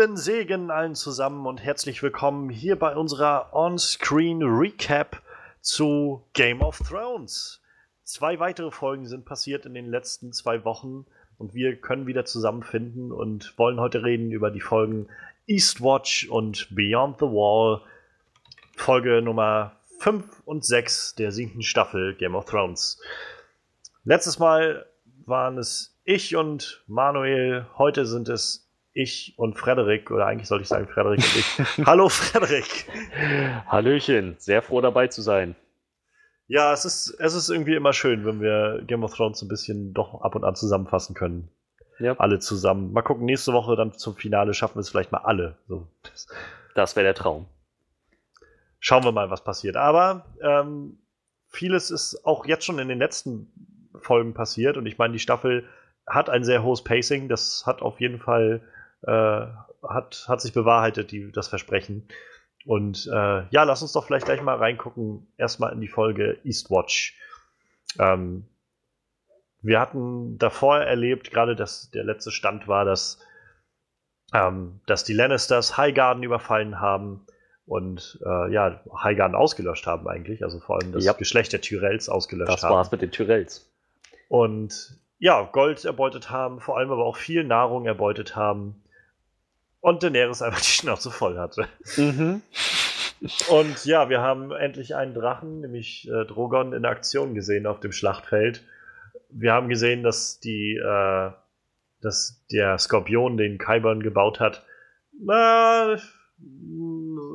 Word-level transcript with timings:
Lieben 0.00 0.16
Segen 0.16 0.70
allen 0.70 0.94
zusammen 0.94 1.44
und 1.44 1.62
herzlich 1.62 2.02
willkommen 2.02 2.48
hier 2.48 2.78
bei 2.78 2.96
unserer 2.96 3.50
On-Screen 3.52 4.42
Recap 4.42 5.20
zu 5.60 6.24
Game 6.32 6.62
of 6.62 6.78
Thrones. 6.78 7.60
Zwei 8.02 8.38
weitere 8.38 8.70
Folgen 8.70 9.04
sind 9.04 9.26
passiert 9.26 9.66
in 9.66 9.74
den 9.74 9.90
letzten 9.90 10.32
zwei 10.32 10.64
Wochen 10.64 11.04
und 11.36 11.52
wir 11.52 11.78
können 11.78 12.06
wieder 12.06 12.24
zusammenfinden 12.24 13.12
und 13.12 13.58
wollen 13.58 13.78
heute 13.78 14.02
reden 14.02 14.32
über 14.32 14.50
die 14.50 14.62
Folgen 14.62 15.06
Eastwatch 15.46 16.30
und 16.30 16.74
Beyond 16.74 17.18
the 17.18 17.26
Wall, 17.26 17.82
Folge 18.76 19.20
Nummer 19.20 19.76
5 19.98 20.24
und 20.46 20.64
6 20.64 21.16
der 21.16 21.30
siebten 21.30 21.60
Staffel 21.60 22.14
Game 22.14 22.34
of 22.36 22.46
Thrones. 22.46 22.98
Letztes 24.04 24.38
Mal 24.38 24.86
waren 25.26 25.58
es 25.58 25.94
ich 26.04 26.36
und 26.36 26.82
Manuel, 26.86 27.66
heute 27.76 28.06
sind 28.06 28.30
es 28.30 28.69
ich 29.00 29.34
und 29.36 29.56
Frederik, 29.56 30.10
oder 30.10 30.26
eigentlich 30.26 30.48
sollte 30.48 30.62
ich 30.62 30.68
sagen 30.68 30.86
Frederik 30.88 31.18
und 31.18 31.36
ich. 31.36 31.62
Hallo 31.86 32.08
Frederik. 32.08 32.86
Hallöchen, 33.66 34.36
sehr 34.38 34.62
froh 34.62 34.80
dabei 34.80 35.08
zu 35.08 35.22
sein. 35.22 35.56
Ja, 36.46 36.72
es 36.72 36.84
ist, 36.84 37.16
es 37.18 37.34
ist 37.34 37.48
irgendwie 37.48 37.74
immer 37.74 37.92
schön, 37.92 38.24
wenn 38.26 38.40
wir 38.40 38.82
Game 38.86 39.04
of 39.04 39.14
Thrones 39.14 39.40
ein 39.42 39.48
bisschen 39.48 39.94
doch 39.94 40.20
ab 40.20 40.34
und 40.34 40.44
an 40.44 40.56
zusammenfassen 40.56 41.14
können. 41.14 41.48
Ja. 42.00 42.16
Alle 42.18 42.38
zusammen. 42.38 42.92
Mal 42.92 43.02
gucken, 43.02 43.24
nächste 43.24 43.52
Woche 43.52 43.76
dann 43.76 43.92
zum 43.92 44.16
Finale 44.16 44.54
schaffen 44.54 44.76
wir 44.76 44.80
es 44.80 44.88
vielleicht 44.88 45.12
mal 45.12 45.18
alle. 45.18 45.56
So. 45.68 45.86
Das 46.74 46.96
wäre 46.96 47.04
der 47.04 47.14
Traum. 47.14 47.46
Schauen 48.80 49.04
wir 49.04 49.12
mal, 49.12 49.30
was 49.30 49.44
passiert. 49.44 49.76
Aber 49.76 50.24
ähm, 50.42 50.98
vieles 51.48 51.90
ist 51.90 52.24
auch 52.24 52.46
jetzt 52.46 52.64
schon 52.64 52.78
in 52.78 52.88
den 52.88 52.98
letzten 52.98 53.52
Folgen 54.00 54.34
passiert 54.34 54.76
und 54.76 54.86
ich 54.86 54.98
meine, 54.98 55.12
die 55.12 55.18
Staffel 55.18 55.68
hat 56.06 56.30
ein 56.30 56.44
sehr 56.44 56.62
hohes 56.62 56.82
Pacing. 56.82 57.28
Das 57.28 57.64
hat 57.66 57.82
auf 57.82 58.00
jeden 58.00 58.18
Fall 58.18 58.62
äh, 59.02 59.46
hat, 59.82 60.24
hat 60.28 60.40
sich 60.40 60.52
bewahrheitet, 60.52 61.10
die, 61.10 61.32
das 61.32 61.48
Versprechen. 61.48 62.06
Und 62.66 63.06
äh, 63.06 63.46
ja, 63.50 63.62
lass 63.64 63.82
uns 63.82 63.92
doch 63.92 64.04
vielleicht 64.04 64.26
gleich 64.26 64.42
mal 64.42 64.56
reingucken, 64.56 65.26
erstmal 65.36 65.72
in 65.72 65.80
die 65.80 65.88
Folge 65.88 66.38
Eastwatch. 66.44 67.16
Ähm, 67.98 68.46
wir 69.62 69.80
hatten 69.80 70.38
davor 70.38 70.78
erlebt, 70.78 71.30
gerade 71.30 71.56
dass 71.56 71.90
der 71.90 72.04
letzte 72.04 72.30
Stand 72.30 72.68
war, 72.68 72.84
dass, 72.84 73.18
ähm, 74.34 74.80
dass 74.86 75.04
die 75.04 75.12
Lannisters 75.12 75.76
Highgarden 75.76 76.22
überfallen 76.22 76.80
haben 76.80 77.26
und 77.66 78.18
äh, 78.24 78.52
ja, 78.52 78.82
Highgarden 79.02 79.36
ausgelöscht 79.36 79.86
haben 79.86 80.08
eigentlich, 80.08 80.44
also 80.44 80.60
vor 80.60 80.80
allem 80.80 80.92
das 80.92 81.04
ja. 81.04 81.12
Geschlecht 81.12 81.52
der 81.52 81.60
Tyrells 81.60 82.08
ausgelöscht 82.08 82.52
das 82.52 82.62
haben. 82.62 82.70
Das 82.70 82.76
war's 82.76 82.92
mit 82.92 83.02
den 83.02 83.10
Tyrells. 83.10 83.70
Und 84.28 84.98
ja, 85.18 85.42
Gold 85.42 85.84
erbeutet 85.84 86.30
haben, 86.30 86.60
vor 86.60 86.78
allem 86.78 86.90
aber 86.90 87.04
auch 87.04 87.16
viel 87.16 87.44
Nahrung 87.44 87.86
erbeutet 87.86 88.36
haben 88.36 88.82
und 89.80 90.02
Daenerys 90.02 90.42
einfach 90.42 90.60
die 90.60 90.66
Schnauze 90.66 91.10
voll 91.10 91.38
hatte. 91.38 91.66
Mhm. 91.96 92.42
Und 93.50 93.84
ja, 93.84 94.08
wir 94.08 94.20
haben 94.20 94.50
endlich 94.50 94.94
einen 94.94 95.14
Drachen, 95.14 95.60
nämlich 95.60 96.08
äh, 96.08 96.24
Drogon, 96.24 96.72
in 96.72 96.86
Aktion 96.86 97.34
gesehen 97.34 97.66
auf 97.66 97.80
dem 97.80 97.92
Schlachtfeld. 97.92 98.64
Wir 99.28 99.52
haben 99.52 99.68
gesehen, 99.68 100.02
dass 100.02 100.40
die, 100.40 100.76
äh, 100.76 101.30
dass 102.00 102.44
der 102.50 102.78
Skorpion, 102.78 103.36
den 103.36 103.58
Kyburn 103.58 104.02
gebaut 104.02 104.40
hat, 104.40 104.64
na, 105.22 105.98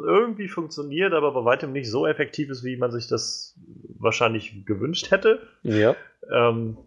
irgendwie 0.05 0.47
funktioniert, 0.47 1.13
aber 1.13 1.31
bei 1.33 1.45
weitem 1.45 1.71
nicht 1.71 1.89
so 1.89 2.07
effektiv 2.07 2.49
ist, 2.49 2.63
wie 2.63 2.77
man 2.77 2.91
sich 2.91 3.07
das 3.07 3.55
wahrscheinlich 3.99 4.66
gewünscht 4.66 5.11
hätte. 5.11 5.47
Ja. 5.61 5.95
Ähm, 6.31 6.77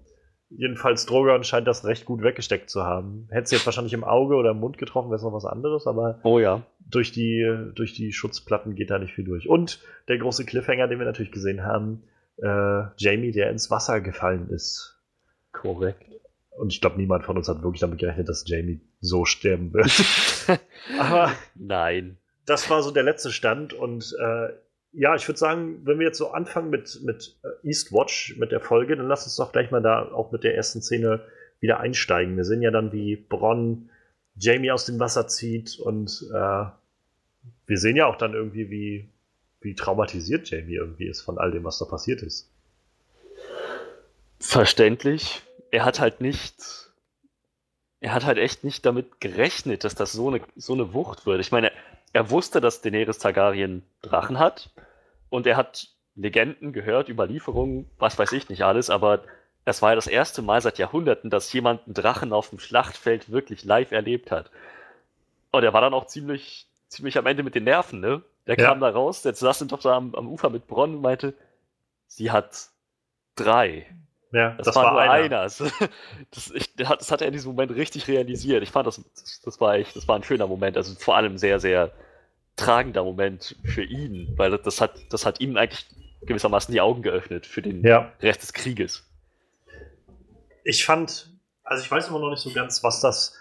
Jedenfalls 0.50 1.04
Drogon 1.04 1.44
scheint 1.44 1.66
das 1.66 1.84
recht 1.84 2.06
gut 2.06 2.22
weggesteckt 2.22 2.70
zu 2.70 2.82
haben. 2.82 3.28
Hätte 3.30 3.48
sie 3.48 3.56
jetzt 3.56 3.66
wahrscheinlich 3.66 3.92
im 3.92 4.04
Auge 4.04 4.34
oder 4.34 4.52
im 4.52 4.60
Mund 4.60 4.78
getroffen, 4.78 5.10
wäre 5.10 5.16
es 5.16 5.22
noch 5.22 5.34
was 5.34 5.44
anderes, 5.44 5.86
aber 5.86 6.20
oh 6.22 6.38
ja. 6.38 6.62
durch, 6.78 7.12
die, 7.12 7.70
durch 7.74 7.92
die 7.92 8.12
Schutzplatten 8.12 8.74
geht 8.74 8.90
da 8.90 8.98
nicht 8.98 9.12
viel 9.12 9.24
durch. 9.24 9.48
Und 9.48 9.80
der 10.08 10.16
große 10.16 10.46
Cliffhanger, 10.46 10.88
den 10.88 10.98
wir 10.98 11.06
natürlich 11.06 11.32
gesehen 11.32 11.64
haben, 11.64 12.02
äh, 12.38 12.84
Jamie, 12.96 13.32
der 13.32 13.50
ins 13.50 13.70
Wasser 13.70 14.00
gefallen 14.00 14.48
ist. 14.48 14.98
Korrekt. 15.52 16.04
Und 16.56 16.72
ich 16.72 16.80
glaube, 16.80 16.96
niemand 16.96 17.24
von 17.24 17.36
uns 17.36 17.48
hat 17.48 17.62
wirklich 17.62 17.80
damit 17.80 17.98
gerechnet, 17.98 18.28
dass 18.28 18.44
Jamie 18.46 18.80
so 19.00 19.24
sterben 19.24 19.72
wird. 19.72 19.90
aber 20.98 21.32
nein. 21.54 22.18
Das 22.46 22.68
war 22.70 22.82
so 22.82 22.90
der 22.90 23.02
letzte 23.02 23.30
Stand 23.30 23.74
und 23.74 24.16
äh, 24.18 24.48
ja, 24.92 25.14
ich 25.14 25.28
würde 25.28 25.38
sagen, 25.38 25.80
wenn 25.84 25.98
wir 25.98 26.06
jetzt 26.06 26.18
so 26.18 26.30
anfangen 26.30 26.70
mit, 26.70 27.00
mit 27.02 27.38
äh, 27.42 27.68
Eastwatch, 27.68 28.36
mit 28.38 28.52
der 28.52 28.60
Folge, 28.60 28.96
dann 28.96 29.08
lass 29.08 29.24
uns 29.24 29.36
doch 29.36 29.52
gleich 29.52 29.70
mal 29.70 29.82
da 29.82 30.10
auch 30.12 30.32
mit 30.32 30.44
der 30.44 30.54
ersten 30.54 30.82
Szene 30.82 31.24
wieder 31.60 31.80
einsteigen. 31.80 32.36
Wir 32.36 32.44
sehen 32.44 32.62
ja 32.62 32.70
dann, 32.70 32.92
wie 32.92 33.16
Bronn 33.16 33.90
Jamie 34.36 34.70
aus 34.70 34.86
dem 34.86 34.98
Wasser 35.00 35.26
zieht 35.28 35.78
und 35.78 36.26
äh, 36.32 36.64
wir 37.66 37.78
sehen 37.78 37.96
ja 37.96 38.06
auch 38.06 38.16
dann 38.16 38.34
irgendwie, 38.34 38.70
wie, 38.70 39.08
wie 39.60 39.74
traumatisiert 39.74 40.48
Jamie 40.50 40.74
irgendwie 40.74 41.08
ist 41.08 41.20
von 41.20 41.38
all 41.38 41.50
dem, 41.50 41.64
was 41.64 41.78
da 41.78 41.84
passiert 41.84 42.22
ist. 42.22 42.50
Verständlich. 44.40 45.42
Er 45.70 45.84
hat 45.84 46.00
halt 46.00 46.20
nicht, 46.20 46.54
er 48.00 48.14
hat 48.14 48.24
halt 48.24 48.38
echt 48.38 48.64
nicht 48.64 48.86
damit 48.86 49.20
gerechnet, 49.20 49.84
dass 49.84 49.94
das 49.94 50.12
so 50.12 50.28
eine, 50.28 50.40
so 50.56 50.72
eine 50.72 50.94
Wucht 50.94 51.26
wird. 51.26 51.40
Ich 51.40 51.52
meine, 51.52 51.72
er 52.12 52.30
wusste, 52.30 52.60
dass 52.60 52.80
Daenerys 52.80 53.18
Targaryen 53.18 53.82
Drachen 54.02 54.38
hat 54.38 54.70
und 55.30 55.46
er 55.46 55.56
hat 55.56 55.88
Legenden 56.14 56.72
gehört, 56.72 57.08
Überlieferungen, 57.08 57.88
was 57.98 58.18
weiß 58.18 58.32
ich 58.32 58.48
nicht 58.48 58.64
alles, 58.64 58.90
aber 58.90 59.22
es 59.64 59.82
war 59.82 59.90
ja 59.90 59.96
das 59.96 60.06
erste 60.06 60.42
Mal 60.42 60.60
seit 60.60 60.78
Jahrhunderten, 60.78 61.30
dass 61.30 61.52
jemand 61.52 61.86
einen 61.86 61.94
Drachen 61.94 62.32
auf 62.32 62.50
dem 62.50 62.58
Schlachtfeld 62.58 63.30
wirklich 63.30 63.64
live 63.64 63.92
erlebt 63.92 64.30
hat. 64.30 64.50
Und 65.50 65.62
er 65.62 65.72
war 65.72 65.80
dann 65.80 65.94
auch 65.94 66.06
ziemlich, 66.06 66.66
ziemlich 66.88 67.18
am 67.18 67.26
Ende 67.26 67.42
mit 67.42 67.54
den 67.54 67.64
Nerven, 67.64 68.00
ne? 68.00 68.22
Der 68.46 68.56
ja. 68.58 68.66
kam 68.66 68.80
da 68.80 68.88
raus, 68.88 69.22
der 69.22 69.34
saß 69.34 69.58
dann 69.58 69.68
doch 69.68 69.80
da 69.80 69.94
am, 69.96 70.14
am 70.14 70.26
Ufer 70.26 70.48
mit 70.48 70.66
Bronn 70.66 70.96
und 70.96 71.02
meinte, 71.02 71.34
sie 72.06 72.30
hat 72.30 72.70
drei. 73.36 73.86
Ja, 74.32 74.50
das, 74.50 74.66
das 74.66 74.76
war, 74.76 74.92
nur 74.92 75.00
einer. 75.00 75.40
einer. 75.40 75.50
Das, 76.30 76.50
ich, 76.50 76.74
das, 76.76 77.10
hat 77.10 77.22
er 77.22 77.28
in 77.28 77.32
diesem 77.32 77.52
Moment 77.52 77.74
richtig 77.74 78.08
realisiert. 78.08 78.62
Ich 78.62 78.70
fand, 78.70 78.86
das, 78.86 79.02
das, 79.44 79.60
war 79.60 79.74
echt, 79.74 79.96
das 79.96 80.06
war 80.06 80.16
ein 80.16 80.22
schöner 80.22 80.46
Moment. 80.46 80.76
Also 80.76 80.94
vor 80.94 81.16
allem 81.16 81.38
sehr, 81.38 81.60
sehr 81.60 81.92
tragender 82.56 83.04
Moment 83.04 83.56
für 83.64 83.82
ihn, 83.82 84.34
weil 84.36 84.58
das 84.58 84.80
hat, 84.80 84.92
das 85.10 85.24
hat 85.24 85.40
ihm 85.40 85.56
eigentlich 85.56 85.86
gewissermaßen 86.22 86.72
die 86.72 86.80
Augen 86.80 87.02
geöffnet 87.02 87.46
für 87.46 87.62
den 87.62 87.82
ja. 87.84 88.12
Rest 88.20 88.42
des 88.42 88.52
Krieges. 88.52 89.08
Ich 90.64 90.84
fand, 90.84 91.30
also 91.62 91.82
ich 91.82 91.90
weiß 91.90 92.08
immer 92.08 92.18
noch 92.18 92.30
nicht 92.30 92.42
so 92.42 92.52
ganz, 92.52 92.82
was 92.82 93.00
das, 93.00 93.34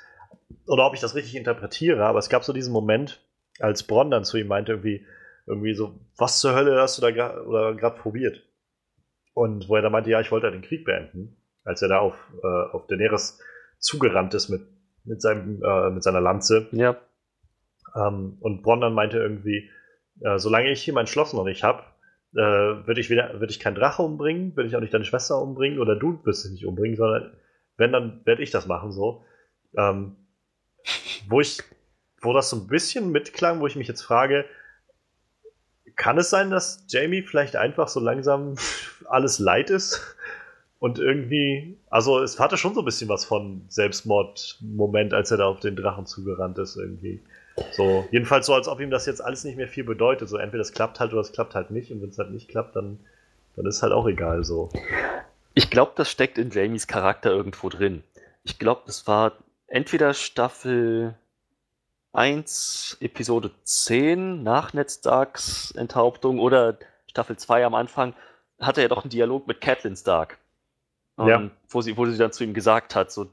oder 0.67 0.85
ob 0.85 0.93
ich 0.93 1.01
das 1.01 1.15
richtig 1.15 1.35
interpretiere, 1.35 2.05
aber 2.05 2.19
es 2.19 2.29
gab 2.29 2.43
so 2.43 2.53
diesen 2.53 2.71
Moment, 2.71 3.19
als 3.59 3.83
Bronn 3.83 4.11
dann 4.11 4.23
zu 4.23 4.37
ihm 4.37 4.47
meinte, 4.47 4.73
irgendwie, 4.73 5.05
irgendwie 5.47 5.73
so, 5.73 5.99
was 6.15 6.39
zur 6.39 6.53
Hölle 6.53 6.79
hast 6.79 6.97
du 6.97 7.01
da 7.01 7.11
gerade 7.11 7.97
probiert? 7.99 8.43
Und 9.37 9.69
wo 9.69 9.75
er 9.75 9.83
dann 9.83 9.91
meinte, 9.91 10.09
ja, 10.09 10.19
ich 10.19 10.31
wollte 10.31 10.49
den 10.49 10.63
Krieg 10.63 10.83
beenden, 10.83 11.37
als 11.63 11.83
er 11.83 11.89
da 11.89 11.99
auf, 11.99 12.15
äh, 12.41 12.47
auf 12.47 12.87
Daenerys 12.87 13.39
zugerannt 13.77 14.33
ist 14.33 14.49
mit, 14.49 14.63
mit, 15.03 15.21
seinem, 15.21 15.61
äh, 15.61 15.91
mit 15.91 16.01
seiner 16.01 16.21
Lanze. 16.21 16.67
Ja. 16.71 16.97
Ähm, 17.95 18.37
und 18.39 18.63
Bronn 18.63 18.81
dann 18.81 18.95
meinte 18.95 19.19
irgendwie, 19.19 19.69
äh, 20.21 20.39
solange 20.39 20.71
ich 20.71 20.81
hier 20.81 20.95
mein 20.95 21.05
Schloss 21.05 21.33
noch 21.33 21.43
nicht 21.43 21.63
habe, 21.63 21.83
äh, 22.33 22.37
würde 22.87 22.99
ich 22.99 23.11
wieder, 23.11 23.39
würde 23.39 23.51
ich 23.51 23.59
keinen 23.59 23.75
Drache 23.75 24.01
umbringen, 24.01 24.55
würde 24.55 24.69
ich 24.69 24.75
auch 24.75 24.81
nicht 24.81 24.95
deine 24.95 25.05
Schwester 25.05 25.39
umbringen 25.39 25.77
oder 25.77 25.95
du 25.95 26.19
wirst 26.25 26.43
dich 26.43 26.53
nicht 26.53 26.65
umbringen, 26.65 26.97
sondern 26.97 27.31
wenn, 27.77 27.91
dann 27.91 28.21
werde 28.25 28.41
ich 28.41 28.49
das 28.49 28.65
machen 28.65 28.91
so. 28.91 29.23
Ähm, 29.77 30.15
wo 31.29 31.41
ich, 31.41 31.61
wo 32.23 32.33
das 32.33 32.49
so 32.49 32.55
ein 32.55 32.65
bisschen 32.65 33.11
mitklang, 33.11 33.59
wo 33.59 33.67
ich 33.67 33.75
mich 33.75 33.87
jetzt 33.87 34.01
frage, 34.01 34.45
kann 35.97 36.17
es 36.17 36.29
sein, 36.29 36.52
dass 36.52 36.85
Jamie 36.88 37.23
vielleicht 37.23 37.55
einfach 37.55 37.88
so 37.88 37.99
langsam 37.99 38.55
alles 39.05 39.40
leid 39.40 39.70
ist? 39.70 40.02
Und 40.79 40.99
irgendwie, 40.99 41.76
also 41.90 42.22
es 42.22 42.40
hatte 42.40 42.55
schon 42.55 42.76
so 42.76 42.82
ein 42.82 42.85
bisschen 42.85 43.09
was 43.09 43.26
von 43.26 43.66
Selbstmord-Moment, 43.67 45.14
als 45.14 45.32
er 45.32 45.38
da 45.38 45.47
auf 45.47 45.59
den 45.59 45.76
Drachen 45.76 46.05
zugerannt 46.05 46.59
ist, 46.59 46.76
irgendwie. 46.76 47.20
So, 47.72 48.08
jedenfalls 48.11 48.46
so, 48.46 48.53
als 48.53 48.67
ob 48.67 48.79
ihm 48.79 48.91
das 48.91 49.08
jetzt 49.08 49.20
alles 49.20 49.44
nicht 49.44 49.58
mehr 49.58 49.67
viel 49.67 49.84
bedeutet. 49.84 50.29
So, 50.29 50.38
entweder 50.38 50.61
es 50.61 50.73
klappt 50.73 50.99
halt 50.99 51.14
oder 51.14 51.22
es 51.22 51.32
klappt 51.32 51.55
halt 51.55 51.72
nicht. 51.72 51.91
Und 51.91 52.03
wenn 52.03 52.09
es 52.09 52.20
halt 52.20 52.29
nicht 52.29 52.47
klappt, 52.47 52.76
dann, 52.76 53.00
dann 53.55 53.66
ist 53.66 53.82
halt 53.82 53.91
auch 53.91 54.08
egal 54.08 54.43
so. 54.43 54.70
Ich 55.55 55.72
glaube, 55.72 55.93
das 55.96 56.11
steckt 56.11 56.38
in 56.38 56.52
Jamies 56.52 56.85
Charakter 56.85 57.32
irgendwo 57.32 57.70
drin. 57.70 58.03
Ich 58.43 58.59
glaube, 58.59 58.84
das 58.85 59.08
war 59.08 59.32
entweder 59.66 60.14
Staffel 60.14 61.16
1, 62.17 62.97
Episode 62.99 63.52
10 63.64 64.41
nach 64.41 64.73
Ned 64.73 64.90
Starks 64.90 65.69
Enthauptung 65.72 66.40
oder 66.40 66.79
Staffel 67.08 67.37
2 67.37 67.64
am 67.64 67.75
Anfang 67.75 68.16
hatte 68.59 68.81
er 68.81 68.90
doch 68.90 69.03
einen 69.03 69.11
Dialog 69.11 69.47
mit 69.47 69.61
Catelyn 69.61 69.96
Stark. 69.96 70.40
Ja. 71.19 71.35
Ähm, 71.35 71.52
wo, 71.69 71.81
sie, 71.81 71.96
wo 71.96 72.08
sie 72.08 72.17
dann 72.17 72.31
zu 72.31 72.43
ihm 72.43 72.55
gesagt 72.55 72.96
hat, 72.96 73.11
so, 73.11 73.28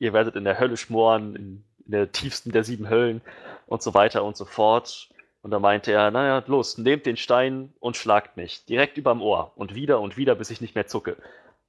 ihr 0.00 0.12
werdet 0.12 0.34
in 0.34 0.42
der 0.42 0.58
Hölle 0.58 0.76
schmoren, 0.76 1.36
in, 1.36 1.64
in 1.84 1.92
der 1.92 2.10
tiefsten 2.10 2.50
der 2.50 2.64
sieben 2.64 2.90
Höllen 2.90 3.20
und 3.66 3.82
so 3.82 3.94
weiter 3.94 4.24
und 4.24 4.36
so 4.36 4.44
fort. 4.44 5.10
Und 5.42 5.52
da 5.52 5.60
meinte 5.60 5.92
er, 5.92 6.10
naja, 6.10 6.42
los, 6.48 6.76
nehmt 6.76 7.06
den 7.06 7.16
Stein 7.16 7.72
und 7.78 7.96
schlagt 7.96 8.36
mich. 8.36 8.64
Direkt 8.64 8.98
überm 8.98 9.22
Ohr. 9.22 9.52
Und 9.54 9.76
wieder 9.76 10.00
und 10.00 10.16
wieder, 10.16 10.34
bis 10.34 10.50
ich 10.50 10.60
nicht 10.60 10.74
mehr 10.74 10.88
zucke. 10.88 11.16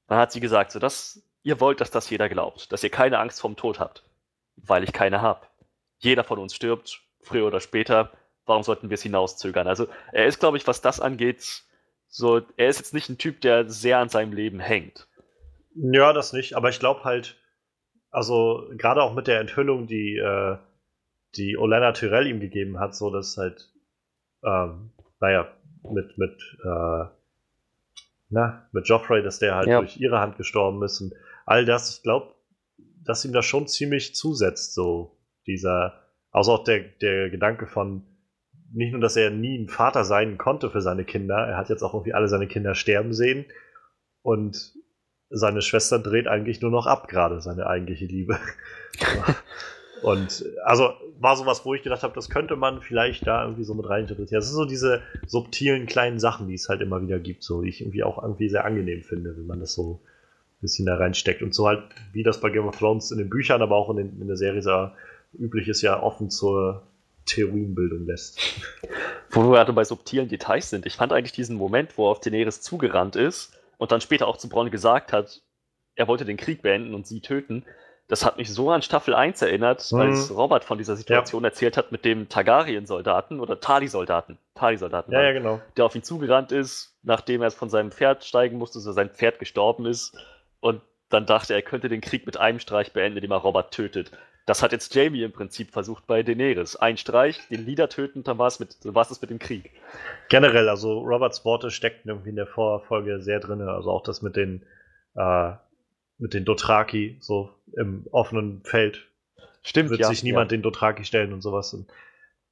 Dann 0.07 0.17
hat 0.17 0.31
sie 0.31 0.39
gesagt, 0.39 0.71
so, 0.71 0.79
dass 0.79 1.21
ihr 1.43 1.59
wollt, 1.59 1.79
dass 1.79 1.91
das 1.91 2.09
jeder 2.09 2.27
glaubt. 2.27 2.71
Dass 2.71 2.83
ihr 2.83 2.89
keine 2.89 3.19
Angst 3.19 3.39
vorm 3.39 3.55
Tod 3.55 3.79
habt. 3.79 4.03
Weil 4.55 4.83
ich 4.83 4.93
keine 4.93 5.21
hab. 5.21 5.48
Jeder 5.99 6.23
von 6.23 6.39
uns 6.39 6.55
stirbt, 6.55 7.01
früher 7.21 7.45
oder 7.45 7.59
später, 7.59 8.11
warum 8.45 8.63
sollten 8.63 8.89
wir 8.89 8.95
es 8.95 9.03
hinauszögern? 9.03 9.67
Also 9.67 9.87
er 10.11 10.25
ist, 10.25 10.39
glaube 10.39 10.57
ich, 10.57 10.67
was 10.67 10.81
das 10.81 10.99
angeht, 10.99 11.63
so, 12.07 12.41
er 12.57 12.69
ist 12.69 12.79
jetzt 12.79 12.93
nicht 12.93 13.09
ein 13.09 13.19
Typ, 13.19 13.41
der 13.41 13.69
sehr 13.69 13.99
an 13.99 14.09
seinem 14.09 14.33
Leben 14.33 14.59
hängt. 14.59 15.07
Ja, 15.75 16.11
das 16.11 16.33
nicht, 16.33 16.55
aber 16.55 16.69
ich 16.69 16.79
glaube 16.79 17.03
halt, 17.03 17.37
also 18.09 18.67
gerade 18.75 19.03
auch 19.03 19.13
mit 19.13 19.27
der 19.27 19.39
Enthüllung, 19.39 19.85
die, 19.85 20.17
äh, 20.17 20.57
die 21.35 21.57
Olena 21.57 21.91
Tyrell 21.91 22.25
ihm 22.25 22.39
gegeben 22.39 22.79
hat, 22.79 22.95
so 22.95 23.11
dass 23.11 23.37
halt, 23.37 23.71
ähm, 24.43 24.91
naja, 25.19 25.47
mit, 25.83 26.17
mit, 26.17 26.41
äh, 26.63 27.05
na, 28.29 28.67
mit 28.71 28.87
Joffrey, 28.87 29.21
dass 29.21 29.39
der 29.39 29.55
halt 29.55 29.67
ja. 29.67 29.79
durch 29.79 29.97
ihre 29.97 30.19
Hand 30.19 30.37
gestorben 30.37 30.83
ist 30.83 31.01
und 31.01 31.13
all 31.45 31.65
das, 31.65 31.97
ich 31.97 32.03
glaube, 32.03 32.33
dass 33.03 33.25
ihm 33.25 33.33
das 33.33 33.45
schon 33.45 33.67
ziemlich 33.67 34.15
zusetzt, 34.15 34.73
so 34.73 35.18
dieser, 35.49 36.01
also 36.31 36.53
auch 36.53 36.63
der, 36.63 36.79
der 37.01 37.29
Gedanke 37.29 37.67
von, 37.67 38.03
nicht 38.71 38.91
nur, 38.91 39.01
dass 39.01 39.15
er 39.15 39.31
nie 39.31 39.57
ein 39.57 39.67
Vater 39.67 40.03
sein 40.03 40.37
konnte 40.37 40.69
für 40.69 40.81
seine 40.81 41.03
Kinder, 41.03 41.35
er 41.35 41.57
hat 41.57 41.69
jetzt 41.69 41.83
auch 41.83 41.93
irgendwie 41.93 42.13
alle 42.13 42.27
seine 42.27 42.47
Kinder 42.47 42.75
sterben 42.75 43.13
sehen 43.13 43.45
und 44.21 44.73
seine 45.29 45.61
Schwester 45.61 45.99
dreht 45.99 46.27
eigentlich 46.27 46.61
nur 46.61 46.71
noch 46.71 46.87
ab, 46.87 47.07
gerade 47.07 47.41
seine 47.41 47.67
eigentliche 47.67 48.05
Liebe. 48.05 48.39
und 50.01 50.45
also 50.63 50.93
war 51.19 51.35
sowas, 51.35 51.65
wo 51.65 51.73
ich 51.73 51.83
gedacht 51.83 52.03
habe, 52.03 52.15
das 52.15 52.29
könnte 52.29 52.55
man 52.55 52.81
vielleicht 52.81 53.27
da 53.27 53.43
irgendwie 53.43 53.63
so 53.63 53.73
mit 53.73 53.87
reininterpretieren. 53.87 54.39
Das 54.39 54.47
sind 54.47 54.55
so 54.55 54.65
diese 54.65 55.01
subtilen 55.27 55.85
kleinen 55.85 56.19
Sachen, 56.19 56.47
die 56.47 56.55
es 56.55 56.69
halt 56.69 56.81
immer 56.81 57.01
wieder 57.01 57.19
gibt, 57.19 57.43
so 57.43 57.61
die 57.61 57.69
ich 57.69 57.81
irgendwie 57.81 58.03
auch 58.03 58.21
irgendwie 58.21 58.49
sehr 58.49 58.65
angenehm 58.65 59.03
finde, 59.03 59.35
wenn 59.37 59.45
man 59.45 59.59
das 59.59 59.73
so 59.73 60.01
ein 60.03 60.61
bisschen 60.61 60.85
da 60.85 60.95
reinsteckt. 60.95 61.41
Und 61.41 61.53
so 61.53 61.67
halt, 61.67 61.83
wie 62.13 62.23
das 62.23 62.39
bei 62.39 62.49
Game 62.49 62.67
of 62.67 62.77
Thrones 62.77 63.11
in 63.11 63.17
den 63.17 63.29
Büchern, 63.29 63.61
aber 63.61 63.75
auch 63.75 63.89
in, 63.91 63.97
den, 63.97 64.21
in 64.21 64.27
der 64.27 64.37
Serie 64.37 64.61
so 64.61 64.89
üblich 65.33 65.67
ist, 65.67 65.81
ja 65.81 66.01
offen 66.01 66.29
zur 66.29 66.87
Theorienbildung 67.25 68.05
lässt. 68.05 68.39
Wo 69.31 69.43
wir 69.43 69.51
gerade 69.51 69.73
bei 69.73 69.83
subtilen 69.83 70.27
Details 70.27 70.69
sind. 70.69 70.85
Ich 70.85 70.95
fand 70.95 71.13
eigentlich 71.13 71.31
diesen 71.31 71.55
Moment, 71.55 71.97
wo 71.97 72.07
er 72.07 72.11
auf 72.11 72.19
Daenerys 72.19 72.61
zugerannt 72.61 73.15
ist 73.15 73.53
und 73.77 73.91
dann 73.91 74.01
später 74.01 74.27
auch 74.27 74.37
zu 74.37 74.49
Bronn 74.49 74.71
gesagt 74.71 75.13
hat, 75.13 75.41
er 75.95 76.07
wollte 76.07 76.25
den 76.25 76.37
Krieg 76.37 76.61
beenden 76.63 76.95
und 76.95 77.05
sie 77.05 77.21
töten. 77.21 77.63
Das 78.07 78.25
hat 78.25 78.37
mich 78.37 78.51
so 78.51 78.71
an 78.71 78.81
Staffel 78.81 79.13
1 79.13 79.41
erinnert, 79.43 79.91
mhm. 79.91 79.99
als 79.99 80.35
Robert 80.35 80.63
von 80.63 80.79
dieser 80.79 80.95
Situation 80.95 81.43
ja. 81.43 81.49
erzählt 81.49 81.77
hat 81.77 81.91
mit 81.91 82.05
dem 82.05 82.27
Targaryen-Soldaten 82.27 83.39
oder 83.39 83.59
Tali-Soldaten. 83.59 84.39
Tali-Soldaten. 84.55 85.11
Ja, 85.11 85.21
ja, 85.21 85.31
genau. 85.33 85.61
Der 85.77 85.85
auf 85.85 85.93
ihn 85.93 86.01
zugerannt 86.01 86.51
ist, 86.51 86.97
nachdem 87.03 87.43
er 87.43 87.51
von 87.51 87.69
seinem 87.69 87.91
Pferd 87.91 88.25
steigen 88.25 88.57
musste, 88.57 88.79
so 88.79 88.91
sein 88.93 89.11
Pferd 89.11 89.37
gestorben 89.37 89.85
ist. 89.85 90.17
Und 90.59 90.81
dann 91.09 91.27
dachte 91.27 91.53
er, 91.53 91.57
er 91.57 91.63
könnte 91.63 91.87
den 91.87 92.01
Krieg 92.01 92.25
mit 92.25 92.37
einem 92.37 92.59
Streich 92.59 92.93
beenden, 92.93 93.17
indem 93.17 93.31
er 93.31 93.37
Robert 93.37 93.71
tötet. 93.71 94.11
Das 94.49 94.63
hat 94.63 94.71
jetzt 94.71 94.95
Jamie 94.95 95.21
im 95.21 95.31
Prinzip 95.31 95.69
versucht 95.69 96.07
bei 96.07 96.23
Daenerys. 96.23 96.75
Ein 96.75 96.97
Streich, 96.97 97.39
den 97.49 97.67
Leader 97.67 97.87
töten, 97.87 98.23
dann 98.23 98.39
war 98.39 98.47
es 98.47 98.59
mit, 98.59 98.77
es 98.83 99.21
mit 99.21 99.29
dem 99.29 99.37
Krieg. 99.37 99.69
Generell, 100.27 100.69
also 100.69 101.01
Roberts 101.01 101.45
Worte 101.45 101.69
steckten 101.69 102.09
irgendwie 102.09 102.31
in 102.31 102.35
der 102.35 102.47
Vorfolge 102.47 103.21
sehr 103.21 103.39
drin. 103.39 103.61
Also 103.61 103.91
auch 103.91 104.01
das 104.01 104.23
mit 104.23 104.35
den, 104.35 104.63
äh, 105.13 105.51
mit 106.17 106.33
den 106.33 106.45
Dothraki, 106.45 107.17
so 107.19 107.51
im 107.77 108.07
offenen 108.09 108.63
Feld. 108.63 109.07
Stimmt, 109.61 109.91
Wird 109.91 109.99
ja, 109.99 110.07
sich 110.07 110.23
niemand 110.23 110.51
ja. 110.51 110.57
den 110.57 110.63
Dothraki 110.63 111.05
stellen 111.05 111.31
und 111.31 111.41
sowas. 111.41 111.71
Und 111.75 111.87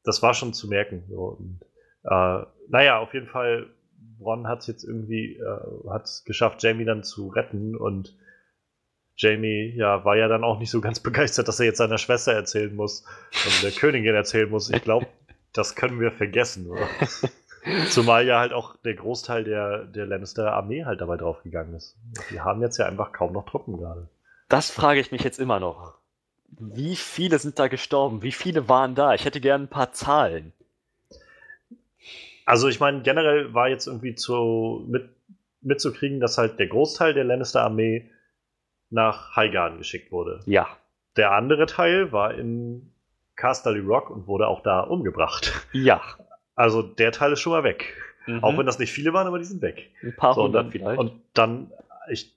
das 0.03 0.21
war 0.21 0.35
schon 0.35 0.53
zu 0.53 0.67
merken. 0.67 1.03
So. 1.09 1.39
Und, 1.39 1.61
äh, 2.03 2.45
naja, 2.67 2.99
auf 2.99 3.15
jeden 3.15 3.27
Fall, 3.27 3.71
Ron 4.19 4.47
hat 4.47 4.59
es 4.59 4.67
jetzt 4.67 4.83
irgendwie, 4.83 5.37
äh, 5.37 5.89
hat 5.89 6.05
es 6.05 6.25
geschafft, 6.25 6.61
Jamie 6.61 6.85
dann 6.85 7.03
zu 7.03 7.29
retten 7.29 7.75
und 7.75 8.15
Jamie 9.17 9.73
ja, 9.75 10.05
war 10.05 10.15
ja 10.15 10.27
dann 10.27 10.43
auch 10.43 10.59
nicht 10.59 10.69
so 10.69 10.79
ganz 10.79 10.99
begeistert, 11.01 11.47
dass 11.47 11.59
er 11.59 11.65
jetzt 11.65 11.77
seiner 11.77 11.97
Schwester 11.97 12.33
erzählen 12.33 12.75
muss, 12.75 13.03
also 13.45 13.67
der 13.67 13.71
Königin 13.71 14.15
erzählen 14.15 14.49
muss. 14.49 14.69
Ich 14.69 14.83
glaube, 14.83 15.07
das 15.53 15.75
können 15.75 15.99
wir 15.99 16.11
vergessen, 16.11 16.67
oder? 16.67 16.87
Zumal 17.89 18.25
ja 18.25 18.39
halt 18.39 18.53
auch 18.53 18.77
der 18.77 18.93
Großteil 18.93 19.43
der, 19.43 19.85
der 19.85 20.05
Lannister-Armee 20.05 20.85
halt 20.85 21.01
dabei 21.01 21.17
draufgegangen 21.17 21.75
ist. 21.75 21.97
Die 22.31 22.39
haben 22.39 22.61
jetzt 22.61 22.77
ja 22.77 22.85
einfach 22.85 23.11
kaum 23.11 23.33
noch 23.33 23.45
Truppen 23.45 23.77
gerade. 23.77 24.07
Das 24.47 24.71
frage 24.71 25.01
ich 25.01 25.11
mich 25.11 25.23
jetzt 25.23 25.39
immer 25.39 25.59
noch. 25.59 25.95
Wie 26.49 26.95
viele 26.95 27.39
sind 27.39 27.59
da 27.59 27.67
gestorben? 27.67 28.21
Wie 28.21 28.31
viele 28.31 28.69
waren 28.69 28.95
da? 28.95 29.13
Ich 29.13 29.25
hätte 29.25 29.41
gerne 29.41 29.65
ein 29.65 29.69
paar 29.69 29.91
Zahlen. 29.91 30.53
Also 32.45 32.69
ich 32.69 32.79
meine, 32.79 33.01
generell 33.01 33.53
war 33.53 33.67
jetzt 33.67 33.87
irgendwie 33.87 34.15
zu, 34.15 34.85
mit, 34.87 35.09
mitzukriegen, 35.61 36.21
dass 36.21 36.37
halt 36.37 36.59
der 36.59 36.67
Großteil 36.67 37.13
der 37.13 37.25
Lannister-Armee 37.25 38.09
nach 38.89 39.35
Highgarden 39.35 39.77
geschickt 39.77 40.11
wurde. 40.11 40.41
Ja. 40.45 40.67
Der 41.15 41.31
andere 41.31 41.65
Teil 41.65 42.11
war 42.11 42.33
in 42.33 42.93
Casterly 43.35 43.79
Rock 43.79 44.09
und 44.09 44.27
wurde 44.27 44.47
auch 44.47 44.61
da 44.61 44.81
umgebracht. 44.81 45.53
Ja. 45.71 46.01
Also 46.55 46.81
der 46.81 47.11
Teil 47.11 47.33
ist 47.33 47.39
schon 47.39 47.53
mal 47.53 47.63
weg. 47.63 47.93
Mhm. 48.25 48.43
Auch 48.43 48.57
wenn 48.57 48.65
das 48.65 48.79
nicht 48.79 48.91
viele 48.91 49.13
waren, 49.13 49.27
aber 49.27 49.39
die 49.39 49.45
sind 49.45 49.61
weg. 49.61 49.91
Ein 50.03 50.15
paar 50.15 50.33
so, 50.33 50.43
hundert 50.43 50.65
dann, 50.65 50.71
vielleicht. 50.71 50.99
Und 50.99 51.13
dann, 51.33 51.71
ich, 52.09 52.35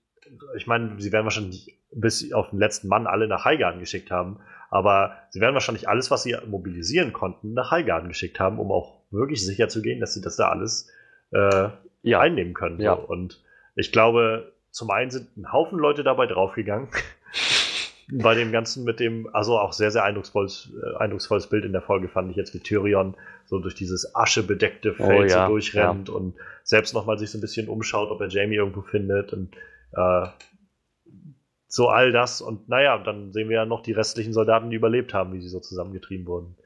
ich 0.56 0.67
meine, 0.67 1.00
sie 1.00 1.12
werden 1.12 1.25
wahrscheinlich 1.25 1.79
bis 1.93 2.32
auf 2.32 2.50
den 2.50 2.58
letzten 2.58 2.88
Mann 2.88 3.06
alle 3.06 3.26
nach 3.26 3.44
Highgarden 3.44 3.81
geschickt 3.81 4.11
haben, 4.11 4.41
aber 4.70 5.17
sie 5.31 5.41
werden 5.41 5.55
wahrscheinlich 5.55 5.88
alles, 5.88 6.11
was 6.11 6.23
sie 6.23 6.37
mobilisieren 6.47 7.12
konnten, 7.12 7.55
nach 7.55 7.73
Highgarden 7.73 8.08
geschickt 8.08 8.38
haben, 8.38 8.58
um 8.58 8.70
auch 8.70 9.00
wirklich 9.11 9.44
sicher 9.44 9.69
zu 9.69 9.82
gehen, 9.82 10.00
dass 10.00 10.14
sie 10.14 10.20
das 10.20 10.37
da 10.37 10.49
alles 10.49 10.88
äh, 11.32 11.69
ja. 12.02 12.20
einnehmen 12.20 12.55
können. 12.55 12.81
Ja. 12.81 12.94
So. 12.94 13.02
Und 13.02 13.43
ich 13.75 13.91
glaube, 13.91 14.52
zum 14.71 14.91
einen 14.91 15.11
sind 15.11 15.37
ein 15.37 15.53
Haufen 15.53 15.79
Leute 15.79 16.05
dabei 16.05 16.27
draufgegangen. 16.27 16.89
Bei 18.13 18.35
dem 18.35 18.51
Ganzen 18.51 18.83
mit 18.83 18.99
dem, 18.99 19.33
also 19.33 19.59
auch 19.59 19.73
sehr, 19.73 19.93
sehr 19.93 20.03
eindrucksvolles, 20.03 20.73
äh, 20.83 20.97
eindrucksvolles 20.97 21.47
Bild 21.47 21.65
in 21.65 21.73
der 21.73 21.83
Folge 21.83 22.09
fand 22.09 22.31
ich 22.31 22.37
jetzt, 22.37 22.53
wie 22.55 22.59
Tyrion 22.59 23.17
so 23.45 23.61
durch 23.61 23.77
dieses 23.77 24.17
aschebedeckte 24.17 24.97
oh 24.99 25.07
Feld 25.07 25.31
oh, 25.31 25.33
ja, 25.33 25.47
so 25.47 25.53
durchrennt 25.53 26.09
ja. 26.09 26.15
und 26.15 26.35
selbst 26.65 26.93
nochmal 26.93 27.19
sich 27.19 27.31
so 27.31 27.39
ein 27.39 27.41
bisschen 27.41 27.69
umschaut, 27.69 28.11
ob 28.11 28.21
er 28.21 28.29
Jamie 28.29 28.57
irgendwo 28.57 28.83
findet 28.83 29.33
und 29.33 29.55
äh, 29.93 30.27
so 31.69 31.89
all 31.89 32.11
das. 32.11 32.41
Und 32.41 32.69
naja, 32.69 32.99
dann 32.99 33.33
sehen 33.33 33.49
wir 33.49 33.59
ja 33.59 33.65
noch 33.65 33.81
die 33.81 33.93
restlichen 33.93 34.33
Soldaten, 34.33 34.71
die 34.71 34.77
überlebt 34.77 35.15
haben, 35.15 35.33
wie 35.33 35.41
sie 35.41 35.49
so 35.49 35.61
zusammengetrieben 35.61 36.27
wurden. 36.27 36.57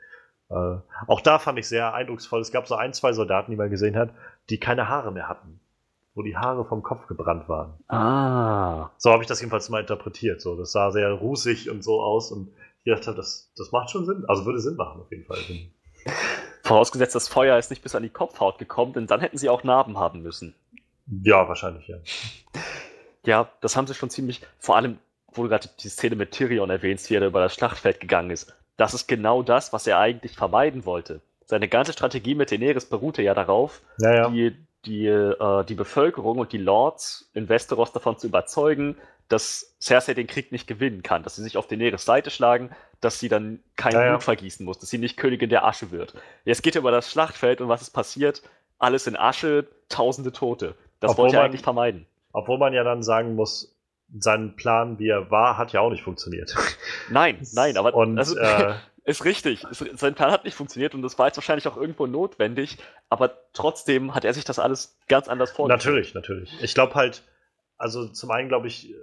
Äh, 0.49 0.79
auch 1.07 1.21
da 1.21 1.39
fand 1.39 1.59
ich 1.59 1.69
sehr 1.69 1.93
eindrucksvoll. 1.93 2.41
Es 2.41 2.53
gab 2.53 2.67
so 2.67 2.75
ein, 2.75 2.95
zwei 2.95 3.13
Soldaten, 3.13 3.51
die 3.51 3.59
man 3.59 3.69
gesehen 3.69 3.97
hat, 3.97 4.15
die 4.49 4.59
keine 4.59 4.89
Haare 4.89 5.13
mehr 5.13 5.29
hatten 5.29 5.61
wo 6.15 6.23
die 6.23 6.37
Haare 6.37 6.65
vom 6.65 6.83
Kopf 6.83 7.07
gebrannt 7.07 7.49
waren. 7.49 7.75
Ah. 7.89 8.91
So 8.99 9.11
habe 9.11 9.23
ich 9.23 9.29
das 9.29 9.41
jedenfalls 9.41 9.69
mal 9.69 9.81
interpretiert. 9.81 10.41
So, 10.41 10.57
das 10.57 10.73
sah 10.73 10.91
sehr 10.91 11.11
rußig 11.11 11.71
und 11.71 11.83
so 11.83 12.01
aus 12.01 12.31
und 12.31 12.53
ich 12.85 12.95
dachte, 12.95 13.15
das, 13.15 13.53
das 13.57 13.73
macht 13.73 13.91
schon 13.91 14.07
Sinn. 14.07 14.25
Also 14.29 14.45
würde 14.45 14.61
Sinn 14.61 14.77
machen 14.77 15.01
auf 15.01 15.11
jeden 15.11 15.25
Fall. 15.25 15.39
Vorausgesetzt, 16.63 17.15
das 17.15 17.29
Feuer 17.29 17.59
ist 17.59 17.71
nicht 17.71 17.83
bis 17.83 17.95
an 17.95 18.03
die 18.03 18.11
Kopfhaut 18.11 18.59
gekommen, 18.59 18.93
denn 18.93 19.07
dann 19.07 19.21
hätten 19.21 19.39
sie 19.39 19.49
auch 19.49 19.65
Narben 19.65 19.99
haben 19.99 20.23
müssen. 20.23 20.55
Ja, 21.23 21.49
wahrscheinlich, 21.49 21.89
ja. 21.89 21.97
Ja, 23.27 23.49
das 23.61 23.77
haben 23.77 23.87
sie 23.87 23.95
schon 23.95 24.11
ziemlich, 24.11 24.43
vor 24.59 24.77
allem, 24.77 24.99
wo 25.33 25.43
du 25.43 25.49
gerade 25.49 25.69
die 25.81 25.89
Szene 25.89 26.15
mit 26.15 26.33
Tyrion 26.33 26.71
erwähnst, 26.71 27.11
wie 27.11 27.15
er 27.15 27.27
über 27.27 27.41
das 27.41 27.55
Schlachtfeld 27.55 28.01
gegangen 28.01 28.31
ist. 28.31 28.55
Das 28.77 28.95
ist 28.95 29.09
genau 29.09 29.43
das, 29.43 29.73
was 29.73 29.87
er 29.87 29.99
eigentlich 29.99 30.37
vermeiden 30.37 30.85
wollte. 30.85 31.21
Seine 31.45 31.69
ganze 31.69 31.93
Strategie 31.93 32.35
mit 32.35 32.51
Daenerys 32.51 32.87
beruhte 32.87 33.23
ja 33.23 33.35
darauf, 33.35 33.83
ja, 33.99 34.15
ja. 34.15 34.29
die 34.31 34.57
die, 34.87 35.07
äh, 35.07 35.65
die 35.65 35.75
Bevölkerung 35.75 36.39
und 36.39 36.53
die 36.53 36.59
Lords 36.59 37.31
in 37.35 37.49
Westeros 37.49 37.93
davon 37.93 38.19
zu 38.19 38.27
überzeugen, 38.27 38.97
dass 39.29 39.75
Cersei 39.81 40.15
den 40.15 40.27
Krieg 40.27 40.53
nicht 40.53 40.67
gewinnen 40.67 41.03
kann, 41.03 41.23
dass 41.23 41.37
sie 41.37 41.43
sich 41.43 41.57
auf 41.57 41.67
Daenerys 41.67 42.05
Seite 42.05 42.31
schlagen, 42.31 42.71
dass 43.01 43.19
sie 43.19 43.29
dann 43.29 43.61
kein 43.77 43.93
ja, 43.93 44.01
Blut 44.01 44.13
ja. 44.13 44.21
vergießen 44.21 44.65
muss, 44.65 44.79
dass 44.79 44.91
sie 44.91 44.99
nicht 44.99 45.17
Königin 45.17 45.49
der 45.49 45.65
Asche 45.65 45.91
wird. 45.91 46.15
Jetzt 46.45 46.63
geht 46.63 46.75
er 46.77 46.81
über 46.81 46.91
das 46.91 47.11
Schlachtfeld 47.11 47.61
und 47.61 47.69
was 47.69 47.83
ist 47.83 47.91
passiert? 47.91 48.43
Alles 48.79 49.07
in 49.07 49.17
Asche, 49.17 49.67
tausende 49.89 50.33
Tote. 50.33 50.75
Das 51.01 51.13
obwohl 51.13 51.25
wollte 51.25 51.37
er 51.37 51.45
eigentlich 51.45 51.63
vermeiden. 51.63 52.07
Obwohl 52.33 52.59
man 52.59 52.73
ja 52.75 52.85
dann 52.85 53.03
sagen 53.03 53.35
muss, 53.35 53.75
sein 54.19 54.57
Plan, 54.57 54.99
wie 54.99 55.09
er 55.09 55.31
war, 55.31 55.57
hat 55.57 55.73
ja 55.73 55.81
auch 55.81 55.91
nicht 55.91 56.03
funktioniert. 56.03 56.55
Nein, 57.11 57.39
nein, 57.53 57.77
aber 57.77 57.95
und, 57.95 58.19
also, 58.19 58.37
äh, 58.37 58.75
ist 59.05 59.25
richtig. 59.25 59.65
Sein 59.71 60.15
Plan 60.15 60.31
hat 60.31 60.45
nicht 60.45 60.55
funktioniert 60.55 60.95
und 60.95 61.03
das 61.03 61.19
war 61.19 61.27
jetzt 61.27 61.37
wahrscheinlich 61.37 61.69
auch 61.69 61.77
irgendwo 61.77 62.07
notwendig, 62.07 62.79
aber 63.09 63.37
trotzdem 63.53 64.15
hat 64.15 64.25
er 64.25 64.33
sich 64.33 64.45
das 64.45 64.59
alles 64.59 64.99
ganz 65.09 65.29
anders 65.29 65.53
vorgestellt. 65.53 65.85
Natürlich, 65.85 66.15
natürlich. 66.15 66.63
Ich 66.63 66.75
glaube 66.75 66.95
halt, 66.95 67.23
also 67.77 68.09
zum 68.09 68.31
einen 68.31 68.49
glaube 68.49 68.67
ich, 68.67 68.91
äh, 68.91 68.95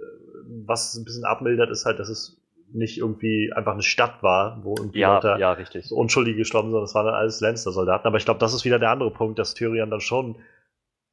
was 0.66 0.90
es 0.90 1.00
ein 1.00 1.04
bisschen 1.04 1.24
abmildert, 1.24 1.70
ist 1.70 1.86
halt, 1.86 1.98
dass 1.98 2.08
es 2.08 2.42
nicht 2.74 2.98
irgendwie 2.98 3.52
einfach 3.54 3.74
eine 3.74 3.82
Stadt 3.82 4.22
war, 4.22 4.64
wo 4.64 4.74
irgendwie 4.76 5.00
ja, 5.00 5.14
Leute 5.14 5.36
ja, 5.38 5.56
Unschuldige 5.90 6.38
gestorben 6.38 6.68
sind, 6.68 6.72
sondern 6.72 6.86
es 6.86 6.94
waren 6.94 7.06
dann 7.06 7.14
alles 7.14 7.40
Lannister-Soldaten. 7.40 8.06
Aber 8.06 8.16
ich 8.16 8.24
glaube, 8.24 8.40
das 8.40 8.54
ist 8.54 8.64
wieder 8.64 8.78
der 8.78 8.90
andere 8.90 9.10
Punkt, 9.10 9.38
dass 9.38 9.54
Tyrion 9.54 9.90
dann 9.90 10.00
schon 10.00 10.36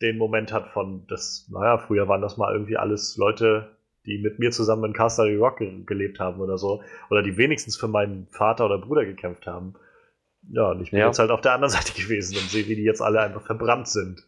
den 0.01 0.17
Moment 0.17 0.53
hat 0.53 0.69
von, 0.69 1.05
das, 1.07 1.47
naja, 1.51 1.77
früher 1.77 2.07
waren 2.07 2.21
das 2.21 2.37
mal 2.37 2.53
irgendwie 2.53 2.77
alles 2.77 3.17
Leute, 3.17 3.75
die 4.09 4.17
mit 4.17 4.39
mir 4.39 4.51
zusammen 4.51 4.85
in 4.85 4.93
Castle 4.93 5.37
Rock 5.37 5.59
ge 5.59 5.83
gelebt 5.85 6.19
haben 6.19 6.41
oder 6.41 6.57
so. 6.57 6.83
Oder 7.09 7.23
die 7.23 7.37
wenigstens 7.37 7.77
für 7.77 7.87
meinen 7.87 8.27
Vater 8.31 8.65
oder 8.65 8.79
Bruder 8.79 9.05
gekämpft 9.05 9.47
haben. 9.47 9.75
Ja, 10.51 10.71
und 10.71 10.81
ich 10.81 10.91
bin 10.91 10.99
ja. 10.99 11.07
jetzt 11.07 11.19
halt 11.19 11.31
auf 11.31 11.41
der 11.41 11.53
anderen 11.53 11.71
Seite 11.77 11.93
gewesen 11.93 12.35
und 12.37 12.49
sehe, 12.49 12.67
wie 12.67 12.75
die 12.75 12.83
jetzt 12.83 13.01
alle 13.01 13.21
einfach 13.21 13.45
verbrannt 13.45 13.87
sind. 13.87 14.25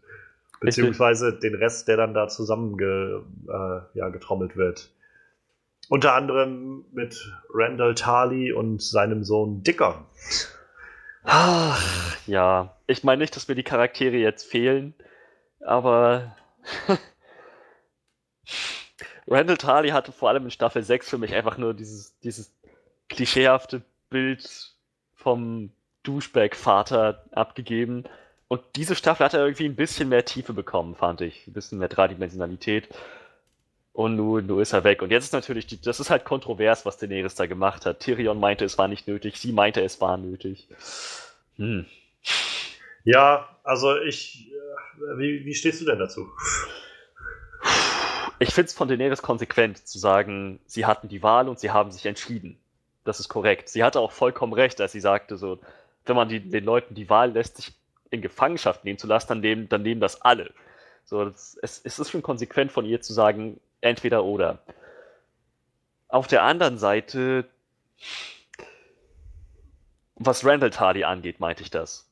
Beziehungsweise 0.62 1.34
den 1.34 1.56
Rest, 1.56 1.88
der 1.88 1.98
dann 1.98 2.14
da 2.14 2.28
zusammen 2.28 2.78
ge, 2.78 3.22
äh, 3.48 3.82
ja, 3.96 4.10
getrommelt 4.10 4.56
wird. 4.56 4.94
unter 5.90 6.14
anderem 6.14 6.86
mit 6.94 7.34
Randall 7.54 7.96
Tarley 7.96 8.54
und 8.54 8.82
seinem 8.82 9.24
Sohn 9.24 9.64
Dickon. 9.64 9.96
Ach, 11.24 12.18
ja. 12.28 12.78
Ich 12.88 13.04
meine 13.04 13.22
nicht, 13.22 13.36
dass 13.36 13.48
mir 13.48 13.56
die 13.56 13.64
Charaktere 13.64 14.18
jetzt 14.18 14.50
fehlen, 14.50 14.94
aber 15.60 16.36
Randall 19.28 19.58
Tarley 19.58 19.90
hatte 19.90 20.12
vor 20.12 20.30
allem 20.30 20.46
in 20.46 20.52
Staffel 20.52 20.84
6 20.84 21.10
für 21.10 21.18
mich 21.18 21.34
einfach 21.34 21.58
nur 21.58 21.74
dieses, 21.74 22.18
dieses 22.20 22.52
klischeehafte 23.10 23.82
Bild 24.10 24.74
vom 25.16 25.72
Douchebag-Vater 26.04 27.26
abgegeben. 27.32 28.06
Und 28.48 28.62
diese 28.76 28.96
Staffel 28.96 29.26
hat 29.26 29.34
er 29.34 29.46
irgendwie 29.46 29.66
ein 29.66 29.76
bisschen 29.76 30.10
mehr 30.10 30.26
Tiefe 30.26 30.54
bekommen, 30.54 30.96
fand 30.96 31.22
ich. 31.22 31.48
Ein 31.48 31.54
bisschen 31.54 31.78
mehr 31.78 31.88
Dreidimensionalität. 31.88 32.90
Und 33.94 34.16
nun, 34.16 34.46
nun 34.46 34.62
ist 34.62 34.74
er 34.74 34.84
weg. 34.84 35.02
Und 35.02 35.12
jetzt 35.12 35.26
ist 35.26 35.34
natürlich, 35.34 35.68
die, 35.68 35.80
das 35.80 36.00
ist 36.00 36.10
halt 36.10 36.26
kontrovers, 36.26 36.86
was 36.86 36.98
Daenerys 36.98 37.36
da 37.36 37.46
gemacht 37.46 37.86
hat. 37.86 38.00
Tyrion 38.00 38.40
meinte, 38.40 38.66
es 38.66 38.78
war 38.78 38.88
nicht 38.88 39.08
nötig. 39.08 39.38
Sie 39.38 39.52
meinte, 39.52 39.82
es 39.82 40.02
war 40.02 40.18
nötig. 40.18 40.68
Hm. 41.58 41.86
Ja, 43.04 43.50
also 43.64 43.98
ich, 44.00 44.48
äh, 44.52 45.18
wie, 45.18 45.46
wie 45.46 45.56
stehst 45.56 45.82
du 45.82 45.86
denn 45.86 46.00
dazu? 46.00 46.30
Ich 48.42 48.56
finde 48.56 48.70
es 48.70 48.74
von 48.74 48.88
Daenerys 48.88 49.22
konsequent 49.22 49.88
zu 49.88 50.00
sagen, 50.00 50.60
sie 50.66 50.88
hatten 50.88 51.08
die 51.08 51.22
Wahl 51.22 51.48
und 51.48 51.60
sie 51.60 51.70
haben 51.70 51.92
sich 51.92 52.08
entschieden. 52.08 52.58
Das 53.04 53.20
ist 53.20 53.30
korrekt. 53.30 53.70
Sie 53.70 53.84
hatte 53.84 54.00
auch 54.00 54.12
vollkommen 54.12 54.54
recht, 54.54 54.82
als 54.82 54.94
sie 54.94 55.00
sagte, 55.00 55.38
so, 55.38 55.60
wenn 56.06 56.16
man 56.16 56.28
die, 56.28 56.40
den 56.40 56.64
Leuten 56.64 56.96
die 56.96 57.08
Wahl 57.08 57.34
lässt, 57.34 57.58
sich 57.58 57.72
in 58.10 58.24
Gefangenschaft 58.24 58.84
nehmen 58.84 58.98
zu 58.98 59.06
lassen, 59.06 59.28
dann 59.28 59.40
nehmen, 59.42 59.70
dann 59.70 59.84
nehmen 59.84 60.02
das 60.02 60.24
alle. 60.24 60.52
So, 61.06 61.24
das, 61.24 61.56
es, 61.62 61.82
es 61.84 62.00
ist 62.00 62.10
schon 62.10 62.24
konsequent 62.24 62.72
von 62.72 62.84
ihr 62.84 63.00
zu 63.00 63.14
sagen, 63.14 63.60
entweder 63.80 64.24
oder. 64.24 64.58
Auf 66.08 66.26
der 66.26 66.42
anderen 66.42 66.80
Seite, 66.80 67.46
was 70.16 70.44
Randall 70.44 70.72
Tardy 70.72 71.04
angeht, 71.04 71.40
meinte 71.40 71.62
ich 71.62 71.70
das. 71.70 72.10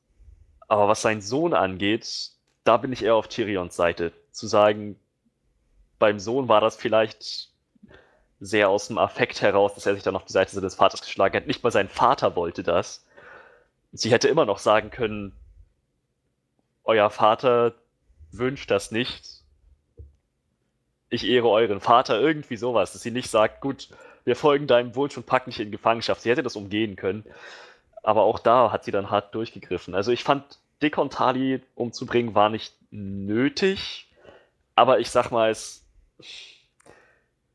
Aber 0.67 0.87
was 0.87 1.01
seinen 1.01 1.21
Sohn 1.21 1.55
angeht, 1.55 2.29
da 2.65 2.77
bin 2.77 2.93
ich 2.93 3.03
eher 3.03 3.15
auf 3.15 3.29
Tyrions 3.29 3.75
Seite. 3.75 4.13
Zu 4.31 4.45
sagen, 4.45 4.95
beim 5.99 6.19
Sohn 6.19 6.47
war 6.47 6.61
das 6.61 6.75
vielleicht 6.75 7.49
sehr 8.39 8.69
aus 8.69 8.87
dem 8.87 8.97
Affekt 8.97 9.41
heraus, 9.41 9.75
dass 9.75 9.85
er 9.85 9.93
sich 9.93 10.03
dann 10.03 10.15
auf 10.15 10.25
die 10.25 10.33
Seite 10.33 10.55
seines 10.55 10.75
Vaters 10.75 11.01
geschlagen 11.01 11.35
hat. 11.35 11.47
Nicht 11.47 11.63
mal 11.63 11.71
sein 11.71 11.89
Vater 11.89 12.35
wollte 12.35 12.63
das. 12.63 13.05
Sie 13.91 14.11
hätte 14.11 14.29
immer 14.29 14.45
noch 14.45 14.59
sagen 14.59 14.91
können, 14.91 15.33
euer 16.83 17.09
Vater 17.09 17.75
wünscht 18.31 18.71
das 18.71 18.91
nicht. 18.91 19.41
Ich 21.09 21.27
ehre 21.27 21.49
euren 21.49 21.81
Vater, 21.81 22.19
irgendwie 22.19 22.55
sowas, 22.55 22.93
dass 22.93 23.01
sie 23.01 23.11
nicht 23.11 23.29
sagt, 23.29 23.61
gut, 23.61 23.89
wir 24.23 24.35
folgen 24.35 24.67
deinem 24.67 24.95
Wunsch 24.95 25.17
und 25.17 25.25
packen 25.25 25.49
dich 25.49 25.59
in 25.59 25.71
Gefangenschaft. 25.71 26.21
Sie 26.21 26.29
hätte 26.29 26.43
das 26.43 26.55
umgehen 26.55 26.95
können. 26.95 27.25
Aber 28.03 28.23
auch 28.23 28.39
da 28.39 28.71
hat 28.71 28.85
sie 28.85 28.91
dann 28.91 29.09
hart 29.09 29.35
durchgegriffen. 29.35 29.95
Also 29.95 30.11
ich 30.11 30.23
fand, 30.23 30.59
Dick 30.81 30.97
und 30.97 31.13
Tali 31.13 31.61
umzubringen 31.75 32.35
war 32.35 32.49
nicht 32.49 32.73
nötig. 32.91 34.07
Aber 34.75 34.99
ich 34.99 35.09
sag 35.09 35.31
mal, 35.31 35.49
es 35.49 35.83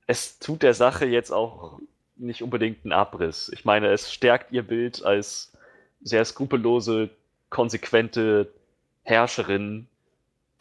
es 0.06 0.38
tut 0.38 0.62
der 0.62 0.74
Sache 0.74 1.06
jetzt 1.06 1.30
auch 1.30 1.78
nicht 2.16 2.42
unbedingt 2.42 2.84
einen 2.84 2.92
Abriss. 2.92 3.50
Ich 3.52 3.64
meine, 3.64 3.88
es 3.88 4.12
stärkt 4.12 4.52
ihr 4.52 4.62
Bild 4.62 5.04
als 5.04 5.52
sehr 6.02 6.24
skrupellose, 6.24 7.10
konsequente 7.50 8.52
Herrscherin, 9.02 9.88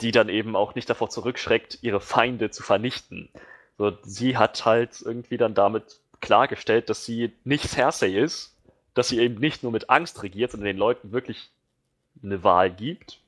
die 0.02 0.12
dann 0.12 0.30
eben 0.30 0.56
auch 0.56 0.76
nicht 0.76 0.90
davor 0.90 1.10
zurückschreckt, 1.10 1.80
ihre 1.82 2.02
Feinde 2.02 2.50
zu 2.50 2.64
vernichten. 2.64 3.30
So, 3.78 3.98
sie 4.04 4.38
hat 4.38 4.66
halt 4.66 5.02
irgendwie 5.02 5.38
dann 5.38 5.54
damit 5.54 6.00
klargestellt, 6.22 6.90
dass 6.90 7.06
sie 7.06 7.34
nicht 7.44 7.70
Cersei 7.70 8.10
ist, 8.10 8.56
dass 8.94 9.10
sie 9.10 9.20
eben 9.20 9.36
nicht 9.36 9.64
nur 9.64 9.72
mit 9.72 9.90
Angst 9.90 10.24
regiert, 10.24 10.52
sondern 10.52 10.68
den 10.68 10.78
Leuten 10.78 11.12
wirklich 11.12 11.50
eine 12.24 12.44
Wahl 12.44 12.72
gibt. 12.72 13.20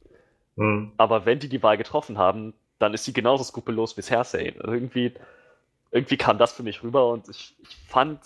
Mhm. 0.55 0.91
Aber 0.97 1.25
wenn 1.25 1.39
die 1.39 1.49
die 1.49 1.63
Wahl 1.63 1.77
getroffen 1.77 2.17
haben, 2.17 2.53
dann 2.79 2.93
ist 2.93 3.05
sie 3.05 3.13
genauso 3.13 3.43
skrupellos 3.43 3.97
wie 3.97 4.01
Cersei. 4.01 4.53
Irgendwie 4.61 5.13
irgendwie 5.95 6.17
kam 6.17 6.37
das 6.37 6.51
für 6.51 6.63
mich 6.63 6.83
rüber 6.83 7.09
und 7.09 7.29
ich, 7.29 7.55
ich 7.61 7.75
fand, 7.87 8.19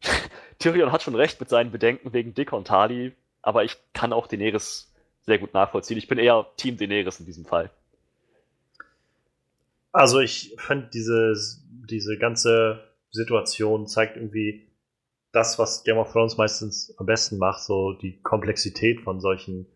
Tyrion 0.60 0.92
hat 0.92 1.02
schon 1.02 1.16
recht 1.16 1.40
mit 1.40 1.48
seinen 1.48 1.72
Bedenken 1.72 2.12
wegen 2.12 2.34
Dick 2.34 2.52
und 2.52 2.68
Tali, 2.68 3.16
aber 3.42 3.64
ich 3.64 3.76
kann 3.92 4.12
auch 4.12 4.28
Daenerys 4.28 4.92
sehr 5.22 5.40
gut 5.40 5.54
nachvollziehen. 5.54 5.98
Ich 5.98 6.06
bin 6.06 6.18
eher 6.18 6.46
Team 6.56 6.76
Daenerys 6.76 7.18
in 7.18 7.26
diesem 7.26 7.44
Fall. 7.46 7.70
Also 9.90 10.20
ich 10.20 10.54
finde 10.58 10.88
diese, 10.94 11.34
diese 11.88 12.16
ganze 12.16 12.92
Situation 13.10 13.88
zeigt 13.88 14.16
irgendwie 14.16 14.68
das, 15.32 15.58
was 15.58 15.82
Game 15.82 15.98
of 15.98 16.12
Thrones 16.12 16.36
meistens 16.36 16.94
am 16.98 17.06
besten 17.06 17.38
macht, 17.38 17.62
so 17.62 17.92
die 17.92 18.20
Komplexität 18.22 19.00
von 19.00 19.20
solchen 19.20 19.66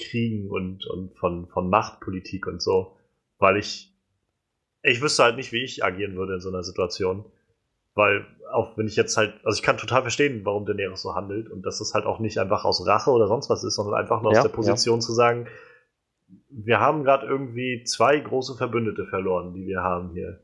Kriegen 0.00 0.50
und, 0.50 0.86
und 0.86 1.16
von, 1.18 1.46
von 1.48 1.70
Machtpolitik 1.70 2.46
und 2.46 2.60
so. 2.60 2.96
Weil 3.38 3.56
ich 3.56 3.90
ich 4.82 5.02
wüsste 5.02 5.24
halt 5.24 5.36
nicht, 5.36 5.52
wie 5.52 5.62
ich 5.62 5.84
agieren 5.84 6.16
würde 6.16 6.34
in 6.34 6.40
so 6.40 6.48
einer 6.48 6.62
Situation. 6.62 7.24
Weil, 7.94 8.24
auch 8.52 8.78
wenn 8.78 8.86
ich 8.86 8.96
jetzt 8.96 9.16
halt, 9.16 9.34
also 9.44 9.56
ich 9.56 9.62
kann 9.62 9.76
total 9.76 10.02
verstehen, 10.02 10.44
warum 10.44 10.64
Daenerys 10.64 11.02
so 11.02 11.14
handelt 11.14 11.50
und 11.50 11.66
dass 11.66 11.80
es 11.80 11.92
halt 11.92 12.06
auch 12.06 12.18
nicht 12.18 12.38
einfach 12.38 12.64
aus 12.64 12.86
Rache 12.86 13.10
oder 13.10 13.26
sonst 13.26 13.50
was 13.50 13.64
ist, 13.64 13.74
sondern 13.74 13.94
einfach 13.94 14.22
nur 14.22 14.32
ja, 14.32 14.38
aus 14.38 14.44
der 14.44 14.52
Position 14.52 15.00
ja. 15.00 15.06
zu 15.06 15.12
sagen, 15.12 15.48
wir 16.48 16.80
haben 16.80 17.04
gerade 17.04 17.26
irgendwie 17.26 17.82
zwei 17.84 18.18
große 18.18 18.56
Verbündete 18.56 19.06
verloren, 19.06 19.52
die 19.54 19.66
wir 19.66 19.82
haben 19.82 20.10
hier. 20.12 20.40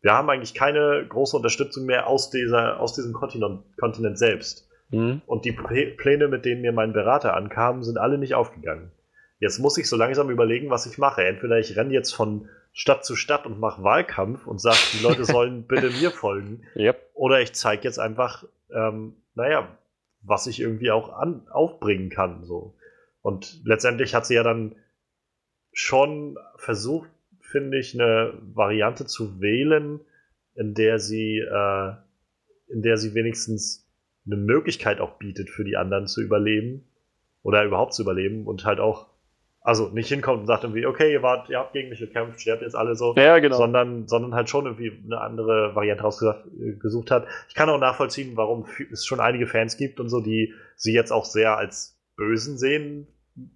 Wir 0.00 0.12
haben 0.12 0.30
eigentlich 0.30 0.54
keine 0.54 1.06
große 1.06 1.36
Unterstützung 1.36 1.84
mehr 1.84 2.06
aus, 2.06 2.30
dieser, 2.30 2.80
aus 2.80 2.94
diesem 2.94 3.12
Kontinent, 3.12 3.62
Kontinent 3.78 4.18
selbst. 4.18 4.69
Mhm. 4.90 5.22
Und 5.26 5.44
die 5.44 5.52
Pläne, 5.52 6.28
mit 6.28 6.44
denen 6.44 6.62
mir 6.62 6.72
mein 6.72 6.92
Berater 6.92 7.34
ankam, 7.36 7.82
sind 7.82 7.98
alle 7.98 8.18
nicht 8.18 8.34
aufgegangen. 8.34 8.90
Jetzt 9.38 9.58
muss 9.58 9.78
ich 9.78 9.88
so 9.88 9.96
langsam 9.96 10.30
überlegen, 10.30 10.70
was 10.70 10.86
ich 10.86 10.98
mache. 10.98 11.24
Entweder 11.24 11.58
ich 11.58 11.76
renne 11.76 11.94
jetzt 11.94 12.12
von 12.12 12.48
Stadt 12.72 13.04
zu 13.04 13.16
Stadt 13.16 13.46
und 13.46 13.58
mache 13.58 13.82
Wahlkampf 13.82 14.46
und 14.46 14.60
sage, 14.60 14.78
die 14.92 15.02
Leute 15.02 15.24
sollen 15.26 15.66
bitte 15.66 15.90
mir 15.90 16.10
folgen. 16.10 16.62
Yep. 16.76 17.10
Oder 17.14 17.40
ich 17.40 17.54
zeige 17.54 17.84
jetzt 17.84 17.98
einfach, 17.98 18.44
ähm, 18.72 19.14
naja, 19.34 19.68
was 20.22 20.46
ich 20.46 20.60
irgendwie 20.60 20.90
auch 20.90 21.12
an, 21.12 21.48
aufbringen 21.50 22.10
kann. 22.10 22.44
So. 22.44 22.74
Und 23.22 23.60
letztendlich 23.64 24.14
hat 24.14 24.26
sie 24.26 24.34
ja 24.34 24.42
dann 24.42 24.76
schon 25.72 26.38
versucht, 26.56 27.08
finde 27.40 27.78
ich, 27.78 27.94
eine 27.94 28.34
Variante 28.54 29.06
zu 29.06 29.40
wählen, 29.40 30.00
in 30.54 30.74
der 30.74 30.98
sie, 30.98 31.38
äh, 31.38 31.92
in 32.68 32.82
der 32.82 32.96
sie 32.96 33.14
wenigstens 33.14 33.89
eine 34.30 34.40
Möglichkeit 34.40 35.00
auch 35.00 35.18
bietet, 35.18 35.50
für 35.50 35.64
die 35.64 35.76
anderen 35.76 36.06
zu 36.06 36.20
überleben 36.20 36.84
oder 37.42 37.64
überhaupt 37.64 37.94
zu 37.94 38.02
überleben 38.02 38.46
und 38.46 38.64
halt 38.64 38.80
auch 38.80 39.10
also 39.62 39.88
nicht 39.88 40.08
hinkommt 40.08 40.40
und 40.40 40.46
sagt 40.46 40.64
irgendwie, 40.64 40.86
okay, 40.86 41.12
ihr 41.12 41.22
wart, 41.22 41.50
ihr 41.50 41.58
habt 41.58 41.74
gegen 41.74 41.90
mich 41.90 41.98
gekämpft, 41.98 42.40
sterbt 42.40 42.62
jetzt 42.62 42.74
alle 42.74 42.94
so, 42.94 43.14
ja, 43.16 43.38
genau. 43.38 43.56
sondern, 43.56 44.08
sondern 44.08 44.34
halt 44.34 44.48
schon 44.48 44.64
irgendwie 44.64 44.92
eine 45.04 45.20
andere 45.20 45.74
Variante 45.74 46.02
rausgesucht 46.02 47.10
hat. 47.10 47.26
Ich 47.48 47.54
kann 47.54 47.68
auch 47.68 47.78
nachvollziehen, 47.78 48.36
warum 48.36 48.64
es 48.90 49.04
schon 49.04 49.20
einige 49.20 49.46
Fans 49.46 49.76
gibt 49.76 50.00
und 50.00 50.08
so, 50.08 50.20
die 50.20 50.54
sie 50.76 50.94
jetzt 50.94 51.12
auch 51.12 51.26
sehr 51.26 51.58
als 51.58 51.98
Bösen 52.16 52.56
sehen, 52.56 53.06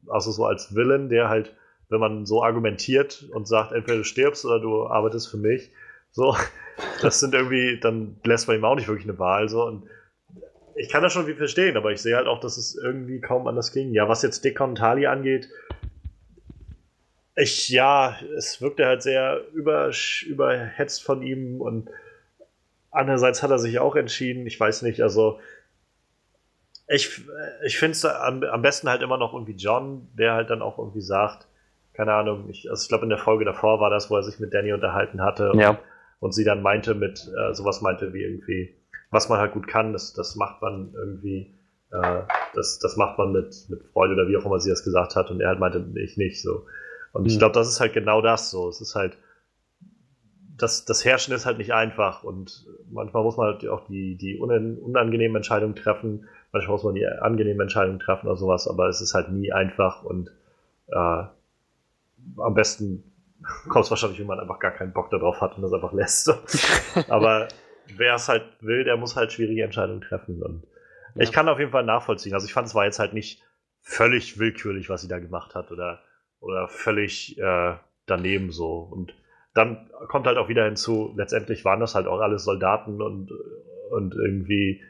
also 0.08 0.30
so 0.30 0.44
als 0.44 0.74
Villain, 0.74 1.08
der 1.08 1.30
halt, 1.30 1.54
wenn 1.88 2.00
man 2.00 2.26
so 2.26 2.42
argumentiert 2.42 3.26
und 3.32 3.48
sagt, 3.48 3.72
entweder 3.72 3.98
du 3.98 4.04
stirbst 4.04 4.44
oder 4.44 4.60
du 4.60 4.86
arbeitest 4.86 5.30
für 5.30 5.38
mich, 5.38 5.70
so, 6.10 6.36
das 7.02 7.18
sind 7.18 7.34
irgendwie, 7.34 7.80
dann 7.80 8.16
lässt 8.24 8.46
man 8.46 8.58
ihm 8.58 8.64
auch 8.64 8.76
nicht 8.76 8.88
wirklich 8.88 9.08
eine 9.08 9.18
Wahl, 9.18 9.48
so, 9.48 9.64
und 9.64 9.84
ich 10.76 10.88
kann 10.88 11.02
das 11.02 11.12
schon 11.12 11.26
wie 11.26 11.34
verstehen, 11.34 11.76
aber 11.76 11.92
ich 11.92 12.02
sehe 12.02 12.16
halt 12.16 12.26
auch, 12.26 12.40
dass 12.40 12.56
es 12.56 12.74
irgendwie 12.74 13.20
kaum 13.20 13.46
anders 13.46 13.72
ging. 13.72 13.92
Ja, 13.92 14.08
was 14.08 14.22
jetzt 14.22 14.44
Dick 14.44 14.60
und 14.60 14.76
Tali 14.76 15.06
angeht, 15.06 15.48
ich, 17.36 17.68
ja, 17.68 18.16
es 18.36 18.60
wirkte 18.60 18.86
halt 18.86 19.02
sehr 19.02 19.40
über, 19.52 19.90
überhetzt 20.26 21.02
von 21.02 21.22
ihm 21.22 21.60
und 21.60 21.88
andererseits 22.90 23.42
hat 23.42 23.50
er 23.50 23.58
sich 23.58 23.78
auch 23.78 23.96
entschieden. 23.96 24.46
Ich 24.46 24.58
weiß 24.58 24.82
nicht, 24.82 25.02
also 25.02 25.40
ich, 26.86 27.22
ich 27.64 27.78
finde 27.78 27.92
es 27.92 28.04
am, 28.04 28.42
am 28.44 28.62
besten 28.62 28.88
halt 28.88 29.02
immer 29.02 29.16
noch 29.16 29.32
irgendwie 29.32 29.56
John, 29.56 30.08
der 30.14 30.34
halt 30.34 30.50
dann 30.50 30.62
auch 30.62 30.78
irgendwie 30.78 31.00
sagt, 31.00 31.46
keine 31.92 32.12
Ahnung, 32.12 32.50
ich, 32.50 32.70
also 32.70 32.82
ich 32.82 32.88
glaube 32.88 33.04
in 33.04 33.10
der 33.10 33.18
Folge 33.18 33.44
davor 33.44 33.80
war 33.80 33.90
das, 33.90 34.10
wo 34.10 34.16
er 34.16 34.22
sich 34.22 34.38
mit 34.38 34.52
Danny 34.52 34.72
unterhalten 34.72 35.22
hatte 35.22 35.52
und, 35.52 35.60
ja. 35.60 35.78
und 36.20 36.32
sie 36.34 36.44
dann 36.44 36.62
meinte 36.62 36.94
mit, 36.94 37.28
äh, 37.36 37.54
sowas 37.54 37.80
meinte 37.80 38.12
wie 38.12 38.22
irgendwie, 38.22 38.74
was 39.14 39.28
man 39.28 39.38
halt 39.38 39.52
gut 39.52 39.66
kann, 39.66 39.92
das, 39.92 40.12
das 40.12 40.37
macht 40.37 40.61
man 40.61 40.92
irgendwie, 40.94 41.54
äh, 41.90 42.23
das, 42.54 42.78
das 42.80 42.97
macht 42.97 43.16
man 43.16 43.33
mit, 43.33 43.66
mit 43.68 43.83
Freude 43.92 44.14
oder 44.14 44.28
wie 44.28 44.37
auch 44.37 44.44
immer 44.44 44.61
sie 44.61 44.71
das 44.71 44.85
gesagt 44.85 45.16
hat 45.16 45.30
und 45.30 45.40
er 45.40 45.49
halt 45.49 45.61
meinte, 45.61 45.85
ich 45.94 46.16
nicht 46.16 46.42
so. 46.42 46.66
Und 47.12 47.26
ich 47.26 47.37
mhm. 47.37 47.38
glaube, 47.38 47.54
das 47.54 47.68
ist 47.68 47.80
halt 47.80 47.94
genau 47.94 48.21
das 48.21 48.50
so. 48.50 48.68
Es 48.68 48.80
ist 48.80 48.97
halt, 48.97 49.16
das, 50.56 50.85
das 50.85 51.04
Herrschen 51.04 51.33
ist 51.35 51.47
halt 51.47 51.59
nicht 51.59 51.73
einfach 51.73 52.25
und 52.25 52.66
manchmal 52.90 53.23
muss 53.23 53.37
man 53.37 53.47
halt 53.47 53.66
auch 53.68 53.87
die, 53.87 54.16
die 54.16 54.38
unangenehmen 54.38 55.37
Entscheidungen 55.37 55.75
treffen, 55.75 56.28
manchmal 56.52 56.75
muss 56.75 56.85
man 56.85 56.94
die 56.94 57.06
angenehmen 57.06 57.62
Entscheidungen 57.62 57.99
treffen 57.99 58.26
oder 58.26 58.37
sowas, 58.37 58.68
aber 58.68 58.88
es 58.88 59.00
ist 59.00 59.14
halt 59.14 59.30
nie 59.30 59.52
einfach 59.52 60.02
und 60.02 60.30
äh, 60.88 61.23
am 62.37 62.54
besten 62.54 63.04
kommt 63.68 63.85
es 63.85 63.90
wahrscheinlich, 63.90 64.21
wenn 64.21 64.26
man 64.26 64.40
einfach 64.40 64.59
gar 64.59 64.73
keinen 64.73 64.92
Bock 64.92 65.11
darauf 65.11 65.40
hat 65.40 65.56
und 65.56 65.62
das 65.62 65.73
einfach 65.73 65.92
lässt. 65.92 66.33
aber 67.09 67.49
wer 67.96 68.14
es 68.14 68.28
halt 68.28 68.44
will, 68.60 68.84
der 68.84 68.96
muss 68.96 69.16
halt 69.16 69.32
schwierige 69.32 69.64
Entscheidungen 69.64 70.00
treffen. 70.00 70.42
Und 70.42 70.64
ja. 71.14 71.22
ich 71.22 71.32
kann 71.32 71.48
auf 71.48 71.58
jeden 71.58 71.70
Fall 71.70 71.84
nachvollziehen. 71.84 72.34
Also 72.34 72.46
ich 72.46 72.52
fand, 72.52 72.66
es 72.66 72.74
war 72.74 72.84
jetzt 72.84 72.98
halt 72.98 73.12
nicht 73.12 73.42
völlig 73.80 74.38
willkürlich, 74.38 74.88
was 74.88 75.02
sie 75.02 75.08
da 75.08 75.18
gemacht 75.18 75.54
hat 75.54 75.70
oder, 75.70 76.02
oder 76.40 76.68
völlig 76.68 77.38
äh, 77.38 77.74
daneben 78.06 78.50
so. 78.50 78.78
Und 78.78 79.14
dann 79.54 79.90
kommt 80.08 80.26
halt 80.26 80.38
auch 80.38 80.48
wieder 80.48 80.64
hinzu, 80.64 81.12
letztendlich 81.16 81.64
waren 81.64 81.80
das 81.80 81.94
halt 81.94 82.06
auch 82.06 82.20
alles 82.20 82.44
Soldaten 82.44 83.00
und, 83.00 83.30
und 83.90 84.14
irgendwie, 84.14 84.82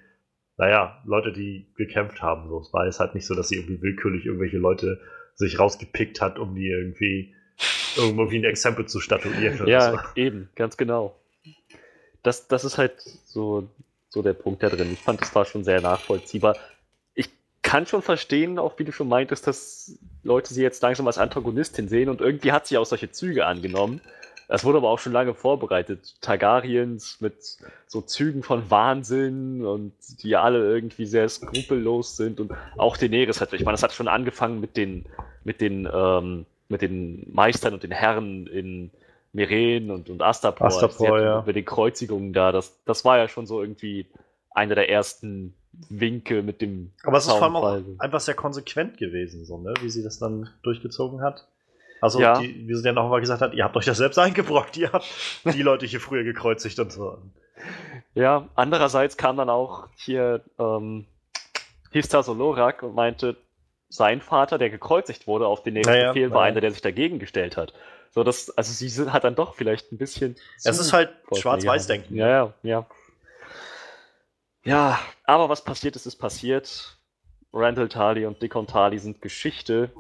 naja, 0.57 1.03
Leute, 1.05 1.33
die 1.33 1.73
gekämpft 1.77 2.23
haben. 2.23 2.49
So. 2.49 2.61
Es 2.61 2.73
war 2.73 2.87
jetzt 2.87 3.01
halt 3.01 3.15
nicht 3.15 3.27
so, 3.27 3.35
dass 3.35 3.49
sie 3.49 3.57
irgendwie 3.57 3.83
willkürlich 3.83 4.27
irgendwelche 4.27 4.59
Leute 4.59 5.01
sich 5.35 5.59
rausgepickt 5.59 6.21
hat, 6.21 6.39
um 6.39 6.55
die 6.55 6.69
irgendwie 6.69 7.35
irgendwie 7.97 8.39
ein 8.39 8.45
Exempel 8.45 8.87
zu 8.87 9.01
statuieren. 9.01 9.67
ja, 9.67 9.93
so. 9.93 9.99
eben, 10.17 10.49
ganz 10.55 10.77
genau. 10.77 11.17
Das, 12.25 12.49
das 12.49 12.65
ist 12.65 12.79
halt 12.79 12.95
so, 13.27 13.69
so 14.09 14.23
der 14.23 14.33
Punkt 14.33 14.63
da 14.63 14.71
drin. 14.71 14.93
Ich 14.93 15.01
fand, 15.01 15.21
das 15.21 15.35
war 15.35 15.45
schon 15.45 15.63
sehr 15.63 15.81
nachvollziehbar. 15.81 16.57
Ich 17.15 17.29
kann 17.63 17.87
schon 17.87 18.03
verstehen, 18.03 18.59
auch 18.59 18.79
wie 18.79 18.85
du 18.85 18.93
schon 18.93 19.09
meintest, 19.09 19.47
dass 19.47 19.97
Leute 20.25 20.53
sie 20.53 20.63
jetzt 20.63 20.83
langsam 20.83 21.07
als 21.07 21.19
Antagonistin 21.19 21.89
sehen 21.89 22.09
und 22.09 22.21
irgendwie 22.21 22.51
hat 22.51 22.67
sie 22.67 22.79
auch 22.79 22.87
solche 22.87 23.13
Züge 23.13 23.47
angenommen. 23.47 24.01
Das 24.49 24.65
wurde 24.65 24.79
aber 24.79 24.91
auch 24.91 24.99
schon 24.99 25.13
lange 25.13 25.35
vorbereitet. 25.35 26.15
Targaryens 26.21 27.21
mit 27.21 27.59
so 27.87 28.01
Zügen 28.01 28.43
von 28.43 28.71
Wahnsinn 28.71 29.65
und 29.65 29.93
die 30.23 30.37
alle 30.37 30.59
irgendwie 30.59 31.07
sehr 31.07 31.29
skrupellos 31.29 32.17
sind 32.17 32.41
und 32.41 32.53
auch 32.77 32.97
Daenerys 32.97 33.41
hat, 33.41 33.53
ich 33.53 33.65
meine, 33.65 33.75
das 33.75 33.83
hat 33.83 33.93
schon 33.93 34.09
angefangen 34.09 34.61
mit 34.61 34.77
den, 34.77 35.07
mit 35.45 35.61
den, 35.61 35.89
ähm, 35.93 36.47
mit 36.69 36.83
den 36.83 37.27
Meistern 37.33 37.75
und 37.75 37.83
den 37.83 37.91
Herren 37.91 38.47
in 38.47 38.91
Meren 39.35 39.91
und, 39.91 40.09
und 40.09 40.23
Astapor, 40.23 40.69
Astapor 40.69 41.21
ja. 41.21 41.41
über 41.41 41.53
die 41.53 41.65
Kreuzigungen 41.65 42.33
da. 42.33 42.53
Das, 42.53 42.83
das 42.85 43.05
war 43.05 43.19
ja 43.19 43.29
schon 43.29 43.47
so 43.47 43.61
irgendwie 43.61 44.07
einer 44.51 44.75
der 44.75 44.89
ersten 44.89 45.55
Winke 45.89 46.43
mit 46.43 46.61
dem. 46.61 46.93
Aber 47.03 47.19
es 47.19 47.27
ist 47.27 47.33
vor 47.33 47.43
allem 47.43 47.57
auch 47.57 48.01
einfach 48.01 48.21
sehr 48.21 48.35
konsequent 48.35 48.97
gewesen, 48.97 49.45
so, 49.45 49.59
ne? 49.59 49.75
wie 49.81 49.91
sie 49.91 50.03
das 50.03 50.19
dann 50.19 50.51
durchgezogen 50.63 51.21
hat. 51.21 51.47
Also, 52.01 52.21
ja. 52.21 52.39
die, 52.39 52.69
wie 52.69 52.75
sie 52.75 52.83
dann 52.83 52.99
auch 52.99 53.09
mal 53.09 53.21
gesagt 53.21 53.41
hat, 53.41 53.55
ihr 53.55 53.65
habt 53.65 53.77
euch 53.77 53.87
das 53.87 53.99
selbst 53.99 54.19
eingebrockt, 54.19 54.77
ihr 54.77 54.93
habt 54.93 55.07
die 55.45 55.63
Leute 55.63 55.87
hier 55.87 56.01
früher 56.01 56.23
gekreuzigt 56.23 56.79
und 56.79 56.93
so. 56.93 57.19
Ja, 58.15 58.49
andererseits 58.55 59.17
kam 59.17 59.37
dann 59.37 59.49
auch 59.49 59.89
hier 59.97 60.43
ähm, 60.59 61.07
Hista 61.91 62.23
Solorak 62.23 62.83
und 62.83 62.95
meinte, 62.95 63.37
sein 63.89 64.21
Vater, 64.21 64.59
der 64.59 64.71
gekreuzigt 64.71 65.27
wurde 65.27 65.47
auf 65.47 65.63
den 65.63 65.75
nächsten 65.75 65.93
naja, 65.93 66.13
Befehl, 66.13 66.31
war 66.31 66.41
naja. 66.41 66.53
einer, 66.53 66.61
der 66.61 66.71
sich 66.73 66.83
dagegen 66.83 67.19
gestellt 67.19 67.57
hat. 67.57 67.73
So, 68.15 68.23
das, 68.23 68.57
also 68.57 68.73
sie 68.73 69.11
hat 69.11 69.25
dann 69.25 69.35
doch 69.35 69.57
vielleicht 69.57 69.91
ein 69.91 69.99
bisschen. 69.99 70.37
Es 70.63 70.79
ist 70.79 70.93
halt 70.93 71.11
Schwarz-Weiß-Denken. 71.37 72.15
Ja, 72.15 72.29
ja, 72.29 72.55
ja. 72.63 72.87
Ja, 74.63 75.01
aber 75.25 75.49
was 75.49 75.65
passiert 75.65 75.97
ist, 75.97 76.07
ist 76.07 76.17
passiert. 76.17 76.97
Randall 77.53 77.89
Tali 77.89 78.25
und 78.25 78.41
Dickon 78.41 78.69
Tali 78.69 79.01
sind 79.01 79.21
Geschichte. 79.21 79.91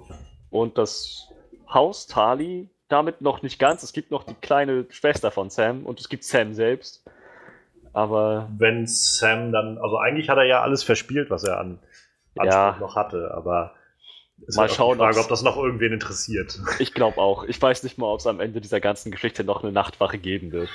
Und 0.50 0.78
das 0.78 1.26
Haus 1.68 2.06
Tali 2.06 2.70
damit 2.86 3.20
noch 3.20 3.42
nicht 3.42 3.58
ganz. 3.58 3.82
Es 3.82 3.92
gibt 3.92 4.12
noch 4.12 4.22
die 4.22 4.34
kleine 4.34 4.86
Schwester 4.90 5.32
von 5.32 5.50
Sam 5.50 5.84
und 5.84 5.98
es 5.98 6.08
gibt 6.08 6.22
Sam 6.22 6.54
selbst. 6.54 7.04
Aber. 7.92 8.48
Wenn 8.56 8.86
Sam 8.86 9.50
dann, 9.50 9.76
also 9.78 9.98
eigentlich 9.98 10.28
hat 10.28 10.38
er 10.38 10.44
ja 10.44 10.62
alles 10.62 10.84
verspielt, 10.84 11.30
was 11.30 11.42
er 11.42 11.58
an 11.58 11.80
Anspruch 12.36 12.52
ja. 12.52 12.76
noch 12.78 12.94
hatte, 12.94 13.34
aber 13.34 13.74
ist 14.46 14.56
mal 14.56 14.68
schauen, 14.68 14.98
Frage, 14.98 15.20
ob 15.20 15.28
das 15.28 15.42
noch 15.42 15.56
irgendwen 15.56 15.92
interessiert. 15.92 16.60
Ich 16.78 16.94
glaube 16.94 17.18
auch. 17.18 17.44
Ich 17.44 17.60
weiß 17.60 17.82
nicht 17.82 17.98
mal, 17.98 18.06
ob 18.06 18.20
es 18.20 18.26
am 18.26 18.40
Ende 18.40 18.60
dieser 18.60 18.80
ganzen 18.80 19.10
Geschichte 19.10 19.44
noch 19.44 19.62
eine 19.62 19.72
Nachtwache 19.72 20.18
geben 20.18 20.52
wird. 20.52 20.68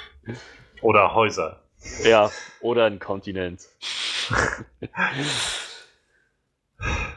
Oder 0.81 1.13
Häuser. 1.13 1.61
Ja, 2.03 2.31
oder 2.61 2.85
ein 2.85 2.99
Kontinent. 2.99 3.61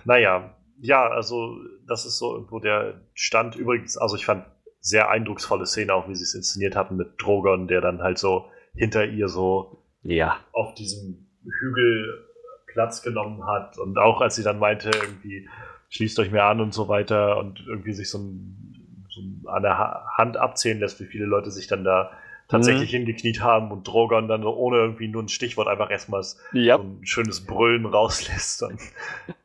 naja, 0.04 0.54
ja, 0.80 1.08
also 1.08 1.56
das 1.86 2.06
ist 2.06 2.18
so 2.18 2.34
irgendwo 2.34 2.58
der 2.58 3.00
Stand. 3.14 3.56
Übrigens, 3.56 3.96
also 3.96 4.16
ich 4.16 4.24
fand 4.24 4.44
sehr 4.80 5.08
eindrucksvolle 5.08 5.66
Szene 5.66 5.94
auch, 5.94 6.08
wie 6.08 6.14
sie 6.14 6.24
es 6.24 6.34
inszeniert 6.34 6.74
hatten 6.74 6.96
mit 6.96 7.14
Drogon, 7.18 7.68
der 7.68 7.80
dann 7.80 8.02
halt 8.02 8.18
so 8.18 8.46
hinter 8.74 9.04
ihr 9.04 9.28
so 9.28 9.82
ja. 10.02 10.38
auf 10.52 10.74
diesem 10.74 11.28
Hügel 11.44 12.28
Platz 12.66 13.02
genommen 13.02 13.46
hat 13.46 13.78
und 13.78 13.98
auch 13.98 14.20
als 14.20 14.34
sie 14.34 14.42
dann 14.42 14.58
meinte 14.58 14.90
irgendwie 14.92 15.48
schließt 15.92 16.18
euch 16.20 16.30
mehr 16.30 16.44
an 16.44 16.60
und 16.62 16.72
so 16.72 16.88
weiter 16.88 17.36
und 17.36 17.62
irgendwie 17.66 17.92
sich 17.92 18.08
so, 18.08 18.18
ein, 18.18 19.04
so 19.10 19.20
an 19.50 19.62
der 19.62 20.06
Hand 20.16 20.38
abzählen 20.38 20.80
lässt, 20.80 20.98
wie 21.00 21.04
viele 21.04 21.26
Leute 21.26 21.50
sich 21.50 21.66
dann 21.66 21.84
da 21.84 22.12
tatsächlich 22.48 22.92
mhm. 22.92 22.96
hingekniet 22.96 23.42
haben 23.42 23.70
und 23.70 23.86
Drogon 23.86 24.26
dann 24.26 24.42
ohne 24.44 24.78
irgendwie 24.78 25.08
nur 25.08 25.22
ein 25.22 25.28
Stichwort 25.28 25.68
einfach 25.68 25.90
erstmal 25.90 26.22
yep. 26.54 26.78
so 26.78 26.82
ein 26.82 27.06
schönes 27.06 27.44
Brüllen 27.44 27.84
rauslässt. 27.84 28.62
Und 28.62 28.80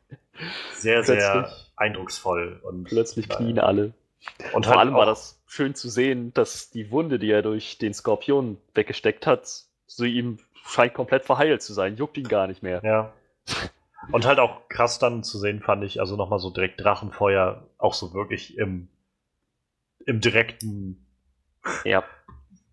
sehr, 0.74 1.04
sehr 1.04 1.50
eindrucksvoll. 1.76 2.60
Und, 2.62 2.84
plötzlich 2.84 3.28
knien 3.28 3.58
alle. 3.58 3.92
Und 4.54 4.64
vor 4.64 4.76
halt 4.76 4.86
allem 4.86 4.94
war 4.94 5.06
das 5.06 5.42
schön 5.46 5.74
zu 5.74 5.90
sehen, 5.90 6.32
dass 6.32 6.70
die 6.70 6.90
Wunde, 6.90 7.18
die 7.18 7.30
er 7.30 7.42
durch 7.42 7.76
den 7.76 7.92
Skorpion 7.92 8.56
weggesteckt 8.72 9.26
hat, 9.26 9.46
so 9.86 10.04
ihm 10.04 10.38
scheint 10.64 10.94
komplett 10.94 11.26
verheilt 11.26 11.60
zu 11.60 11.74
sein. 11.74 11.96
Juckt 11.96 12.16
ihn 12.16 12.28
gar 12.28 12.46
nicht 12.46 12.62
mehr. 12.62 12.80
Ja. 12.82 13.12
Und 14.12 14.26
halt 14.26 14.38
auch 14.38 14.68
krass 14.68 14.98
dann 14.98 15.22
zu 15.22 15.38
sehen, 15.38 15.60
fand 15.60 15.84
ich, 15.84 16.00
also 16.00 16.16
nochmal 16.16 16.38
so 16.38 16.50
direkt 16.50 16.80
Drachenfeuer, 16.80 17.66
auch 17.78 17.94
so 17.94 18.14
wirklich 18.14 18.56
im, 18.56 18.88
im 20.06 20.20
direkten 20.20 21.06
ja. 21.84 22.04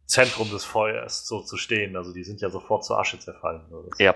Zentrum 0.05 0.49
des 0.51 0.63
Feuers 0.63 1.25
so 1.25 1.41
zu 1.41 1.57
stehen. 1.57 1.97
Also 1.97 2.13
die 2.13 2.23
sind 2.23 2.41
ja 2.41 2.49
sofort 2.49 2.85
zur 2.85 2.99
Asche 2.99 3.19
zerfallen. 3.19 3.61
ja. 3.97 4.15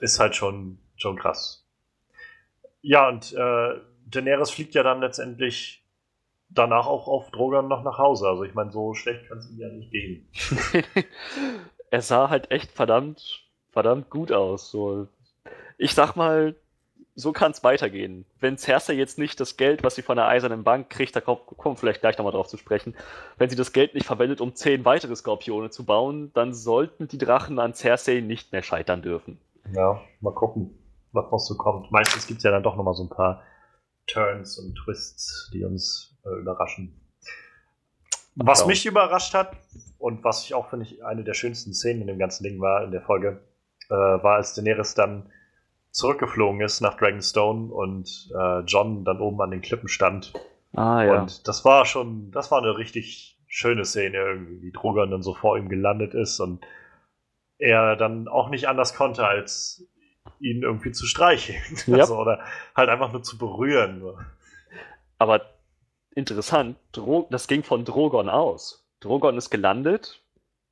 Ist 0.00 0.18
halt 0.18 0.34
schon, 0.34 0.78
schon 0.96 1.16
krass. 1.18 1.66
Ja, 2.80 3.08
und 3.08 3.32
äh, 3.32 3.80
Daenerys 4.06 4.50
fliegt 4.50 4.74
ja 4.74 4.82
dann 4.82 5.00
letztendlich 5.00 5.86
danach 6.48 6.86
auch 6.86 7.08
auf 7.08 7.30
Drogon 7.30 7.68
noch 7.68 7.84
nach 7.84 7.98
Hause. 7.98 8.28
Also 8.28 8.44
ich 8.44 8.54
meine, 8.54 8.72
so 8.72 8.94
schlecht 8.94 9.28
kann 9.28 9.38
es 9.38 9.50
ihm 9.50 9.58
ja 9.58 9.68
nicht 9.68 9.90
gehen. 9.90 10.28
er 11.90 12.02
sah 12.02 12.30
halt 12.30 12.50
echt 12.50 12.72
verdammt 12.72 13.43
verdammt 13.74 14.08
gut 14.08 14.32
aus. 14.32 14.70
So. 14.70 15.08
Ich 15.76 15.94
sag 15.94 16.16
mal, 16.16 16.54
so 17.14 17.32
kann 17.32 17.52
es 17.52 17.62
weitergehen. 17.62 18.24
Wenn 18.40 18.58
Cersei 18.58 18.94
jetzt 18.94 19.18
nicht 19.18 19.38
das 19.38 19.56
Geld, 19.56 19.84
was 19.84 19.94
sie 19.94 20.02
von 20.02 20.16
der 20.16 20.26
Eisernen 20.26 20.64
Bank 20.64 20.90
kriegt, 20.90 21.14
da 21.14 21.20
kommen 21.20 21.42
wir 21.46 21.76
vielleicht 21.76 22.00
gleich 22.00 22.18
nochmal 22.18 22.32
drauf 22.32 22.48
zu 22.48 22.56
sprechen, 22.56 22.94
wenn 23.36 23.50
sie 23.50 23.56
das 23.56 23.72
Geld 23.72 23.94
nicht 23.94 24.06
verwendet, 24.06 24.40
um 24.40 24.54
zehn 24.54 24.84
weitere 24.84 25.14
Skorpione 25.14 25.70
zu 25.70 25.84
bauen, 25.84 26.32
dann 26.34 26.54
sollten 26.54 27.06
die 27.06 27.18
Drachen 27.18 27.58
an 27.58 27.74
Cersei 27.74 28.20
nicht 28.20 28.52
mehr 28.52 28.62
scheitern 28.62 29.02
dürfen. 29.02 29.38
Ja, 29.72 30.00
mal 30.20 30.34
gucken, 30.34 30.78
was 31.12 31.30
noch 31.30 31.38
so 31.38 31.56
kommt. 31.56 31.90
Meistens 31.92 32.26
gibt 32.26 32.38
es 32.38 32.44
ja 32.44 32.50
dann 32.50 32.62
doch 32.62 32.76
nochmal 32.76 32.94
so 32.94 33.04
ein 33.04 33.10
paar 33.10 33.42
Turns 34.06 34.58
und 34.58 34.74
Twists, 34.76 35.50
die 35.52 35.64
uns 35.64 36.16
äh, 36.24 36.40
überraschen. 36.40 37.00
Was 38.36 38.60
genau. 38.60 38.68
mich 38.68 38.86
überrascht 38.86 39.34
hat 39.34 39.56
und 39.98 40.24
was 40.24 40.44
ich 40.44 40.54
auch, 40.54 40.68
finde 40.68 40.86
ich, 40.86 41.04
eine 41.04 41.22
der 41.22 41.34
schönsten 41.34 41.72
Szenen 41.72 42.02
in 42.02 42.08
dem 42.08 42.18
ganzen 42.18 42.42
Ding 42.42 42.60
war 42.60 42.82
in 42.84 42.90
der 42.90 43.02
Folge, 43.02 43.40
äh, 43.90 43.94
war, 43.94 44.36
als 44.36 44.54
Daenerys 44.54 44.94
dann 44.94 45.30
zurückgeflogen 45.90 46.60
ist 46.60 46.80
nach 46.80 46.96
Dragonstone 46.96 47.72
und 47.72 48.30
äh, 48.36 48.60
John 48.60 49.04
dann 49.04 49.20
oben 49.20 49.40
an 49.40 49.50
den 49.50 49.62
Klippen 49.62 49.88
stand. 49.88 50.32
Ah, 50.74 51.04
ja. 51.04 51.20
Und 51.20 51.46
das 51.46 51.64
war 51.64 51.86
schon, 51.86 52.32
das 52.32 52.50
war 52.50 52.58
eine 52.58 52.76
richtig 52.76 53.38
schöne 53.46 53.84
Szene 53.84 54.18
irgendwie, 54.18 54.62
wie 54.62 54.72
Drogon 54.72 55.12
dann 55.12 55.22
so 55.22 55.34
vor 55.34 55.56
ihm 55.56 55.68
gelandet 55.68 56.14
ist 56.14 56.40
und 56.40 56.66
er 57.58 57.94
dann 57.94 58.26
auch 58.26 58.48
nicht 58.48 58.66
anders 58.66 58.96
konnte, 58.96 59.24
als 59.24 59.86
ihn 60.40 60.62
irgendwie 60.62 60.90
zu 60.90 61.06
streicheln. 61.06 61.62
Yep. 61.86 62.00
Also, 62.00 62.18
oder 62.18 62.40
halt 62.74 62.88
einfach 62.88 63.12
nur 63.12 63.22
zu 63.22 63.38
berühren. 63.38 64.02
Aber 65.18 65.42
interessant, 66.14 66.76
Dro 66.90 67.28
das 67.30 67.46
ging 67.46 67.62
von 67.62 67.84
Drogon 67.84 68.28
aus. 68.28 68.88
Drogon 69.00 69.36
ist 69.36 69.50
gelandet 69.50 70.22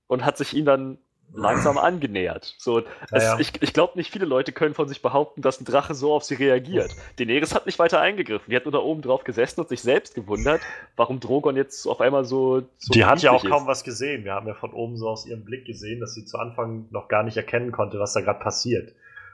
und 0.09 0.25
hat 0.25 0.37
sich 0.37 0.55
ihn 0.55 0.65
dann 0.65 0.99
langsam 1.35 1.79
angenähert. 1.79 2.55
So, 2.59 2.83
es, 3.11 3.23
ja. 3.23 3.39
ich, 3.39 3.61
ich 3.63 3.73
glaube 3.73 3.97
nicht 3.97 4.13
viele 4.13 4.27
Leute 4.27 4.53
können 4.53 4.75
von 4.75 4.89
sich 4.89 5.03
behaupten, 5.03 5.43
dass 5.43 5.61
ein 5.61 5.65
Drache 5.65 5.95
so 5.95 6.13
auf 6.13 6.25
sie 6.25 6.35
reagiert. 6.35 6.95
Daenerys 7.19 7.55
hat 7.55 7.67
nicht 7.67 7.79
weiter 7.79 8.01
eingegriffen. 8.01 8.51
Die 8.51 8.57
hat 8.57 8.65
nur 8.65 8.73
da 8.73 8.79
oben 8.79 9.03
drauf 9.03 9.25
gesessen 9.25 9.61
und 9.61 9.69
sich 9.69 9.81
selbst 9.81 10.15
gewundert, 10.15 10.61
warum 10.97 11.21
Drogon 11.21 11.57
jetzt 11.57 11.87
auf 11.87 12.01
einmal 12.01 12.25
so. 12.25 12.63
so 12.79 12.93
die 12.93 13.05
hat 13.05 13.23
ja 13.23 13.31
auch 13.33 13.45
ist. 13.45 13.51
kaum 13.51 13.67
was 13.67 13.85
gesehen. 13.85 14.25
Wir 14.25 14.35
haben 14.35 14.47
ja 14.47 14.55
von 14.55 14.73
oben 14.73 14.97
so 14.97 15.09
aus 15.09 15.27
ihrem 15.27 15.45
Blick 15.45 15.65
gesehen, 15.65 16.01
dass 16.01 16.15
sie 16.15 16.25
zu 16.25 16.39
Anfang 16.39 16.87
noch 16.91 17.09
gar 17.09 17.23
nicht 17.23 17.37
erkennen 17.37 17.73
konnte, 17.73 17.99
was 17.99 18.13
da 18.13 18.21
gerade 18.21 18.41
passiert. 18.41 18.93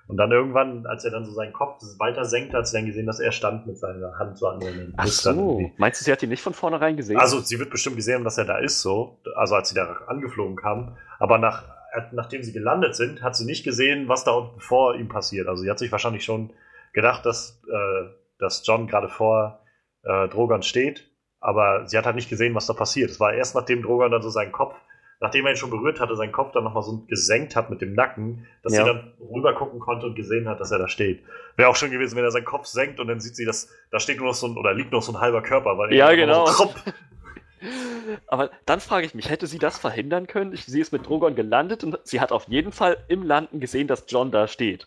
Und 0.09 0.17
dann 0.17 0.33
irgendwann, 0.33 0.87
als 0.87 1.05
er 1.05 1.11
dann 1.11 1.27
so 1.27 1.33
seinen 1.33 1.53
Kopf 1.53 1.83
weiter 1.99 2.25
senkt, 2.25 2.55
hat 2.55 2.67
sie 2.67 2.79
dann 2.79 2.87
gesehen, 2.87 3.05
dass 3.05 3.21
er 3.21 3.31
stand 3.31 3.67
mit 3.67 3.77
seiner 3.77 4.19
Hand 4.19 4.39
so 4.39 4.47
an 4.47 4.59
den 4.59 4.95
Ach 4.97 5.07
so. 5.07 5.71
Meinst 5.77 6.01
du, 6.01 6.07
sie 6.07 6.13
hat 6.13 6.23
ihn 6.23 6.31
nicht 6.31 6.41
von 6.41 6.55
vornherein 6.55 6.97
gesehen? 6.97 7.19
Also, 7.19 7.41
sie 7.41 7.59
wird 7.59 7.69
bestimmt 7.69 7.97
gesehen 7.97 8.25
dass 8.25 8.39
er 8.39 8.47
da 8.47 8.57
ist, 8.57 8.81
so. 8.81 9.19
Also, 9.37 9.55
als 9.55 9.69
sie 9.69 9.75
da 9.75 9.99
angeflogen 10.07 10.57
kam. 10.57 10.97
Aber 11.19 11.37
nach 11.37 11.65
nachdem 12.13 12.43
sie 12.43 12.53
gelandet 12.53 12.95
sind, 12.95 13.23
hat 13.23 13.37
sie 13.37 13.45
nicht 13.45 13.65
gesehen, 13.65 14.09
was 14.09 14.25
da 14.25 14.33
unten 14.33 14.61
vor 14.61 14.95
ihm 14.95 15.09
passiert. 15.09 15.49
Also 15.49 15.63
sie 15.63 15.71
hat 15.71 15.79
sich 15.79 15.93
wahrscheinlich 15.93 16.25
schon 16.25 16.51
gedacht, 16.93 17.25
dass, 17.27 17.63
äh, 17.69 18.09
dass 18.39 18.67
John 18.67 18.87
gerade 18.87 19.09
vor 19.09 19.61
äh, 20.05 20.29
Drogon 20.29 20.63
steht, 20.63 21.11
aber 21.41 21.87
sie 21.87 21.97
hat 21.99 22.07
halt 22.07 22.17
nicht 22.17 22.29
gesehen, 22.31 22.55
was 22.55 22.67
da 22.67 22.73
passiert. 22.73 23.11
Es 23.11 23.21
war 23.21 23.33
erst 23.33 23.55
nachdem 23.55 23.83
Drogon 23.83 24.11
dann 24.11 24.23
so 24.23 24.31
seinen 24.31 24.53
Kopf 24.53 24.75
nachdem 25.21 25.47
er 25.47 25.53
ihn 25.53 25.57
schon 25.57 25.71
berührt 25.71 25.99
hatte, 26.01 26.15
seinen 26.15 26.33
Kopf 26.33 26.53
dann 26.53 26.65
nochmal 26.65 26.83
so 26.85 27.05
gesenkt 27.09 27.57
hat 27.57 27.71
mit 27.71 27.81
dem 27.81 27.95
Nacken, 27.95 28.47
dass 28.63 28.75
Ja. 28.75 28.85
sie 28.85 28.91
dann 28.91 29.13
rüber 29.21 29.53
gucken 29.55 29.81
konnte 29.81 30.07
und 30.07 30.15
gesehen 30.15 30.49
hat, 30.49 30.61
dass 30.61 30.71
er 30.71 30.79
da 30.79 30.87
steht. 30.89 31.25
Wäre 31.57 31.69
auch 31.69 31.77
schön 31.77 31.91
gewesen, 31.91 32.17
wenn 32.17 32.23
er 32.25 32.31
seinen 32.31 32.45
Kopf 32.45 32.67
senkt 32.67 33.01
und 33.01 33.09
dann 33.09 33.19
sieht 33.19 33.35
sie, 33.35 33.45
dass 33.45 33.69
da 33.91 33.99
steht 33.99 34.19
nur 34.19 34.29
noch 34.29 34.35
so 34.35 34.47
ein, 34.47 34.57
oder 34.57 34.73
liegt 34.75 34.93
noch 34.93 35.03
so 35.03 35.13
ein 35.13 35.21
halber 35.21 35.43
Körper, 35.43 35.77
weil 35.77 35.91
er 35.91 35.97
Ja, 35.97 36.15
genau. 36.15 36.47
So. 36.47 36.71
Aber 38.27 38.51
dann 38.67 38.81
frage 38.81 39.07
ich 39.07 39.15
mich, 39.15 39.29
hätte 39.31 39.47
sie 39.47 39.59
das 39.59 39.79
verhindern 39.79 40.27
können? 40.27 40.53
Ich, 40.53 40.65
sie 40.67 40.81
ist 40.81 40.93
mit 40.93 41.07
Drogon 41.07 41.35
gelandet 41.35 41.85
und 41.85 41.99
sie 42.05 42.21
hat 42.21 42.33
auf 42.33 42.49
jeden 42.49 42.73
Fall 42.73 42.97
im 43.09 43.23
Landen 43.23 43.61
gesehen, 43.61 43.89
dass 43.89 44.05
John 44.09 44.31
da 44.31 44.49
steht. 44.49 44.87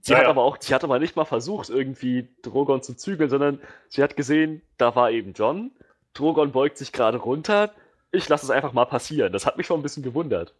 Sie 0.00 0.14
Ja, 0.14 0.18
hat 0.18 0.24
ja. 0.24 0.28
aber 0.28 0.42
auch, 0.44 0.58
sie 0.60 0.74
hat 0.74 0.84
aber 0.84 0.98
nicht 0.98 1.16
mal 1.16 1.24
versucht, 1.26 1.70
irgendwie 1.70 2.28
Drogon 2.42 2.82
zu 2.82 2.94
zügeln, 2.96 3.30
sondern 3.30 3.60
sie 3.88 4.02
hat 4.02 4.16
gesehen, 4.16 4.62
da 4.78 4.94
war 4.96 5.10
eben 5.10 5.32
John. 5.34 5.72
Drogon 6.14 6.52
beugt 6.52 6.78
sich 6.78 6.92
gerade 6.92 7.18
runter. 7.18 7.72
Ich 8.12 8.28
lasse 8.28 8.46
es 8.46 8.50
einfach 8.50 8.72
mal 8.72 8.86
passieren. 8.86 9.32
Das 9.32 9.46
hat 9.46 9.56
mich 9.56 9.66
schon 9.66 9.80
ein 9.80 9.82
bisschen 9.82 10.02
gewundert. 10.02 10.54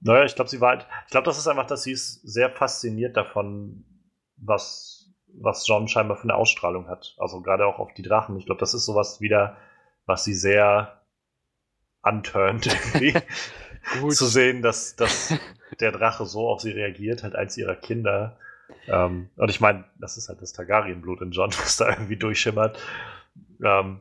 Naja, 0.00 0.24
ich 0.24 0.34
glaube, 0.34 0.50
sie 0.50 0.60
war 0.60 0.70
halt, 0.70 0.86
ich 1.06 1.10
glaube, 1.10 1.24
das 1.24 1.38
ist 1.38 1.46
einfach, 1.48 1.66
dass 1.66 1.82
sie 1.82 1.92
ist 1.92 2.20
sehr 2.22 2.50
fasziniert 2.50 3.16
davon, 3.16 3.84
was, 4.36 5.10
was 5.28 5.66
John 5.66 5.88
scheinbar 5.88 6.16
für 6.16 6.24
eine 6.24 6.34
Ausstrahlung 6.34 6.88
hat. 6.88 7.14
Also 7.18 7.40
gerade 7.40 7.66
auch 7.66 7.78
auf 7.78 7.94
die 7.94 8.02
Drachen. 8.02 8.36
Ich 8.36 8.46
glaube, 8.46 8.60
das 8.60 8.74
ist 8.74 8.84
sowas 8.84 9.20
wieder, 9.20 9.56
was 10.06 10.24
sie 10.24 10.34
sehr 10.34 11.00
anturnt, 12.02 12.66
irgendwie. 12.66 13.14
zu 14.10 14.26
sehen, 14.26 14.62
dass, 14.62 14.96
dass 14.96 15.34
der 15.80 15.92
Drache 15.92 16.24
so 16.26 16.48
auf 16.48 16.60
sie 16.60 16.70
reagiert, 16.70 17.22
halt 17.22 17.36
eins 17.36 17.56
ihrer 17.56 17.76
Kinder. 17.76 18.38
Ähm, 18.86 19.30
und 19.36 19.50
ich 19.50 19.60
meine, 19.60 19.84
das 19.98 20.16
ist 20.16 20.28
halt 20.28 20.40
das 20.40 20.52
Targaryen-Blut 20.52 21.20
in 21.20 21.30
John, 21.30 21.50
was 21.58 21.76
da 21.76 21.90
irgendwie 21.90 22.16
durchschimmert. 22.16 22.78
Ähm, 23.62 24.00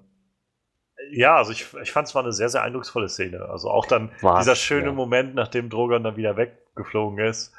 ja, 1.12 1.36
also 1.36 1.52
ich, 1.52 1.68
ich 1.82 1.92
fand 1.92 2.08
es 2.08 2.16
war 2.16 2.24
eine 2.24 2.32
sehr, 2.32 2.50
sehr 2.50 2.64
eindrucksvolle 2.64 3.10
Szene. 3.10 3.46
Also 3.50 3.70
auch 3.70 3.86
dann 3.86 4.12
War's, 4.22 4.46
dieser 4.46 4.56
schöne 4.56 4.88
ja. 4.88 4.94
Moment, 4.94 5.36
nachdem 5.36 5.70
Drogon 5.70 6.04
dann 6.04 6.16
wieder 6.16 6.38
weggeflogen 6.38 7.20
ist 7.26 7.54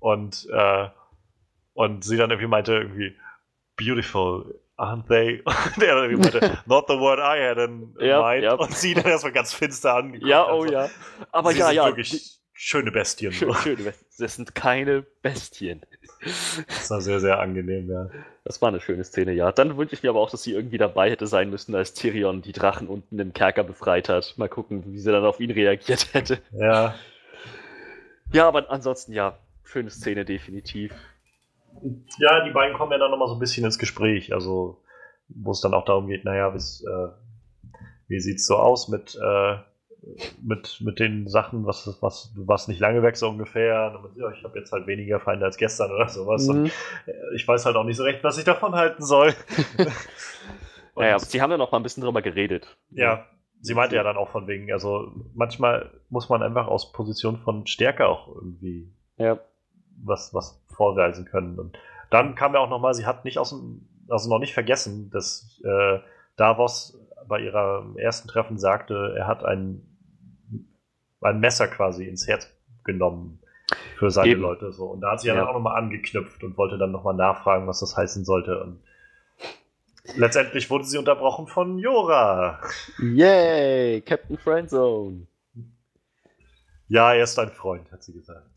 und, 0.00 0.46
äh, 0.52 0.88
und 1.72 2.04
sie 2.04 2.16
dann 2.16 2.30
irgendwie 2.30 2.48
meinte, 2.48 2.74
irgendwie, 2.74 3.16
beautiful, 3.76 4.60
aren't 4.80 5.08
they? 5.08 5.42
Und 5.44 5.82
er 5.82 5.94
dann 5.96 6.12
meinte, 6.14 6.58
not 6.66 6.86
the 6.88 6.98
word 6.98 7.18
I 7.20 7.40
had 7.46 7.58
in 7.58 7.94
Ja, 8.00 8.22
mind. 8.22 8.44
ja. 8.44 8.54
Und 8.54 8.74
sie 8.74 8.94
dann 8.94 9.04
erstmal 9.06 9.32
ganz 9.32 9.52
finster 9.54 9.94
angeguckt. 9.96 10.28
Ja, 10.28 10.48
oh 10.50 10.66
so. 10.66 10.72
ja. 10.72 10.90
Aber 11.32 11.52
ja, 11.52 11.66
sind 11.68 11.76
ja. 11.76 11.86
wirklich 11.86 12.40
schöne 12.52 12.90
Bestien. 12.92 13.32
Schön, 13.32 13.48
so. 13.48 13.54
schön. 13.54 13.92
Das 14.18 14.36
sind 14.36 14.54
keine 14.54 15.02
Bestien. 15.22 15.80
Das 16.66 16.90
war 16.90 17.00
sehr, 17.00 17.20
sehr 17.20 17.38
angenehm, 17.40 17.88
ja. 17.90 18.10
Das 18.44 18.60
war 18.60 18.68
eine 18.68 18.80
schöne 18.80 19.04
Szene, 19.04 19.32
ja. 19.32 19.50
Dann 19.52 19.78
wünsche 19.78 19.94
ich 19.94 20.02
mir 20.02 20.10
aber 20.10 20.20
auch, 20.20 20.30
dass 20.30 20.42
sie 20.42 20.52
irgendwie 20.52 20.76
dabei 20.76 21.10
hätte 21.10 21.26
sein 21.26 21.48
müssen, 21.48 21.74
als 21.74 21.94
Tyrion 21.94 22.42
die 22.42 22.52
Drachen 22.52 22.88
unten 22.88 23.18
im 23.18 23.32
Kerker 23.32 23.64
befreit 23.64 24.10
hat. 24.10 24.34
Mal 24.36 24.48
gucken, 24.50 24.84
wie 24.92 24.98
sie 24.98 25.10
dann 25.10 25.24
auf 25.24 25.40
ihn 25.40 25.50
reagiert 25.50 26.12
hätte. 26.12 26.42
Ja, 26.52 26.94
Ja, 28.32 28.46
aber 28.48 28.70
ansonsten 28.70 29.12
ja, 29.12 29.38
schöne 29.64 29.90
Szene 29.90 30.24
definitiv. 30.24 30.92
Ja 32.18 32.44
die 32.44 32.50
beiden 32.50 32.76
kommen 32.76 32.92
ja 32.92 32.98
dann 32.98 33.10
nochmal 33.10 33.28
so 33.28 33.34
ein 33.34 33.40
bisschen 33.40 33.64
ins 33.64 33.78
Gespräch. 33.78 34.32
Also, 34.32 34.82
wo 35.28 35.52
es 35.52 35.60
dann 35.60 35.74
auch 35.74 35.84
darum 35.84 36.06
geht, 36.08 36.24
naja, 36.24 36.50
bis, 36.50 36.84
äh, 36.84 37.08
wie 38.08 38.20
sieht's 38.20 38.46
so 38.46 38.56
aus 38.56 38.88
mit, 38.88 39.16
äh, 39.22 39.56
mit, 40.42 40.80
mit 40.80 40.98
den 40.98 41.28
Sachen, 41.28 41.66
was, 41.66 41.98
was, 42.00 42.32
du 42.34 42.48
warst 42.48 42.68
nicht 42.68 42.80
lange 42.80 43.02
weg, 43.02 43.16
so 43.16 43.28
ungefähr. 43.28 44.00
Und 44.02 44.16
ja, 44.16 44.30
ich 44.32 44.42
habe 44.42 44.58
jetzt 44.58 44.72
halt 44.72 44.86
weniger 44.86 45.20
Feinde 45.20 45.44
als 45.44 45.56
gestern 45.56 45.90
oder 45.92 46.08
sowas. 46.08 46.48
Und 46.48 46.62
Mhm. 46.62 46.70
äh, 47.06 47.34
ich 47.36 47.46
weiß 47.46 47.66
halt 47.66 47.76
auch 47.76 47.84
nicht 47.84 47.96
so 47.96 48.04
recht, 48.04 48.24
was 48.24 48.38
ich 48.38 48.44
davon 48.44 48.74
halten 48.74 49.02
soll. 49.04 49.34
Und, 50.94 51.04
Naja, 51.04 51.18
sie 51.18 51.40
haben 51.40 51.50
ja 51.50 51.56
noch 51.56 51.70
mal 51.70 51.78
ein 51.78 51.82
bisschen 51.82 52.02
drüber 52.02 52.20
geredet. 52.20 52.76
Ja, 52.90 53.26
sie 53.60 53.74
meinte 53.74 53.94
ja 53.94 54.02
dann 54.02 54.16
auch 54.16 54.28
von 54.30 54.46
wegen, 54.48 54.72
also 54.72 55.12
manchmal 55.34 55.90
muss 56.08 56.28
man 56.28 56.42
einfach 56.42 56.66
aus 56.66 56.92
Position 56.92 57.38
von 57.38 57.66
Stärke 57.66 58.08
auch 58.08 58.28
irgendwie 58.34 58.92
Ja. 59.16 59.38
Was, 60.04 60.34
was 60.34 60.60
vorweisen 60.68 61.24
können. 61.24 61.58
Und 61.58 61.78
dann 62.10 62.34
kam 62.34 62.54
ja 62.54 62.60
auch 62.60 62.68
nochmal, 62.68 62.94
sie 62.94 63.06
hat 63.06 63.24
nicht 63.24 63.38
aus 63.38 63.50
dem, 63.50 63.88
also 64.08 64.28
noch 64.28 64.38
nicht 64.38 64.54
vergessen, 64.54 65.10
dass 65.10 65.60
äh, 65.64 65.98
Davos 66.36 66.98
bei 67.28 67.40
ihrem 67.40 67.96
ersten 67.96 68.28
Treffen 68.28 68.58
sagte, 68.58 69.14
er 69.16 69.26
hat 69.26 69.44
ein, 69.44 69.82
ein 71.20 71.40
Messer 71.40 71.68
quasi 71.68 72.06
ins 72.06 72.26
Herz 72.26 72.50
genommen 72.84 73.40
für 73.96 74.10
seine 74.10 74.30
Eben. 74.30 74.40
Leute. 74.40 74.72
So. 74.72 74.86
Und 74.86 75.00
da 75.02 75.12
hat 75.12 75.20
sie 75.20 75.28
ja, 75.28 75.34
dann 75.34 75.46
auch 75.46 75.54
nochmal 75.54 75.78
angeknüpft 75.78 76.42
und 76.42 76.56
wollte 76.56 76.78
dann 76.78 76.90
nochmal 76.90 77.14
nachfragen, 77.14 77.66
was 77.66 77.80
das 77.80 77.96
heißen 77.96 78.24
sollte. 78.24 78.60
Und 78.62 78.80
letztendlich 80.16 80.70
wurde 80.70 80.84
sie 80.84 80.98
unterbrochen 80.98 81.46
von 81.46 81.78
Jora. 81.78 82.60
Yay, 82.98 84.00
Captain 84.00 84.38
Friendzone. 84.38 85.26
Ja, 86.88 87.14
er 87.14 87.22
ist 87.22 87.38
ein 87.38 87.50
Freund, 87.50 87.92
hat 87.92 88.02
sie 88.02 88.12
gesagt. 88.12 88.48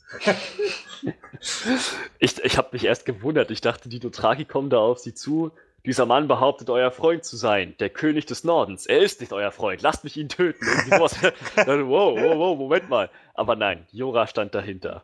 Ich, 2.20 2.42
ich 2.42 2.58
habe 2.58 2.70
mich 2.72 2.86
erst 2.86 3.06
gewundert. 3.06 3.52
Ich 3.52 3.62
dachte, 3.62 3.90
die 3.90 4.00
Dothraki 4.00 4.46
kommen 4.46 4.70
da 4.70 4.78
auf 4.78 5.00
sie 5.00 5.14
zu. 5.14 5.52
Dieser 5.86 6.06
Mann 6.06 6.30
behauptet, 6.30 6.70
euer 6.70 6.92
Freund 6.92 7.26
zu 7.26 7.36
sein. 7.36 7.76
Der 7.80 7.90
König 7.90 8.26
des 8.26 8.46
Nordens. 8.46 8.86
Er 8.86 9.00
ist 9.00 9.20
nicht 9.20 9.34
euer 9.34 9.52
Freund. 9.52 9.82
Lasst 9.82 10.06
mich 10.06 10.16
ihn 10.16 10.30
töten. 10.30 10.66
Irgendwie 10.66 10.96
sowas. 10.96 11.20
Dachte, 11.56 11.88
wow, 11.88 12.18
wow, 12.18 12.38
wow, 12.38 12.58
Moment 12.58 12.90
mal. 12.90 13.10
Aber 13.34 13.58
nein, 13.58 13.86
Jora 13.92 14.28
stand 14.28 14.56
dahinter. 14.56 15.04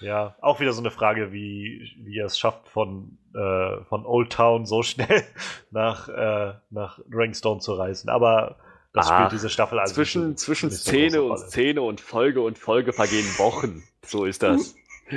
Ja, 0.00 0.34
auch 0.40 0.58
wieder 0.58 0.72
so 0.72 0.80
eine 0.80 0.90
Frage, 0.90 1.30
wie, 1.30 1.92
wie 1.98 2.18
er 2.18 2.26
es 2.26 2.38
schafft, 2.38 2.68
von, 2.68 3.18
äh, 3.34 3.84
von 3.84 4.04
Old 4.06 4.32
Town 4.32 4.66
so 4.66 4.82
schnell 4.82 5.22
nach, 5.70 6.08
äh, 6.08 6.54
nach 6.70 6.98
Dragonstone 7.08 7.60
zu 7.60 7.74
reisen. 7.74 8.08
Aber 8.08 8.56
das 8.92 9.08
Ach, 9.08 9.16
spielt 9.18 9.32
diese 9.32 9.48
Staffel 9.50 9.78
also 9.78 9.94
zwischen 9.94 10.36
zwischen 10.36 10.70
Szene 10.70 11.22
und. 11.22 11.38
Szene 11.38 11.82
und 11.82 12.00
Folge 12.00 12.40
und 12.40 12.58
Folge 12.58 12.92
vergehen 12.92 13.26
Wochen. 13.38 13.82
So 14.04 14.24
ist 14.24 14.42
das. 14.42 14.74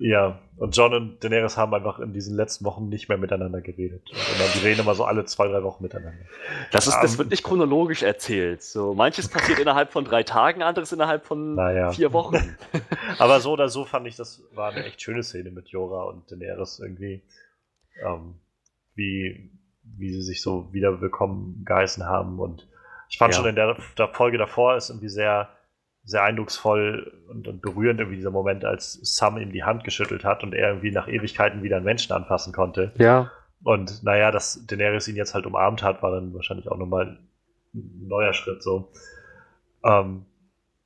Ja, 0.00 0.40
und 0.56 0.76
John 0.76 0.94
und 0.94 1.22
Daenerys 1.22 1.56
haben 1.56 1.72
einfach 1.74 2.00
in 2.00 2.12
diesen 2.12 2.34
letzten 2.34 2.64
Wochen 2.64 2.88
nicht 2.88 3.08
mehr 3.08 3.18
miteinander 3.18 3.60
geredet. 3.60 4.02
Und 4.10 4.54
die 4.54 4.66
reden 4.66 4.80
immer 4.80 4.94
so 4.96 5.04
alle 5.04 5.24
zwei, 5.26 5.46
drei 5.46 5.62
Wochen 5.62 5.82
miteinander. 5.82 6.18
Das, 6.72 6.88
ist, 6.88 6.96
das 7.00 7.12
Ähm. 7.12 7.18
wird 7.18 7.30
nicht 7.30 7.44
chronologisch 7.44 8.02
erzählt. 8.02 8.62
So, 8.62 8.94
manches 8.94 9.28
passiert 9.28 9.58
innerhalb 9.60 9.92
von 9.92 10.04
drei 10.04 10.24
Tagen, 10.24 10.62
anderes 10.62 10.92
innerhalb 10.92 11.24
von 11.24 11.54
Naja. 11.54 11.92
vier 11.92 12.12
Wochen. 12.12 12.56
Aber 13.18 13.38
so 13.40 13.52
oder 13.52 13.68
so 13.68 13.84
fand 13.84 14.08
ich, 14.08 14.16
das 14.16 14.42
war 14.54 14.72
eine 14.72 14.84
echt 14.84 15.00
schöne 15.00 15.22
Szene 15.22 15.50
mit 15.52 15.68
Jorah 15.68 16.04
und 16.04 16.28
Daenerys 16.30 16.80
irgendwie. 16.80 17.22
Ähm, 18.04 18.34
wie, 18.96 19.52
wie 19.96 20.12
sie 20.12 20.22
sich 20.22 20.42
so 20.42 20.72
wieder 20.72 21.00
willkommen 21.00 21.62
geheißen 21.64 22.04
haben. 22.04 22.38
Und 22.38 22.66
ich 23.08 23.18
fand 23.18 23.34
Ja. 23.34 23.40
schon 23.40 23.48
in 23.48 23.54
der, 23.54 23.76
der 23.98 24.08
Folge 24.08 24.38
davor 24.38 24.76
ist 24.76 24.90
irgendwie 24.90 25.08
sehr, 25.08 25.48
sehr 26.04 26.22
eindrucksvoll 26.22 27.12
und, 27.28 27.48
und 27.48 27.62
berührend 27.62 28.00
irgendwie 28.00 28.16
dieser 28.16 28.30
Moment, 28.30 28.64
als 28.64 28.98
Sam 29.02 29.38
ihm 29.38 29.52
die 29.52 29.64
Hand 29.64 29.84
geschüttelt 29.84 30.24
hat 30.24 30.42
und 30.42 30.54
er 30.54 30.68
irgendwie 30.68 30.90
nach 30.90 31.08
Ewigkeiten 31.08 31.62
wieder 31.62 31.76
einen 31.76 31.84
Menschen 31.84 32.12
anfassen 32.12 32.52
konnte. 32.52 32.92
Ja. 32.98 33.30
Und 33.62 34.02
naja, 34.02 34.30
dass 34.30 34.66
Daenerys 34.66 35.08
ihn 35.08 35.16
jetzt 35.16 35.34
halt 35.34 35.46
umarmt 35.46 35.82
hat, 35.82 36.02
war 36.02 36.10
dann 36.10 36.34
wahrscheinlich 36.34 36.68
auch 36.70 36.76
nochmal 36.76 37.18
ein 37.74 38.06
neuer 38.06 38.34
Schritt 38.34 38.62
so. 38.62 38.90
Ähm, 39.82 40.26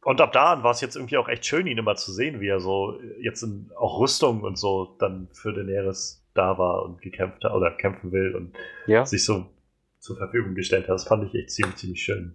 und 0.04 0.20
ab 0.20 0.32
da 0.32 0.52
an 0.52 0.62
war 0.62 0.70
es 0.70 0.80
jetzt 0.80 0.96
irgendwie 0.96 1.16
auch 1.16 1.28
echt 1.28 1.44
schön, 1.46 1.66
ihn 1.66 1.78
immer 1.78 1.96
zu 1.96 2.12
sehen, 2.12 2.40
wie 2.40 2.48
er 2.48 2.60
so 2.60 2.98
jetzt 3.20 3.42
in 3.42 3.70
auch 3.76 4.00
Rüstung 4.00 4.42
und 4.42 4.56
so 4.58 4.96
dann 4.98 5.28
für 5.32 5.52
Daenerys 5.52 6.24
da 6.34 6.56
war 6.58 6.84
und 6.84 7.02
gekämpft 7.02 7.42
hat 7.44 7.52
oder 7.52 7.70
kämpfen 7.72 8.12
will 8.12 8.34
und 8.34 8.54
Ja. 8.86 9.04
sich 9.04 9.24
so 9.24 9.46
zur 9.98 10.16
Verfügung 10.16 10.54
gestellt 10.54 10.84
hat. 10.84 10.94
Das 10.94 11.04
fand 11.08 11.24
ich 11.24 11.34
echt 11.34 11.50
ziemlich, 11.50 11.76
ziemlich 11.76 12.02
schön. 12.02 12.34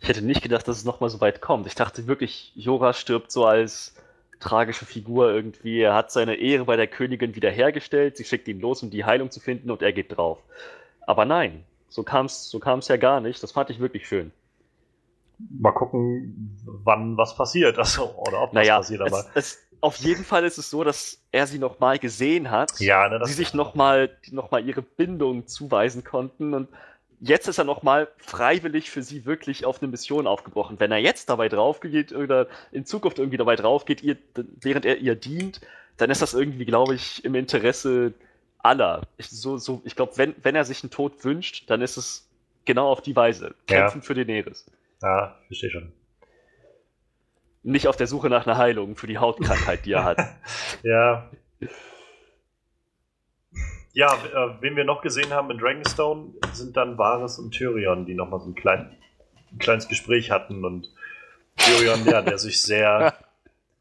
Ich 0.00 0.08
hätte 0.08 0.22
nicht 0.22 0.42
gedacht, 0.42 0.66
dass 0.68 0.76
es 0.76 0.84
nochmal 0.84 1.10
so 1.10 1.20
weit 1.20 1.40
kommt. 1.40 1.66
Ich 1.66 1.74
dachte 1.74 2.06
wirklich, 2.06 2.52
Jora 2.56 2.92
stirbt 2.92 3.30
so 3.30 3.46
als 3.46 3.94
tragische 4.40 4.84
Figur 4.84 5.32
irgendwie. 5.32 5.80
Er 5.80 5.94
hat 5.94 6.10
seine 6.10 6.34
Ehre 6.34 6.64
bei 6.64 6.76
der 6.76 6.88
Königin 6.88 7.34
wiederhergestellt. 7.36 8.16
Sie 8.16 8.24
schickt 8.24 8.48
ihn 8.48 8.60
los, 8.60 8.82
um 8.82 8.90
die 8.90 9.04
Heilung 9.04 9.30
zu 9.30 9.38
finden 9.40 9.70
und 9.70 9.80
er 9.80 9.92
geht 9.92 10.16
drauf. 10.16 10.38
Aber 11.06 11.24
nein, 11.24 11.64
so 11.88 12.02
kam 12.02 12.26
es 12.26 12.50
so 12.50 12.58
kam's 12.58 12.88
ja 12.88 12.96
gar 12.96 13.20
nicht. 13.20 13.42
Das 13.42 13.52
fand 13.52 13.70
ich 13.70 13.78
wirklich 13.80 14.06
schön. 14.08 14.32
Mal 15.50 15.72
gucken, 15.72 16.56
wann 16.64 17.16
was 17.16 17.36
passiert. 17.36 17.78
Also, 17.82 18.14
oder 18.16 18.42
ob 18.42 18.52
Naja, 18.52 18.78
was 18.78 18.86
passiert, 18.86 19.00
aber. 19.02 19.18
es, 19.34 19.52
es, 19.52 19.58
auf 19.80 19.96
jeden 19.96 20.24
Fall 20.24 20.44
ist 20.44 20.58
es 20.58 20.70
so, 20.70 20.84
dass 20.84 21.22
er 21.32 21.46
sie 21.46 21.58
nochmal 21.58 21.98
gesehen 21.98 22.50
hat. 22.50 22.78
Ja, 22.80 23.08
ne, 23.08 23.24
sie 23.26 23.32
sich 23.32 23.52
nochmal 23.52 24.10
noch 24.30 24.50
mal 24.50 24.66
ihre 24.66 24.82
Bindung 24.82 25.46
zuweisen 25.46 26.04
konnten 26.04 26.54
und 26.54 26.68
jetzt 27.20 27.48
ist 27.48 27.58
er 27.58 27.64
nochmal 27.64 28.08
freiwillig 28.18 28.90
für 28.90 29.02
sie 29.02 29.24
wirklich 29.24 29.64
auf 29.64 29.80
eine 29.80 29.90
Mission 29.90 30.26
aufgebrochen. 30.26 30.78
Wenn 30.78 30.92
er 30.92 30.98
jetzt 30.98 31.28
dabei 31.28 31.48
drauf 31.48 31.80
geht 31.80 32.12
oder 32.12 32.46
in 32.70 32.84
Zukunft 32.84 33.18
irgendwie 33.18 33.38
dabei 33.38 33.56
drauf 33.56 33.84
geht, 33.84 34.02
ihr, 34.02 34.16
während 34.34 34.84
er 34.84 34.98
ihr 34.98 35.14
dient, 35.14 35.60
dann 35.96 36.10
ist 36.10 36.22
das 36.22 36.34
irgendwie, 36.34 36.64
glaube 36.64 36.94
ich, 36.94 37.24
im 37.24 37.34
Interesse 37.34 38.12
aller. 38.58 39.02
Ich, 39.16 39.30
so, 39.30 39.56
so, 39.58 39.82
ich 39.84 39.96
glaube, 39.96 40.12
wenn, 40.16 40.34
wenn 40.42 40.54
er 40.54 40.64
sich 40.64 40.82
einen 40.82 40.90
Tod 40.90 41.24
wünscht, 41.24 41.70
dann 41.70 41.80
ist 41.80 41.96
es 41.96 42.28
genau 42.64 42.90
auf 42.90 43.02
die 43.02 43.16
Weise. 43.16 43.54
Ja. 43.68 43.82
Kämpfen 43.82 44.02
für 44.02 44.14
Daenerys. 44.14 44.66
Ja, 45.02 45.36
verstehe 45.46 45.70
schon. 45.70 45.92
Nicht 47.64 47.86
auf 47.86 47.96
der 47.96 48.06
Suche 48.06 48.28
nach 48.28 48.46
einer 48.46 48.56
Heilung 48.56 48.96
für 48.96 49.06
die 49.06 49.18
Hautkrankheit, 49.18 49.84
die 49.84 49.92
er 49.92 50.04
hat. 50.04 50.18
Ja. 50.82 51.30
Ja, 53.92 54.14
äh, 54.14 54.62
wen 54.62 54.74
wir 54.74 54.84
noch 54.84 55.02
gesehen 55.02 55.30
haben 55.30 55.50
in 55.50 55.58
Dragonstone, 55.58 56.32
sind 56.52 56.76
dann 56.76 56.96
Varys 56.96 57.38
und 57.38 57.52
Tyrion, 57.52 58.06
die 58.06 58.14
nochmal 58.14 58.40
so 58.40 58.46
einen 58.46 58.54
kleinen 58.54 58.96
ein 59.52 59.58
kleines 59.58 59.88
Gespräch 59.88 60.30
hatten 60.30 60.64
und 60.64 60.88
Tyrion, 61.56 62.04
ja, 62.06 62.22
der 62.22 62.38
sich 62.38 62.62
sehr, 62.62 63.14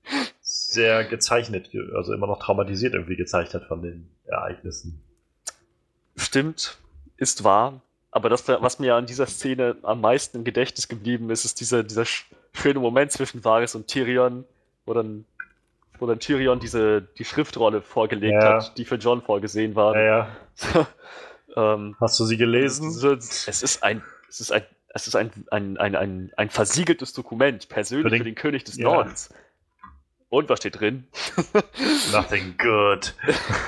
sehr 0.42 1.06
gezeichnet, 1.06 1.72
also 1.96 2.14
immer 2.14 2.28
noch 2.28 2.40
traumatisiert 2.40 2.94
irgendwie 2.94 3.16
gezeigt 3.16 3.54
hat 3.54 3.66
von 3.66 3.82
den 3.82 4.10
Ereignissen. 4.26 5.02
Stimmt, 6.16 6.78
ist 7.18 7.44
wahr. 7.44 7.82
Aber 8.12 8.30
das, 8.30 8.48
was 8.48 8.80
mir 8.80 8.96
an 8.96 9.06
dieser 9.06 9.26
Szene 9.26 9.78
am 9.84 10.02
meisten 10.02 10.38
im 10.38 10.44
Gedächtnis 10.44 10.90
geblieben 10.90 11.30
ist, 11.30 11.46
ist 11.46 11.62
dieser, 11.62 11.84
dieser 11.84 12.06
schöne 12.06 12.80
Moment 12.80 13.12
zwischen 13.12 13.44
Varys 13.44 13.74
und 13.74 13.88
Tyrion, 13.88 14.44
wo 14.86 14.94
dann, 14.94 15.26
wo 15.98 16.06
dann 16.06 16.20
Tyrion 16.20 16.60
diese, 16.60 17.02
die 17.02 17.24
Schriftrolle 17.24 17.82
vorgelegt 17.82 18.44
ja. 18.44 18.56
hat, 18.56 18.78
die 18.78 18.84
für 18.84 18.96
John 18.96 19.22
vorgesehen 19.22 19.76
war. 19.76 19.96
Ja, 19.96 20.28
ja. 20.74 20.88
ähm, 21.56 21.96
Hast 22.02 22.20
du 22.20 22.26
sie 22.26 22.36
gelesen? 22.36 22.90
Es 22.90 23.64
ist 23.64 23.82
ein, 23.82 24.04
es 24.28 24.42
ist 24.42 24.52
ein, 24.52 24.66
es 24.90 25.08
ist 25.08 25.16
ein, 25.16 25.32
ein, 25.50 25.78
ein, 25.78 25.96
ein, 25.96 26.32
ein 26.36 26.50
versiegeltes 26.50 27.14
Dokument, 27.14 27.70
persönlich 27.70 28.04
für 28.04 28.10
den, 28.10 28.20
für 28.20 28.26
den 28.26 28.36
König 28.36 28.66
des. 28.66 28.78
Nordens. 28.78 29.30
Und 30.28 30.48
was 30.48 30.60
steht 30.60 30.80
drin? 30.80 31.08
Nothing 32.14 32.56
good. 32.58 33.14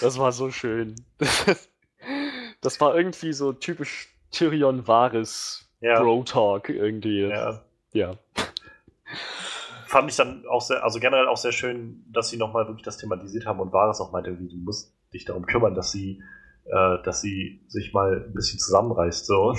das 0.00 0.16
war 0.16 0.30
so 0.30 0.50
schön. 0.50 0.94
Das 2.64 2.80
war 2.80 2.96
irgendwie 2.96 3.32
so 3.32 3.52
typisch 3.52 4.08
Tyrion 4.30 4.86
Vares 4.86 5.68
ja. 5.80 6.00
Bro-Talk 6.00 6.70
irgendwie. 6.70 7.22
Ja. 7.22 7.60
ja. 7.92 8.14
Fand 9.86 10.10
ich 10.10 10.16
dann 10.16 10.44
auch 10.50 10.62
sehr, 10.62 10.82
also 10.82 10.98
generell 10.98 11.28
auch 11.28 11.36
sehr 11.36 11.52
schön, 11.52 12.04
dass 12.10 12.30
sie 12.30 12.36
nochmal 12.36 12.66
wirklich 12.66 12.84
das 12.84 12.96
thematisiert 12.96 13.46
haben 13.46 13.60
und 13.60 13.72
Vares 13.72 14.00
auch 14.00 14.12
meinte, 14.12 14.38
wie 14.40 14.48
du 14.48 14.56
musst 14.56 14.92
dich 15.12 15.24
darum 15.24 15.46
kümmern, 15.46 15.74
dass 15.74 15.92
sie 15.92 16.20
äh, 16.66 17.02
dass 17.02 17.20
sie 17.20 17.60
sich 17.68 17.92
mal 17.92 18.24
ein 18.26 18.32
bisschen 18.32 18.58
zusammenreißt 18.58 19.26
so 19.26 19.50
und 19.50 19.58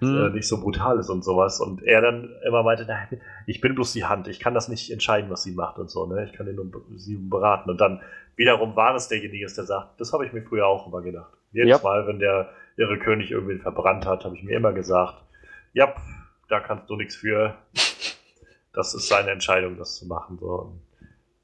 hm. 0.00 0.26
äh, 0.26 0.30
nicht 0.30 0.48
so 0.48 0.60
brutal 0.60 0.98
ist 0.98 1.10
und 1.10 1.22
sowas. 1.22 1.60
Und 1.60 1.82
er 1.82 2.00
dann 2.00 2.30
immer 2.46 2.62
meinte, 2.62 2.86
nein, 2.86 3.20
ich 3.46 3.60
bin 3.60 3.74
bloß 3.74 3.92
die 3.92 4.06
Hand, 4.06 4.28
ich 4.28 4.40
kann 4.40 4.54
das 4.54 4.68
nicht 4.68 4.90
entscheiden, 4.90 5.30
was 5.30 5.42
sie 5.42 5.52
macht 5.52 5.78
und 5.78 5.90
so, 5.90 6.06
ne? 6.06 6.24
Ich 6.24 6.32
kann 6.32 6.52
nur 6.54 6.66
sie 6.96 7.16
beraten. 7.16 7.68
Und 7.68 7.80
dann 7.80 8.00
wiederum 8.36 8.76
war 8.76 8.94
es 8.94 9.08
derjenige, 9.08 9.46
der 9.46 9.64
sagt, 9.64 10.00
das 10.00 10.12
habe 10.14 10.24
ich 10.24 10.32
mir 10.32 10.42
früher 10.42 10.66
auch 10.66 10.86
immer 10.86 11.02
gedacht. 11.02 11.37
Jedes 11.52 11.76
yep. 11.76 11.82
Mal, 11.82 12.06
wenn 12.06 12.18
der 12.18 12.50
ihre 12.76 12.98
König 12.98 13.30
irgendwie 13.30 13.58
verbrannt 13.58 14.06
hat, 14.06 14.24
habe 14.24 14.36
ich 14.36 14.42
mir 14.42 14.56
immer 14.56 14.72
gesagt, 14.72 15.22
ja, 15.72 15.94
da 16.48 16.60
kannst 16.60 16.88
du 16.88 16.96
nichts 16.96 17.16
für. 17.16 17.56
Das 18.72 18.94
ist 18.94 19.08
seine 19.08 19.30
Entscheidung, 19.30 19.76
das 19.76 19.96
zu 19.96 20.06
machen. 20.06 20.38
So. 20.38 20.78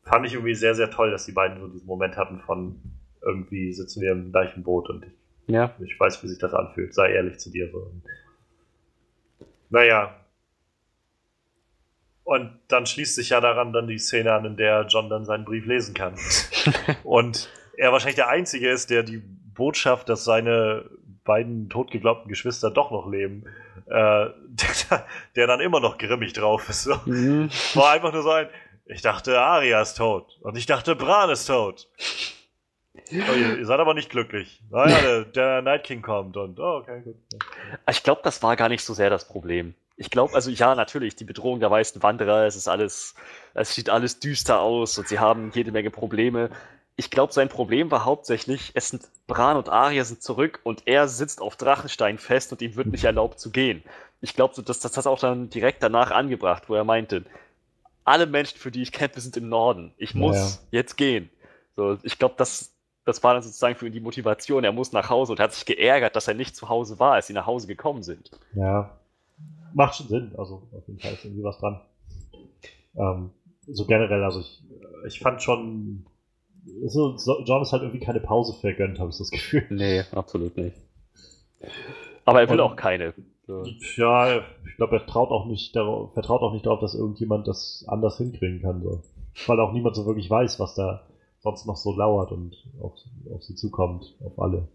Fand 0.04 0.26
ich 0.26 0.34
irgendwie 0.34 0.54
sehr, 0.54 0.74
sehr 0.74 0.90
toll, 0.90 1.10
dass 1.10 1.26
die 1.26 1.32
beiden 1.32 1.60
so 1.60 1.68
diesen 1.68 1.86
Moment 1.86 2.16
hatten 2.16 2.40
von, 2.40 2.80
irgendwie 3.22 3.72
sitzen 3.72 4.00
wir 4.00 4.12
im 4.12 4.30
gleichen 4.30 4.62
Boot 4.62 4.88
und 4.90 5.04
ich, 5.04 5.12
ja. 5.46 5.74
ich 5.80 5.98
weiß, 5.98 6.22
wie 6.22 6.28
sich 6.28 6.38
das 6.38 6.54
anfühlt. 6.54 6.94
Sei 6.94 7.12
ehrlich 7.12 7.38
zu 7.38 7.50
dir. 7.50 7.70
So. 7.70 7.90
Naja. 9.70 10.14
Und 12.22 12.58
dann 12.68 12.86
schließt 12.86 13.16
sich 13.16 13.30
ja 13.30 13.40
daran 13.40 13.72
dann 13.72 13.86
die 13.86 13.98
Szene 13.98 14.32
an, 14.32 14.44
in 14.44 14.56
der 14.56 14.86
John 14.86 15.10
dann 15.10 15.24
seinen 15.24 15.44
Brief 15.44 15.66
lesen 15.66 15.94
kann. 15.94 16.14
und 17.02 17.50
er 17.76 17.92
wahrscheinlich 17.92 18.16
der 18.16 18.28
Einzige 18.28 18.70
ist, 18.70 18.90
der 18.90 19.02
die 19.02 19.22
Botschaft, 19.54 20.08
dass 20.08 20.24
seine 20.24 20.90
beiden 21.24 21.68
totgeglaubten 21.70 22.28
Geschwister 22.28 22.70
doch 22.70 22.90
noch 22.90 23.10
leben, 23.10 23.44
äh, 23.86 23.90
der, 23.90 25.06
der, 25.36 25.46
dann 25.46 25.60
immer 25.60 25.80
noch 25.80 25.98
grimmig 25.98 26.32
drauf 26.32 26.68
ist. 26.68 26.84
So. 26.84 26.94
Mhm. 27.06 27.50
War 27.74 27.92
einfach 27.92 28.12
nur 28.12 28.22
so 28.22 28.30
ein, 28.30 28.48
ich 28.86 29.02
dachte, 29.02 29.40
Arya 29.40 29.80
ist 29.80 29.94
tot. 29.94 30.38
Und 30.42 30.56
ich 30.56 30.66
dachte, 30.66 30.94
Bran 30.94 31.30
ist 31.30 31.46
tot. 31.46 31.88
Oh, 33.10 33.34
ihr, 33.34 33.58
ihr, 33.58 33.66
seid 33.66 33.80
aber 33.80 33.94
nicht 33.94 34.10
glücklich. 34.10 34.62
Naja, 34.70 35.00
der, 35.00 35.24
der 35.24 35.62
Night 35.62 35.84
King 35.84 36.02
kommt 36.02 36.36
und, 36.36 36.58
oh, 36.58 36.78
okay, 36.78 37.02
gut. 37.02 37.16
Ich 37.90 38.02
glaube, 38.02 38.20
das 38.24 38.42
war 38.42 38.56
gar 38.56 38.68
nicht 38.68 38.84
so 38.84 38.94
sehr 38.94 39.10
das 39.10 39.26
Problem. 39.26 39.74
Ich 39.96 40.10
glaube, 40.10 40.34
also 40.34 40.50
ja, 40.50 40.74
natürlich, 40.74 41.14
die 41.14 41.24
Bedrohung 41.24 41.60
der 41.60 41.70
weißen 41.70 42.02
Wanderer, 42.02 42.46
es 42.46 42.56
ist 42.56 42.66
alles, 42.66 43.14
es 43.54 43.74
sieht 43.74 43.90
alles 43.90 44.18
düster 44.18 44.60
aus 44.60 44.98
und 44.98 45.06
sie 45.06 45.18
haben 45.18 45.52
jede 45.54 45.70
Menge 45.70 45.90
Probleme. 45.90 46.50
Ich 46.96 47.10
glaube, 47.10 47.32
sein 47.32 47.48
Problem 47.48 47.90
war 47.90 48.04
hauptsächlich, 48.04 48.70
es 48.74 48.88
sind 48.88 49.08
Bran 49.26 49.56
und 49.56 49.68
Arya 49.68 50.04
sind 50.04 50.22
zurück 50.22 50.60
und 50.62 50.82
er 50.86 51.08
sitzt 51.08 51.40
auf 51.40 51.56
Drachenstein 51.56 52.18
fest 52.18 52.52
und 52.52 52.62
ihm 52.62 52.76
wird 52.76 52.86
nicht 52.86 53.04
erlaubt 53.04 53.40
zu 53.40 53.50
gehen. 53.50 53.82
Ich 54.20 54.34
glaube, 54.34 54.62
das, 54.62 54.78
das 54.80 54.96
hat 54.96 55.06
auch 55.06 55.18
dann 55.18 55.50
direkt 55.50 55.82
danach 55.82 56.10
angebracht, 56.10 56.68
wo 56.68 56.74
er 56.74 56.84
meinte, 56.84 57.24
alle 58.04 58.26
Menschen, 58.26 58.58
für 58.58 58.70
die 58.70 58.82
ich 58.82 58.92
kämpfe, 58.92 59.20
sind 59.20 59.36
im 59.36 59.48
Norden. 59.48 59.92
Ich 59.96 60.14
muss 60.14 60.36
ja, 60.36 60.42
ja. 60.42 60.58
jetzt 60.70 60.96
gehen. 60.96 61.30
So, 61.74 61.98
ich 62.02 62.18
glaube, 62.18 62.34
das, 62.36 62.72
das 63.04 63.22
war 63.22 63.34
dann 63.34 63.42
sozusagen 63.42 63.74
für 63.74 63.86
ihn 63.86 63.92
die 63.92 64.00
Motivation. 64.00 64.62
Er 64.62 64.72
muss 64.72 64.92
nach 64.92 65.10
Hause 65.10 65.32
und 65.32 65.40
hat 65.40 65.52
sich 65.52 65.64
geärgert, 65.64 66.14
dass 66.14 66.28
er 66.28 66.34
nicht 66.34 66.54
zu 66.54 66.68
Hause 66.68 66.98
war, 66.98 67.14
als 67.14 67.26
sie 67.26 67.32
nach 67.32 67.46
Hause 67.46 67.66
gekommen 67.66 68.02
sind. 68.02 68.30
Ja. 68.54 68.98
Macht 69.72 69.96
schon 69.96 70.08
Sinn. 70.08 70.34
Also 70.38 70.62
auf 70.72 70.86
jeden 70.86 71.00
Fall 71.00 71.14
ist 71.14 71.24
irgendwie 71.24 71.42
was 71.42 71.58
dran. 71.58 71.80
Ähm, 72.96 73.30
so 73.66 73.86
generell, 73.86 74.22
also 74.22 74.40
ich, 74.40 74.62
ich 75.06 75.20
fand 75.20 75.42
schon, 75.42 76.06
so, 76.86 77.16
John 77.44 77.62
ist 77.62 77.72
halt 77.72 77.82
irgendwie 77.82 78.04
keine 78.04 78.20
Pause 78.20 78.54
vergönnt, 78.54 78.98
habe 78.98 79.10
ich 79.10 79.18
das 79.18 79.30
Gefühl. 79.30 79.66
Nee, 79.70 80.02
absolut 80.12 80.56
nicht. 80.56 80.76
Aber 82.24 82.40
er 82.40 82.48
will 82.48 82.60
und, 82.60 82.72
auch 82.72 82.76
keine. 82.76 83.14
Ja, 83.96 84.38
ich 84.38 84.76
glaube, 84.76 84.96
er 84.96 85.06
traut 85.06 85.30
auch 85.30 85.46
nicht 85.46 85.76
darauf, 85.76 86.14
vertraut 86.14 86.40
auch 86.40 86.52
nicht 86.52 86.64
darauf, 86.64 86.80
dass 86.80 86.94
irgendjemand 86.94 87.46
das 87.46 87.84
anders 87.86 88.16
hinkriegen 88.16 88.62
kann. 88.62 88.82
So. 88.82 89.02
Weil 89.46 89.60
auch 89.60 89.72
niemand 89.72 89.96
so 89.96 90.06
wirklich 90.06 90.30
weiß, 90.30 90.58
was 90.60 90.74
da 90.74 91.02
sonst 91.40 91.66
noch 91.66 91.76
so 91.76 91.94
lauert 91.94 92.32
und 92.32 92.56
auf, 92.80 92.94
auf 93.30 93.42
sie 93.42 93.54
zukommt, 93.54 94.14
auf 94.24 94.38
alle. 94.38 94.66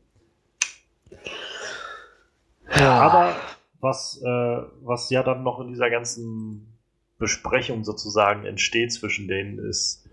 Ja. 2.77 2.99
Aber 2.99 3.35
was, 3.81 4.21
äh, 4.21 4.61
was 4.83 5.09
ja 5.09 5.23
dann 5.23 5.41
noch 5.43 5.59
in 5.59 5.69
dieser 5.69 5.89
ganzen 5.89 6.77
Besprechung 7.17 7.83
sozusagen 7.83 8.45
entsteht 8.45 8.93
zwischen 8.93 9.27
denen, 9.27 9.57
ist 9.57 10.08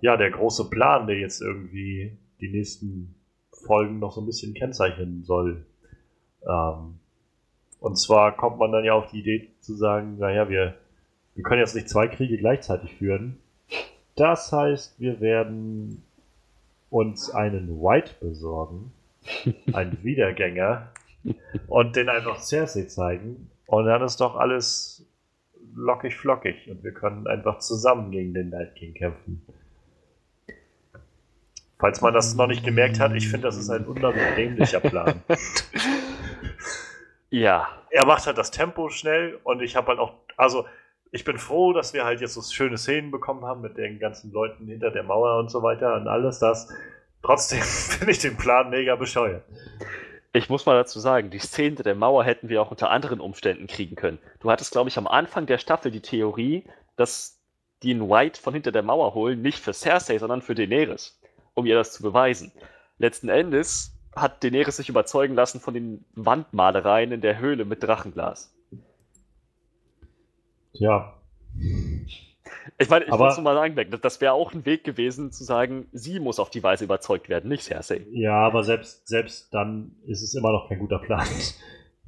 ja 0.00 0.16
der 0.16 0.30
große 0.30 0.70
Plan, 0.70 1.06
der 1.06 1.18
jetzt 1.18 1.40
irgendwie 1.40 2.16
die 2.40 2.48
nächsten 2.48 3.14
Folgen 3.52 3.98
noch 3.98 4.12
so 4.12 4.20
ein 4.20 4.26
bisschen 4.26 4.54
kennzeichnen 4.54 5.24
soll. 5.24 5.64
Ähm, 6.48 6.98
und 7.80 7.96
zwar 7.96 8.36
kommt 8.36 8.58
man 8.58 8.72
dann 8.72 8.84
ja 8.84 8.94
auf 8.94 9.10
die 9.10 9.20
Idee 9.20 9.48
zu 9.60 9.74
sagen, 9.74 10.18
naja, 10.18 10.48
wir, 10.48 10.74
wir 11.34 11.44
können 11.44 11.60
jetzt 11.60 11.74
nicht 11.74 11.88
zwei 11.88 12.08
Kriege 12.08 12.38
gleichzeitig 12.38 12.94
führen. 12.94 13.38
Das 14.16 14.52
heißt, 14.52 15.00
wir 15.00 15.20
werden 15.20 16.02
uns 16.90 17.30
einen 17.30 17.80
White 17.80 18.12
besorgen, 18.20 18.92
einen 19.72 20.02
Wiedergänger, 20.02 20.92
und 21.68 21.96
den 21.96 22.08
einfach 22.08 22.40
Cersei 22.40 22.84
zeigen. 22.84 23.50
Und 23.66 23.86
dann 23.86 24.02
ist 24.02 24.20
doch 24.20 24.36
alles 24.36 25.06
lockig 25.74 26.16
flockig 26.16 26.68
und 26.70 26.84
wir 26.84 26.92
können 26.92 27.26
einfach 27.26 27.58
zusammen 27.58 28.10
gegen 28.10 28.34
den 28.34 28.50
Night 28.50 28.74
King 28.74 28.94
kämpfen. 28.94 29.42
Falls 31.82 32.00
man 32.00 32.14
das 32.14 32.36
noch 32.36 32.46
nicht 32.46 32.64
gemerkt 32.64 33.00
hat, 33.00 33.12
ich 33.12 33.28
finde, 33.28 33.48
das 33.48 33.56
ist 33.56 33.68
ein 33.68 33.84
unglaublich 33.84 34.22
Plan. 34.82 35.20
ja. 37.30 37.66
Er 37.90 38.06
macht 38.06 38.24
halt 38.24 38.38
das 38.38 38.52
Tempo 38.52 38.88
schnell 38.88 39.40
und 39.42 39.62
ich 39.62 39.74
habe 39.74 39.88
halt 39.88 39.98
auch, 39.98 40.12
also 40.36 40.64
ich 41.10 41.24
bin 41.24 41.38
froh, 41.38 41.72
dass 41.72 41.92
wir 41.92 42.04
halt 42.04 42.20
jetzt 42.20 42.34
so 42.34 42.42
schöne 42.42 42.78
Szenen 42.78 43.10
bekommen 43.10 43.44
haben 43.44 43.62
mit 43.62 43.78
den 43.78 43.98
ganzen 43.98 44.30
Leuten 44.30 44.68
hinter 44.68 44.92
der 44.92 45.02
Mauer 45.02 45.40
und 45.40 45.50
so 45.50 45.64
weiter 45.64 45.96
und 45.96 46.06
alles 46.06 46.38
das. 46.38 46.68
Trotzdem 47.20 47.58
finde 47.62 48.12
ich 48.12 48.20
den 48.20 48.36
Plan 48.36 48.70
mega 48.70 48.94
bescheuert. 48.94 49.42
Ich 50.32 50.48
muss 50.48 50.64
mal 50.64 50.76
dazu 50.76 51.00
sagen, 51.00 51.30
die 51.30 51.40
Szene 51.40 51.74
der 51.74 51.96
Mauer 51.96 52.22
hätten 52.22 52.48
wir 52.48 52.62
auch 52.62 52.70
unter 52.70 52.90
anderen 52.90 53.18
Umständen 53.18 53.66
kriegen 53.66 53.96
können. 53.96 54.20
Du 54.38 54.52
hattest, 54.52 54.70
glaube 54.70 54.88
ich, 54.88 54.98
am 54.98 55.08
Anfang 55.08 55.46
der 55.46 55.58
Staffel 55.58 55.90
die 55.90 56.00
Theorie, 56.00 56.62
dass 56.94 57.40
die 57.82 57.90
einen 57.90 58.08
White 58.08 58.40
von 58.40 58.54
hinter 58.54 58.70
der 58.70 58.84
Mauer 58.84 59.14
holen, 59.14 59.42
nicht 59.42 59.58
für 59.58 59.72
Cersei, 59.72 60.18
sondern 60.18 60.42
für 60.42 60.54
Daenerys, 60.54 61.18
um 61.54 61.66
ihr 61.66 61.74
das 61.74 61.92
zu 61.92 62.02
beweisen. 62.02 62.52
Letzten 62.98 63.28
Endes 63.28 63.92
hat 64.14 64.44
Daenerys 64.44 64.76
sich 64.76 64.88
überzeugen 64.88 65.34
lassen 65.34 65.60
von 65.60 65.74
den 65.74 66.04
Wandmalereien 66.14 67.12
in 67.12 67.20
der 67.20 67.38
Höhle 67.38 67.64
mit 67.64 67.82
Drachenglas. 67.82 68.54
Ja. 70.72 71.14
Ich 72.78 72.88
meine, 72.88 73.04
ich 73.06 73.12
aber, 73.12 73.26
muss 73.26 73.40
mal 73.40 73.54
sagen, 73.54 73.98
das 74.02 74.20
wäre 74.20 74.32
auch 74.32 74.52
ein 74.52 74.64
Weg 74.64 74.84
gewesen, 74.84 75.32
zu 75.32 75.44
sagen, 75.44 75.88
sie 75.92 76.20
muss 76.20 76.38
auf 76.38 76.50
die 76.50 76.62
Weise 76.62 76.84
überzeugt 76.84 77.28
werden, 77.28 77.48
nicht 77.48 77.64
Cersei. 77.64 78.06
Ja, 78.10 78.34
aber 78.34 78.62
selbst, 78.62 79.08
selbst 79.08 79.52
dann 79.52 79.96
ist 80.06 80.22
es 80.22 80.34
immer 80.34 80.52
noch 80.52 80.68
kein 80.68 80.78
guter 80.78 80.98
Plan. 80.98 81.26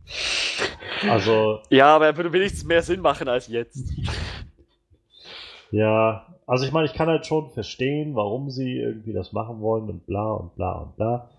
also. 1.08 1.60
Ja, 1.70 1.96
aber 1.96 2.06
er 2.06 2.16
würde 2.16 2.32
wenigstens 2.32 2.64
mehr 2.64 2.82
Sinn 2.82 3.00
machen 3.00 3.28
als 3.28 3.48
jetzt. 3.48 3.92
Ja, 5.70 6.33
also 6.46 6.64
ich 6.64 6.72
meine, 6.72 6.86
ich 6.86 6.94
kann 6.94 7.08
halt 7.08 7.26
schon 7.26 7.50
verstehen, 7.50 8.14
warum 8.14 8.50
sie 8.50 8.78
irgendwie 8.78 9.12
das 9.12 9.32
machen 9.32 9.60
wollen 9.60 9.88
und 9.88 10.06
bla 10.06 10.32
und 10.32 10.54
bla 10.56 10.72
und 10.78 10.96
bla. 10.96 11.30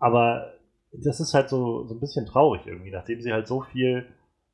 Aber 0.00 0.52
das 0.92 1.20
ist 1.20 1.34
halt 1.34 1.48
so, 1.48 1.84
so 1.86 1.94
ein 1.94 2.00
bisschen 2.00 2.26
traurig 2.26 2.66
irgendwie, 2.66 2.90
nachdem 2.90 3.20
sie 3.20 3.32
halt 3.32 3.46
so 3.46 3.60
viel 3.60 4.06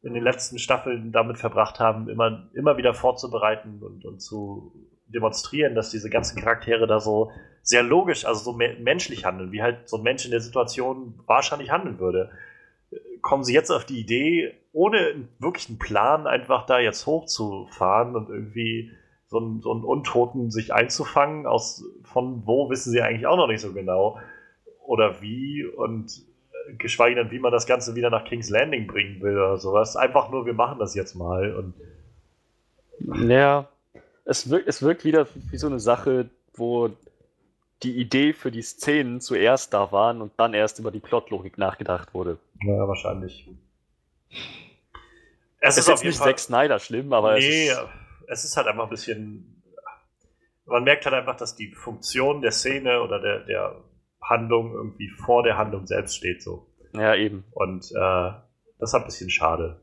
in 0.02 0.14
den 0.14 0.24
letzten 0.24 0.58
Staffeln 0.58 1.12
damit 1.12 1.38
verbracht 1.38 1.78
haben, 1.78 2.08
immer, 2.08 2.48
immer 2.54 2.76
wieder 2.76 2.94
vorzubereiten 2.94 3.82
und, 3.82 4.04
und 4.04 4.20
zu 4.20 4.72
demonstrieren, 5.08 5.74
dass 5.74 5.90
diese 5.90 6.08
ganzen 6.08 6.40
Charaktere 6.40 6.86
da 6.86 7.00
so 7.00 7.30
sehr 7.62 7.82
logisch, 7.82 8.24
also 8.24 8.40
so 8.42 8.52
me 8.56 8.76
menschlich 8.80 9.24
handeln, 9.24 9.52
wie 9.52 9.62
halt 9.62 9.88
so 9.88 9.98
ein 9.98 10.02
Mensch 10.02 10.24
in 10.24 10.30
der 10.30 10.40
Situation 10.40 11.20
wahrscheinlich 11.26 11.70
handeln 11.70 11.98
würde. 11.98 12.30
Kommen 13.20 13.44
sie 13.44 13.52
jetzt 13.52 13.70
auf 13.70 13.84
die 13.84 14.00
Idee, 14.00 14.54
ohne 14.72 15.28
wirklich 15.38 15.68
einen 15.68 15.78
Plan 15.78 16.26
einfach 16.26 16.64
da 16.64 16.78
jetzt 16.78 17.06
hochzufahren 17.06 18.16
und 18.16 18.30
irgendwie 18.30 18.90
so 19.30 19.38
einen, 19.38 19.60
so 19.62 19.72
einen 19.72 19.84
Untoten 19.84 20.50
sich 20.50 20.74
einzufangen, 20.74 21.46
aus 21.46 21.84
von 22.02 22.42
wo 22.46 22.68
wissen 22.68 22.90
sie 22.90 23.00
eigentlich 23.00 23.26
auch 23.26 23.36
noch 23.36 23.46
nicht 23.46 23.60
so 23.60 23.72
genau. 23.72 24.18
Oder 24.84 25.22
wie 25.22 25.64
und 25.64 26.22
geschweige 26.78 27.14
denn, 27.14 27.30
wie 27.30 27.38
man 27.38 27.52
das 27.52 27.66
Ganze 27.66 27.94
wieder 27.94 28.10
nach 28.10 28.24
King's 28.24 28.50
Landing 28.50 28.88
bringen 28.88 29.20
will 29.20 29.34
oder 29.36 29.56
sowas. 29.56 29.96
Einfach 29.96 30.30
nur, 30.30 30.46
wir 30.46 30.52
machen 30.52 30.80
das 30.80 30.94
jetzt 30.96 31.14
mal. 31.14 31.54
Und 31.54 33.28
ja, 33.28 33.68
es 34.24 34.50
wirkt, 34.50 34.68
es 34.68 34.82
wirkt 34.82 35.04
wieder 35.04 35.28
wie 35.50 35.56
so 35.56 35.68
eine 35.68 35.78
Sache, 35.78 36.28
wo 36.54 36.90
die 37.84 37.96
Idee 37.98 38.32
für 38.32 38.50
die 38.50 38.62
Szenen 38.62 39.20
zuerst 39.20 39.72
da 39.72 39.92
waren 39.92 40.20
und 40.20 40.32
dann 40.36 40.54
erst 40.54 40.80
über 40.80 40.90
die 40.90 41.00
Plotlogik 41.00 41.56
nachgedacht 41.56 42.12
wurde. 42.14 42.36
Ja, 42.62 42.86
wahrscheinlich. 42.86 43.48
Es, 45.60 45.76
es 45.76 45.78
ist, 45.78 45.94
ist 45.94 46.04
nicht 46.04 46.18
Fall, 46.18 46.28
Zack 46.28 46.38
Snyder 46.40 46.78
schlimm, 46.78 47.12
aber 47.12 47.34
nee, 47.34 47.68
es 47.68 47.78
ist, 47.78 47.88
es 48.30 48.44
ist 48.44 48.56
halt 48.56 48.68
einfach 48.68 48.84
ein 48.84 48.90
bisschen. 48.90 49.62
Man 50.64 50.84
merkt 50.84 51.04
halt 51.04 51.14
einfach, 51.14 51.36
dass 51.36 51.56
die 51.56 51.72
Funktion 51.72 52.42
der 52.42 52.52
Szene 52.52 53.02
oder 53.02 53.20
der, 53.20 53.40
der 53.40 53.76
Handlung 54.22 54.72
irgendwie 54.72 55.08
vor 55.08 55.42
der 55.42 55.58
Handlung 55.58 55.86
selbst 55.86 56.16
steht 56.16 56.42
so. 56.42 56.68
Ja, 56.92 57.14
eben. 57.16 57.44
Und 57.50 57.90
äh, 57.90 58.30
das 58.78 58.90
ist 58.90 58.94
ein 58.94 59.04
bisschen 59.04 59.30
schade. 59.30 59.80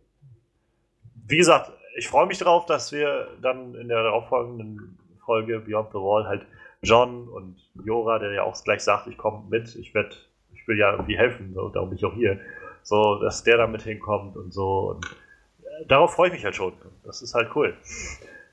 Wie 1.27 1.37
gesagt, 1.37 1.71
ich 1.97 2.07
freue 2.07 2.25
mich 2.25 2.37
darauf, 2.37 2.65
dass 2.65 2.91
wir 2.93 3.27
dann 3.41 3.75
in 3.75 3.89
der 3.89 4.03
darauffolgenden 4.03 4.97
Folge 5.25 5.59
Beyond 5.59 5.89
the 5.89 5.97
Wall 5.97 6.25
halt 6.25 6.45
John 6.81 7.27
und 7.27 7.57
Jora, 7.83 8.19
der 8.19 8.31
ja 8.31 8.43
auch 8.43 8.61
gleich 8.63 8.81
sagt, 8.81 9.07
ich 9.07 9.17
komme 9.17 9.43
mit, 9.49 9.75
ich 9.75 9.93
werde, 9.93 10.15
ich 10.53 10.65
will 10.67 10.77
ja 10.77 10.91
irgendwie 10.91 11.17
helfen, 11.17 11.53
so, 11.53 11.69
darum 11.69 11.89
bin 11.89 11.97
ich 11.97 12.05
auch 12.05 12.13
hier, 12.13 12.39
so, 12.83 13.19
dass 13.19 13.43
der 13.43 13.57
da 13.57 13.67
mit 13.67 13.81
hinkommt 13.81 14.37
und 14.37 14.53
so. 14.53 14.91
Und 14.91 15.05
äh, 15.05 15.85
darauf 15.87 16.13
freue 16.13 16.27
ich 16.27 16.33
mich 16.33 16.45
halt 16.45 16.55
schon. 16.55 16.73
Das 17.03 17.21
ist 17.21 17.33
halt 17.33 17.49
cool. 17.55 17.75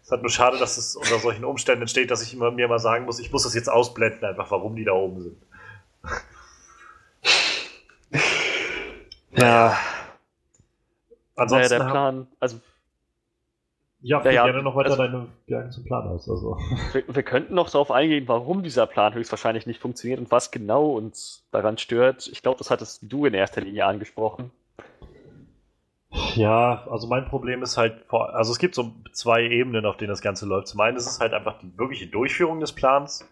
Es 0.05 0.09
ist 0.09 0.13
halt 0.13 0.21
nur 0.21 0.31
schade, 0.31 0.59
dass 0.59 0.77
es 0.77 0.97
unter 0.97 1.19
solchen 1.19 1.47
Umständen 1.47 1.81
entsteht, 1.81 2.11
dass 2.11 2.23
ich 2.23 2.35
immer, 2.35 2.51
mir 2.51 2.69
mal 2.69 2.79
sagen 2.79 3.07
muss, 3.07 3.19
ich 3.21 3.33
muss 3.33 3.45
das 3.45 3.55
jetzt 3.55 3.71
ausblenden, 3.71 4.23
einfach 4.23 4.51
warum 4.51 4.77
die 4.77 4.85
da 4.85 4.93
oben 4.93 5.23
sind. 5.23 5.43
Ja. 9.31 9.79
Ansonsten. 11.37 11.73
Naja, 11.73 11.85
der 11.85 11.91
Plan, 11.91 12.27
also 12.39 12.61
ja, 14.03 14.23
ja, 14.25 14.31
ja, 14.31 14.45
gerne 14.45 14.63
noch 14.63 14.77
weiter 14.77 14.91
also, 14.91 15.03
deine 15.03 15.27
Gedanken 15.47 15.73
zum 15.73 15.85
Plan 15.85 16.07
aus. 16.07 16.29
Also. 16.29 16.59
Wir, 16.93 17.03
wir, 17.09 17.23
könnten 17.23 17.55
noch 17.55 17.71
darauf 17.71 17.91
eingehen, 17.91 18.29
warum 18.29 18.63
dieser 18.63 18.87
Plan 18.87 19.15
höchstwahrscheinlich 19.15 19.65
nicht 19.65 19.81
funktioniert 19.81 20.21
und 20.21 20.31
was 20.31 20.51
genau 20.51 20.91
uns 20.91 21.47
daran 21.51 21.79
stört. 21.79 22.29
Ich 22.29 22.43
glaube, 22.43 22.59
das 22.59 22.71
hattest 22.71 23.01
du 23.03 23.25
in 23.25 23.33
erster 23.33 23.63
Linie 23.63 23.87
angesprochen. 23.87 24.51
Ja, 26.37 26.87
also 26.89 27.09
mein 27.09 27.25
Problem 27.25 27.63
ist 27.63 27.77
halt, 27.77 28.05
also 28.11 28.53
es 28.53 28.59
gibt 28.59 28.75
so 28.75 28.93
zwei 29.13 29.43
Ebenen, 29.43 29.85
auf 29.85 29.97
denen 29.97 30.11
das 30.11 30.21
Ganze 30.21 30.47
läuft. 30.47 30.69
Zum 30.69 30.81
einen 30.81 30.97
ist 30.97 31.07
es 31.07 31.19
halt 31.19 31.33
einfach 31.33 31.59
die 31.59 31.77
wirkliche 31.77 32.07
Durchführung 32.07 32.61
des 32.61 32.73
Plans, 32.73 33.29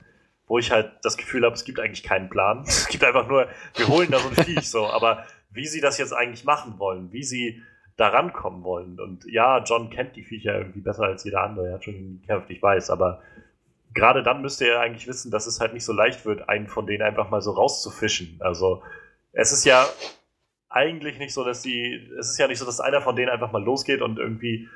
wo 0.46 0.58
ich 0.58 0.72
halt 0.72 0.92
das 1.02 1.16
Gefühl 1.16 1.44
habe, 1.44 1.54
es 1.54 1.64
gibt 1.64 1.78
eigentlich 1.78 2.02
keinen 2.02 2.28
Plan. 2.28 2.62
Es 2.66 2.88
gibt 2.88 3.04
einfach 3.04 3.28
nur, 3.28 3.46
wir 3.76 3.88
holen 3.88 4.10
da 4.10 4.18
so 4.18 4.28
ein 4.28 4.34
Viech 4.34 4.68
so, 4.68 4.86
aber 4.86 5.24
wie 5.50 5.66
sie 5.66 5.80
das 5.80 5.98
jetzt 5.98 6.12
eigentlich 6.12 6.44
machen 6.44 6.78
wollen, 6.78 7.12
wie 7.12 7.22
sie 7.22 7.62
da 7.96 8.08
rankommen 8.08 8.64
wollen. 8.64 8.98
Und 8.98 9.26
ja, 9.26 9.62
John 9.62 9.90
kennt 9.90 10.16
die 10.16 10.24
Viecher 10.24 10.58
irgendwie 10.58 10.80
besser 10.80 11.04
als 11.04 11.24
jeder 11.24 11.42
andere. 11.42 11.68
Er 11.68 11.74
hat 11.74 11.84
schon 11.84 12.20
gekämpft, 12.20 12.50
ich 12.50 12.60
weiß, 12.60 12.90
aber 12.90 13.22
gerade 13.94 14.22
dann 14.22 14.42
müsste 14.42 14.66
er 14.66 14.80
eigentlich 14.80 15.06
wissen, 15.06 15.30
dass 15.30 15.46
es 15.46 15.60
halt 15.60 15.74
nicht 15.74 15.84
so 15.84 15.92
leicht 15.92 16.24
wird, 16.24 16.48
einen 16.48 16.66
von 16.66 16.86
denen 16.86 17.02
einfach 17.02 17.30
mal 17.30 17.42
so 17.42 17.52
rauszufischen. 17.52 18.38
Also 18.40 18.82
es 19.32 19.52
ist 19.52 19.64
ja 19.64 19.86
eigentlich 20.72 21.18
nicht 21.18 21.34
so, 21.34 21.44
dass 21.44 21.62
die, 21.62 22.10
es 22.18 22.30
ist 22.30 22.38
ja 22.38 22.48
nicht 22.48 22.58
so, 22.58 22.64
dass 22.64 22.80
einer 22.80 23.00
von 23.00 23.16
denen 23.16 23.30
einfach 23.30 23.52
mal 23.52 23.62
losgeht 23.62 24.02
und 24.02 24.18
irgendwie 24.18 24.68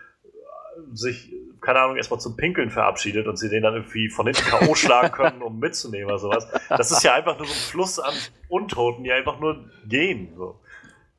sich, 0.92 1.32
keine 1.60 1.80
Ahnung, 1.80 1.96
erstmal 1.96 2.20
zum 2.20 2.36
Pinkeln 2.36 2.70
verabschiedet 2.70 3.26
und 3.26 3.36
sie 3.36 3.48
den 3.48 3.62
dann 3.62 3.74
irgendwie 3.74 4.08
von 4.08 4.26
hinten 4.26 4.42
K.O. 4.42 4.74
schlagen 4.74 5.10
können, 5.10 5.42
um 5.42 5.58
mitzunehmen 5.58 6.06
oder 6.06 6.18
sowas. 6.18 6.46
Das 6.68 6.90
ist 6.90 7.02
ja 7.02 7.14
einfach 7.14 7.38
nur 7.38 7.46
so 7.46 7.52
ein 7.52 7.70
Fluss 7.70 7.98
an 7.98 8.14
Untoten, 8.48 9.04
die 9.04 9.12
einfach 9.12 9.40
nur 9.40 9.64
gehen. 9.86 10.34
So. 10.36 10.60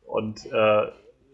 Und 0.05 0.45
äh, 0.45 0.91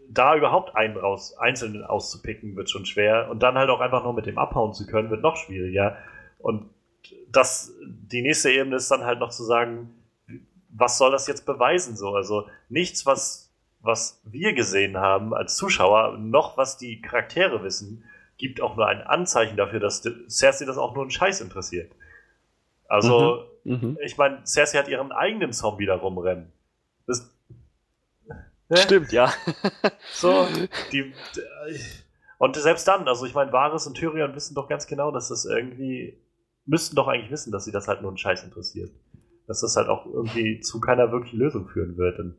da 0.08 0.36
überhaupt 0.36 0.76
einen 0.76 0.96
raus, 0.96 1.36
einzelnen 1.38 1.84
auszupicken, 1.84 2.56
wird 2.56 2.70
schon 2.70 2.86
schwer. 2.86 3.28
Und 3.30 3.42
dann 3.42 3.56
halt 3.56 3.70
auch 3.70 3.80
einfach 3.80 4.04
noch 4.04 4.14
mit 4.14 4.26
dem 4.26 4.38
abhauen 4.38 4.72
zu 4.72 4.86
können, 4.86 5.10
wird 5.10 5.22
noch 5.22 5.36
schwieriger. 5.36 5.98
Und 6.38 6.70
das, 7.30 7.72
die 7.84 8.22
nächste 8.22 8.50
Ebene 8.50 8.76
ist 8.76 8.90
dann 8.90 9.04
halt 9.04 9.18
noch 9.18 9.30
zu 9.30 9.44
sagen, 9.44 9.90
was 10.74 10.98
soll 10.98 11.12
das 11.12 11.26
jetzt 11.26 11.46
beweisen 11.46 11.96
so? 11.96 12.14
Also 12.14 12.48
nichts, 12.68 13.06
was, 13.06 13.52
was 13.80 14.20
wir 14.24 14.52
gesehen 14.52 14.96
haben 14.96 15.32
als 15.32 15.56
Zuschauer, 15.56 16.18
noch 16.18 16.56
was 16.56 16.76
die 16.76 17.00
Charaktere 17.00 17.62
wissen, 17.62 18.04
gibt 18.36 18.60
auch 18.60 18.76
nur 18.76 18.86
ein 18.88 19.00
Anzeichen 19.00 19.56
dafür, 19.56 19.80
dass 19.80 20.02
Cersei 20.28 20.66
das 20.66 20.76
auch 20.76 20.94
nur 20.94 21.04
einen 21.04 21.10
Scheiß 21.10 21.40
interessiert. 21.40 21.92
Also, 22.88 23.46
mhm, 23.64 23.72
mhm. 23.72 23.98
ich 24.04 24.18
meine, 24.18 24.44
Cersei 24.44 24.78
hat 24.78 24.88
ihren 24.88 25.12
eigenen 25.12 25.52
Zombie 25.52 25.86
da 25.86 25.94
rumrennen. 25.94 26.52
Das, 27.06 27.30
Ne? 28.68 28.76
Stimmt, 28.78 29.12
ja. 29.12 29.32
so, 30.12 30.46
die, 30.92 31.12
und 32.38 32.56
selbst 32.56 32.88
dann, 32.88 33.06
also 33.08 33.26
ich 33.26 33.34
meine, 33.34 33.52
Varys 33.52 33.86
und 33.86 33.94
Tyrion 33.94 34.34
wissen 34.34 34.54
doch 34.54 34.68
ganz 34.68 34.86
genau, 34.86 35.10
dass 35.10 35.28
das 35.28 35.44
irgendwie, 35.44 36.18
müssten 36.64 36.96
doch 36.96 37.08
eigentlich 37.08 37.30
wissen, 37.30 37.52
dass 37.52 37.64
sie 37.64 37.72
das 37.72 37.88
halt 37.88 38.00
nur 38.00 38.10
einen 38.10 38.18
Scheiß 38.18 38.42
interessiert. 38.42 38.90
Dass 39.46 39.60
das 39.60 39.76
halt 39.76 39.88
auch 39.88 40.06
irgendwie 40.06 40.60
zu 40.60 40.80
keiner 40.80 41.12
wirklichen 41.12 41.38
Lösung 41.38 41.68
führen 41.68 41.96
wird. 41.96 42.18
Und 42.18 42.36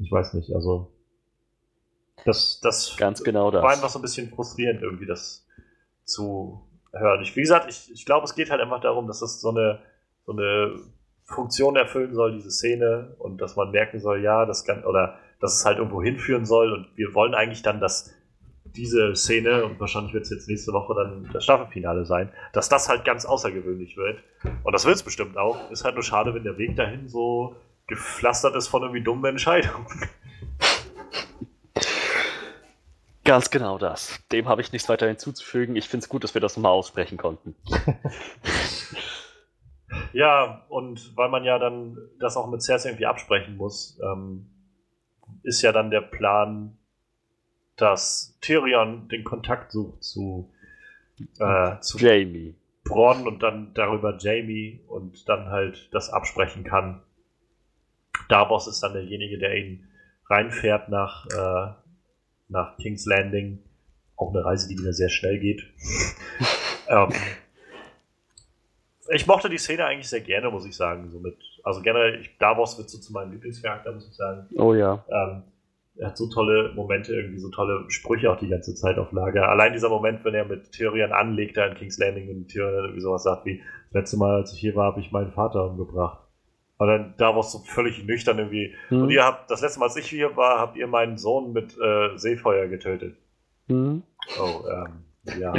ich 0.00 0.10
weiß 0.10 0.34
nicht, 0.34 0.54
also 0.54 0.92
das, 2.24 2.60
das 2.62 2.96
ganz 2.96 3.22
genau 3.22 3.50
das. 3.50 3.62
war 3.62 3.72
einfach 3.72 3.90
so 3.90 3.98
ein 3.98 4.02
bisschen 4.02 4.30
frustrierend, 4.30 4.82
irgendwie 4.82 5.06
das 5.06 5.46
zu 6.04 6.66
hören. 6.92 7.22
Ich, 7.22 7.34
wie 7.36 7.40
gesagt, 7.40 7.68
ich, 7.68 7.90
ich 7.92 8.06
glaube, 8.06 8.24
es 8.24 8.34
geht 8.34 8.50
halt 8.50 8.60
einfach 8.60 8.80
darum, 8.80 9.06
dass 9.06 9.20
das 9.20 9.40
so 9.40 9.50
eine, 9.50 9.80
so 10.24 10.32
eine 10.32 10.76
Funktion 11.24 11.76
erfüllen 11.76 12.14
soll, 12.14 12.32
diese 12.32 12.50
Szene, 12.50 13.16
und 13.18 13.38
dass 13.40 13.56
man 13.56 13.70
merken 13.70 13.98
soll, 13.98 14.22
ja, 14.22 14.46
das 14.46 14.64
kann, 14.64 14.84
oder 14.84 15.18
dass 15.40 15.58
es 15.58 15.64
halt 15.64 15.78
irgendwo 15.78 16.02
hinführen 16.02 16.46
soll. 16.46 16.72
Und 16.72 16.96
wir 16.96 17.14
wollen 17.14 17.34
eigentlich 17.34 17.62
dann, 17.62 17.80
dass 17.80 18.14
diese 18.76 19.14
Szene, 19.14 19.64
und 19.64 19.78
wahrscheinlich 19.80 20.14
wird 20.14 20.24
es 20.24 20.30
jetzt 20.30 20.48
nächste 20.48 20.72
Woche 20.72 20.94
dann 20.94 21.30
das 21.32 21.44
Staffelfinale 21.44 22.04
sein, 22.04 22.30
dass 22.52 22.68
das 22.68 22.88
halt 22.88 23.04
ganz 23.04 23.24
außergewöhnlich 23.24 23.96
wird. 23.96 24.22
Und 24.64 24.72
das 24.72 24.84
wird 24.84 24.96
es 24.96 25.02
bestimmt 25.02 25.36
auch. 25.36 25.70
Ist 25.70 25.84
halt 25.84 25.94
nur 25.94 26.02
schade, 26.02 26.34
wenn 26.34 26.44
der 26.44 26.58
Weg 26.58 26.76
dahin 26.76 27.08
so 27.08 27.56
gepflastert 27.86 28.56
ist 28.56 28.68
von 28.68 28.82
irgendwie 28.82 29.02
dummen 29.02 29.24
Entscheidungen. 29.24 29.86
Ganz 33.24 33.50
genau 33.50 33.78
das. 33.78 34.20
Dem 34.32 34.48
habe 34.48 34.60
ich 34.60 34.72
nichts 34.72 34.88
weiter 34.88 35.06
hinzuzufügen. 35.06 35.76
Ich 35.76 35.88
finde 35.88 36.04
es 36.04 36.10
gut, 36.10 36.24
dass 36.24 36.34
wir 36.34 36.42
das 36.42 36.56
nochmal 36.56 36.72
aussprechen 36.72 37.16
konnten. 37.16 37.54
ja, 40.12 40.66
und 40.68 41.16
weil 41.16 41.30
man 41.30 41.44
ja 41.44 41.58
dann 41.58 41.96
das 42.20 42.36
auch 42.36 42.50
mit 42.50 42.62
Cersei 42.62 42.90
irgendwie 42.90 43.06
absprechen 43.06 43.56
muss, 43.56 43.98
ähm, 44.04 44.50
ist 45.42 45.62
ja 45.62 45.72
dann 45.72 45.90
der 45.90 46.02
Plan, 46.02 46.76
dass 47.76 48.38
Tyrion 48.40 49.08
den 49.08 49.24
Kontakt 49.24 49.72
sucht 49.72 50.02
zu, 50.02 50.52
äh, 51.38 51.78
zu 51.80 51.98
Jamie. 51.98 52.54
Bronn 52.84 53.26
und 53.26 53.42
dann 53.42 53.72
darüber 53.74 54.16
Jamie 54.18 54.84
und 54.88 55.28
dann 55.28 55.46
halt 55.46 55.88
das 55.92 56.10
absprechen 56.10 56.64
kann. 56.64 57.02
Davos 58.28 58.68
ist 58.68 58.82
dann 58.82 58.92
derjenige, 58.92 59.38
der 59.38 59.56
ihn 59.56 59.88
reinfährt 60.26 60.88
nach, 60.88 61.26
äh, 61.26 61.72
nach 62.48 62.76
King's 62.76 63.06
Landing. 63.06 63.60
Auch 64.16 64.30
eine 64.30 64.44
Reise, 64.44 64.68
die 64.68 64.78
wieder 64.78 64.92
sehr 64.92 65.08
schnell 65.08 65.38
geht. 65.40 65.62
ähm, 66.88 67.08
ich 69.08 69.26
mochte 69.26 69.48
die 69.48 69.58
Szene 69.58 69.84
eigentlich 69.86 70.08
sehr 70.08 70.20
gerne, 70.20 70.50
muss 70.50 70.66
ich 70.66 70.76
sagen. 70.76 71.10
So 71.10 71.18
mit, 71.20 71.36
also 71.62 71.82
generell, 71.82 72.20
ich, 72.20 72.36
Davos 72.38 72.78
wird 72.78 72.90
so 72.90 72.98
zu 72.98 73.12
meinem 73.12 73.32
Lieblingscharakter, 73.32 73.92
muss 73.92 74.08
ich 74.08 74.14
sagen. 74.14 74.46
Oh 74.56 74.74
ja. 74.74 75.04
Ähm, 75.08 75.42
er 75.96 76.08
hat 76.08 76.16
so 76.16 76.28
tolle 76.28 76.72
Momente, 76.74 77.14
irgendwie 77.14 77.38
so 77.38 77.50
tolle 77.50 77.84
Sprüche 77.88 78.30
auch 78.30 78.38
die 78.38 78.48
ganze 78.48 78.74
Zeit 78.74 78.98
auf 78.98 79.12
Lager. 79.12 79.48
Allein 79.48 79.72
dieser 79.72 79.88
Moment, 79.88 80.24
wenn 80.24 80.34
er 80.34 80.44
mit 80.44 80.72
Tyrion 80.72 81.12
anlegt 81.12 81.56
da 81.56 81.66
in 81.66 81.74
King's 81.74 81.98
Landing 81.98 82.28
und 82.28 82.48
Tyrion 82.48 82.84
irgendwie 82.84 83.00
sowas 83.00 83.22
sagt 83.22 83.46
wie, 83.46 83.58
das 83.92 84.02
letzte 84.02 84.16
Mal, 84.16 84.36
als 84.36 84.52
ich 84.52 84.58
hier 84.58 84.74
war, 84.74 84.86
habe 84.86 85.00
ich 85.00 85.12
meinen 85.12 85.30
Vater 85.30 85.64
umgebracht. 85.70 86.20
Und 86.78 86.88
dann 86.88 87.14
Davos 87.16 87.52
so 87.52 87.60
völlig 87.60 88.04
nüchtern 88.04 88.38
irgendwie. 88.38 88.74
Mhm. 88.90 89.02
Und 89.02 89.10
ihr 89.10 89.24
habt, 89.24 89.50
das 89.50 89.60
letzte 89.60 89.78
Mal, 89.78 89.86
als 89.86 89.96
ich 89.96 90.06
hier 90.06 90.36
war, 90.36 90.58
habt 90.58 90.76
ihr 90.76 90.88
meinen 90.88 91.16
Sohn 91.16 91.52
mit 91.52 91.78
äh, 91.78 92.16
Seefeuer 92.16 92.66
getötet. 92.66 93.16
Mhm. 93.68 94.02
Oh, 94.40 94.64
ähm, 94.68 95.40
ja. 95.40 95.52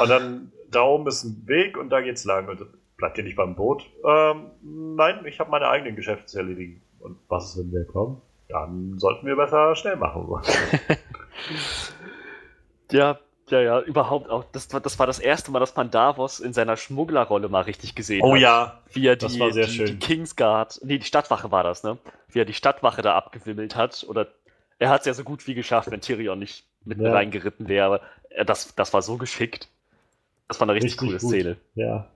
und 0.00 0.10
dann 0.10 0.52
da 0.70 0.82
oben 0.82 1.06
ist 1.06 1.22
ein 1.22 1.46
Weg 1.46 1.78
und 1.78 1.90
da 1.90 2.00
geht's 2.00 2.24
lang. 2.24 2.48
Und 2.48 2.66
bleibt 2.96 3.16
ihr 3.18 3.24
nicht 3.24 3.36
beim 3.36 3.54
Boot? 3.54 3.88
Ähm, 4.04 4.50
nein, 4.96 5.24
ich 5.26 5.38
habe 5.38 5.50
meine 5.50 5.68
eigenen 5.68 5.94
Geschäfte 5.94 6.26
zu 6.26 6.38
erledigen. 6.38 6.82
Und 6.98 7.18
was 7.28 7.50
ist, 7.50 7.58
wenn 7.58 7.72
wir 7.72 7.84
kommen? 7.84 8.20
Dann 8.52 8.98
sollten 8.98 9.26
wir 9.26 9.36
besser 9.36 9.74
schnell 9.74 9.96
machen. 9.96 10.28
ja, 12.92 13.18
ja, 13.48 13.60
ja, 13.60 13.80
überhaupt 13.80 14.30
auch. 14.30 14.44
Das, 14.52 14.68
das 14.68 14.98
war 14.98 15.06
das 15.06 15.18
erste 15.18 15.50
Mal, 15.50 15.60
dass 15.60 15.74
man 15.74 15.90
Davos 15.90 16.40
in 16.40 16.52
seiner 16.52 16.76
Schmugglerrolle 16.76 17.48
mal 17.48 17.62
richtig 17.62 17.94
gesehen 17.94 18.20
oh, 18.22 18.28
hat. 18.28 18.32
Oh 18.32 18.36
ja, 18.36 18.82
wie 18.92 19.06
er 19.06 19.16
die, 19.16 19.26
das 19.26 19.38
war 19.38 19.52
sehr 19.52 19.66
die, 19.66 19.72
schön. 19.72 19.86
die 19.86 19.98
Kingsguard, 19.98 20.80
nee, 20.84 20.98
die 20.98 21.06
Stadtwache 21.06 21.50
war 21.50 21.64
das, 21.64 21.82
ne? 21.82 21.98
Wie 22.28 22.40
er 22.40 22.44
die 22.44 22.54
Stadtwache 22.54 23.02
da 23.02 23.14
abgewimmelt 23.14 23.76
hat 23.76 24.06
oder 24.08 24.28
er 24.78 24.90
hat 24.90 25.00
es 25.00 25.06
ja 25.06 25.14
so 25.14 25.22
gut 25.22 25.46
wie 25.46 25.54
geschafft, 25.54 25.90
wenn 25.90 26.00
Tyrion 26.00 26.38
nicht 26.38 26.64
mit 26.84 27.00
ja. 27.00 27.12
reingeritten 27.12 27.68
wäre. 27.68 27.86
Aber 27.86 28.00
das, 28.44 28.74
das 28.74 28.92
war 28.92 29.02
so 29.02 29.16
geschickt. 29.16 29.68
Das 30.48 30.60
war 30.60 30.66
eine 30.66 30.74
richtig, 30.74 31.00
richtig 31.00 31.08
coole 31.08 31.18
gut. 31.18 31.28
Szene. 31.30 31.56
Ja. 31.74 32.08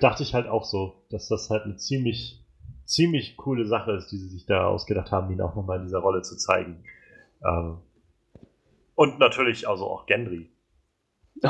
Dachte 0.00 0.22
ich 0.22 0.34
halt 0.34 0.48
auch 0.48 0.64
so, 0.64 0.94
dass 1.10 1.28
das 1.28 1.50
halt 1.50 1.64
eine 1.64 1.76
ziemlich, 1.76 2.42
ziemlich 2.86 3.36
coole 3.36 3.66
Sache 3.66 3.92
ist, 3.92 4.10
die 4.10 4.16
sie 4.16 4.28
sich 4.28 4.46
da 4.46 4.66
ausgedacht 4.66 5.12
haben, 5.12 5.30
ihn 5.30 5.40
auch 5.40 5.54
nochmal 5.54 5.78
in 5.78 5.84
dieser 5.84 5.98
Rolle 5.98 6.22
zu 6.22 6.36
zeigen. 6.36 6.84
Ähm, 7.44 7.78
und 8.94 9.18
natürlich 9.18 9.68
also 9.68 9.86
auch 9.86 10.06
Gendry. 10.06 10.50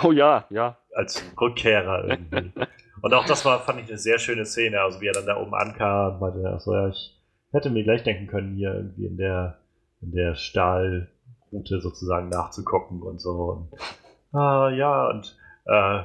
Oh 0.03 0.11
ja, 0.11 0.47
ja. 0.51 0.78
Als 0.95 1.22
Rückkehrer 1.41 2.09
irgendwie. 2.09 2.53
und 3.03 3.14
auch 3.14 3.26
das 3.26 3.45
war, 3.45 3.61
fand 3.61 3.80
ich 3.80 3.89
eine 3.89 3.99
sehr 3.99 4.18
schöne 4.18 4.45
Szene, 4.45 4.80
also 4.80 5.01
wie 5.01 5.07
er 5.07 5.12
dann 5.12 5.26
da 5.26 5.41
oben 5.41 5.55
ankam 5.55 6.14
und 6.14 6.20
meinte, 6.20 6.53
ach 6.53 6.61
so, 6.61 6.74
ja, 6.74 6.89
ich 6.89 7.16
hätte 7.53 7.70
mir 7.70 7.84
gleich 7.84 8.03
denken 8.03 8.26
können, 8.26 8.57
hier 8.57 8.74
irgendwie 8.74 9.07
in 9.07 9.16
der, 9.16 9.59
in 10.01 10.12
der 10.12 10.34
Stahlroute 10.34 11.80
sozusagen 11.80 12.30
nachzugucken 12.30 13.03
und 13.03 13.20
so. 13.20 13.53
Und, 13.53 14.39
ah, 14.39 14.70
ja, 14.70 15.09
und 15.09 15.37
äh, 15.66 15.99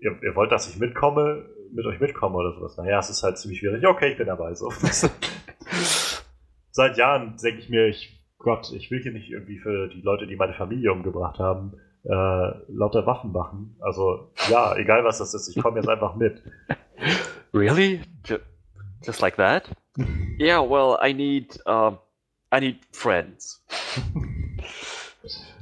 ihr, 0.00 0.22
ihr 0.22 0.34
wollt, 0.34 0.50
dass 0.50 0.68
ich 0.68 0.80
mitkomme, 0.80 1.44
mit 1.72 1.86
euch 1.86 2.00
mitkomme 2.00 2.36
oder 2.36 2.54
sowas. 2.54 2.76
Naja, 2.76 2.98
es 2.98 3.10
ist 3.10 3.22
halt 3.22 3.38
ziemlich 3.38 3.60
schwierig. 3.60 3.86
Okay, 3.86 4.12
ich 4.12 4.18
bin 4.18 4.26
dabei. 4.26 4.54
So. 4.54 4.70
Seit 6.70 6.96
Jahren 6.96 7.36
denke 7.42 7.60
ich 7.60 7.68
mir, 7.68 7.86
ich, 7.86 8.24
Gott, 8.38 8.72
ich 8.72 8.90
will 8.90 9.02
hier 9.02 9.12
nicht 9.12 9.30
irgendwie 9.30 9.58
für 9.58 9.88
die 9.88 10.00
Leute, 10.00 10.26
die 10.26 10.36
meine 10.36 10.54
Familie 10.54 10.92
umgebracht 10.92 11.38
haben, 11.38 11.74
äh, 12.04 12.50
lauter 12.68 13.06
Waffen 13.06 13.32
machen. 13.32 13.76
Also 13.80 14.32
ja, 14.48 14.74
egal 14.76 15.04
was 15.04 15.18
das 15.18 15.34
ist, 15.34 15.54
ich 15.54 15.62
komme 15.62 15.78
jetzt 15.78 15.88
einfach 15.88 16.16
mit. 16.16 16.42
Really? 17.52 18.00
Just 19.02 19.20
like 19.20 19.36
that? 19.36 19.68
yeah, 20.38 20.60
well, 20.60 20.98
I 21.00 21.12
need, 21.12 21.58
uh, 21.66 21.96
I 22.52 22.60
need 22.60 22.78
friends. 22.92 23.64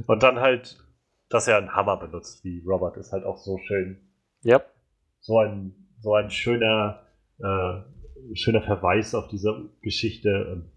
Und 0.06 0.22
dann 0.22 0.40
halt, 0.40 0.78
dass 1.28 1.48
er 1.48 1.59
einen 1.59 1.74
Hammer 1.74 1.96
benutzt, 1.96 2.44
wie 2.44 2.62
Robert, 2.66 2.96
ist 2.96 3.12
halt 3.12 3.24
auch 3.24 3.38
so 3.38 3.59
schön. 3.59 4.00
Yep. 4.44 4.70
So 5.20 5.38
ein, 5.38 5.88
so 6.01 6.14
ein 6.14 6.30
schöner, 6.30 7.03
äh, 7.38 8.34
schöner 8.34 8.62
Verweis 8.62 9.14
auf 9.14 9.28
diese 9.28 9.68
Geschichte. 9.82 10.49
Und 10.53 10.70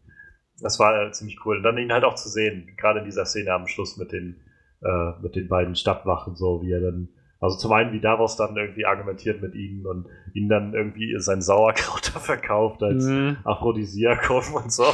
das 0.62 0.80
war 0.80 1.12
ziemlich 1.12 1.46
cool. 1.46 1.58
Und 1.58 1.64
dann 1.64 1.78
ihn 1.78 1.92
halt 1.92 2.04
auch 2.04 2.16
zu 2.16 2.30
sehen, 2.30 2.74
gerade 2.78 3.00
in 3.00 3.06
dieser 3.06 3.26
Szene 3.26 3.54
am 3.54 3.68
Schluss 3.68 3.98
mit 3.98 4.12
den, 4.12 4.42
äh, 4.82 5.22
mit 5.22 5.36
den 5.36 5.48
beiden 5.48 5.76
Stadtwachen, 5.76 6.36
so 6.36 6.62
wie 6.62 6.72
er 6.72 6.82
dann, 6.82 7.10
also 7.40 7.58
zum 7.58 7.72
einen, 7.72 7.92
wie 7.92 8.00
Davos 8.00 8.36
dann 8.36 8.56
irgendwie 8.56 8.86
argumentiert 8.86 9.42
mit 9.42 9.56
ihnen 9.56 9.86
und 9.88 10.08
ihnen 10.34 10.50
dann 10.50 10.74
irgendwie 10.74 11.16
sein 11.20 11.42
Sauerkraut 11.42 12.06
verkauft 12.22 12.84
als 12.84 13.06
mhm. 13.06 13.38
Aphrodisiakum 13.44 14.54
und 14.54 14.72
so. 14.72 14.86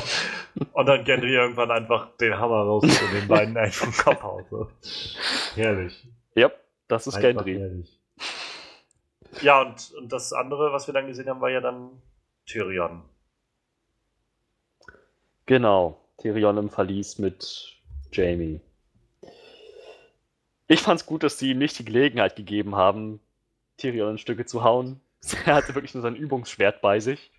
Und 0.71 0.85
dann 0.85 1.03
Gendry 1.03 1.33
irgendwann 1.33 1.71
einfach 1.71 2.15
den 2.17 2.37
Hammer 2.37 2.63
raus 2.63 2.83
und 2.83 3.13
den 3.13 3.27
beiden 3.27 3.57
einfach 3.57 3.91
vom 3.91 4.05
Kopf 4.05 4.23
haut. 4.23 4.45
So. 4.49 4.67
Herrlich. 5.55 6.07
Ja, 6.35 6.51
das 6.87 7.07
ist 7.07 7.15
einfach 7.15 7.43
Gendry. 7.43 7.59
Herrlich. 7.59 7.96
Ja, 9.41 9.61
und, 9.61 9.93
und 9.97 10.11
das 10.11 10.33
andere, 10.33 10.71
was 10.73 10.87
wir 10.87 10.93
dann 10.93 11.07
gesehen 11.07 11.29
haben, 11.29 11.41
war 11.41 11.49
ja 11.49 11.61
dann 11.61 12.01
Tyrion. 12.45 13.03
Genau, 15.45 15.99
Tyrion 16.17 16.57
im 16.57 16.69
Verlies 16.69 17.19
mit 17.19 17.77
Jamie. 18.11 18.59
Ich 20.67 20.81
fand's 20.81 21.05
gut, 21.05 21.23
dass 21.23 21.39
sie 21.39 21.51
ihm 21.51 21.59
nicht 21.59 21.79
die 21.79 21.85
Gelegenheit 21.85 22.35
gegeben 22.35 22.75
haben, 22.75 23.21
Tyrion 23.77 24.11
in 24.11 24.17
Stücke 24.17 24.45
zu 24.45 24.63
hauen. 24.63 24.99
Er 25.45 25.55
hatte 25.55 25.75
wirklich 25.75 25.93
nur 25.93 26.03
sein 26.03 26.15
Übungsschwert 26.15 26.81
bei 26.81 26.99
sich. 26.99 27.31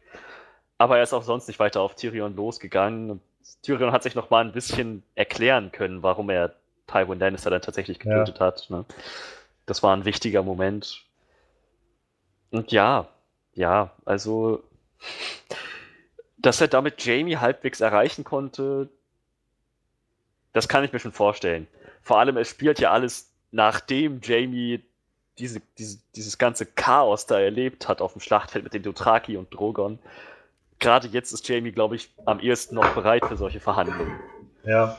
Aber 0.78 0.98
er 0.98 1.02
ist 1.02 1.12
auch 1.12 1.22
sonst 1.22 1.48
nicht 1.48 1.58
weiter 1.58 1.80
auf 1.80 1.94
Tyrion 1.94 2.36
losgegangen. 2.36 3.20
Tyrion 3.62 3.92
hat 3.92 4.02
sich 4.02 4.14
noch 4.14 4.30
mal 4.30 4.44
ein 4.44 4.52
bisschen 4.52 5.02
erklären 5.14 5.72
können, 5.72 6.02
warum 6.02 6.30
er 6.30 6.54
Tywin 6.86 7.18
Lannister 7.18 7.50
dann 7.50 7.62
tatsächlich 7.62 7.98
getötet 7.98 8.38
ja. 8.38 8.46
hat. 8.46 8.66
Ne? 8.70 8.84
Das 9.66 9.82
war 9.82 9.94
ein 9.96 10.04
wichtiger 10.04 10.42
Moment. 10.42 11.04
Und 12.50 12.72
ja, 12.72 13.08
ja, 13.54 13.92
also, 14.04 14.62
dass 16.36 16.60
er 16.60 16.68
damit 16.68 17.04
Jamie 17.04 17.36
halbwegs 17.36 17.80
erreichen 17.80 18.24
konnte, 18.24 18.88
das 20.52 20.68
kann 20.68 20.84
ich 20.84 20.92
mir 20.92 20.98
schon 20.98 21.12
vorstellen. 21.12 21.66
Vor 22.02 22.18
allem, 22.18 22.36
es 22.36 22.48
spielt 22.48 22.78
ja 22.80 22.90
alles, 22.92 23.30
nachdem 23.50 24.20
Jamie 24.22 24.82
diese, 25.38 25.60
diese, 25.78 25.98
dieses 26.16 26.38
ganze 26.38 26.66
Chaos 26.66 27.26
da 27.26 27.38
erlebt 27.38 27.88
hat 27.88 28.00
auf 28.00 28.12
dem 28.12 28.20
Schlachtfeld 28.20 28.64
mit 28.64 28.74
den 28.74 28.82
Dothraki 28.82 29.36
und 29.36 29.52
Drogon. 29.54 29.98
Gerade 30.78 31.08
jetzt 31.08 31.32
ist 31.32 31.48
Jamie, 31.48 31.72
glaube 31.72 31.96
ich, 31.96 32.10
am 32.24 32.40
ehesten 32.40 32.74
noch 32.76 32.94
bereit 32.94 33.24
für 33.26 33.36
solche 33.36 33.60
Verhandlungen. 33.60 34.18
Ja. 34.64 34.98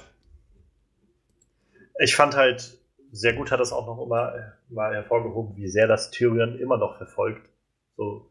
Ich 1.99 2.15
fand 2.15 2.35
halt, 2.35 2.78
sehr 3.11 3.33
gut 3.33 3.51
hat 3.51 3.59
das 3.59 3.71
auch 3.71 3.87
noch 3.87 4.03
immer 4.03 4.35
äh, 4.35 4.73
mal 4.73 4.93
hervorgehoben, 4.93 5.55
wie 5.55 5.67
sehr 5.67 5.87
das 5.87 6.11
Tyrion 6.11 6.59
immer 6.59 6.77
noch 6.77 6.97
verfolgt. 6.97 7.49
So 7.97 8.29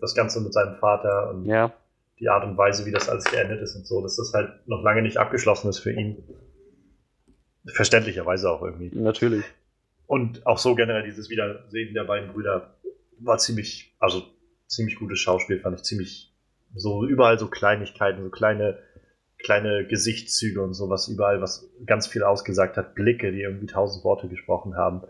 das 0.00 0.14
Ganze 0.14 0.40
mit 0.40 0.52
seinem 0.52 0.76
Vater 0.76 1.30
und 1.30 1.46
ja. 1.46 1.72
die 2.18 2.28
Art 2.28 2.44
und 2.44 2.56
Weise, 2.56 2.84
wie 2.86 2.90
das 2.90 3.08
alles 3.08 3.24
geendet 3.24 3.60
ist 3.62 3.76
und 3.76 3.86
so, 3.86 4.02
dass 4.02 4.16
das 4.16 4.32
halt 4.34 4.66
noch 4.66 4.82
lange 4.82 5.02
nicht 5.02 5.16
abgeschlossen 5.16 5.68
ist 5.68 5.78
für 5.78 5.92
ihn. 5.92 6.22
Verständlicherweise 7.66 8.50
auch 8.50 8.62
irgendwie. 8.62 8.90
Natürlich. 8.92 9.44
Und 10.06 10.44
auch 10.46 10.58
so 10.58 10.74
generell 10.74 11.04
dieses 11.04 11.30
Wiedersehen 11.30 11.94
der 11.94 12.04
beiden 12.04 12.32
Brüder 12.32 12.74
war 13.20 13.38
ziemlich, 13.38 13.94
also 14.00 14.22
ziemlich 14.66 14.98
gutes 14.98 15.20
Schauspiel, 15.20 15.60
fand 15.60 15.76
ich 15.76 15.84
ziemlich, 15.84 16.34
so 16.74 17.06
überall 17.06 17.38
so 17.38 17.46
Kleinigkeiten, 17.46 18.24
so 18.24 18.30
kleine 18.30 18.78
kleine 19.42 19.86
Gesichtszüge 19.86 20.62
und 20.62 20.74
sowas 20.74 21.08
überall, 21.08 21.40
was 21.40 21.68
ganz 21.86 22.06
viel 22.06 22.22
ausgesagt 22.22 22.76
hat, 22.76 22.94
Blicke, 22.94 23.32
die 23.32 23.42
irgendwie 23.42 23.66
tausend 23.66 24.04
Worte 24.04 24.28
gesprochen 24.28 24.76
haben. 24.76 25.02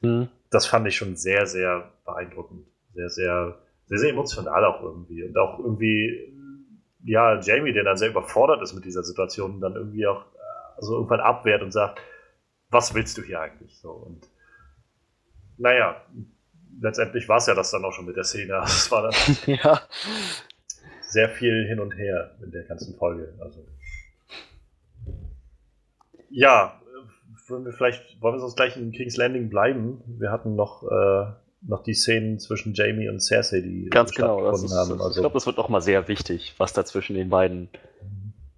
Mhm. 0.00 0.28
Das 0.50 0.66
fand 0.66 0.86
ich 0.86 0.96
schon 0.96 1.16
sehr, 1.16 1.46
sehr 1.46 1.90
beeindruckend. 2.04 2.66
Sehr, 2.94 3.08
sehr, 3.08 3.58
sehr, 3.86 3.98
sehr 3.98 4.10
emotional 4.10 4.64
auch 4.64 4.82
irgendwie. 4.82 5.24
Und 5.24 5.36
auch 5.36 5.58
irgendwie, 5.58 6.32
ja, 7.04 7.40
Jamie, 7.40 7.72
der 7.72 7.84
dann 7.84 7.96
sehr 7.96 8.10
überfordert 8.10 8.62
ist 8.62 8.74
mit 8.74 8.84
dieser 8.84 9.02
Situation, 9.02 9.60
dann 9.60 9.74
irgendwie 9.74 10.06
auch 10.06 10.24
also 10.76 10.94
irgendwann 10.94 11.20
abwehrt 11.20 11.62
und 11.62 11.72
sagt, 11.72 12.00
was 12.70 12.94
willst 12.94 13.18
du 13.18 13.22
hier 13.22 13.40
eigentlich? 13.40 13.76
So, 13.78 13.90
und 13.90 14.28
naja, 15.58 16.02
letztendlich 16.80 17.28
war 17.28 17.36
es 17.36 17.46
ja 17.46 17.54
das 17.54 17.70
dann 17.70 17.84
auch 17.84 17.92
schon 17.92 18.06
mit 18.06 18.16
der 18.16 18.24
Szene. 18.24 18.60
Es 18.64 18.90
war 18.90 19.02
dann 19.02 19.14
ja. 19.46 19.80
sehr 21.02 21.28
viel 21.28 21.66
hin 21.68 21.80
und 21.80 21.92
her 21.92 22.36
in 22.42 22.50
der 22.50 22.64
ganzen 22.64 22.96
Folge. 22.96 23.34
Also 23.40 23.66
ja, 26.30 26.80
wollen 27.48 27.64
wir 27.64 27.72
vielleicht, 27.72 28.20
wollen 28.20 28.36
wir 28.36 28.40
sonst 28.40 28.56
gleich 28.56 28.76
in 28.76 28.92
King's 28.92 29.16
Landing 29.16 29.50
bleiben? 29.50 30.02
Wir 30.06 30.30
hatten 30.30 30.54
noch, 30.54 30.84
äh, 30.84 31.26
noch 31.62 31.82
die 31.82 31.94
Szenen 31.94 32.38
zwischen 32.38 32.72
Jamie 32.74 33.08
und 33.08 33.20
Cersei, 33.20 33.60
die 33.60 33.90
ganz 33.90 34.12
genau 34.12 34.50
das 34.50 34.62
ist, 34.62 34.72
haben. 34.72 34.92
Also, 34.92 35.10
ich 35.10 35.16
glaube, 35.16 35.34
das 35.34 35.46
wird 35.46 35.56
noch 35.56 35.68
mal 35.68 35.80
sehr 35.80 36.08
wichtig, 36.08 36.54
was 36.58 36.72
da 36.72 36.84
zwischen 36.84 37.14
den 37.14 37.28
beiden 37.28 37.68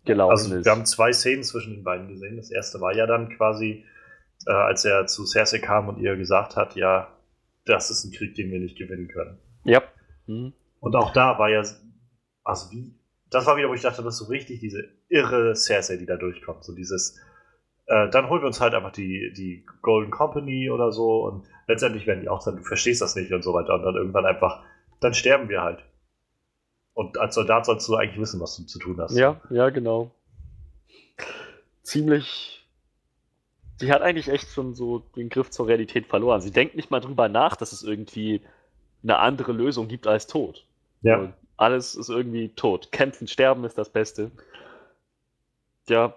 gelaufen 0.04 0.30
also, 0.30 0.54
ist. 0.56 0.64
Wir 0.64 0.72
haben 0.72 0.86
zwei 0.86 1.12
Szenen 1.12 1.42
zwischen 1.42 1.74
den 1.74 1.84
beiden 1.84 2.08
gesehen. 2.08 2.36
Das 2.36 2.50
erste 2.50 2.80
war 2.80 2.94
ja 2.94 3.06
dann 3.06 3.30
quasi, 3.30 3.84
äh, 4.46 4.52
als 4.52 4.84
er 4.84 5.06
zu 5.06 5.24
Cersei 5.26 5.58
kam 5.58 5.88
und 5.88 5.98
ihr 5.98 6.16
gesagt 6.16 6.56
hat, 6.56 6.76
ja, 6.76 7.08
das 7.64 7.90
ist 7.90 8.04
ein 8.04 8.12
Krieg, 8.12 8.34
den 8.34 8.50
wir 8.50 8.60
nicht 8.60 8.76
gewinnen 8.76 9.08
können. 9.08 9.38
Ja. 9.64 9.82
Mhm. 10.26 10.52
Und 10.80 10.96
auch 10.96 11.12
da 11.12 11.38
war 11.38 11.48
ja, 11.48 11.62
also 12.44 12.70
wie, 12.72 12.94
das 13.30 13.46
war 13.46 13.56
wieder, 13.56 13.68
wo 13.68 13.74
ich 13.74 13.82
dachte, 13.82 14.02
das 14.02 14.14
ist 14.14 14.26
so 14.26 14.26
richtig 14.26 14.60
diese 14.60 14.88
irre 15.08 15.54
Cersei, 15.54 15.96
die 15.96 16.06
da 16.06 16.16
durchkommt. 16.16 16.64
So 16.64 16.74
dieses, 16.74 17.20
äh, 17.86 18.08
dann 18.10 18.28
holen 18.28 18.42
wir 18.42 18.46
uns 18.46 18.60
halt 18.60 18.74
einfach 18.74 18.92
die, 18.92 19.32
die 19.36 19.66
Golden 19.82 20.10
Company 20.10 20.70
oder 20.70 20.92
so 20.92 21.24
und 21.24 21.44
letztendlich 21.66 22.06
werden 22.06 22.20
die 22.20 22.28
auch 22.28 22.40
sagen, 22.40 22.58
du 22.58 22.62
verstehst 22.64 23.02
das 23.02 23.16
nicht 23.16 23.32
und 23.32 23.42
so 23.42 23.52
weiter 23.54 23.74
und 23.74 23.82
dann 23.82 23.96
irgendwann 23.96 24.26
einfach, 24.26 24.62
dann 25.00 25.14
sterben 25.14 25.48
wir 25.48 25.62
halt. 25.62 25.82
Und 26.94 27.18
als 27.18 27.34
Soldat 27.34 27.66
sollst 27.66 27.88
du 27.88 27.96
eigentlich 27.96 28.20
wissen, 28.20 28.40
was 28.40 28.56
du 28.56 28.64
zu 28.64 28.78
tun 28.78 29.00
hast. 29.00 29.16
Ja, 29.16 29.40
ja, 29.50 29.70
genau. 29.70 30.10
Ziemlich. 31.82 32.66
Sie 33.78 33.90
hat 33.90 34.02
eigentlich 34.02 34.28
echt 34.28 34.48
schon 34.48 34.74
so 34.74 35.00
den 35.16 35.28
Griff 35.28 35.50
zur 35.50 35.66
Realität 35.66 36.06
verloren. 36.06 36.40
Sie 36.40 36.52
denkt 36.52 36.76
nicht 36.76 36.90
mal 36.90 37.00
drüber 37.00 37.28
nach, 37.28 37.56
dass 37.56 37.72
es 37.72 37.82
irgendwie 37.82 38.42
eine 39.02 39.18
andere 39.18 39.52
Lösung 39.52 39.88
gibt 39.88 40.06
als 40.06 40.26
Tod. 40.26 40.64
Ja. 41.00 41.18
Und 41.18 41.34
alles 41.56 41.94
ist 41.94 42.08
irgendwie 42.08 42.50
tot. 42.50 42.92
Kämpfen, 42.92 43.26
sterben 43.26 43.64
ist 43.64 43.78
das 43.78 43.90
Beste. 43.90 44.30
Ja, 45.88 46.14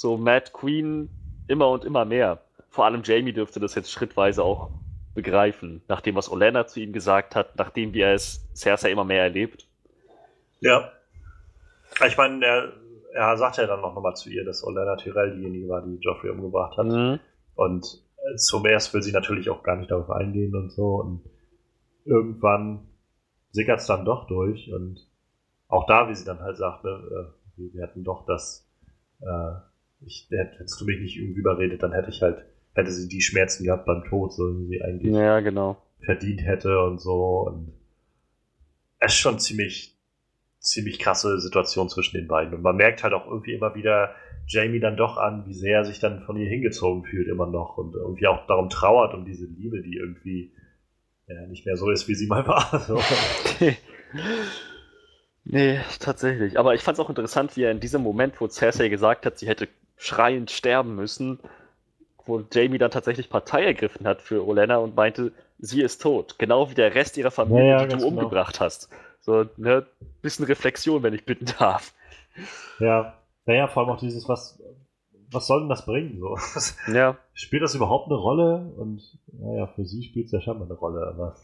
so 0.00 0.16
Mad 0.16 0.52
Queen 0.52 1.10
immer 1.46 1.68
und 1.68 1.84
immer 1.84 2.04
mehr. 2.04 2.40
Vor 2.70 2.86
allem 2.86 3.02
Jamie 3.04 3.32
dürfte 3.32 3.60
das 3.60 3.74
jetzt 3.74 3.90
schrittweise 3.90 4.42
auch 4.42 4.70
begreifen, 5.14 5.82
nachdem 5.88 6.14
was 6.14 6.30
Olenna 6.30 6.66
zu 6.66 6.80
ihm 6.80 6.92
gesagt 6.92 7.34
hat, 7.36 7.56
nachdem 7.56 7.92
wie 7.92 8.00
er 8.00 8.14
es 8.14 8.48
Cersei 8.54 8.92
immer 8.92 9.04
mehr 9.04 9.24
erlebt. 9.24 9.66
Ja. 10.60 10.90
Ich 12.06 12.16
meine, 12.16 12.44
er, 12.44 12.72
er 13.12 13.36
sagt 13.36 13.58
ja 13.58 13.66
dann 13.66 13.80
noch 13.80 14.00
mal 14.00 14.14
zu 14.14 14.30
ihr, 14.30 14.44
dass 14.44 14.64
Olenna 14.64 14.96
Tyrell 14.96 15.36
diejenige 15.36 15.68
war, 15.68 15.82
die 15.82 15.98
Joffrey 16.00 16.30
umgebracht 16.30 16.78
hat. 16.78 16.86
Mhm. 16.86 17.18
Und 17.56 18.02
zum 18.36 18.64
ersten 18.64 18.94
will 18.94 19.02
sie 19.02 19.12
natürlich 19.12 19.50
auch 19.50 19.62
gar 19.62 19.76
nicht 19.76 19.90
darauf 19.90 20.10
eingehen 20.10 20.54
und 20.54 20.70
so. 20.70 20.94
Und 20.94 21.24
irgendwann 22.04 22.88
sickert 23.50 23.80
es 23.80 23.86
dann 23.86 24.04
doch 24.04 24.26
durch. 24.28 24.72
Und 24.72 25.06
auch 25.68 25.86
da, 25.86 26.08
wie 26.08 26.14
sie 26.14 26.24
dann 26.24 26.40
halt 26.40 26.56
sagt, 26.56 26.84
ne, 26.84 26.90
äh, 26.90 27.72
wir 27.74 27.82
hatten 27.82 28.04
doch 28.04 28.24
das 28.24 28.66
äh, 29.20 29.69
ich, 30.06 30.28
hättest 30.30 30.80
du 30.80 30.84
mich 30.84 31.00
nicht 31.00 31.16
irgendwie 31.16 31.40
überredet, 31.40 31.82
dann 31.82 31.92
hätte 31.92 32.10
ich 32.10 32.22
halt, 32.22 32.44
hätte 32.74 32.90
sie 32.90 33.08
die 33.08 33.20
Schmerzen 33.20 33.64
gehabt 33.64 33.86
beim 33.86 34.04
Tod, 34.04 34.32
so 34.32 34.58
wie 34.58 34.66
sie 34.66 34.82
eigentlich 34.82 35.12
ja, 35.12 35.40
genau. 35.40 35.76
verdient 36.04 36.42
hätte 36.42 36.80
und 36.84 37.00
so. 37.00 37.46
Und 37.46 37.72
es 38.98 39.12
ist 39.12 39.18
schon 39.18 39.38
ziemlich, 39.38 39.98
ziemlich 40.58 40.98
krasse 40.98 41.40
Situation 41.40 41.88
zwischen 41.88 42.16
den 42.16 42.28
beiden. 42.28 42.54
Und 42.54 42.62
man 42.62 42.76
merkt 42.76 43.02
halt 43.02 43.14
auch 43.14 43.26
irgendwie 43.26 43.52
immer 43.52 43.74
wieder 43.74 44.14
Jamie 44.46 44.80
dann 44.80 44.96
doch 44.96 45.16
an, 45.16 45.46
wie 45.46 45.54
sehr 45.54 45.78
er 45.78 45.84
sich 45.84 46.00
dann 46.00 46.22
von 46.22 46.36
ihr 46.36 46.48
hingezogen 46.48 47.04
fühlt 47.04 47.28
immer 47.28 47.46
noch 47.46 47.78
und 47.78 47.94
irgendwie 47.94 48.26
auch 48.26 48.46
darum 48.46 48.68
trauert 48.68 49.14
um 49.14 49.24
diese 49.24 49.46
Liebe, 49.46 49.82
die 49.82 49.96
irgendwie 49.96 50.52
ja, 51.28 51.46
nicht 51.46 51.66
mehr 51.66 51.76
so 51.76 51.90
ist, 51.90 52.08
wie 52.08 52.14
sie 52.14 52.26
mal 52.26 52.46
war. 52.46 52.80
So. 52.86 53.00
nee, 55.44 55.78
tatsächlich. 56.00 56.58
Aber 56.58 56.74
ich 56.74 56.82
fand 56.82 56.98
es 56.98 57.04
auch 57.04 57.08
interessant, 57.08 57.56
wie 57.56 57.62
er 57.62 57.70
in 57.70 57.80
diesem 57.80 58.02
Moment, 58.02 58.40
wo 58.40 58.48
Cersei 58.48 58.88
gesagt 58.88 59.26
hat, 59.26 59.38
sie 59.38 59.46
hätte 59.46 59.68
schreiend 60.00 60.50
sterben 60.50 60.96
müssen, 60.96 61.38
wo 62.24 62.42
Jamie 62.52 62.78
dann 62.78 62.90
tatsächlich 62.90 63.28
Partei 63.28 63.64
ergriffen 63.64 64.06
hat 64.06 64.22
für 64.22 64.46
Olenna 64.46 64.78
und 64.78 64.96
meinte, 64.96 65.32
sie 65.58 65.82
ist 65.82 66.00
tot. 66.00 66.38
Genau 66.38 66.70
wie 66.70 66.74
der 66.74 66.94
Rest 66.94 67.18
ihrer 67.18 67.30
Familie, 67.30 67.68
ja, 67.68 67.70
ja, 67.72 67.82
die 67.84 67.90
du 67.90 67.96
genau. 67.96 68.08
umgebracht 68.08 68.60
hast. 68.60 68.88
So, 69.20 69.44
ne, 69.58 69.86
bisschen 70.22 70.46
Reflexion, 70.46 71.02
wenn 71.02 71.12
ich 71.12 71.26
bitten 71.26 71.46
darf. 71.58 71.92
Ja, 72.78 73.14
naja, 73.44 73.68
vor 73.68 73.82
allem 73.82 73.92
auch 73.92 74.00
dieses, 74.00 74.26
was, 74.26 74.62
was 75.30 75.46
soll 75.46 75.60
denn 75.60 75.68
das 75.68 75.84
bringen? 75.84 76.18
So? 76.18 76.36
Ja. 76.92 77.18
Spielt 77.34 77.62
das 77.62 77.74
überhaupt 77.74 78.06
eine 78.06 78.16
Rolle? 78.16 78.72
Und 78.78 79.02
naja, 79.32 79.66
für 79.66 79.84
sie 79.84 80.02
spielt 80.02 80.26
es 80.26 80.32
ja 80.32 80.40
schon 80.40 80.58
mal 80.58 80.64
eine 80.64 80.74
Rolle, 80.74 81.06
aber. 81.06 81.36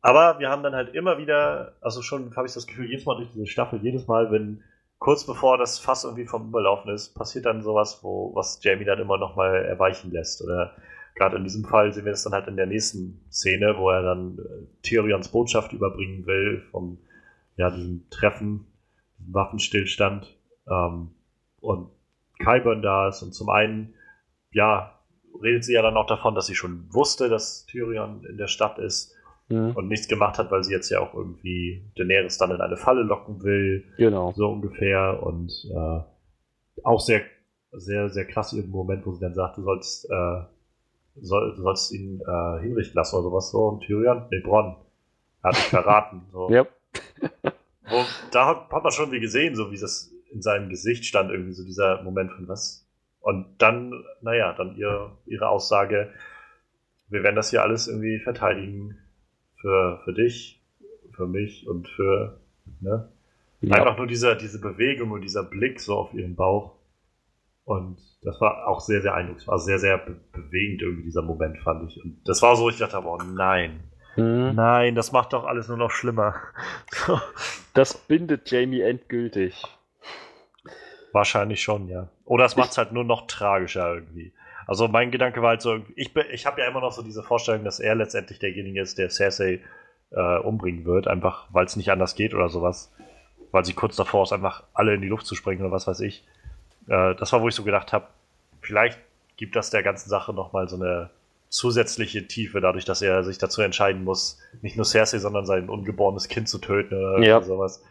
Aber 0.00 0.40
wir 0.40 0.48
haben 0.48 0.64
dann 0.64 0.74
halt 0.74 0.96
immer 0.96 1.16
wieder, 1.18 1.76
also 1.80 2.02
schon 2.02 2.34
habe 2.34 2.48
ich 2.48 2.54
das 2.54 2.66
Gefühl, 2.66 2.90
jedes 2.90 3.06
Mal 3.06 3.18
durch 3.18 3.30
diese 3.32 3.46
Staffel, 3.46 3.78
jedes 3.84 4.08
Mal, 4.08 4.32
wenn 4.32 4.64
kurz 5.02 5.26
bevor 5.26 5.58
das 5.58 5.80
Fass 5.80 6.04
irgendwie 6.04 6.26
vom 6.26 6.50
Überlaufen 6.50 6.94
ist, 6.94 7.12
passiert 7.14 7.44
dann 7.46 7.60
sowas, 7.60 8.04
wo, 8.04 8.32
was 8.36 8.62
Jamie 8.62 8.84
dann 8.84 9.00
immer 9.00 9.18
nochmal 9.18 9.64
erweichen 9.64 10.12
lässt. 10.12 10.40
Oder 10.42 10.76
gerade 11.16 11.38
in 11.38 11.42
diesem 11.42 11.64
Fall 11.64 11.92
sehen 11.92 12.04
wir 12.04 12.12
es 12.12 12.22
dann 12.22 12.32
halt 12.32 12.46
in 12.46 12.56
der 12.56 12.66
nächsten 12.66 13.20
Szene, 13.28 13.74
wo 13.78 13.90
er 13.90 14.02
dann 14.02 14.38
äh, 14.38 14.82
Tyrions 14.82 15.26
Botschaft 15.26 15.72
überbringen 15.72 16.24
will, 16.26 16.62
vom, 16.70 16.98
ja, 17.56 17.68
diesem 17.70 18.08
Treffen, 18.10 18.68
Waffenstillstand, 19.18 20.38
ähm, 20.70 21.10
und 21.60 21.90
Kyburn 22.38 22.82
da 22.82 23.08
ist. 23.08 23.22
Und 23.22 23.32
zum 23.32 23.48
einen, 23.48 23.94
ja, 24.52 25.00
redet 25.42 25.64
sie 25.64 25.74
ja 25.74 25.82
dann 25.82 25.96
auch 25.96 26.06
davon, 26.06 26.36
dass 26.36 26.46
sie 26.46 26.54
schon 26.54 26.86
wusste, 26.94 27.28
dass 27.28 27.66
Tyrion 27.66 28.24
in 28.24 28.36
der 28.36 28.46
Stadt 28.46 28.78
ist 28.78 29.16
mhm. 29.52 29.72
und 29.76 29.88
nichts 29.88 30.08
gemacht 30.08 30.38
hat, 30.38 30.50
weil 30.50 30.64
sie 30.64 30.72
jetzt 30.72 30.90
ja 30.90 31.00
auch 31.00 31.14
irgendwie 31.14 31.84
Daenerys 31.96 32.38
dann 32.38 32.50
in 32.50 32.60
eine 32.60 32.76
Falle 32.76 33.02
locken 33.02 33.42
will. 33.42 33.84
Genau. 33.98 34.32
So 34.34 34.48
ungefähr. 34.48 35.22
Und 35.22 35.52
äh, 35.70 36.00
auch 36.82 37.00
sehr, 37.00 37.22
sehr, 37.72 38.08
sehr 38.08 38.26
krass 38.26 38.52
im 38.52 38.70
Moment, 38.70 39.06
wo 39.06 39.12
sie 39.12 39.20
dann 39.20 39.34
sagt, 39.34 39.58
du 39.58 39.62
sollst, 39.62 40.10
äh, 40.10 40.42
soll, 41.20 41.54
du 41.54 41.62
sollst 41.62 41.92
ihn 41.92 42.20
äh, 42.20 42.60
hinrichten 42.62 42.96
lassen 42.96 43.16
oder 43.16 43.24
sowas 43.24 43.50
so. 43.50 43.68
Und 43.68 43.80
Tyrion, 43.80 44.26
nee, 44.30 44.40
Bronn, 44.40 44.76
hat 45.42 45.56
dich 45.56 45.62
verraten. 45.68 46.22
So. 46.32 46.50
ja. 46.50 46.66
Wo, 47.88 48.04
da 48.30 48.46
hat, 48.46 48.70
hat 48.70 48.82
man 48.82 48.92
schon 48.92 49.12
wie 49.12 49.20
gesehen, 49.20 49.54
so 49.54 49.70
wie 49.70 49.78
das 49.78 50.12
in 50.30 50.40
seinem 50.40 50.70
Gesicht 50.70 51.04
stand 51.04 51.30
irgendwie 51.30 51.52
so 51.52 51.64
dieser 51.64 52.02
Moment 52.02 52.32
von 52.32 52.48
was. 52.48 52.86
Und 53.20 53.46
dann, 53.58 53.92
naja, 54.22 54.54
dann 54.54 54.76
ihr, 54.76 55.12
ihre 55.26 55.48
Aussage, 55.48 56.10
wir 57.08 57.22
werden 57.22 57.36
das 57.36 57.50
hier 57.50 57.62
alles 57.62 57.86
irgendwie 57.86 58.18
verteidigen 58.18 58.98
für, 59.62 60.00
für 60.04 60.12
dich, 60.12 60.60
für 61.14 61.26
mich 61.26 61.66
und 61.66 61.88
für, 61.88 62.40
ne? 62.80 63.08
Ja. 63.62 63.76
Einfach 63.76 63.96
nur 63.96 64.08
dieser, 64.08 64.34
diese 64.34 64.60
Bewegung 64.60 65.12
und 65.12 65.22
dieser 65.22 65.44
Blick 65.44 65.80
so 65.80 65.94
auf 65.96 66.12
ihren 66.14 66.34
Bauch. 66.34 66.74
Und 67.64 68.00
das 68.22 68.40
war 68.40 68.66
auch 68.66 68.80
sehr, 68.80 69.02
sehr 69.02 69.14
eindrucksvoll, 69.14 69.58
sehr, 69.60 69.78
sehr 69.78 69.98
be 69.98 70.16
bewegend 70.32 70.82
irgendwie 70.82 71.04
dieser 71.04 71.22
Moment, 71.22 71.58
fand 71.58 71.88
ich. 71.88 72.04
Und 72.04 72.20
das 72.24 72.42
war 72.42 72.56
so, 72.56 72.68
ich 72.68 72.78
dachte, 72.78 73.00
oh 73.04 73.18
nein, 73.18 73.84
mhm. 74.16 74.52
nein, 74.56 74.96
das 74.96 75.12
macht 75.12 75.32
doch 75.32 75.44
alles 75.44 75.68
nur 75.68 75.76
noch 75.76 75.92
schlimmer. 75.92 76.34
das 77.74 77.96
bindet 77.96 78.50
Jamie 78.50 78.80
endgültig. 78.80 79.62
Wahrscheinlich 81.12 81.62
schon, 81.62 81.86
ja. 81.86 82.08
Oder 82.24 82.46
es 82.46 82.56
macht 82.56 82.72
es 82.72 82.78
halt 82.78 82.90
nur 82.90 83.04
noch 83.04 83.28
tragischer 83.28 83.94
irgendwie. 83.94 84.32
Also 84.72 84.88
mein 84.88 85.10
Gedanke 85.10 85.42
war 85.42 85.50
halt 85.50 85.60
so, 85.60 85.80
ich, 85.96 86.16
ich 86.32 86.46
habe 86.46 86.62
ja 86.62 86.66
immer 86.66 86.80
noch 86.80 86.92
so 86.92 87.02
diese 87.02 87.22
Vorstellung, 87.22 87.62
dass 87.62 87.78
er 87.78 87.94
letztendlich 87.94 88.38
derjenige 88.38 88.80
ist, 88.80 88.96
der 88.96 89.10
Cersei 89.10 89.60
äh, 90.12 90.38
umbringen 90.38 90.86
wird, 90.86 91.08
einfach 91.08 91.44
weil 91.50 91.66
es 91.66 91.76
nicht 91.76 91.90
anders 91.90 92.14
geht 92.14 92.32
oder 92.32 92.48
sowas. 92.48 92.90
Weil 93.50 93.66
sie 93.66 93.74
kurz 93.74 93.96
davor 93.96 94.22
ist, 94.22 94.32
einfach 94.32 94.62
alle 94.72 94.94
in 94.94 95.02
die 95.02 95.08
Luft 95.08 95.26
zu 95.26 95.34
springen 95.34 95.60
oder 95.60 95.72
was 95.72 95.86
weiß 95.86 96.00
ich. 96.00 96.24
Äh, 96.88 97.14
das 97.16 97.34
war, 97.34 97.42
wo 97.42 97.48
ich 97.48 97.54
so 97.54 97.64
gedacht 97.64 97.92
habe, 97.92 98.06
vielleicht 98.62 98.98
gibt 99.36 99.56
das 99.56 99.68
der 99.68 99.82
ganzen 99.82 100.08
Sache 100.08 100.32
nochmal 100.32 100.70
so 100.70 100.76
eine 100.76 101.10
zusätzliche 101.50 102.26
Tiefe, 102.26 102.62
dadurch, 102.62 102.86
dass 102.86 103.02
er 103.02 103.24
sich 103.24 103.36
dazu 103.36 103.60
entscheiden 103.60 104.04
muss, 104.04 104.38
nicht 104.62 104.76
nur 104.76 104.86
Cersei, 104.86 105.18
sondern 105.18 105.44
sein 105.44 105.68
ungeborenes 105.68 106.28
Kind 106.28 106.48
zu 106.48 106.60
töten 106.60 106.94
oder 106.94 107.22
ja. 107.22 107.42
sowas. 107.42 107.84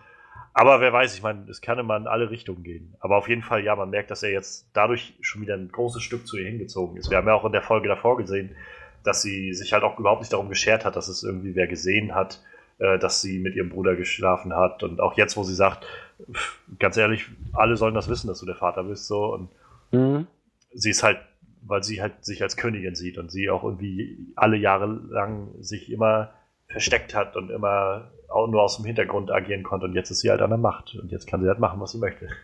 Aber 0.53 0.81
wer 0.81 0.91
weiß, 0.91 1.15
ich 1.15 1.23
meine, 1.23 1.49
es 1.49 1.61
kann 1.61 1.79
immer 1.79 1.95
in 1.95 2.07
alle 2.07 2.29
Richtungen 2.29 2.63
gehen. 2.63 2.93
Aber 2.99 3.17
auf 3.17 3.29
jeden 3.29 3.41
Fall, 3.41 3.63
ja, 3.63 3.75
man 3.75 3.89
merkt, 3.89 4.11
dass 4.11 4.23
er 4.23 4.31
jetzt 4.31 4.67
dadurch 4.73 5.13
schon 5.21 5.41
wieder 5.41 5.55
ein 5.55 5.71
großes 5.71 6.03
Stück 6.03 6.27
zu 6.27 6.37
ihr 6.37 6.47
hingezogen 6.47 6.97
ist. 6.97 7.09
Wir 7.09 7.17
haben 7.17 7.27
ja 7.27 7.33
auch 7.33 7.45
in 7.45 7.53
der 7.53 7.61
Folge 7.61 7.87
davor 7.87 8.17
gesehen, 8.17 8.55
dass 9.03 9.21
sie 9.21 9.53
sich 9.53 9.71
halt 9.73 9.83
auch 9.83 9.97
überhaupt 9.97 10.21
nicht 10.21 10.33
darum 10.33 10.49
geschert 10.49 10.83
hat, 10.83 10.95
dass 10.95 11.07
es 11.07 11.23
irgendwie 11.23 11.55
wer 11.55 11.67
gesehen 11.67 12.13
hat, 12.13 12.41
äh, 12.79 12.99
dass 12.99 13.21
sie 13.21 13.39
mit 13.39 13.55
ihrem 13.55 13.69
Bruder 13.69 13.95
geschlafen 13.95 14.53
hat. 14.53 14.83
Und 14.83 14.99
auch 14.99 15.17
jetzt, 15.17 15.37
wo 15.37 15.43
sie 15.43 15.55
sagt, 15.55 15.85
pff, 16.31 16.59
ganz 16.79 16.97
ehrlich, 16.97 17.25
alle 17.53 17.77
sollen 17.77 17.95
das 17.95 18.09
wissen, 18.09 18.27
dass 18.27 18.39
du 18.39 18.45
der 18.45 18.55
Vater 18.55 18.83
bist, 18.83 19.07
so. 19.07 19.33
Und 19.33 19.49
mhm. 19.91 20.27
sie 20.73 20.89
ist 20.89 21.03
halt, 21.03 21.19
weil 21.61 21.83
sie 21.83 22.01
halt 22.01 22.25
sich 22.25 22.43
als 22.43 22.57
Königin 22.57 22.95
sieht 22.95 23.17
und 23.17 23.31
sie 23.31 23.49
auch 23.49 23.63
irgendwie 23.63 24.17
alle 24.35 24.57
Jahre 24.57 24.85
lang 24.85 25.47
sich 25.61 25.91
immer 25.91 26.33
versteckt 26.67 27.15
hat 27.15 27.35
und 27.37 27.49
immer 27.49 28.11
auch 28.31 28.47
nur 28.47 28.61
aus 28.61 28.77
dem 28.77 28.85
Hintergrund 28.85 29.31
agieren 29.31 29.63
konnte 29.63 29.85
und 29.85 29.93
jetzt 29.93 30.09
ist 30.11 30.21
sie 30.21 30.29
halt 30.29 30.41
an 30.41 30.49
der 30.49 30.57
Macht 30.57 30.95
und 30.95 31.11
jetzt 31.11 31.27
kann 31.27 31.41
sie 31.41 31.47
halt 31.47 31.59
machen, 31.59 31.79
was 31.79 31.91
sie 31.91 31.99
möchte. 31.99 32.27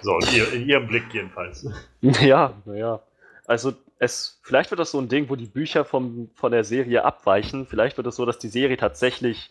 So, 0.00 0.16
in, 0.18 0.36
ihr, 0.36 0.52
in 0.52 0.68
ihrem 0.68 0.86
Blick 0.86 1.12
jedenfalls. 1.12 1.66
Ja, 2.00 2.52
naja. 2.64 3.00
Also 3.46 3.72
es, 3.98 4.38
vielleicht 4.42 4.70
wird 4.70 4.78
das 4.78 4.92
so 4.92 4.98
ein 4.98 5.08
Ding, 5.08 5.28
wo 5.28 5.34
die 5.34 5.46
Bücher 5.46 5.84
vom, 5.84 6.30
von 6.34 6.52
der 6.52 6.62
Serie 6.62 7.04
abweichen. 7.04 7.66
Vielleicht 7.66 7.96
wird 7.96 8.06
es 8.06 8.16
so, 8.16 8.24
dass 8.24 8.38
die 8.38 8.48
Serie 8.48 8.76
tatsächlich 8.76 9.50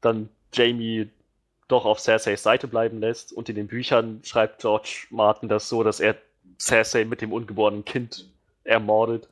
dann 0.00 0.28
Jamie 0.52 1.08
doch 1.68 1.86
auf 1.86 1.98
Cerseis 1.98 2.42
Seite 2.42 2.68
bleiben 2.68 3.00
lässt 3.00 3.32
und 3.32 3.48
in 3.48 3.56
den 3.56 3.68
Büchern 3.68 4.20
schreibt 4.22 4.60
George 4.60 5.06
Martin 5.10 5.48
das 5.48 5.68
so, 5.68 5.82
dass 5.82 6.00
er 6.00 6.16
Cersei 6.60 7.04
mit 7.04 7.20
dem 7.20 7.32
ungeborenen 7.32 7.84
Kind 7.84 8.28
ermordet. 8.64 9.28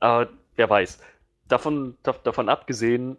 Aber 0.00 0.28
wer 0.56 0.68
weiß. 0.68 1.00
Davon, 1.48 1.96
davon 2.02 2.48
abgesehen, 2.48 3.16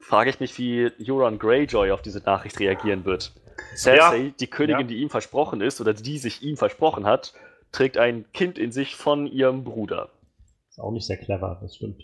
frage 0.00 0.30
ich 0.30 0.40
mich, 0.40 0.58
wie 0.58 0.90
Euron 1.00 1.38
Greyjoy 1.38 1.92
auf 1.92 2.02
diese 2.02 2.20
Nachricht 2.20 2.58
reagieren 2.58 3.04
wird. 3.04 3.32
Cersei, 3.76 4.16
ja. 4.16 4.30
die 4.40 4.46
Königin, 4.46 4.80
ja. 4.80 4.86
die 4.86 4.96
ihm 4.96 5.10
versprochen 5.10 5.60
ist 5.60 5.80
oder 5.80 5.92
die 5.92 6.18
sich 6.18 6.42
ihm 6.42 6.56
versprochen 6.56 7.06
hat, 7.06 7.34
trägt 7.72 7.98
ein 7.98 8.24
Kind 8.32 8.58
in 8.58 8.72
sich 8.72 8.96
von 8.96 9.26
ihrem 9.26 9.64
Bruder. 9.64 10.08
Ist 10.68 10.80
auch 10.80 10.90
nicht 10.90 11.06
sehr 11.06 11.18
clever, 11.18 11.58
das 11.60 11.76
stimmt. 11.76 12.02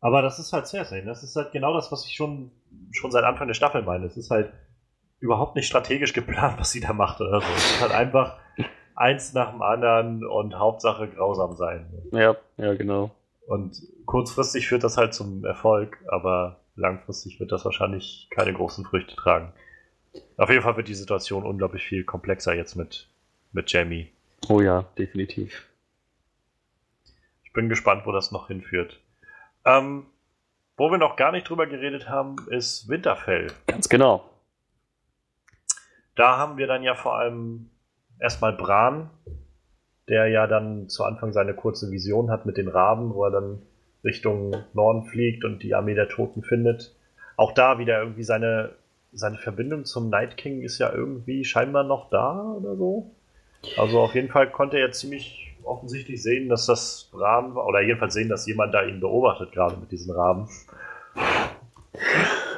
Aber 0.00 0.22
das 0.22 0.38
ist 0.38 0.52
halt 0.52 0.66
Cersei. 0.66 1.02
Das 1.02 1.22
ist 1.22 1.36
halt 1.36 1.52
genau 1.52 1.74
das, 1.74 1.92
was 1.92 2.06
ich 2.06 2.14
schon, 2.14 2.50
schon 2.90 3.10
seit 3.10 3.24
Anfang 3.24 3.46
der 3.46 3.54
Staffel 3.54 3.82
meine. 3.82 4.06
Es 4.06 4.16
ist 4.16 4.30
halt 4.30 4.52
überhaupt 5.20 5.54
nicht 5.54 5.66
strategisch 5.66 6.12
geplant, 6.12 6.58
was 6.58 6.72
sie 6.72 6.80
da 6.80 6.92
macht 6.92 7.20
oder 7.20 7.40
so. 7.40 7.46
Es 7.54 7.74
ist 7.74 7.80
halt 7.80 7.92
einfach 7.92 8.38
eins 8.96 9.32
nach 9.32 9.52
dem 9.52 9.62
anderen 9.62 10.26
und 10.26 10.58
Hauptsache 10.58 11.08
grausam 11.08 11.54
sein. 11.54 11.86
Ja, 12.12 12.36
ja, 12.56 12.74
genau. 12.74 13.10
Und 13.46 13.76
kurzfristig 14.06 14.68
führt 14.68 14.84
das 14.84 14.96
halt 14.96 15.14
zum 15.14 15.44
Erfolg, 15.44 15.98
aber 16.08 16.60
langfristig 16.76 17.40
wird 17.40 17.52
das 17.52 17.64
wahrscheinlich 17.64 18.28
keine 18.30 18.52
großen 18.52 18.84
Früchte 18.84 19.16
tragen. 19.16 19.52
Auf 20.36 20.50
jeden 20.50 20.62
Fall 20.62 20.76
wird 20.76 20.88
die 20.88 20.94
Situation 20.94 21.44
unglaublich 21.44 21.84
viel 21.84 22.04
komplexer 22.04 22.54
jetzt 22.54 22.76
mit, 22.76 23.08
mit 23.52 23.70
Jamie. 23.72 24.12
Oh 24.48 24.60
ja, 24.60 24.82
definitiv. 24.98 25.68
Ich 27.44 27.52
bin 27.52 27.68
gespannt, 27.68 28.06
wo 28.06 28.12
das 28.12 28.32
noch 28.32 28.48
hinführt. 28.48 29.00
Ähm, 29.64 30.06
wo 30.76 30.90
wir 30.90 30.98
noch 30.98 31.16
gar 31.16 31.32
nicht 31.32 31.48
drüber 31.48 31.66
geredet 31.66 32.08
haben, 32.08 32.36
ist 32.48 32.88
Winterfell. 32.88 33.52
Ganz 33.66 33.88
genau. 33.88 34.28
Da 36.16 36.38
haben 36.38 36.56
wir 36.58 36.66
dann 36.66 36.82
ja 36.82 36.94
vor 36.94 37.16
allem 37.16 37.70
erstmal 38.18 38.52
Bran, 38.52 39.10
der 40.12 40.28
ja 40.28 40.46
dann 40.46 40.90
zu 40.90 41.04
Anfang 41.04 41.32
seine 41.32 41.54
kurze 41.54 41.90
Vision 41.90 42.30
hat 42.30 42.44
mit 42.44 42.58
den 42.58 42.68
Raben, 42.68 43.14
wo 43.14 43.24
er 43.24 43.30
dann 43.30 43.62
Richtung 44.04 44.54
Norden 44.74 45.04
fliegt 45.04 45.42
und 45.42 45.62
die 45.62 45.74
Armee 45.74 45.94
der 45.94 46.10
Toten 46.10 46.42
findet. 46.42 46.94
Auch 47.38 47.52
da 47.52 47.78
wieder 47.78 47.98
irgendwie 47.98 48.22
seine, 48.22 48.72
seine 49.14 49.38
Verbindung 49.38 49.86
zum 49.86 50.10
Night 50.10 50.36
King 50.36 50.60
ist 50.60 50.78
ja 50.78 50.92
irgendwie 50.92 51.46
scheinbar 51.46 51.84
noch 51.84 52.10
da 52.10 52.42
oder 52.42 52.76
so. 52.76 53.10
Also 53.78 54.00
auf 54.00 54.14
jeden 54.14 54.28
Fall 54.28 54.50
konnte 54.50 54.78
er 54.78 54.92
ziemlich 54.92 55.56
offensichtlich 55.62 56.22
sehen, 56.22 56.50
dass 56.50 56.66
das 56.66 57.08
Raben 57.14 57.54
war, 57.54 57.66
oder 57.66 57.80
jedenfalls 57.80 58.12
sehen, 58.12 58.28
dass 58.28 58.46
jemand 58.46 58.74
da 58.74 58.82
ihn 58.82 59.00
beobachtet, 59.00 59.52
gerade 59.52 59.78
mit 59.78 59.92
diesen 59.92 60.14
Raben. 60.14 60.46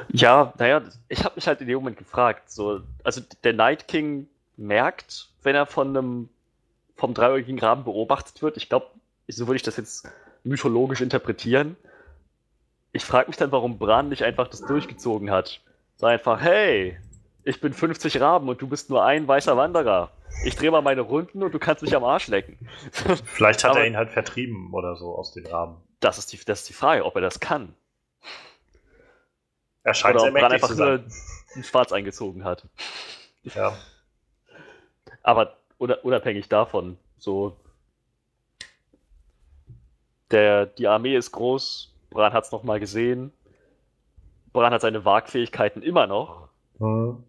Ja, 0.09 0.51
naja, 0.57 0.81
ich 1.07 1.23
habe 1.23 1.35
mich 1.35 1.47
halt 1.47 1.61
in 1.61 1.67
dem 1.67 1.77
Moment 1.77 1.95
gefragt, 1.95 2.51
so, 2.51 2.81
also 3.05 3.21
der 3.45 3.53
Night 3.53 3.87
King 3.87 4.27
merkt, 4.57 5.29
wenn 5.41 5.55
er 5.55 5.65
von 5.65 5.95
einem 5.95 6.29
vom 6.95 7.13
dreieugigen 7.13 7.59
Raben 7.59 7.83
beobachtet 7.83 8.41
wird. 8.41 8.57
Ich 8.57 8.69
glaube, 8.69 8.87
so 9.27 9.47
würde 9.47 9.57
ich 9.57 9.63
das 9.63 9.77
jetzt 9.77 10.07
mythologisch 10.43 11.01
interpretieren. 11.01 11.75
Ich 12.91 13.03
frage 13.03 13.27
mich 13.27 13.37
dann, 13.37 13.51
warum 13.51 13.77
Bran 13.77 14.09
nicht 14.09 14.23
einfach 14.23 14.47
das 14.47 14.61
durchgezogen 14.61 15.31
hat. 15.31 15.61
So 15.97 16.05
einfach, 16.05 16.41
hey, 16.41 16.97
ich 17.43 17.59
bin 17.59 17.73
50 17.73 18.19
Raben 18.21 18.47
und 18.47 18.61
du 18.61 18.67
bist 18.67 18.89
nur 18.89 19.03
ein 19.03 19.27
weißer 19.27 19.57
Wanderer. 19.57 20.11
Ich 20.43 20.55
drehe 20.55 20.71
mal 20.71 20.81
meine 20.81 21.01
Runden 21.01 21.43
und 21.43 21.53
du 21.53 21.59
kannst 21.59 21.83
mich 21.83 21.95
am 21.95 22.03
Arsch 22.03 22.27
lecken. 22.27 22.57
Vielleicht 23.25 23.63
hat 23.63 23.71
Aber 23.71 23.81
er 23.81 23.87
ihn 23.87 23.97
halt 23.97 24.11
vertrieben 24.11 24.73
oder 24.73 24.95
so 24.95 25.15
aus 25.15 25.31
den 25.31 25.45
Raben. 25.45 25.77
Das 25.99 26.17
ist 26.17 26.31
die, 26.31 26.39
das 26.43 26.61
ist 26.61 26.69
die 26.69 26.73
Frage, 26.73 27.05
ob 27.05 27.15
er 27.15 27.21
das 27.21 27.39
kann. 27.39 27.73
Er 29.83 29.93
scheint 29.93 30.15
oder 30.15 30.29
ob 30.29 30.33
Bran 30.33 30.51
einfach 30.51 30.75
nur 30.75 31.03
ein 31.55 31.63
Schwarz 31.63 31.91
eingezogen 31.91 32.43
hat. 32.43 32.67
Ja. 33.43 33.77
Aber 35.21 35.57
unabhängig 35.77 36.49
davon, 36.49 36.97
so 37.17 37.57
der, 40.31 40.65
die 40.65 40.87
Armee 40.87 41.15
ist 41.15 41.31
groß, 41.31 41.93
Bran 42.09 42.33
hat 42.33 42.45
es 42.45 42.51
nochmal 42.51 42.79
gesehen. 42.79 43.31
Bran 44.53 44.73
hat 44.73 44.81
seine 44.81 45.05
Wagfähigkeiten 45.05 45.81
immer 45.81 46.07
noch. 46.07 46.49
Mhm. 46.79 47.23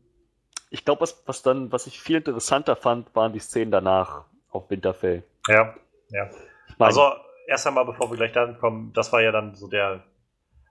Ich 0.71 0.85
glaube, 0.85 1.03
was, 1.03 1.23
was 1.27 1.43
dann, 1.43 1.73
was 1.73 1.87
ich 1.87 2.01
viel 2.01 2.17
interessanter 2.17 2.77
fand, 2.77 3.15
waren 3.15 3.33
die 3.33 3.39
Szenen 3.39 3.71
danach 3.71 4.25
auf 4.51 4.71
Winterfell. 4.71 5.25
Ja, 5.49 5.75
ja. 6.11 6.31
also 6.79 7.13
erst 7.47 7.67
einmal, 7.67 7.85
bevor 7.85 8.11
wir 8.11 8.17
gleich 8.17 8.33
dann 8.33 8.59
kommen, 8.59 8.93
das 8.93 9.13
war 9.13 9.21
ja 9.21 9.33
dann 9.33 9.55
so 9.55 9.69
der 9.69 10.05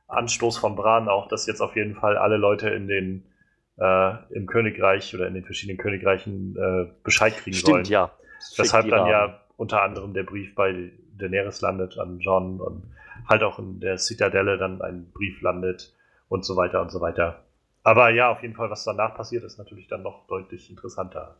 Anstoß 0.07 0.57
von 0.57 0.75
Bran 0.75 1.09
auch, 1.09 1.27
dass 1.27 1.47
jetzt 1.47 1.61
auf 1.61 1.75
jeden 1.75 1.95
Fall 1.95 2.17
alle 2.17 2.37
Leute 2.37 2.69
in 2.69 2.87
den 2.87 3.31
im 3.77 4.45
Königreich 4.47 5.13
oder 5.13 5.27
in 5.27 5.33
den 5.33 5.43
verschiedenen 5.43 5.77
Königreichen 5.77 6.55
äh, 6.55 6.87
Bescheid 7.03 7.35
kriegen 7.35 7.57
Stimmt, 7.57 7.73
sollen. 7.73 7.85
ja. 7.85 8.11
Weshalb 8.57 8.89
dann 8.89 9.07
ja 9.07 9.41
unter 9.57 9.81
anderem 9.81 10.13
der 10.13 10.23
Brief 10.23 10.55
bei 10.55 10.91
Daenerys 11.17 11.61
landet 11.61 11.97
an 11.97 12.19
John 12.19 12.61
und 12.61 12.83
halt 13.27 13.43
auch 13.43 13.59
in 13.59 13.79
der 13.79 13.97
Zitadelle 13.97 14.57
dann 14.57 14.81
ein 14.81 15.11
Brief 15.13 15.41
landet 15.41 15.93
und 16.29 16.45
so 16.45 16.55
weiter 16.55 16.81
und 16.81 16.91
so 16.91 17.01
weiter. 17.01 17.43
Aber 17.83 18.09
ja, 18.09 18.31
auf 18.31 18.41
jeden 18.41 18.55
Fall, 18.55 18.69
was 18.69 18.83
danach 18.83 19.15
passiert, 19.15 19.43
ist 19.43 19.57
natürlich 19.57 19.87
dann 19.87 20.01
noch 20.01 20.25
deutlich 20.27 20.69
interessanter. 20.69 21.35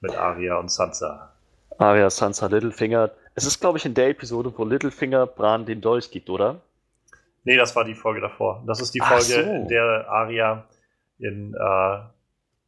Mit 0.00 0.16
Arya 0.16 0.56
und 0.56 0.70
Sansa. 0.70 1.32
Arya, 1.78 2.08
Sansa, 2.08 2.46
Littlefinger. 2.46 3.10
Es 3.34 3.44
ist, 3.46 3.60
glaube 3.60 3.78
ich, 3.78 3.84
in 3.84 3.94
der 3.94 4.08
Episode, 4.08 4.52
wo 4.56 4.64
Littlefinger 4.64 5.26
Bran 5.26 5.66
den 5.66 5.80
Dolch 5.80 6.10
gibt, 6.10 6.30
oder? 6.30 6.60
Nee, 7.44 7.56
das 7.56 7.74
war 7.74 7.84
die 7.84 7.94
Folge 7.94 8.20
davor. 8.20 8.62
Das 8.66 8.80
ist 8.80 8.94
die 8.94 9.00
Folge, 9.00 9.24
so. 9.24 9.40
in 9.40 9.68
der 9.68 10.08
Arya 10.08 10.64
in, 11.20 11.54
äh, 11.54 11.98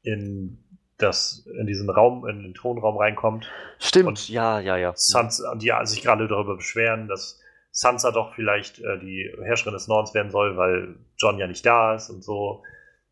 in 0.03 0.59
das 0.99 1.47
in 1.59 1.67
diesen 1.67 1.91
Raum, 1.91 2.27
in 2.29 2.43
den 2.43 2.55
Thronraum 2.55 2.97
reinkommt. 2.97 3.51
Stimmt, 3.79 4.09
und 4.09 4.29
ja, 4.29 4.61
ja, 4.61 4.77
ja. 4.77 4.93
Sansa, 4.95 5.55
die 5.57 5.73
sich 5.85 6.03
gerade 6.03 6.29
darüber 6.29 6.57
beschweren, 6.57 7.09
dass 7.09 7.41
Sansa 7.73 8.11
doch 8.11 8.35
vielleicht 8.35 8.79
äh, 8.81 8.99
die 9.01 9.31
Herrscherin 9.43 9.75
des 9.75 9.89
Nordens 9.89 10.15
werden 10.15 10.31
soll, 10.31 10.57
weil 10.57 10.95
John 11.17 11.39
ja 11.39 11.47
nicht 11.47 11.67
da 11.67 11.95
ist 11.95 12.11
und 12.11 12.23
so. 12.23 12.63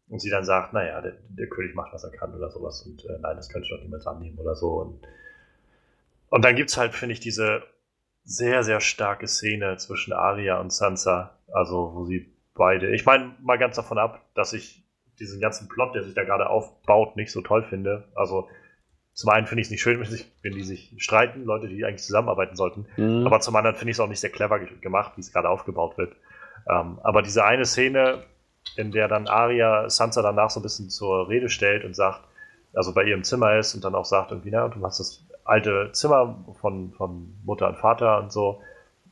Und 0.09 0.20
sie 0.20 0.30
dann 0.30 0.45
sagt, 0.45 0.72
naja, 0.72 1.01
der, 1.01 1.14
der 1.28 1.49
König 1.49 1.74
macht, 1.74 1.93
was 1.93 2.05
er 2.05 2.11
kann 2.11 2.34
oder 2.34 2.51
sowas. 2.51 2.82
Und 2.82 3.05
äh, 3.05 3.18
nein, 3.20 3.36
das 3.36 3.49
könnte 3.49 3.68
doch 3.70 3.80
niemals 3.80 4.07
annehmen 4.07 4.38
oder 4.38 4.55
so. 4.55 4.80
Und, 4.80 5.01
und 6.30 6.45
dann 6.45 6.57
gibt 6.57 6.70
es 6.70 6.76
halt, 6.76 6.95
finde 6.95 7.12
ich, 7.12 7.20
diese 7.20 7.62
sehr, 8.24 8.62
sehr 8.62 8.80
starke 8.80 9.26
Szene 9.26 9.76
zwischen 9.78 10.12
Arya 10.12 10.61
und 10.61 10.72
Sansa. 10.72 11.38
Also, 11.53 11.93
wo 11.95 12.05
sie 12.05 12.32
beide, 12.55 12.93
ich 12.95 13.07
meine, 13.07 13.34
mal 13.41 13.57
ganz 13.57 13.76
davon 13.76 13.99
ab, 13.99 14.20
dass 14.34 14.53
ich 14.53 14.80
diesen 15.21 15.41
ganzen 15.41 15.68
Plot, 15.68 15.95
der 15.95 16.03
sich 16.03 16.14
da 16.14 16.25
gerade 16.25 16.49
aufbaut, 16.49 17.16
nicht 17.16 17.31
so 17.31 17.43
toll 17.43 17.62
finde. 17.62 18.09
Also 18.14 18.49
zum 19.12 19.31
einen 19.31 19.47
finde 19.47 19.61
ich 19.61 19.66
es 19.66 19.71
nicht 19.71 19.83
schön, 19.83 20.01
wenn, 20.01 20.07
sich, 20.07 20.27
wenn, 20.43 20.53
die 20.53 20.64
sich 20.64 20.95
streiten, 20.99 21.45
Leute, 21.45 21.68
die 21.68 21.85
eigentlich 21.85 22.03
zusammenarbeiten 22.03 22.57
sollten. 22.57 22.87
Mhm. 22.97 23.27
Aber 23.27 23.41
zum 23.41 23.55
anderen 23.57 23.77
finde 23.77 23.91
ich 23.91 23.97
es 23.97 24.01
auch 24.01 24.09
nicht 24.09 24.21
sehr 24.21 24.31
clever 24.31 24.59
gemacht, 24.59 25.12
wie 25.16 25.21
es 25.21 25.33
gerade 25.33 25.49
aufgebaut 25.49 25.99
wird. 25.99 26.14
Ähm, 26.68 26.99
aber 27.03 27.23
diese 27.23 27.45
eine 27.45 27.64
Szene, 27.64 28.25
in 28.77 28.93
der 28.93 29.09
dann 29.09 29.27
Arya 29.27 29.89
Sansa 29.89 30.23
danach 30.23 30.51
so 30.51 30.61
ein 30.61 30.62
bisschen 30.62 30.91
zur 30.91 31.29
Rede 31.29 31.49
stellt 31.49 31.85
und 31.85 31.95
sagt, 31.95 32.21
also 32.75 32.95
bei 32.95 33.05
ihrem 33.05 33.25
Zimmer 33.25 33.57
ist 33.57 33.75
und 33.75 33.85
dann 33.85 33.95
auch 33.95 34.05
sagt 34.05 34.31
irgendwie, 34.31 34.51
na, 34.51 34.68
du 34.68 34.85
hast 34.85 35.01
das 35.01 35.25
alte 35.45 35.91
Zimmer 35.93 36.45
von, 36.61 36.93
von 36.93 37.35
Mutter 37.45 37.68
und 37.68 37.79
Vater 37.79 38.18
und 38.21 38.31
so. 38.31 38.61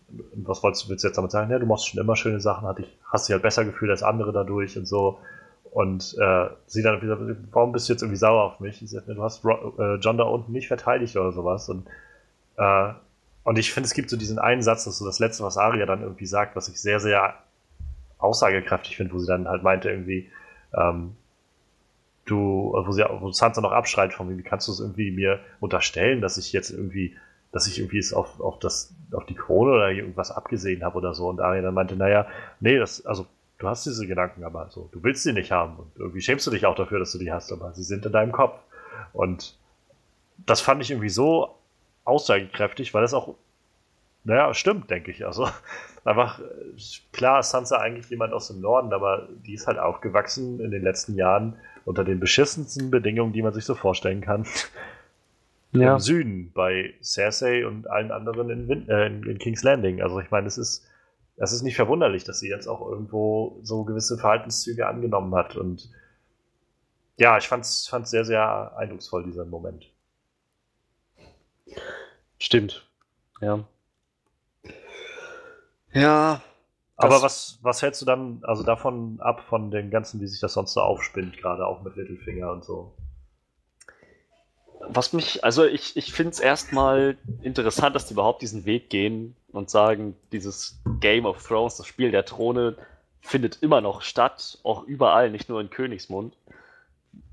Und 0.09 0.47
was 0.47 0.63
wolltest, 0.63 0.89
willst 0.89 1.05
du 1.05 1.09
jetzt 1.09 1.17
damit 1.17 1.33
sagen? 1.33 1.51
Ja, 1.51 1.59
du 1.59 1.67
machst 1.67 1.89
schon 1.89 2.01
immer 2.01 2.17
schöne 2.17 2.41
Sachen, 2.41 2.67
hast 3.11 3.29
dich 3.29 3.33
halt 3.33 3.43
besser 3.43 3.65
gefühlt 3.65 3.91
als 3.91 4.03
andere 4.03 4.33
dadurch 4.33 4.79
und 4.79 4.87
so. 4.87 5.19
Und 5.71 6.17
äh, 6.19 6.49
sie 6.67 6.83
dann 6.83 7.03
wieder, 7.03 7.19
warum 7.53 7.73
bist 7.73 7.89
du 7.89 7.93
jetzt 7.93 8.03
irgendwie 8.03 8.19
sauer 8.19 8.43
auf 8.43 8.61
mich? 8.61 8.83
Ich 8.83 8.91
sagte, 8.91 9.15
du 9.15 9.23
hast 9.23 9.45
äh, 9.45 9.95
John 9.97 10.17
da 10.17 10.25
unten 10.25 10.53
nicht 10.53 10.69
verteidigt 10.69 11.17
oder 11.17 11.33
sowas. 11.33 11.69
Und, 11.69 11.87
äh, 12.57 12.93
und 13.45 13.59
ich 13.59 13.73
finde, 13.73 13.87
es 13.87 13.95
gibt 13.95 14.11
so 14.11 14.17
diesen 14.17 14.39
einen 14.39 14.63
Satz, 14.63 14.85
das 14.85 14.95
ist 14.95 14.99
so 14.99 15.07
das 15.07 15.19
Letzte, 15.19 15.45
was 15.45 15.57
Aria 15.57 15.87
dann 15.87 16.03
irgendwie 16.03 16.27
sagt, 16.27 16.57
was 16.57 16.69
ich 16.69 16.81
sehr, 16.81 17.01
sehr 17.01 17.35
aussagekräftig 18.19 18.97
finde, 18.97 19.13
wo 19.13 19.19
sie 19.19 19.27
dann 19.27 19.49
halt 19.49 19.63
meinte, 19.63 19.91
irgendwie, 19.91 20.31
ähm, 20.75 21.17
du, 22.25 22.73
wo 22.75 22.93
sie, 22.93 23.05
wo 23.21 23.31
Sansa 23.33 23.61
noch 23.61 23.73
abschreit 23.73 24.13
von 24.13 24.29
mir, 24.29 24.37
wie 24.37 24.43
kannst 24.43 24.69
du 24.69 24.73
es 24.73 24.81
irgendwie 24.81 25.11
mir 25.11 25.41
unterstellen, 25.61 26.21
dass 26.21 26.37
ich 26.37 26.53
jetzt 26.53 26.71
irgendwie, 26.71 27.17
dass 27.53 27.67
ich 27.67 27.79
irgendwie 27.79 27.99
es 27.99 28.13
auf, 28.13 28.41
auf 28.41 28.59
das, 28.59 28.95
auf 29.13 29.25
die 29.27 29.35
Krone 29.35 29.73
oder 29.73 29.91
irgendwas 29.91 30.31
abgesehen 30.31 30.85
habe 30.85 30.99
oder 30.99 31.15
so. 31.15 31.29
Und 31.29 31.41
Arya 31.41 31.63
dann 31.63 31.75
meinte, 31.75 31.97
naja, 31.97 32.27
nee, 32.61 32.79
das, 32.79 33.07
also 33.07 33.27
du 33.59 33.69
hast 33.69 33.85
diese 33.87 34.07
Gedanken, 34.07 34.45
aber 34.45 34.69
so, 34.71 34.89
du 34.93 35.03
willst 35.03 35.23
sie 35.23 35.33
nicht 35.33 35.51
haben 35.51 35.77
und 35.77 35.91
irgendwie 35.97 36.21
schämst 36.21 36.47
du 36.47 36.51
dich 36.51 36.65
auch 36.65 36.77
dafür, 36.77 36.99
dass 36.99 37.13
du 37.13 37.19
die 37.19 37.33
hast, 37.33 37.53
aber 37.53 37.73
sie 37.75 37.83
sind 37.83 38.07
in 38.07 38.13
deinem 38.13 38.33
Kopf. 38.33 38.59
Und 39.13 39.57
das 40.47 40.61
fand 40.61 40.81
ich 40.83 40.91
irgendwie 40.91 41.09
so 41.09 41.57
aussagekräftig, 42.05 42.95
weil 42.95 43.03
das 43.03 43.15
auch, 43.15 43.35
naja, 44.25 44.55
stimmt, 44.55 44.91
denke 44.91 45.11
ich. 45.11 45.27
Also 45.27 45.49
einfach, 46.05 46.41
klar 47.13 47.41
ist 47.41 47.51
Sansa 47.51 47.79
eigentlich 47.79 48.09
jemand 48.11 48.33
aus 48.33 48.49
dem 48.49 48.61
Norden, 48.61 48.93
aber 48.93 49.29
die 49.45 49.55
ist 49.55 49.67
halt 49.67 49.79
aufgewachsen 49.79 50.61
in 50.61 50.71
den 50.71 50.83
letzten 50.83 51.15
Jahren 51.15 51.57
unter 51.85 52.05
den 52.05 52.21
beschissensten 52.21 52.91
Bedingungen, 52.91 53.33
die 53.33 53.43
man 53.43 53.53
sich 53.53 53.65
so 53.65 53.75
vorstellen 53.75 54.21
kann. 54.21 54.47
Ja. 55.73 55.93
Im 55.93 55.99
Süden 55.99 56.51
bei 56.55 56.95
Cersei 57.03 57.67
und 57.67 57.91
allen 57.91 58.11
anderen 58.11 58.49
in, 58.49 58.69
Win 58.69 58.89
äh, 58.89 59.09
in 59.09 59.39
King's 59.39 59.63
Landing. 59.63 60.01
Also 60.01 60.19
ich 60.19 60.31
meine, 60.31 60.47
es 60.47 60.57
ist 60.57 60.87
es 61.39 61.53
ist 61.53 61.63
nicht 61.63 61.77
verwunderlich, 61.77 62.25
dass 62.25 62.41
sie 62.41 62.49
jetzt 62.49 62.67
auch 62.67 62.81
irgendwo 62.81 63.59
so 63.63 63.85
gewisse 63.85 64.19
Verhaltenszüge 64.19 64.87
angenommen 64.87 65.35
hat. 65.35 65.57
Und 65.57 65.91
ja, 67.17 67.39
ich 67.39 67.49
fand 67.49 67.65
es 67.65 67.91
sehr, 68.05 68.25
sehr 68.25 68.77
eindrucksvoll, 68.77 69.25
dieser 69.25 69.45
Moment. 69.45 69.91
Stimmt. 72.39 72.87
Ja. 73.41 73.65
Ja. 75.93 76.43
Aber 76.97 77.23
was, 77.23 77.59
was 77.63 77.83
hältst 77.83 78.03
du 78.03 78.07
dann 78.07 78.41
also 78.43 78.65
davon 78.65 79.21
ab, 79.21 79.43
von 79.49 79.71
den 79.71 79.91
ganzen, 79.91 80.21
wie 80.21 80.27
sich 80.27 80.41
das 80.41 80.55
sonst 80.55 80.73
so 80.73 80.81
aufspinnt, 80.81 81.37
gerade 81.37 81.65
auch 81.65 81.83
mit 81.83 81.95
Littlefinger 81.95 82.51
und 82.51 82.65
so? 82.65 82.93
Was 84.91 85.13
mich, 85.13 85.45
also 85.45 85.65
ich, 85.65 85.97
ich 85.97 86.13
finde 86.13 86.33
es 86.33 86.41
erstmal 86.41 87.17
interessant, 87.43 87.95
dass 87.95 88.07
die 88.07 88.15
überhaupt 88.15 88.43
diesen 88.43 88.65
Weg 88.65 88.91
gehen 88.91 89.37
und 89.53 89.71
sagen, 89.71 90.17
dieses 90.33 90.81
Game 91.01 91.27
of 91.27 91.47
Thrones, 91.47 91.77
das 91.77 91.87
Spiel 91.87 92.11
der 92.11 92.25
Throne, 92.25 92.77
findet 93.21 93.63
immer 93.63 93.81
noch 93.81 94.03
statt, 94.03 94.59
auch 94.63 94.85
überall, 94.85 95.31
nicht 95.31 95.49
nur 95.49 95.61
in 95.61 95.71
Königsmund. 95.71 96.37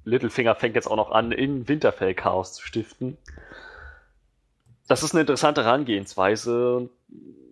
Littlefinger 0.03 0.55
fängt 0.55 0.75
jetzt 0.75 0.87
auch 0.87 0.95
noch 0.97 1.11
an, 1.11 1.31
in 1.31 1.67
Winterfell 1.67 2.13
Chaos 2.13 2.53
zu 2.53 2.63
stiften. 2.63 3.17
Das 4.87 5.03
ist 5.03 5.13
eine 5.13 5.21
interessante 5.21 5.63
Herangehensweise. 5.63 6.89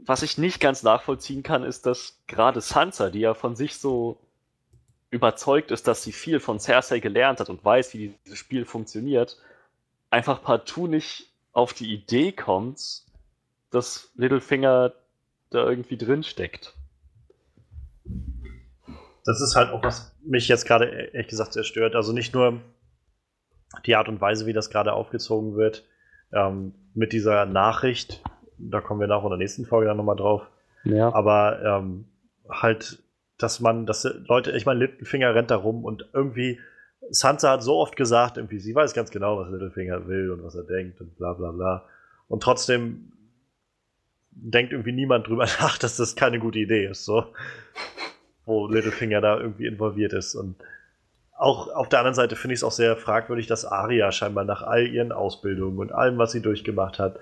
Was 0.05 0.21
ich 0.21 0.37
nicht 0.37 0.59
ganz 0.59 0.83
nachvollziehen 0.83 1.43
kann, 1.43 1.63
ist, 1.63 1.85
dass 1.85 2.19
gerade 2.27 2.61
Sansa, 2.61 3.09
die 3.09 3.21
ja 3.21 3.33
von 3.33 3.55
sich 3.55 3.77
so 3.77 4.17
überzeugt 5.09 5.71
ist, 5.71 5.87
dass 5.87 6.03
sie 6.03 6.11
viel 6.11 6.39
von 6.39 6.59
Cersei 6.59 6.99
gelernt 6.99 7.39
hat 7.39 7.49
und 7.49 7.63
weiß, 7.63 7.93
wie 7.93 8.13
dieses 8.25 8.39
Spiel 8.39 8.65
funktioniert, 8.65 9.37
einfach 10.13 10.43
partout 10.43 10.87
nicht 10.87 11.33
auf 11.51 11.73
die 11.73 11.91
Idee 11.91 12.31
kommt, 12.31 13.01
dass 13.71 14.11
Littlefinger 14.15 14.93
da 15.49 15.67
irgendwie 15.67 15.97
drin 15.97 16.23
steckt. 16.23 16.75
Das 19.25 19.41
ist 19.41 19.55
halt 19.55 19.71
auch, 19.71 19.83
was 19.83 20.15
mich 20.23 20.47
jetzt 20.47 20.65
gerade 20.65 20.85
ehrlich 20.85 21.27
gesagt 21.27 21.53
sehr 21.53 21.63
stört. 21.63 21.95
Also 21.95 22.13
nicht 22.13 22.33
nur 22.33 22.61
die 23.85 23.95
Art 23.95 24.07
und 24.07 24.21
Weise, 24.21 24.45
wie 24.45 24.53
das 24.53 24.69
gerade 24.69 24.93
aufgezogen 24.93 25.55
wird, 25.55 25.83
ähm, 26.31 26.75
mit 26.93 27.11
dieser 27.11 27.45
Nachricht, 27.45 28.21
da 28.57 28.81
kommen 28.81 28.99
wir 28.99 29.07
nach 29.07 29.23
in 29.23 29.29
der 29.29 29.39
nächsten 29.39 29.65
Folge 29.65 29.87
dann 29.87 29.97
nochmal 29.97 30.15
drauf. 30.15 30.43
Ja. 30.83 31.11
Aber 31.13 31.63
ähm, 31.63 32.05
halt, 32.47 33.01
dass 33.39 33.59
man, 33.59 33.87
dass 33.87 34.03
Leute, 34.27 34.51
ich 34.51 34.67
meine, 34.67 34.81
Littlefinger 34.81 35.33
rennt 35.33 35.49
da 35.49 35.55
rum 35.55 35.83
und 35.83 36.09
irgendwie 36.13 36.59
Sansa 37.09 37.51
hat 37.51 37.63
so 37.63 37.77
oft 37.77 37.95
gesagt, 37.95 38.37
irgendwie, 38.37 38.59
sie 38.59 38.73
weiß 38.73 38.93
ganz 38.93 39.11
genau, 39.11 39.37
was 39.37 39.49
Littlefinger 39.49 40.07
will 40.07 40.31
und 40.31 40.43
was 40.43 40.55
er 40.55 40.63
denkt 40.63 41.01
und 41.01 41.15
bla 41.17 41.33
bla 41.33 41.51
bla. 41.51 41.85
Und 42.27 42.41
trotzdem 42.41 43.11
denkt 44.31 44.71
irgendwie 44.71 44.91
niemand 44.91 45.27
drüber 45.27 45.45
nach, 45.59 45.77
dass 45.77 45.97
das 45.97 46.15
keine 46.15 46.39
gute 46.39 46.59
Idee 46.59 46.87
ist, 46.87 47.05
so. 47.05 47.25
Wo 48.45 48.67
Littlefinger 48.67 49.21
da 49.21 49.39
irgendwie 49.39 49.67
involviert 49.67 50.13
ist. 50.13 50.35
Und 50.35 50.55
auch 51.37 51.69
auf 51.69 51.89
der 51.89 51.99
anderen 51.99 52.15
Seite 52.15 52.35
finde 52.35 52.53
ich 52.53 52.59
es 52.59 52.63
auch 52.63 52.71
sehr 52.71 52.95
fragwürdig, 52.95 53.47
dass 53.47 53.65
Aria 53.65 54.11
scheinbar 54.11 54.43
nach 54.43 54.61
all 54.61 54.87
ihren 54.87 55.11
Ausbildungen 55.11 55.77
und 55.79 55.91
allem, 55.91 56.17
was 56.17 56.31
sie 56.31 56.41
durchgemacht 56.41 56.99
hat, 56.99 57.19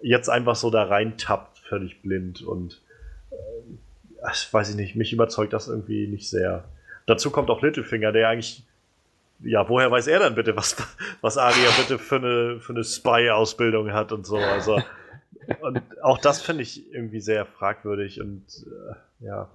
jetzt 0.00 0.28
einfach 0.28 0.56
so 0.56 0.70
da 0.70 0.84
reintappt, 0.84 1.58
völlig 1.58 2.02
blind 2.02 2.42
und 2.42 2.82
äh, 3.30 4.52
weiß 4.52 4.70
ich 4.70 4.76
nicht, 4.76 4.96
mich 4.96 5.12
überzeugt 5.12 5.52
das 5.52 5.68
irgendwie 5.68 6.06
nicht 6.06 6.28
sehr. 6.28 6.64
Dazu 7.06 7.30
kommt 7.30 7.50
auch 7.50 7.62
Littlefinger, 7.62 8.12
der 8.12 8.28
eigentlich, 8.28 8.66
ja, 9.40 9.68
woher 9.68 9.90
weiß 9.90 10.06
er 10.06 10.20
dann 10.20 10.34
bitte, 10.34 10.56
was, 10.56 10.76
was 11.20 11.38
Aria 11.38 11.70
bitte 11.78 11.98
für 11.98 12.16
eine, 12.16 12.60
für 12.60 12.72
eine 12.72 12.84
Spy-Ausbildung 12.84 13.92
hat 13.92 14.12
und 14.12 14.26
so. 14.26 14.36
Also, 14.36 14.80
und 15.60 15.82
auch 16.02 16.18
das 16.18 16.42
finde 16.42 16.62
ich 16.62 16.92
irgendwie 16.92 17.20
sehr 17.20 17.46
fragwürdig 17.46 18.20
und 18.20 18.44
äh, 18.66 19.24
ja. 19.26 19.50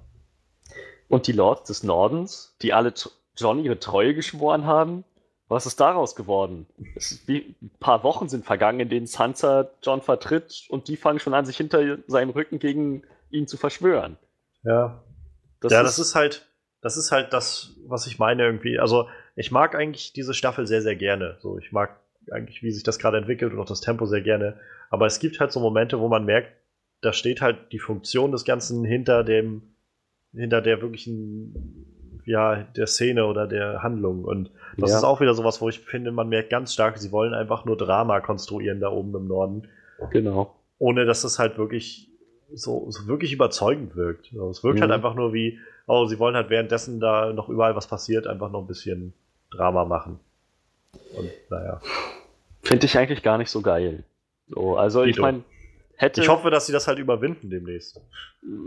Und 1.08 1.26
die 1.28 1.32
Lords 1.32 1.64
des 1.64 1.84
Nordens, 1.84 2.56
die 2.62 2.74
alle 2.74 2.94
John 3.36 3.64
ihre 3.64 3.80
Treue 3.80 4.14
geschworen 4.14 4.66
haben, 4.66 5.04
was 5.48 5.66
ist 5.66 5.80
daraus 5.80 6.16
geworden? 6.16 6.68
Ist, 6.96 7.28
wie, 7.28 7.56
ein 7.62 7.72
paar 7.80 8.04
Wochen 8.04 8.30
sind 8.30 8.46
vergangen, 8.46 8.82
in 8.82 8.90
denen 8.90 9.08
Sansa 9.08 9.72
John 9.82 10.02
vertritt 10.02 10.66
und 10.70 10.88
die 10.88 10.96
fangen 10.96 11.20
schon 11.20 11.34
an, 11.34 11.46
sich 11.46 11.58
hinter 11.58 11.98
seinem 12.06 12.30
Rücken 12.30 12.60
gegen 12.60 13.04
ihn 13.32 13.48
zu 13.48 13.58
verschwören. 13.58 14.18
Ja. 14.64 15.04
Das 15.60 15.74
ja, 15.74 15.82
ist, 15.82 15.88
das 15.88 16.00
ist 16.00 16.16
halt, 16.16 16.48
das 16.82 16.98
ist 16.98 17.12
halt 17.12 17.34
das, 17.34 17.72
was 17.88 18.06
ich 18.06 18.20
meine 18.20 18.44
irgendwie. 18.44 18.80
Also, 18.80 19.08
ich 19.40 19.52
mag 19.52 19.74
eigentlich 19.74 20.12
diese 20.12 20.34
Staffel 20.34 20.68
sehr, 20.68 20.82
sehr 20.82 20.98
gerne. 20.98 21.38
So, 21.40 21.58
ich 21.58 21.72
mag 21.72 21.98
eigentlich, 22.30 22.62
wie 22.62 22.72
sich 22.72 22.84
das 22.84 23.00
gerade 23.00 23.18
entwickelt 23.18 23.54
und 23.54 23.60
auch 23.60 23.66
das 23.66 23.80
Tempo 23.80 24.06
sehr 24.06 24.20
gerne. 24.22 24.60
Aber 24.90 25.06
es 25.06 25.20
gibt 25.20 25.40
halt 25.40 25.54
so 25.54 25.62
Momente, 25.62 26.00
wo 26.02 26.10
man 26.10 26.26
merkt, 26.26 26.52
da 27.00 27.14
steht 27.14 27.40
halt 27.40 27.72
die 27.72 27.80
Funktion 27.80 28.34
des 28.34 28.44
Ganzen 28.44 28.84
hinter 28.84 29.24
dem, 29.24 29.62
hinter 30.34 30.62
der 30.62 30.82
wirklichen 30.82 31.86
ja, 32.26 32.64
der 32.76 32.86
Szene 32.86 33.26
oder 33.26 33.48
der 33.48 33.82
Handlung. 33.82 34.26
Und 34.26 34.52
das 34.78 34.92
ja. 34.92 34.98
ist 34.98 35.04
auch 35.06 35.22
wieder 35.22 35.34
sowas, 35.34 35.62
wo 35.62 35.70
ich 35.70 35.80
finde, 35.80 36.12
man 36.12 36.28
merkt 36.28 36.50
ganz 36.50 36.74
stark, 36.74 36.98
sie 36.98 37.14
wollen 37.14 37.34
einfach 37.34 37.64
nur 37.64 37.78
Drama 37.78 38.20
konstruieren 38.20 38.82
da 38.82 38.92
oben 38.92 39.16
im 39.16 39.28
Norden. 39.28 39.70
Genau. 40.12 40.54
Ohne 40.80 41.06
dass 41.06 41.24
es 41.24 41.40
halt 41.40 41.58
wirklich 41.58 42.12
so, 42.54 42.92
so 42.92 43.08
wirklich 43.08 43.32
überzeugend 43.32 43.96
wirkt. 43.96 44.34
Es 44.34 44.66
wirkt 44.66 44.82
halt 44.82 44.90
mhm. 44.90 44.92
halt 44.92 44.92
einfach 44.92 45.16
nur 45.16 45.34
wie, 45.34 45.60
oh, 45.88 46.06
sie 46.06 46.20
wollen 46.20 46.36
halt 46.36 46.50
währenddessen 46.50 47.00
da 47.00 47.32
noch 47.32 47.48
überall 47.48 47.78
was 47.78 47.88
passiert, 47.88 48.28
einfach 48.28 48.52
noch 48.52 48.62
ein 48.62 48.68
bisschen 48.68 49.14
Drama 49.52 49.86
machen. 49.86 50.20
Und 51.16 51.32
naja. 51.50 51.82
Finde 52.64 52.86
ich 52.86 52.98
eigentlich 52.98 53.24
gar 53.24 53.38
nicht 53.38 53.50
so 53.50 53.62
geil. 53.62 54.04
So, 54.48 54.78
also 54.78 55.06
Wie 55.06 55.10
ich 55.10 55.20
meine, 55.20 55.44
hätte. 55.96 56.22
Ich 56.22 56.30
hoffe, 56.30 56.50
dass 56.50 56.66
sie 56.66 56.74
das 56.74 56.88
halt 56.88 57.00
überwinden 57.00 57.50
demnächst. 57.50 58.02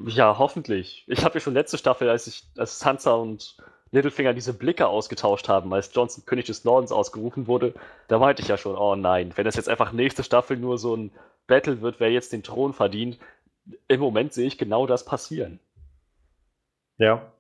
Ja, 0.06 0.38
hoffentlich. 0.38 1.04
Ich 1.08 1.24
habe 1.24 1.34
ja 1.34 1.40
schon 1.40 1.54
letzte 1.54 1.78
Staffel, 1.78 2.08
als 2.08 2.26
ich, 2.26 2.44
als 2.56 2.78
Sansa 2.78 3.12
und 3.12 3.56
Littlefinger 3.90 4.32
diese 4.32 4.54
Blicke 4.54 4.86
ausgetauscht 4.86 5.48
haben, 5.48 5.72
als 5.72 5.94
Johnson 5.94 6.24
König 6.24 6.46
des 6.46 6.64
Nordens 6.64 6.92
ausgerufen 6.92 7.46
wurde, 7.46 7.74
da 8.08 8.18
meinte 8.18 8.42
ich 8.42 8.48
ja 8.48 8.56
schon, 8.56 8.76
oh 8.76 8.96
nein, 8.96 9.32
wenn 9.36 9.44
das 9.44 9.56
jetzt 9.56 9.68
einfach 9.68 9.92
nächste 9.92 10.24
Staffel 10.24 10.56
nur 10.56 10.78
so 10.78 10.96
ein 10.96 11.12
Battle 11.46 11.82
wird, 11.82 12.00
wer 12.00 12.10
jetzt 12.10 12.32
den 12.32 12.42
Thron 12.42 12.72
verdient, 12.72 13.18
im 13.88 14.00
Moment 14.00 14.32
sehe 14.32 14.46
ich 14.46 14.56
genau 14.56 14.86
das 14.86 15.04
passieren. 15.04 15.60
Ja. 16.96 17.32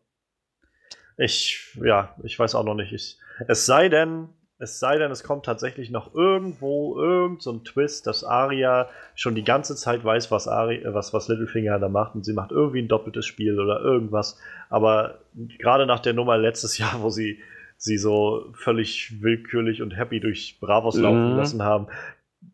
Ich, 1.16 1.76
ja, 1.82 2.14
ich 2.22 2.38
weiß 2.38 2.54
auch 2.54 2.64
noch 2.64 2.74
nicht. 2.74 2.92
Ich, 2.92 3.18
es 3.48 3.66
sei 3.66 3.88
denn, 3.88 4.28
es 4.58 4.78
sei 4.78 4.96
denn, 4.96 5.10
es 5.10 5.24
kommt 5.24 5.44
tatsächlich 5.44 5.90
noch 5.90 6.14
irgendwo 6.14 6.96
irgend 6.96 7.42
so 7.42 7.50
ein 7.50 7.64
Twist, 7.64 8.06
dass 8.06 8.22
Arya 8.22 8.88
schon 9.16 9.34
die 9.34 9.42
ganze 9.42 9.74
Zeit 9.74 10.04
weiß, 10.04 10.30
was, 10.30 10.46
Ari, 10.46 10.82
was, 10.86 11.12
was 11.12 11.26
Littlefinger 11.26 11.80
da 11.80 11.88
macht 11.88 12.14
und 12.14 12.24
sie 12.24 12.32
macht 12.32 12.52
irgendwie 12.52 12.80
ein 12.80 12.88
doppeltes 12.88 13.26
Spiel 13.26 13.58
oder 13.58 13.80
irgendwas. 13.80 14.38
Aber 14.70 15.18
gerade 15.58 15.84
nach 15.86 16.00
der 16.00 16.12
Nummer 16.12 16.38
letztes 16.38 16.78
Jahr, 16.78 17.02
wo 17.02 17.10
sie 17.10 17.40
sie 17.76 17.98
so 17.98 18.52
völlig 18.54 19.20
willkürlich 19.20 19.82
und 19.82 19.96
happy 19.96 20.20
durch 20.20 20.58
Bravos 20.60 20.94
mhm. 20.94 21.02
laufen 21.02 21.36
lassen 21.36 21.62
haben, 21.64 21.88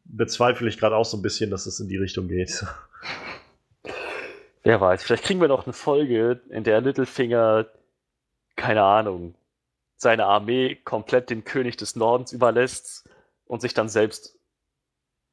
bezweifle 0.05 0.67
ich 0.69 0.79
gerade 0.79 0.97
auch 0.97 1.05
so 1.05 1.19
ein 1.19 1.23
bisschen, 1.23 1.51
dass 1.51 1.67
es 1.67 1.79
in 1.81 1.89
die 1.89 1.99
Richtung 1.99 2.29
geht. 2.29 2.65
Wer 4.63 4.81
weiß, 4.81 5.03
vielleicht 5.03 5.25
kriegen 5.25 5.43
wir 5.43 5.49
noch 5.49 5.67
eine 5.67 5.75
Folge, 5.75 6.41
in 6.49 6.65
der 6.65 6.81
Littlefinger, 6.81 7.67
keine 8.57 8.83
Ahnung, 8.83 9.35
seine 9.99 10.27
Armee 10.27 10.77
komplett 10.77 11.29
dem 11.29 11.45
König 11.45 11.77
des 11.77 11.97
Nordens 11.97 12.33
überlässt 12.33 13.09
und 13.47 13.61
sich 13.61 13.75
dann 13.75 13.89
selbst 13.89 14.39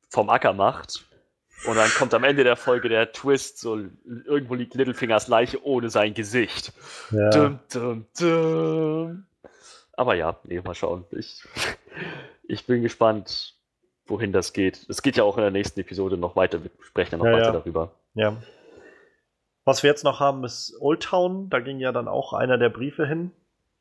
vom 0.09 0.29
Acker 0.29 0.53
macht. 0.53 1.05
Und 1.65 1.77
dann 1.77 1.89
kommt 1.91 2.13
am 2.13 2.23
Ende 2.23 2.43
der 2.43 2.57
Folge 2.57 2.89
der 2.89 3.11
Twist, 3.11 3.59
so 3.59 3.79
irgendwo 4.25 4.55
liegt 4.55 4.73
Littlefingers 4.73 5.27
Leiche 5.27 5.63
ohne 5.63 5.89
sein 5.89 6.13
Gesicht. 6.13 6.73
Ja. 7.11 7.29
Dum, 7.29 7.59
dum, 7.71 8.05
dum. 8.19 9.25
Aber 9.93 10.15
ja, 10.15 10.37
nee, 10.43 10.59
mal 10.59 10.75
schauen. 10.75 11.05
Ich, 11.11 11.43
ich 12.43 12.65
bin 12.65 12.81
gespannt, 12.81 13.55
wohin 14.07 14.33
das 14.33 14.51
geht. 14.51 14.85
Es 14.89 15.01
geht 15.01 15.15
ja 15.15 15.23
auch 15.23 15.37
in 15.37 15.43
der 15.43 15.51
nächsten 15.51 15.79
Episode 15.79 16.17
noch 16.17 16.35
weiter. 16.35 16.61
Wir 16.63 16.71
sprechen 16.81 17.13
ja 17.13 17.17
noch 17.19 17.25
ja, 17.25 17.33
weiter 17.33 17.45
ja. 17.45 17.51
darüber. 17.51 17.91
Ja. 18.15 18.35
Was 19.63 19.81
wir 19.81 19.89
jetzt 19.89 20.03
noch 20.03 20.19
haben, 20.19 20.43
ist 20.43 20.75
Old 20.79 21.03
Town. 21.03 21.49
Da 21.49 21.59
ging 21.59 21.79
ja 21.79 21.91
dann 21.91 22.07
auch 22.07 22.33
einer 22.33 22.57
der 22.57 22.69
Briefe 22.69 23.07
hin 23.07 23.31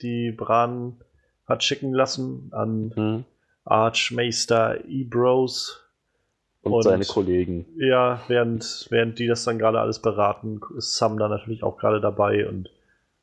die 0.03 0.33
Bran 0.33 0.97
hat 1.47 1.63
schicken 1.63 1.93
lassen 1.93 2.49
an 2.53 2.93
mhm. 2.95 3.25
Archmeister 3.65 4.85
Ebros. 4.87 5.81
Und, 6.63 6.73
und, 6.73 6.83
seine 6.83 7.05
Kollegen. 7.05 7.67
Ja, 7.77 8.23
während, 8.29 8.87
während 8.89 9.19
die 9.19 9.27
das 9.27 9.45
dann 9.45 9.59
gerade 9.59 9.81
alles 9.81 9.99
beraten, 9.99 10.61
ist 10.79 10.97
Sam 10.97 11.19
da 11.19 11.29
natürlich 11.29 11.63
auch 11.63 11.77
gerade 11.77 12.01
dabei 12.01 12.49
und 12.49 12.71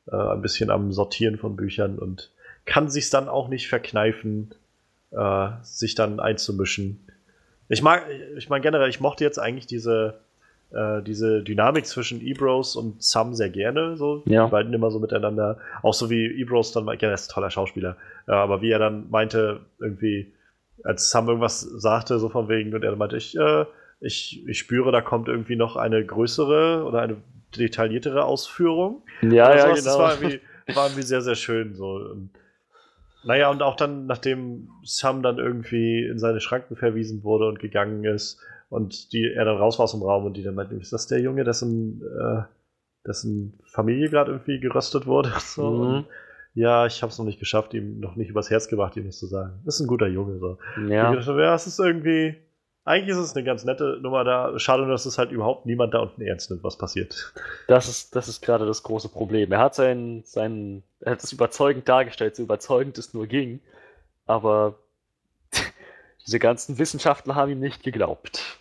äh, 0.06 0.16
ein 0.16 0.42
bisschen 0.42 0.70
am 0.70 0.92
Sortieren 0.92 1.38
von 1.38 1.56
Büchern 1.56 1.98
und 1.98 2.30
kann 2.64 2.88
sich 2.88 3.10
dann 3.10 3.28
auch 3.28 3.48
nicht 3.48 3.68
verkneifen, 3.68 4.54
äh, 5.10 5.48
sich 5.62 5.96
dann 5.96 6.20
einzumischen. 6.20 7.04
Ich 7.68 7.82
mag, 7.82 8.04
ich 8.36 8.48
meine 8.48 8.62
generell, 8.62 8.88
ich 8.88 9.00
mochte 9.00 9.24
jetzt 9.24 9.38
eigentlich 9.38 9.66
diese, 9.66 10.20
äh, 10.72 11.02
diese 11.02 11.42
Dynamik 11.42 11.86
zwischen 11.86 12.20
Ebros 12.20 12.76
und 12.76 13.02
Sam 13.02 13.34
sehr 13.34 13.50
gerne. 13.50 13.96
So. 13.96 14.22
Ja. 14.26 14.46
Die 14.46 14.50
beiden 14.50 14.72
immer 14.72 14.90
so 14.90 14.98
miteinander. 14.98 15.58
Auch 15.82 15.94
so 15.94 16.10
wie 16.10 16.26
Ebros 16.40 16.72
dann, 16.72 16.86
ja, 16.86 16.94
er 16.94 17.14
ist 17.14 17.30
ein 17.30 17.34
toller 17.34 17.50
Schauspieler, 17.50 17.96
äh, 18.26 18.32
aber 18.32 18.62
wie 18.62 18.70
er 18.70 18.78
dann 18.78 19.10
meinte, 19.10 19.60
irgendwie, 19.78 20.32
als 20.84 21.10
Sam 21.10 21.28
irgendwas 21.28 21.60
sagte, 21.60 22.18
so 22.18 22.28
von 22.28 22.48
wegen, 22.48 22.74
und 22.74 22.84
er 22.84 22.96
meinte, 22.96 23.16
ich, 23.16 23.36
äh, 23.36 23.64
ich, 24.00 24.46
ich 24.46 24.58
spüre, 24.58 24.90
da 24.92 25.00
kommt 25.00 25.28
irgendwie 25.28 25.56
noch 25.56 25.76
eine 25.76 26.04
größere 26.04 26.84
oder 26.84 27.02
eine 27.02 27.16
detailliertere 27.56 28.24
Ausführung. 28.24 29.02
Ja, 29.22 29.54
ja, 29.54 29.64
genau. 29.66 29.74
Das 29.74 29.98
war 29.98 30.14
irgendwie, 30.14 30.40
war 30.74 30.86
irgendwie 30.86 31.02
sehr, 31.02 31.22
sehr 31.22 31.34
schön. 31.34 31.74
So. 31.74 31.96
Und, 31.96 32.30
naja, 33.24 33.50
und 33.50 33.62
auch 33.62 33.76
dann, 33.76 34.06
nachdem 34.06 34.68
Sam 34.84 35.22
dann 35.22 35.38
irgendwie 35.38 36.04
in 36.04 36.18
seine 36.18 36.40
Schranken 36.40 36.76
verwiesen 36.76 37.22
wurde 37.22 37.46
und 37.46 37.60
gegangen 37.60 38.04
ist, 38.04 38.40
und 38.72 39.12
die, 39.12 39.30
er 39.30 39.44
dann 39.44 39.58
raus 39.58 39.78
war 39.78 39.84
aus 39.84 39.92
dem 39.92 40.02
Raum 40.02 40.24
und 40.24 40.34
die 40.34 40.42
dann 40.42 40.54
meinten, 40.54 40.80
ist 40.80 40.94
das 40.94 41.06
der 41.06 41.20
Junge, 41.20 41.44
dessen, 41.44 42.00
äh, 42.00 42.42
dessen 43.06 43.60
Familie 43.66 44.08
gerade 44.08 44.32
irgendwie 44.32 44.60
geröstet 44.60 45.06
wurde? 45.06 45.30
So. 45.40 45.70
Mhm. 45.70 46.04
ja, 46.54 46.86
ich 46.86 47.02
habe 47.02 47.12
es 47.12 47.18
noch 47.18 47.26
nicht 47.26 47.38
geschafft, 47.38 47.74
ihm 47.74 48.00
noch 48.00 48.16
nicht 48.16 48.30
übers 48.30 48.48
Herz 48.48 48.68
gebracht, 48.68 48.96
ihm 48.96 49.04
das 49.04 49.18
zu 49.18 49.26
sagen. 49.26 49.60
Das 49.66 49.74
ist 49.74 49.82
ein 49.82 49.88
guter 49.88 50.06
Junge. 50.06 50.38
So. 50.38 50.56
Ja. 50.88 51.14
Dachte, 51.14 51.32
ja, 51.32 51.54
es 51.54 51.66
ist 51.66 51.80
irgendwie, 51.80 52.34
eigentlich 52.86 53.10
ist 53.10 53.22
es 53.22 53.36
eine 53.36 53.44
ganz 53.44 53.64
nette 53.64 53.98
Nummer 54.00 54.24
da. 54.24 54.58
Schade 54.58 54.84
nur, 54.84 54.92
dass 54.92 55.04
es 55.04 55.18
halt 55.18 55.32
überhaupt 55.32 55.66
niemand 55.66 55.92
da 55.92 55.98
unten 55.98 56.22
ernst 56.22 56.48
nimmt, 56.50 56.64
was 56.64 56.78
passiert. 56.78 57.34
Das 57.68 57.90
ist, 57.90 58.16
das 58.16 58.26
ist 58.26 58.40
gerade 58.40 58.64
das 58.64 58.82
große 58.82 59.10
Problem. 59.10 59.52
Er 59.52 59.58
hat 59.58 59.74
sein, 59.74 60.22
sein, 60.24 60.82
er 61.00 61.12
hat 61.12 61.22
es 61.22 61.30
überzeugend 61.30 61.90
dargestellt, 61.90 62.36
so 62.36 62.42
überzeugend 62.42 62.96
es 62.96 63.12
nur 63.12 63.26
ging. 63.26 63.60
Aber 64.24 64.76
diese 66.26 66.38
ganzen 66.38 66.78
Wissenschaftler 66.78 67.34
haben 67.34 67.52
ihm 67.52 67.60
nicht 67.60 67.82
geglaubt. 67.82 68.51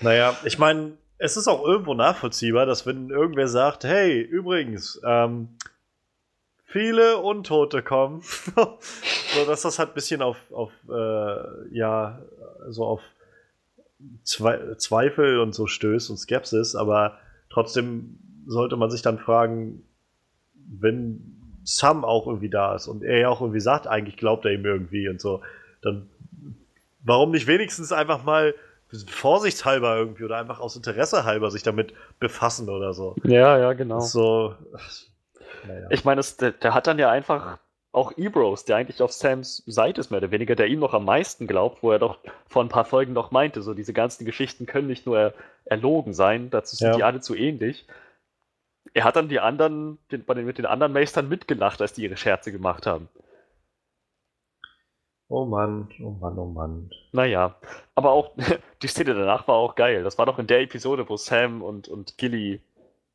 Naja, 0.00 0.36
ich 0.44 0.58
meine, 0.58 0.98
es 1.18 1.36
ist 1.36 1.48
auch 1.48 1.64
irgendwo 1.64 1.94
nachvollziehbar, 1.94 2.66
dass 2.66 2.86
wenn 2.86 3.10
irgendwer 3.10 3.48
sagt, 3.48 3.84
hey, 3.84 4.20
übrigens, 4.20 5.00
ähm, 5.04 5.48
viele 6.64 7.18
Untote 7.18 7.82
kommen, 7.82 8.20
so 8.54 9.44
dass 9.46 9.62
das 9.62 9.78
halt 9.78 9.90
ein 9.90 9.94
bisschen 9.94 10.22
auf, 10.22 10.36
auf 10.52 10.72
äh, 10.90 11.74
ja, 11.74 12.20
so 12.68 12.84
auf 12.84 13.00
Zwe 14.24 14.76
Zweifel 14.76 15.40
und 15.40 15.54
so 15.54 15.66
stößt 15.66 16.10
und 16.10 16.18
Skepsis, 16.18 16.76
aber 16.76 17.18
trotzdem 17.48 18.18
sollte 18.46 18.76
man 18.76 18.90
sich 18.90 19.00
dann 19.00 19.18
fragen, 19.18 19.82
wenn 20.54 21.36
Sam 21.64 22.04
auch 22.04 22.26
irgendwie 22.26 22.50
da 22.50 22.74
ist 22.74 22.88
und 22.88 23.02
er 23.02 23.18
ja 23.18 23.28
auch 23.30 23.40
irgendwie 23.40 23.60
sagt, 23.60 23.86
eigentlich 23.86 24.18
glaubt 24.18 24.44
er 24.44 24.52
ihm 24.52 24.66
irgendwie 24.66 25.08
und 25.08 25.20
so, 25.20 25.40
dann 25.80 26.10
warum 27.02 27.30
nicht 27.30 27.46
wenigstens 27.46 27.90
einfach 27.90 28.22
mal 28.22 28.54
vorsichtshalber 29.08 29.96
irgendwie 29.96 30.24
oder 30.24 30.36
einfach 30.36 30.60
aus 30.60 30.76
Interesse 30.76 31.24
halber 31.24 31.50
sich 31.50 31.62
damit 31.62 31.92
befassen 32.20 32.68
oder 32.68 32.94
so. 32.94 33.16
Ja, 33.24 33.58
ja, 33.58 33.72
genau. 33.72 34.00
So. 34.00 34.54
Naja. 35.66 35.88
Ich 35.90 36.04
meine, 36.04 36.22
der, 36.40 36.52
der, 36.52 36.74
hat 36.74 36.86
dann 36.86 36.98
ja 36.98 37.10
einfach 37.10 37.58
auch 37.92 38.16
Ebros, 38.16 38.64
der 38.64 38.76
eigentlich 38.76 39.02
auf 39.02 39.12
Sams 39.12 39.62
Seite 39.66 40.00
ist, 40.00 40.10
mehr 40.10 40.18
oder 40.18 40.30
weniger, 40.30 40.54
der 40.54 40.68
ihm 40.68 40.80
noch 40.80 40.94
am 40.94 41.04
meisten 41.04 41.46
glaubt, 41.46 41.82
wo 41.82 41.90
er 41.90 41.98
doch 41.98 42.18
vor 42.46 42.62
ein 42.62 42.68
paar 42.68 42.84
Folgen 42.84 43.12
noch 43.12 43.30
meinte, 43.30 43.62
so 43.62 43.74
diese 43.74 43.92
ganzen 43.92 44.24
Geschichten 44.24 44.66
können 44.66 44.86
nicht 44.86 45.06
nur 45.06 45.18
er, 45.18 45.34
erlogen 45.64 46.12
sein, 46.12 46.50
dazu 46.50 46.76
sind 46.76 46.88
ja. 46.88 46.96
die 46.96 47.02
alle 47.02 47.20
zu 47.20 47.34
ähnlich. 47.34 47.86
Er 48.94 49.04
hat 49.04 49.16
dann 49.16 49.28
die 49.28 49.40
anderen, 49.40 49.98
den, 50.12 50.24
bei 50.24 50.34
den, 50.34 50.46
mit 50.46 50.58
den 50.58 50.66
anderen 50.66 50.92
Meistern 50.92 51.28
mitgelacht, 51.28 51.80
als 51.80 51.94
die 51.94 52.04
ihre 52.04 52.16
Scherze 52.16 52.52
gemacht 52.52 52.86
haben. 52.86 53.08
Oh 55.28 55.44
Mann, 55.44 55.88
oh 56.00 56.10
Mann, 56.10 56.38
oh 56.38 56.46
Mann. 56.46 56.90
Naja, 57.12 57.56
aber 57.94 58.10
auch 58.12 58.30
die 58.82 58.86
Szene 58.86 59.14
danach 59.14 59.48
war 59.48 59.56
auch 59.56 59.74
geil. 59.74 60.04
Das 60.04 60.18
war 60.18 60.26
doch 60.26 60.38
in 60.38 60.46
der 60.46 60.60
Episode, 60.60 61.08
wo 61.08 61.16
Sam 61.16 61.62
und, 61.62 61.88
und 61.88 62.16
Gilly 62.16 62.60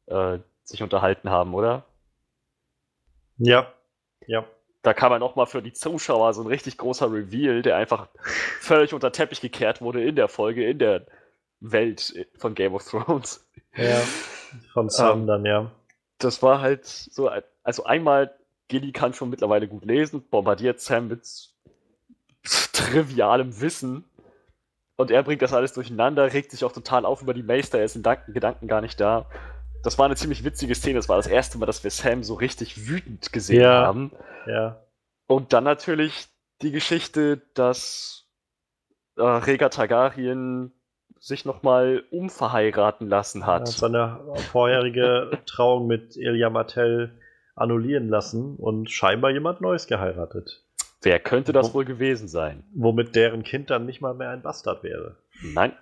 äh, 0.08 0.40
sich 0.64 0.84
unterhalten 0.84 1.30
haben, 1.30 1.54
oder? 1.54 1.86
Ja, 3.38 3.72
ja. 4.28 4.46
Da 4.84 4.94
kam 4.94 5.12
ja 5.12 5.20
nochmal 5.20 5.46
für 5.46 5.62
die 5.62 5.74
Zuschauer 5.74 6.34
so 6.34 6.42
ein 6.42 6.48
richtig 6.48 6.78
großer 6.78 7.12
Reveal, 7.12 7.62
der 7.62 7.78
einfach 7.78 8.08
völlig 8.60 8.94
unter 8.94 9.12
Teppich 9.12 9.40
gekehrt 9.40 9.82
wurde 9.82 10.04
in 10.04 10.16
der 10.16 10.28
Folge, 10.28 10.68
in 10.68 10.80
der 10.80 11.06
Welt 11.60 12.28
von 12.38 12.56
Game 12.56 12.74
of 12.74 12.84
Thrones. 12.84 13.48
Ja, 13.76 14.02
von 14.74 14.90
Sam 14.90 15.22
ähm, 15.22 15.28
dann, 15.28 15.46
ja. 15.46 15.72
Das 16.18 16.44
war 16.44 16.62
halt 16.62 16.86
so, 16.86 17.30
also 17.64 17.84
einmal, 17.86 18.36
Gilly 18.68 18.92
kann 18.92 19.14
schon 19.14 19.30
mittlerweile 19.30 19.68
gut 19.68 19.86
lesen, 19.86 20.24
bombardiert 20.30 20.80
Sam 20.82 21.08
mit 21.08 21.51
trivialem 22.44 23.62
Wissen 23.62 24.06
und 24.96 25.12
er 25.12 25.24
bringt 25.24 25.42
das 25.42 25.54
alles 25.54 25.74
durcheinander, 25.74 26.32
regt 26.34 26.52
sich 26.52 26.64
auch 26.64 26.72
total 26.72 27.06
auf 27.06 27.22
über 27.22 27.34
die 27.34 27.44
Meister, 27.44 27.80
er 27.80 27.86
ist 27.86 27.96
in 27.96 28.04
Gedanken 28.34 28.68
gar 28.68 28.82
nicht 28.82 29.00
da. 29.00 29.26
Das 29.84 29.98
war 29.98 30.06
eine 30.06 30.16
ziemlich 30.16 30.44
witzige 30.44 30.76
Szene. 30.76 31.00
Das 31.00 31.10
war 31.10 31.18
das 31.18 31.26
erste 31.26 31.58
Mal, 31.58 31.66
dass 31.66 31.84
wir 31.84 31.90
Sam 31.90 32.24
so 32.24 32.36
richtig 32.36 32.88
wütend 32.88 33.34
gesehen 33.34 33.62
ja, 33.62 33.84
haben. 33.84 34.12
Ja. 34.46 34.86
Und 35.26 35.54
dann 35.54 35.64
natürlich 35.64 36.28
die 36.62 36.72
Geschichte, 36.72 37.42
dass 37.56 38.28
äh, 39.18 39.24
Rega 39.24 39.70
Targaryen 39.70 40.72
sich 41.20 41.46
nochmal 41.46 42.04
umverheiraten 42.12 43.08
lassen 43.08 43.46
hat. 43.46 43.62
Er 43.62 43.66
hat 43.66 43.68
seine 43.68 44.20
vorherige 44.52 45.32
Trauung 45.46 45.88
mit 45.88 46.16
Elia 46.18 46.50
Martell 46.50 47.20
annullieren 47.56 48.08
lassen 48.10 48.56
und 48.56 48.90
scheinbar 48.90 49.32
jemand 49.32 49.62
Neues 49.62 49.88
geheiratet. 49.88 50.64
Wer 51.02 51.20
könnte 51.20 51.52
das 51.52 51.70
Wo, 51.70 51.80
wohl 51.80 51.86
gewesen 51.86 52.28
sein? 52.28 52.64
Womit 52.74 53.16
deren 53.16 53.44
Kind 53.44 53.70
dann 53.70 53.86
nicht 53.86 54.02
mal 54.02 54.14
mehr 54.14 54.30
ein 54.30 54.42
Bastard 54.42 54.84
wäre. 54.84 55.16
Nein. 55.42 55.74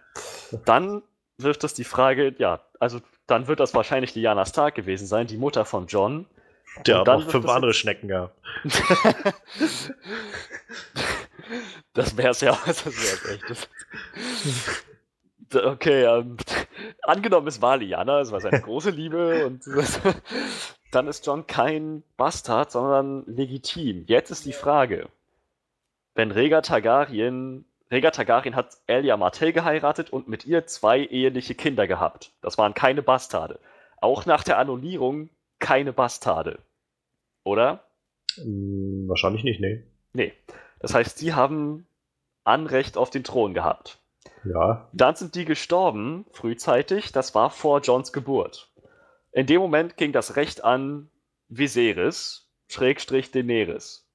Dann 0.65 1.03
wirft 1.37 1.63
das 1.63 1.73
die 1.73 1.83
Frage, 1.83 2.33
ja, 2.37 2.61
also 2.79 2.99
dann 3.27 3.47
wird 3.47 3.59
das 3.59 3.73
wahrscheinlich 3.73 4.13
Diana 4.13 4.45
Stark 4.45 4.75
gewesen 4.75 5.07
sein, 5.07 5.27
die 5.27 5.37
Mutter 5.37 5.65
von 5.65 5.87
John. 5.87 6.25
Der 6.85 6.99
hat 6.99 7.07
noch 7.07 7.29
fünf 7.29 7.47
andere 7.47 7.73
Schnecken 7.73 8.07
gehabt. 8.07 8.35
das 11.93 12.15
wäre 12.15 12.29
es 12.29 12.41
ja, 12.41 12.57
das 12.65 12.85
wäre 12.85 13.35
echt. 13.35 13.69
Okay, 15.53 16.03
ähm, 16.03 16.37
angenommen 17.03 17.47
es 17.47 17.61
war 17.61 17.77
Liana, 17.77 18.19
es 18.19 18.31
war 18.31 18.41
seine 18.41 18.61
große 18.61 18.91
Liebe 18.91 19.45
und 19.45 19.63
dann 20.91 21.07
ist 21.07 21.25
John 21.25 21.47
kein 21.47 22.03
Bastard, 22.17 22.71
sondern 22.71 23.25
legitim. 23.25 24.05
Jetzt 24.07 24.31
ist 24.31 24.45
die 24.45 24.53
Frage, 24.53 25.09
wenn 26.15 26.31
Rhaegar 26.31 26.61
Targaryen 26.61 27.65
Rhaegar 27.91 28.11
Targaryen 28.11 28.55
hat 28.55 28.77
Elia 28.85 29.17
Martell 29.17 29.51
geheiratet 29.51 30.11
und 30.11 30.27
mit 30.27 30.45
ihr 30.45 30.67
zwei 30.67 30.99
eheliche 30.99 31.55
Kinder 31.55 31.87
gehabt. 31.87 32.31
Das 32.41 32.57
waren 32.57 32.73
keine 32.75 33.01
Bastarde. 33.01 33.59
Auch 33.99 34.25
nach 34.25 34.43
der 34.43 34.59
Annullierung 34.59 35.29
keine 35.57 35.91
Bastarde. 35.91 36.59
Oder? 37.43 37.83
Hm, 38.35 39.05
wahrscheinlich 39.07 39.43
nicht, 39.43 39.59
nee. 39.59 39.83
Nee. 40.13 40.33
Das 40.79 40.93
heißt, 40.93 41.17
sie 41.17 41.33
haben 41.33 41.87
Anrecht 42.43 42.95
auf 42.95 43.09
den 43.09 43.23
Thron 43.23 43.53
gehabt. 43.53 43.98
Ja. 44.43 44.87
Dann 44.93 45.15
sind 45.15 45.35
die 45.35 45.45
gestorben, 45.45 46.25
frühzeitig. 46.31 47.11
Das 47.11 47.35
war 47.35 47.49
vor 47.49 47.81
Johns 47.81 48.13
Geburt. 48.13 48.69
In 49.31 49.45
dem 49.45 49.61
Moment 49.61 49.97
ging 49.97 50.11
das 50.11 50.35
Recht 50.35 50.63
an 50.63 51.09
Viserys, 51.49 52.47
Schrägstrich 52.67 53.31
Daenerys. 53.31 54.05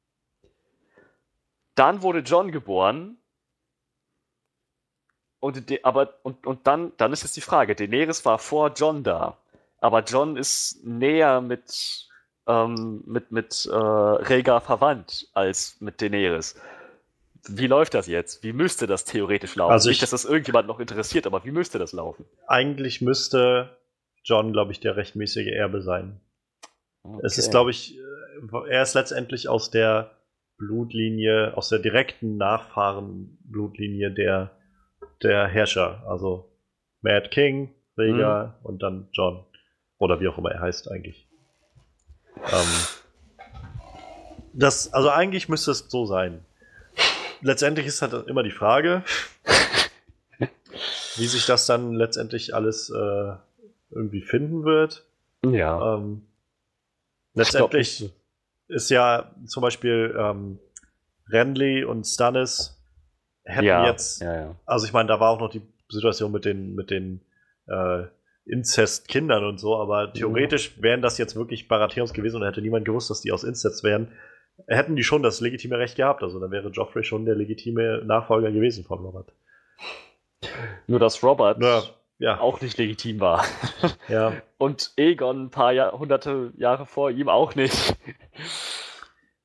Dann 1.75 2.03
wurde 2.03 2.21
John 2.21 2.53
geboren 2.53 3.19
und, 5.41 5.63
aber, 5.85 6.15
und, 6.23 6.47
und 6.47 6.67
dann, 6.67 6.93
dann 6.97 7.13
ist 7.13 7.23
jetzt 7.23 7.37
die 7.37 7.41
Frage, 7.43 7.75
Daenerys 7.75 8.25
war 8.25 8.39
vor 8.39 8.73
John 8.75 9.03
da, 9.03 9.37
aber 9.79 10.01
John 10.01 10.37
ist 10.37 10.85
näher 10.85 11.41
mit, 11.41 12.09
ähm, 12.47 13.03
mit, 13.05 13.31
mit 13.31 13.67
äh, 13.67 13.75
Rhaegar 13.75 14.61
verwandt 14.61 15.29
als 15.35 15.81
mit 15.81 16.01
Daenerys. 16.01 16.55
Wie 17.49 17.67
läuft 17.67 17.95
das 17.95 18.07
jetzt? 18.07 18.43
Wie 18.43 18.53
müsste 18.53 18.87
das 18.87 19.05
theoretisch 19.05 19.57
laufen? 19.57 19.73
Also 19.73 19.89
Nicht, 19.89 20.03
dass 20.03 20.11
das 20.11 20.25
irgendjemand 20.25 20.67
noch 20.67 20.81
interessiert, 20.81 21.27
aber 21.27 21.45
wie 21.45 21.51
müsste 21.51 21.79
das 21.79 21.93
laufen? 21.93 22.25
Eigentlich 22.47 23.01
müsste 23.01 23.77
John, 24.25 24.53
glaube 24.53 24.73
ich, 24.73 24.81
der 24.81 24.97
rechtmäßige 24.97 25.49
Erbe 25.49 25.83
sein. 25.83 26.21
Okay. 27.03 27.21
Es 27.25 27.37
ist, 27.37 27.51
glaube 27.51 27.71
ich, 27.71 27.99
äh, 27.99 28.71
er 28.71 28.83
ist 28.83 28.95
letztendlich 28.95 29.49
aus 29.49 29.71
der 29.71 30.13
Blutlinie, 30.57 31.57
aus 31.57 31.69
der 31.69 31.81
direkten 31.81 32.37
Nachfahrenblutlinie 32.37 34.11
der 34.11 34.53
der 35.23 35.47
Herrscher. 35.47 36.03
Also 36.07 36.51
Mad 37.01 37.29
King, 37.31 37.75
Rhaegar 37.97 38.47
mhm. 38.47 38.67
und 38.67 38.83
dann 38.83 39.09
John. 39.13 39.45
Oder 39.99 40.21
wie 40.21 40.29
auch 40.29 40.39
immer 40.39 40.51
er 40.51 40.61
heißt 40.61 40.91
eigentlich. 40.91 41.29
Ähm, 42.37 42.67
das, 44.53 44.93
also 44.93 45.11
eigentlich 45.11 45.49
müsste 45.49 45.71
es 45.71 45.87
so 45.89 46.07
sein. 46.07 46.45
Letztendlich 47.45 47.87
ist 47.87 48.01
halt 48.01 48.27
immer 48.27 48.43
die 48.43 48.51
Frage, 48.51 49.05
wie 51.17 51.27
sich 51.27 51.45
das 51.45 51.67
dann 51.67 51.93
letztendlich 51.93 52.55
alles 52.55 52.89
äh, 52.89 53.33
irgendwie 53.91 54.23
finden 54.23 54.65
wird. 54.65 55.05
Ja. 55.45 55.97
Ähm, 55.97 56.23
letztendlich 57.35 58.11
ist 58.69 58.89
ja 58.89 59.31
zum 59.47 59.61
Beispiel 59.61 60.17
ähm, 60.19 60.59
Renly 61.29 61.85
und 61.85 62.07
Stannis 62.07 62.83
hätten 63.43 63.67
ja, 63.67 63.89
jetzt, 63.89 64.23
ja, 64.23 64.35
ja. 64.35 64.57
also 64.65 64.87
ich 64.87 64.95
meine, 64.95 65.09
da 65.09 65.21
war 65.21 65.29
auch 65.29 65.41
noch 65.41 65.51
die 65.51 65.61
Situation 65.91 66.33
mit 66.33 66.47
den, 66.47 66.75
mit 66.75 66.91
den 66.91 67.21
äh, 67.67 68.05
Inzest-Kindern 68.47 69.45
und 69.45 69.59
so, 69.59 69.77
aber 69.77 70.15
theoretisch 70.15 70.81
wären 70.81 71.03
das 71.03 71.19
jetzt 71.19 71.37
wirklich 71.37 71.69
Baratheons 71.69 72.15
gewesen 72.15 72.37
und 72.37 72.47
hätte 72.47 72.63
niemand 72.63 72.87
gewusst, 72.87 73.11
dass 73.11 73.21
die 73.21 73.33
aus 73.33 73.45
Inzest 73.45 73.85
wären, 73.85 74.13
hätten 74.67 74.97
die 74.97 75.05
schon 75.05 75.23
das 75.23 75.41
legitime 75.41 75.79
Recht 75.79 75.97
gehabt. 75.97 76.23
Also 76.23 76.41
dann 76.41 76.51
wäre 76.51 76.69
Joffrey 76.69 77.05
schon 77.05 77.25
der 77.25 77.35
legitime 77.35 78.03
Nachfolger 78.05 78.53
gewesen 78.53 78.85
von 78.85 79.01
Robert. 79.01 79.33
Nur 80.87 80.99
dass 80.99 81.23
Robert 81.23 81.63
ja, 81.63 81.83
ja. 82.19 82.41
auch 82.41 82.61
nicht 82.61 82.79
legitim 82.79 83.21
war. 83.21 83.45
Ja. 84.09 84.35
Und 84.59 84.93
Egon 84.97 85.45
ein 85.45 85.51
paar 85.51 85.93
hunderte 85.93 86.53
Jahre 86.57 86.87
vor 86.87 87.11
ihm 87.11 87.29
auch 87.29 87.55
nicht. 87.55 87.97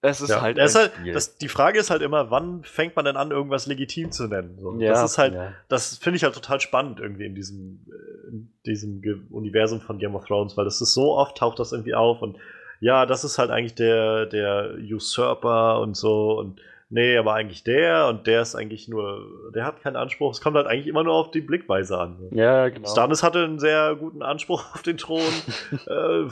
Es 0.02 0.22
ist 0.22 0.40
halt. 0.40 0.58
Es 0.58 0.76
ist 0.76 0.78
halt 0.78 1.16
das, 1.16 1.38
die 1.38 1.50
Frage 1.50 1.80
ist 1.80 1.90
halt 1.90 2.02
immer, 2.02 2.32
wann 2.32 2.64
fängt 2.64 2.96
man 2.96 3.04
denn 3.04 3.18
an, 3.18 3.32
irgendwas 3.32 3.68
legitim 3.68 4.12
zu 4.12 4.28
nennen? 4.28 4.58
So, 4.58 4.78
das 4.78 5.04
ist 5.04 5.18
halt, 5.18 5.36
das 5.68 5.98
finde 5.98 6.18
ich 6.18 6.24
halt 6.24 6.36
total 6.36 6.62
spannend 6.62 7.00
irgendwie 7.00 7.26
in 7.26 7.36
diesem, 7.36 7.86
äh, 7.90 8.30
in 8.30 8.54
diesem 8.66 9.28
Universum 9.30 9.82
von 9.82 10.00
Game 10.00 10.16
of 10.16 10.26
Thrones, 10.26 10.56
weil 10.56 10.66
das 10.66 10.80
ist 10.80 10.94
so 10.94 11.18
oft 11.18 11.38
taucht 11.38 11.60
das 11.60 11.74
irgendwie 11.74 11.96
auf 11.96 12.22
und 12.22 12.38
ja, 12.80 13.06
das 13.06 13.24
ist 13.24 13.38
halt 13.38 13.52
eigentlich 13.52 13.76
der, 13.76 14.26
der 14.26 14.76
Usurper 14.78 15.80
und 15.82 15.96
so 15.96 16.38
und 16.40 16.62
nee, 16.90 17.18
aber 17.18 17.34
eigentlich 17.34 17.64
der 17.64 18.08
und 18.08 18.28
der 18.28 18.42
ist 18.42 18.56
eigentlich 18.56 18.88
nur, 18.88 19.52
der 19.54 19.66
hat 19.66 19.82
keinen 19.82 19.96
Anspruch. 19.96 20.32
Es 20.32 20.42
kommt 20.42 20.56
halt 20.56 20.68
eigentlich 20.68 20.88
immer 20.88 21.04
nur 21.04 21.14
auf 21.14 21.32
die 21.32 21.42
Blickweise 21.42 22.00
an. 22.00 22.18
Ja, 22.32 22.70
genau. 22.70 22.88
Stannis 22.88 23.24
hatte 23.24 23.44
einen 23.44 23.60
sehr 23.60 23.96
guten 23.96 24.22
Anspruch 24.22 24.64
auf 24.74 24.82
den 24.82 24.98
Thron. 24.98 25.22
äh, 25.88 26.28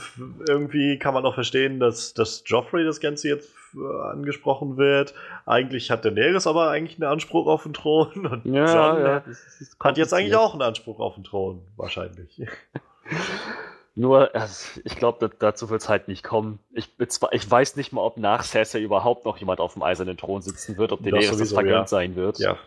irgendwie 0.47 0.97
kann 0.99 1.13
man 1.13 1.25
auch 1.25 1.35
verstehen, 1.35 1.79
dass, 1.79 2.13
dass 2.13 2.43
Joffrey 2.45 2.83
das 2.83 2.99
Ganze 2.99 3.29
jetzt 3.29 3.51
äh, 3.75 4.09
angesprochen 4.11 4.77
wird. 4.77 5.13
Eigentlich 5.45 5.91
hat 5.91 6.05
Daenerys 6.05 6.47
aber 6.47 6.69
eigentlich 6.69 6.99
einen 6.99 7.11
Anspruch 7.11 7.47
auf 7.47 7.63
den 7.63 7.73
Thron 7.73 8.25
und 8.25 8.45
ja, 8.45 8.65
John 8.65 9.01
ja, 9.01 9.23
hat 9.79 9.97
jetzt 9.97 10.13
eigentlich 10.13 10.35
auch 10.35 10.53
einen 10.53 10.63
Anspruch 10.63 10.99
auf 10.99 11.15
den 11.15 11.23
Thron, 11.23 11.61
wahrscheinlich. 11.75 12.41
Nur, 13.99 14.35
also 14.35 14.79
ich 14.83 14.95
glaube, 14.95 15.31
dazu 15.39 15.71
wird 15.71 15.81
es 15.81 15.89
halt 15.89 16.07
nicht 16.07 16.23
kommen. 16.23 16.59
Ich, 16.71 16.93
ich, 16.99 17.51
weiß 17.51 17.77
nicht 17.77 17.91
mal, 17.93 18.01
ob 18.01 18.17
nach 18.17 18.43
Cersei 18.43 18.79
überhaupt 18.79 19.25
noch 19.25 19.39
jemand 19.39 19.59
auf 19.59 19.73
dem 19.73 19.81
eisernen 19.81 20.17
Thron 20.17 20.43
sitzen 20.43 20.77
wird, 20.77 20.91
ob 20.91 21.01
Daenerys 21.01 21.29
das, 21.29 21.39
das 21.39 21.51
vergönnt 21.51 21.75
ja. 21.75 21.87
sein 21.87 22.15
wird. 22.15 22.37
Ja. 22.37 22.57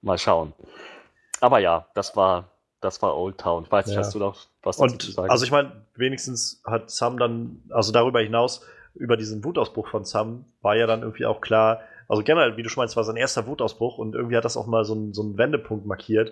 Mal 0.00 0.16
schauen. 0.16 0.52
Aber 1.40 1.58
ja, 1.58 1.88
das 1.94 2.14
war, 2.14 2.50
das 2.80 3.02
war 3.02 3.16
Old 3.16 3.38
Town. 3.38 3.64
Ich 3.64 3.72
weiß 3.72 3.86
nicht, 3.86 3.96
ja. 3.96 4.02
hast 4.02 4.14
du 4.14 4.20
noch 4.20 4.46
was 4.62 4.76
dazu 4.76 4.92
Und, 4.92 5.02
zu 5.02 5.10
sagen? 5.10 5.28
Also 5.28 5.44
ich 5.44 5.50
meine, 5.50 5.72
wenigstens 5.96 6.62
hat 6.64 6.88
Sam 6.88 7.18
dann, 7.18 7.64
also 7.70 7.90
darüber 7.90 8.20
hinaus, 8.20 8.64
über 8.94 9.16
diesen 9.16 9.42
Wutausbruch 9.42 9.88
von 9.88 10.04
Sam, 10.04 10.44
war 10.62 10.76
ja 10.76 10.86
dann 10.86 11.02
irgendwie 11.02 11.26
auch 11.26 11.40
klar, 11.40 11.80
also 12.06 12.22
generell, 12.22 12.56
wie 12.56 12.62
du 12.62 12.68
schon 12.68 12.82
meinst, 12.82 12.94
war 12.94 13.02
sein 13.02 13.16
erster 13.16 13.48
Wutausbruch 13.48 13.98
und 13.98 14.14
irgendwie 14.14 14.36
hat 14.36 14.44
das 14.44 14.56
auch 14.56 14.68
mal 14.68 14.84
so, 14.84 14.94
ein, 14.94 15.14
so 15.14 15.22
einen 15.22 15.36
Wendepunkt 15.36 15.84
markiert 15.84 16.30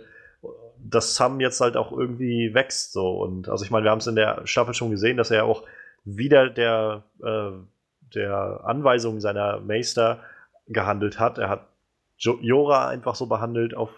dass 0.83 1.15
Sam 1.15 1.41
jetzt 1.41 1.61
halt 1.61 1.77
auch 1.77 1.93
irgendwie 1.93 2.55
wächst 2.55 2.93
so 2.93 3.23
und 3.23 3.49
also 3.49 3.65
ich 3.65 3.71
meine, 3.71 3.85
wir 3.85 3.91
haben 3.91 3.99
es 3.99 4.07
in 4.07 4.17
der 4.17 4.47
Staffel 4.47 4.75
schon 4.75 4.91
gesehen, 4.91 5.17
dass 5.17 5.31
er 5.31 5.45
auch 5.45 5.65
wieder 6.05 6.49
der 6.49 7.03
äh, 7.23 7.51
der 8.15 8.61
Anweisungen 8.65 9.21
seiner 9.21 9.61
Meister 9.61 10.21
gehandelt 10.67 11.19
hat. 11.19 11.39
Er 11.39 11.49
hat 11.49 11.67
Jora 12.17 12.89
einfach 12.89 13.15
so 13.15 13.27
behandelt 13.27 13.75
auf 13.75 13.91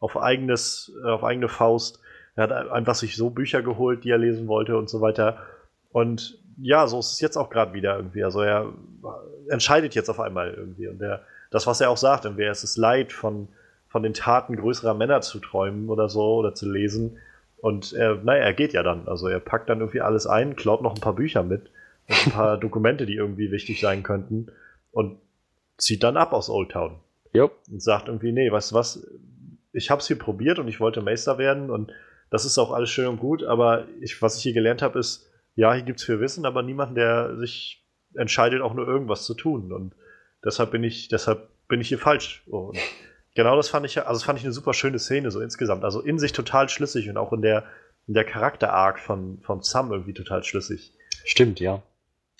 auf 0.00 0.16
eigenes 0.16 0.92
auf 1.04 1.24
eigene 1.24 1.48
Faust. 1.48 2.00
Er 2.36 2.44
hat 2.44 2.52
einfach 2.52 2.94
sich 2.94 3.16
so 3.16 3.30
Bücher 3.30 3.62
geholt, 3.62 4.04
die 4.04 4.10
er 4.10 4.18
lesen 4.18 4.46
wollte 4.46 4.76
und 4.76 4.88
so 4.88 5.00
weiter. 5.00 5.38
Und 5.90 6.38
ja, 6.60 6.86
so 6.86 6.98
ist 6.98 7.12
es 7.12 7.20
jetzt 7.20 7.36
auch 7.36 7.50
gerade 7.50 7.72
wieder 7.72 7.96
irgendwie. 7.96 8.24
Also 8.24 8.42
er 8.42 8.72
entscheidet 9.48 9.94
jetzt 9.94 10.08
auf 10.10 10.20
einmal 10.20 10.52
irgendwie 10.54 10.88
und 10.88 11.00
er 11.00 11.22
das, 11.50 11.66
was 11.66 11.80
er 11.80 11.90
auch 11.90 11.96
sagt, 11.96 12.24
irgendwie, 12.24 12.44
es 12.44 12.64
ist 12.64 12.76
leid, 12.76 13.12
von, 13.12 13.48
von 13.88 14.02
den 14.02 14.14
Taten 14.14 14.56
größerer 14.56 14.94
Männer 14.94 15.20
zu 15.20 15.38
träumen 15.38 15.88
oder 15.88 16.08
so 16.08 16.36
oder 16.36 16.54
zu 16.54 16.70
lesen. 16.70 17.18
Und 17.60 17.92
er, 17.92 18.16
naja, 18.16 18.44
er 18.44 18.54
geht 18.54 18.72
ja 18.72 18.82
dann. 18.82 19.08
Also 19.08 19.28
er 19.28 19.40
packt 19.40 19.68
dann 19.68 19.80
irgendwie 19.80 20.00
alles 20.00 20.26
ein, 20.26 20.56
klaut 20.56 20.82
noch 20.82 20.94
ein 20.94 21.00
paar 21.00 21.14
Bücher 21.14 21.42
mit 21.42 21.70
und 22.08 22.26
ein 22.26 22.32
paar 22.32 22.56
Dokumente, 22.60 23.06
die 23.06 23.14
irgendwie 23.14 23.50
wichtig 23.50 23.80
sein 23.80 24.02
könnten 24.02 24.52
und 24.92 25.18
zieht 25.76 26.02
dann 26.02 26.16
ab 26.16 26.32
aus 26.32 26.50
Old 26.50 26.70
Town. 26.70 26.96
Yep. 27.34 27.52
Und 27.70 27.82
sagt 27.82 28.08
irgendwie, 28.08 28.32
nee, 28.32 28.50
weißt 28.50 28.72
du 28.72 28.74
was, 28.74 29.06
ich 29.72 29.90
hab's 29.90 30.06
hier 30.06 30.18
probiert 30.18 30.58
und 30.58 30.68
ich 30.68 30.80
wollte 30.80 31.02
Meister 31.02 31.38
werden 31.38 31.70
und 31.70 31.92
das 32.30 32.44
ist 32.44 32.58
auch 32.58 32.72
alles 32.72 32.90
schön 32.90 33.06
und 33.06 33.18
gut, 33.18 33.42
aber 33.42 33.86
ich, 34.00 34.20
was 34.20 34.36
ich 34.36 34.42
hier 34.42 34.52
gelernt 34.52 34.82
habe, 34.82 34.98
ist, 34.98 35.30
ja, 35.54 35.72
hier 35.72 35.82
gibt's 35.82 36.04
viel 36.04 36.20
Wissen, 36.20 36.44
aber 36.46 36.62
niemanden, 36.62 36.94
der 36.94 37.36
sich 37.36 37.84
entscheidet, 38.14 38.60
auch 38.60 38.74
nur 38.74 38.86
irgendwas 38.86 39.24
zu 39.24 39.34
tun. 39.34 39.72
Und 39.72 39.94
deshalb 40.44 40.70
bin 40.70 40.84
ich, 40.84 41.08
deshalb 41.08 41.48
bin 41.68 41.80
ich 41.80 41.88
hier 41.88 41.98
falsch. 41.98 42.42
Und 42.46 42.78
genau 43.38 43.54
das 43.54 43.68
fand 43.68 43.86
ich, 43.86 43.96
also 43.98 44.14
das 44.14 44.24
fand 44.24 44.36
ich 44.40 44.44
eine 44.44 44.52
super 44.52 44.74
schöne 44.74 44.98
Szene, 44.98 45.30
so 45.30 45.40
insgesamt. 45.40 45.84
Also 45.84 46.00
in 46.00 46.18
sich 46.18 46.32
total 46.32 46.68
schlüssig 46.68 47.08
und 47.08 47.16
auch 47.16 47.32
in 47.32 47.40
der, 47.40 47.64
in 48.08 48.14
der 48.14 48.24
Charakter-Arc 48.24 48.98
von, 48.98 49.38
von 49.42 49.62
Sam 49.62 49.92
irgendwie 49.92 50.12
total 50.12 50.42
schlüssig. 50.42 50.92
Stimmt, 51.24 51.60
ja. 51.60 51.80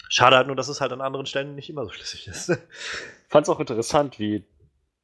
Schade 0.09 0.36
halt 0.36 0.49
nur, 0.49 0.57
dass 0.57 0.66
es 0.66 0.80
halt 0.80 0.90
an 0.92 1.01
anderen 1.01 1.26
Stellen 1.26 1.55
nicht 1.55 1.70
immer 1.70 1.84
so 1.84 1.90
schlüssig 1.92 2.26
ist. 2.26 2.49
Fand 3.28 3.44
es 3.44 3.49
auch 3.49 3.61
interessant, 3.61 4.18
wie 4.18 4.44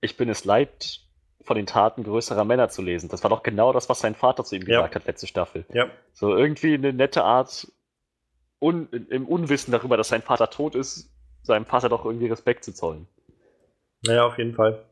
ich 0.01 0.16
bin 0.16 0.28
es 0.28 0.45
leid, 0.45 1.01
von 1.42 1.57
den 1.57 1.66
Taten 1.66 2.03
größerer 2.03 2.45
Männer 2.45 2.70
zu 2.70 2.82
lesen. 2.82 3.09
Das 3.09 3.22
war 3.22 3.30
doch 3.30 3.45
genau 3.45 3.72
das, 3.72 3.88
was 3.88 4.01
sein 4.01 4.16
Vater 4.16 4.42
zu 4.45 4.57
ihm 4.57 4.62
Ja. 4.62 4.78
gesagt 4.78 4.97
hat, 4.97 5.07
letzte 5.07 5.28
Staffel. 5.28 5.64
ja. 5.72 5.86
So 6.12 6.34
irgendwie 6.36 6.74
eine 6.74 6.92
nette 6.92 7.22
Art, 7.22 7.68
un, 8.61 8.88
im 9.11 9.28
Unwissen 9.28 9.70
darüber, 9.70 9.97
dass 9.97 10.09
sein 10.09 10.22
Vater 10.22 10.51
tot 10.51 10.74
ist, 10.74 11.11
seinem 11.42 11.66
Vater 11.66 11.88
doch 11.88 12.05
irgendwie 12.05 12.26
Respekt 12.26 12.64
zu 12.64 12.72
zollen. 12.74 13.07
Naja, 14.07 14.24
auf 14.26 14.38
jeden 14.38 14.55
Fall. 14.55 14.82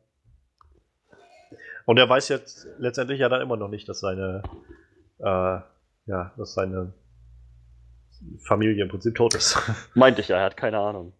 Und 1.86 1.98
er 1.98 2.08
weiß 2.08 2.28
jetzt 2.28 2.66
letztendlich 2.78 3.20
ja 3.20 3.28
dann 3.28 3.40
immer 3.40 3.56
noch 3.56 3.68
nicht, 3.68 3.88
dass 3.88 4.00
seine, 4.00 4.42
äh, 5.18 5.60
ja, 6.06 6.32
dass 6.36 6.54
seine 6.54 6.92
Familie 8.46 8.82
im 8.84 8.88
Prinzip 8.90 9.14
tot 9.14 9.34
ist. 9.34 9.58
Meinte 9.94 10.20
ich 10.20 10.28
ja, 10.28 10.38
er 10.38 10.44
hat 10.44 10.56
keine 10.56 10.78
Ahnung. 10.78 11.12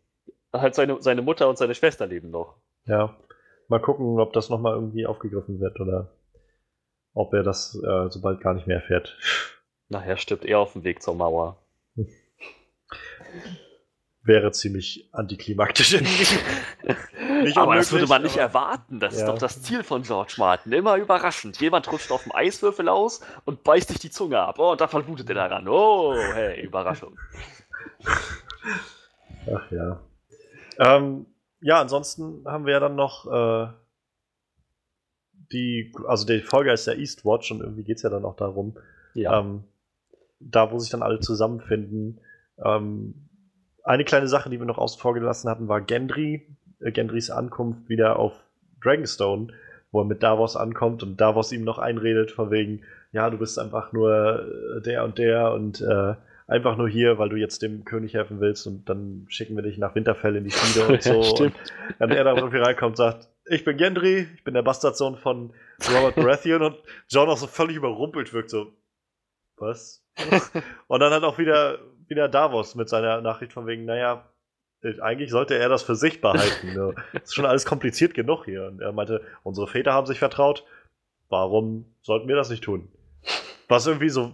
Halt 0.52 0.74
seine, 0.74 1.00
seine 1.00 1.22
Mutter 1.22 1.48
und 1.48 1.58
seine 1.58 1.74
Schwester 1.74 2.06
leben 2.06 2.30
noch. 2.30 2.56
ja. 2.86 3.16
Mal 3.68 3.80
gucken, 3.80 4.20
ob 4.20 4.34
das 4.34 4.50
nochmal 4.50 4.74
irgendwie 4.74 5.06
aufgegriffen 5.06 5.58
wird 5.58 5.80
oder 5.80 6.12
ob 7.14 7.32
er 7.32 7.42
das 7.42 7.74
äh, 7.74 8.10
sobald 8.10 8.40
gar 8.40 8.52
nicht 8.52 8.66
mehr 8.66 8.76
erfährt. 8.76 9.16
Nachher 9.88 10.18
stirbt 10.18 10.44
er 10.44 10.58
auf 10.58 10.74
dem 10.74 10.84
Weg 10.84 11.00
zur 11.00 11.14
Mauer. 11.14 11.56
Wäre 14.24 14.52
ziemlich 14.52 15.08
antiklimaktisch. 15.12 15.96
Aber 17.56 17.74
das 17.74 17.90
würde 17.90 18.06
man 18.06 18.22
nicht 18.22 18.36
erwarten. 18.36 19.00
Das 19.00 19.14
Ja. 19.14 19.20
ist 19.20 19.26
doch 19.26 19.38
das 19.38 19.62
Ziel 19.62 19.82
von 19.82 20.02
George 20.02 20.34
Martin. 20.38 20.72
Immer 20.72 20.96
überraschend. 20.96 21.60
Jemand 21.60 21.90
rutscht 21.90 22.12
auf 22.12 22.22
dem 22.22 22.32
Eiswürfel 22.32 22.88
aus 22.88 23.20
und 23.46 23.64
beißt 23.64 23.88
sich 23.88 23.98
die 23.98 24.10
Zunge 24.10 24.38
ab. 24.38 24.60
Oh, 24.60 24.70
und 24.72 24.80
da 24.80 24.86
verblutet 24.86 25.28
er 25.28 25.34
daran. 25.34 25.66
Oh, 25.66 26.14
hey, 26.34 26.64
Überraschung. 26.64 27.18
Ach 29.52 29.70
ja. 29.72 30.00
Ähm, 30.78 31.26
ja, 31.60 31.80
ansonsten 31.80 32.44
haben 32.46 32.64
wir 32.64 32.74
ja 32.74 32.80
dann 32.80 32.94
noch 32.94 33.26
äh, 33.26 33.72
die, 35.52 35.92
also 36.06 36.24
die 36.26 36.40
Folge 36.40 36.70
heißt 36.70 36.86
ja 36.86 36.92
Eastwatch 36.94 37.50
und 37.50 37.60
irgendwie 37.60 37.84
geht 37.84 37.96
es 37.96 38.02
ja 38.02 38.10
dann 38.10 38.24
auch 38.24 38.36
darum, 38.36 38.78
Ja. 39.14 39.40
ähm, 39.40 39.64
da 40.38 40.70
wo 40.70 40.78
sich 40.78 40.90
dann 40.90 41.02
alle 41.02 41.20
zusammenfinden. 41.20 42.20
Ähm, 42.64 43.28
eine 43.84 44.04
kleine 44.04 44.28
Sache, 44.28 44.50
die 44.50 44.58
wir 44.58 44.66
noch 44.66 44.78
außen 44.78 45.00
vor 45.00 45.14
gelassen 45.14 45.48
hatten, 45.48 45.68
war 45.68 45.80
Gendry, 45.80 46.46
äh, 46.80 46.92
Gendrys 46.92 47.30
Ankunft 47.30 47.88
wieder 47.88 48.18
auf 48.18 48.34
Dragonstone, 48.82 49.48
wo 49.90 50.00
er 50.00 50.04
mit 50.04 50.22
Davos 50.22 50.56
ankommt 50.56 51.02
und 51.02 51.20
Davos 51.20 51.52
ihm 51.52 51.64
noch 51.64 51.78
einredet 51.78 52.30
von 52.30 52.50
wegen, 52.50 52.82
ja, 53.12 53.28
du 53.30 53.38
bist 53.38 53.58
einfach 53.58 53.92
nur 53.92 54.46
äh, 54.78 54.82
der 54.82 55.04
und 55.04 55.18
der 55.18 55.52
und 55.52 55.80
äh, 55.80 56.14
einfach 56.46 56.76
nur 56.76 56.88
hier, 56.88 57.18
weil 57.18 57.28
du 57.28 57.36
jetzt 57.36 57.62
dem 57.62 57.84
König 57.84 58.14
helfen 58.14 58.40
willst 58.40 58.66
und 58.66 58.88
dann 58.88 59.26
schicken 59.28 59.56
wir 59.56 59.62
dich 59.62 59.78
nach 59.78 59.94
Winterfell 59.94 60.36
in 60.36 60.44
die 60.44 60.50
Schmiede 60.50 60.88
und 60.92 61.02
so. 61.02 61.22
Ja. 61.22 61.44
Und 61.44 61.54
dann 61.98 62.10
er 62.10 62.24
da 62.24 62.34
irgendwie 62.34 62.58
reinkommt 62.58 62.92
und 62.92 62.96
sagt, 62.96 63.28
ich 63.46 63.64
bin 63.64 63.76
Gendry, 63.76 64.28
ich 64.34 64.44
bin 64.44 64.54
der 64.54 64.62
Bastardsohn 64.62 65.16
von 65.16 65.52
Robert 65.94 66.14
Baratheon 66.16 66.62
und 66.62 66.76
John 67.08 67.28
auch 67.28 67.36
so 67.36 67.46
völlig 67.46 67.76
überrumpelt 67.76 68.32
wirkt, 68.32 68.50
so, 68.50 68.72
was? 69.56 70.04
und 70.86 71.00
dann 71.00 71.12
hat 71.12 71.22
auch 71.24 71.38
wieder, 71.38 71.78
wieder 72.12 72.28
Davos 72.28 72.74
mit 72.74 72.88
seiner 72.88 73.20
Nachricht 73.20 73.52
von 73.52 73.66
wegen, 73.66 73.84
naja, 73.84 74.24
eigentlich 75.00 75.30
sollte 75.30 75.56
er 75.56 75.68
das 75.68 75.82
für 75.82 75.96
sich 75.96 76.20
behalten. 76.20 76.74
Ne? 76.74 76.94
Ist 77.22 77.34
schon 77.34 77.46
alles 77.46 77.64
kompliziert 77.64 78.14
genug 78.14 78.44
hier. 78.44 78.66
Und 78.66 78.80
er 78.80 78.92
meinte, 78.92 79.22
unsere 79.42 79.66
Väter 79.66 79.92
haben 79.92 80.06
sich 80.06 80.18
vertraut, 80.18 80.64
warum 81.28 81.86
sollten 82.02 82.28
wir 82.28 82.36
das 82.36 82.50
nicht 82.50 82.64
tun? 82.64 82.88
Was 83.68 83.86
irgendwie 83.86 84.10
so 84.10 84.32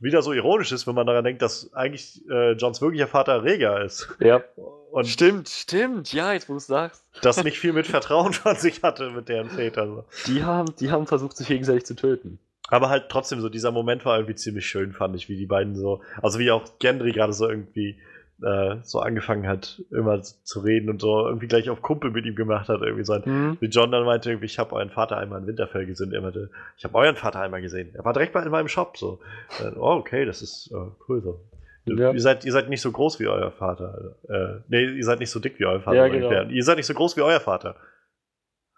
wieder 0.00 0.22
so 0.22 0.32
ironisch 0.32 0.70
ist, 0.70 0.86
wenn 0.86 0.94
man 0.94 1.06
daran 1.06 1.24
denkt, 1.24 1.42
dass 1.42 1.72
eigentlich 1.74 2.22
äh, 2.30 2.52
Johns 2.52 2.80
wirklicher 2.80 3.08
Vater 3.08 3.42
Rhaegar 3.42 3.82
ist. 3.82 4.08
ja. 4.20 4.42
Und 4.90 5.06
Stimmt, 5.06 5.50
stimmt. 5.50 6.14
Ja, 6.14 6.32
jetzt 6.32 6.48
wo 6.48 6.54
du 6.54 6.56
es 6.56 6.66
sagst. 6.66 7.04
das 7.20 7.44
nicht 7.44 7.58
viel 7.58 7.74
mit 7.74 7.86
Vertrauen 7.86 8.32
von 8.32 8.56
sich 8.56 8.82
hatte 8.82 9.10
mit 9.10 9.28
deren 9.28 9.50
Vätern. 9.50 10.02
Die 10.26 10.42
haben, 10.44 10.74
die 10.80 10.90
haben 10.90 11.06
versucht, 11.06 11.36
sich 11.36 11.46
gegenseitig 11.48 11.84
zu 11.84 11.94
töten. 11.94 12.38
Aber 12.70 12.90
halt 12.90 13.08
trotzdem 13.08 13.40
so, 13.40 13.48
dieser 13.48 13.70
Moment 13.70 14.04
war 14.04 14.16
irgendwie 14.16 14.34
ziemlich 14.34 14.66
schön, 14.66 14.92
fand 14.92 15.16
ich, 15.16 15.28
wie 15.28 15.36
die 15.36 15.46
beiden 15.46 15.74
so, 15.74 16.02
also 16.22 16.38
wie 16.38 16.50
auch 16.50 16.78
Gendry 16.78 17.12
gerade 17.12 17.32
so 17.32 17.48
irgendwie 17.48 17.98
äh, 18.42 18.76
so 18.82 19.00
angefangen 19.00 19.48
hat, 19.48 19.82
immer 19.90 20.22
zu 20.22 20.60
reden 20.60 20.90
und 20.90 21.00
so 21.00 21.26
irgendwie 21.26 21.48
gleich 21.48 21.70
auf 21.70 21.82
Kumpel 21.82 22.10
mit 22.10 22.24
ihm 22.24 22.36
gemacht 22.36 22.68
hat, 22.68 22.82
irgendwie 22.82 23.04
so 23.04 23.14
ein, 23.14 23.24
Hm? 23.24 23.56
wie 23.60 23.66
John 23.66 23.90
dann 23.90 24.04
meinte, 24.04 24.30
irgendwie, 24.30 24.46
ich 24.46 24.58
habe 24.58 24.74
euren 24.76 24.90
Vater 24.90 25.16
einmal 25.16 25.40
in 25.40 25.46
Winterfell 25.46 25.86
gesehen. 25.86 26.12
Er 26.12 26.20
meinte, 26.20 26.50
ich 26.76 26.84
habe 26.84 26.94
euren 26.94 27.16
Vater 27.16 27.40
einmal 27.40 27.62
gesehen. 27.62 27.90
Er 27.94 28.04
war 28.04 28.12
direkt 28.12 28.32
bei 28.34 28.42
in 28.42 28.50
meinem 28.50 28.68
Shop 28.68 28.96
so. 28.96 29.18
Äh, 29.60 29.70
oh, 29.76 29.94
okay, 29.94 30.24
das 30.24 30.42
ist 30.42 30.70
äh, 30.72 30.90
cool 31.08 31.22
so. 31.22 31.40
Ja. 31.86 32.12
Ihr, 32.12 32.20
seid, 32.20 32.44
ihr 32.44 32.52
seid 32.52 32.68
nicht 32.68 32.82
so 32.82 32.92
groß 32.92 33.18
wie 33.18 33.28
euer 33.28 33.50
Vater. 33.50 34.14
Äh, 34.28 34.60
nee, 34.68 34.84
ihr 34.84 35.04
seid 35.04 35.20
nicht 35.20 35.30
so 35.30 35.40
dick 35.40 35.58
wie 35.58 35.64
euer 35.64 35.80
Vater. 35.80 35.96
Ja, 35.96 36.08
genau. 36.08 36.50
Ihr 36.50 36.62
seid 36.62 36.76
nicht 36.76 36.86
so 36.86 36.92
groß 36.92 37.16
wie 37.16 37.22
euer 37.22 37.40
Vater. 37.40 37.76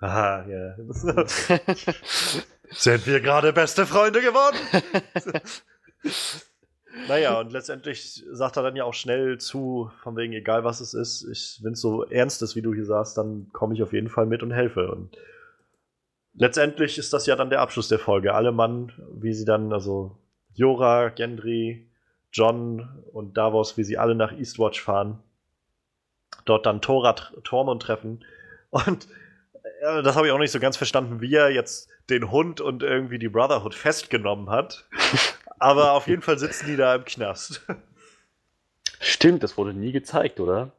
Aha, 0.00 0.46
ja. 0.48 0.74
Sind 2.70 3.06
wir 3.06 3.20
gerade 3.20 3.52
beste 3.52 3.84
Freunde 3.84 4.22
geworden? 4.22 4.56
naja, 7.08 7.38
und 7.38 7.52
letztendlich 7.52 8.24
sagt 8.30 8.56
er 8.56 8.62
dann 8.62 8.76
ja 8.76 8.84
auch 8.84 8.94
schnell 8.94 9.38
zu, 9.38 9.90
von 10.02 10.16
wegen, 10.16 10.32
egal 10.32 10.64
was 10.64 10.80
es 10.80 10.94
ist, 10.94 11.24
ich, 11.30 11.60
wenn 11.62 11.74
es 11.74 11.80
so 11.80 12.04
ernst 12.04 12.40
ist, 12.40 12.56
wie 12.56 12.62
du 12.62 12.72
hier 12.72 12.86
sagst, 12.86 13.18
dann 13.18 13.50
komme 13.52 13.74
ich 13.74 13.82
auf 13.82 13.92
jeden 13.92 14.08
Fall 14.08 14.24
mit 14.24 14.42
und 14.42 14.52
helfe. 14.52 14.90
Und 14.90 15.18
letztendlich 16.34 16.96
ist 16.96 17.12
das 17.12 17.26
ja 17.26 17.36
dann 17.36 17.50
der 17.50 17.60
Abschluss 17.60 17.88
der 17.88 17.98
Folge. 17.98 18.34
Alle 18.34 18.52
Mann, 18.52 18.92
wie 19.12 19.34
sie 19.34 19.44
dann, 19.44 19.72
also 19.72 20.16
Jora, 20.54 21.10
Gendry, 21.10 21.90
John 22.32 23.04
und 23.12 23.36
Davos, 23.36 23.76
wie 23.76 23.84
sie 23.84 23.98
alle 23.98 24.14
nach 24.14 24.32
Eastwatch 24.32 24.80
fahren. 24.80 25.18
Dort 26.46 26.64
dann 26.64 26.80
Tora, 26.80 27.12
Tormund 27.44 27.82
treffen. 27.82 28.24
Und 28.70 29.08
das 29.80 30.16
habe 30.16 30.26
ich 30.26 30.32
auch 30.32 30.38
nicht 30.38 30.52
so 30.52 30.60
ganz 30.60 30.76
verstanden, 30.76 31.20
wie 31.20 31.34
er 31.34 31.50
jetzt 31.50 31.88
den 32.08 32.30
Hund 32.30 32.60
und 32.60 32.82
irgendwie 32.82 33.18
die 33.18 33.28
Brotherhood 33.28 33.74
festgenommen 33.74 34.50
hat. 34.50 34.88
Aber 35.58 35.92
auf 35.92 36.06
jeden 36.06 36.22
Fall 36.22 36.38
sitzen 36.38 36.66
die 36.66 36.76
da 36.76 36.94
im 36.94 37.04
Knast. 37.04 37.66
Stimmt, 39.00 39.42
das 39.42 39.56
wurde 39.56 39.74
nie 39.74 39.92
gezeigt, 39.92 40.40
oder? 40.40 40.72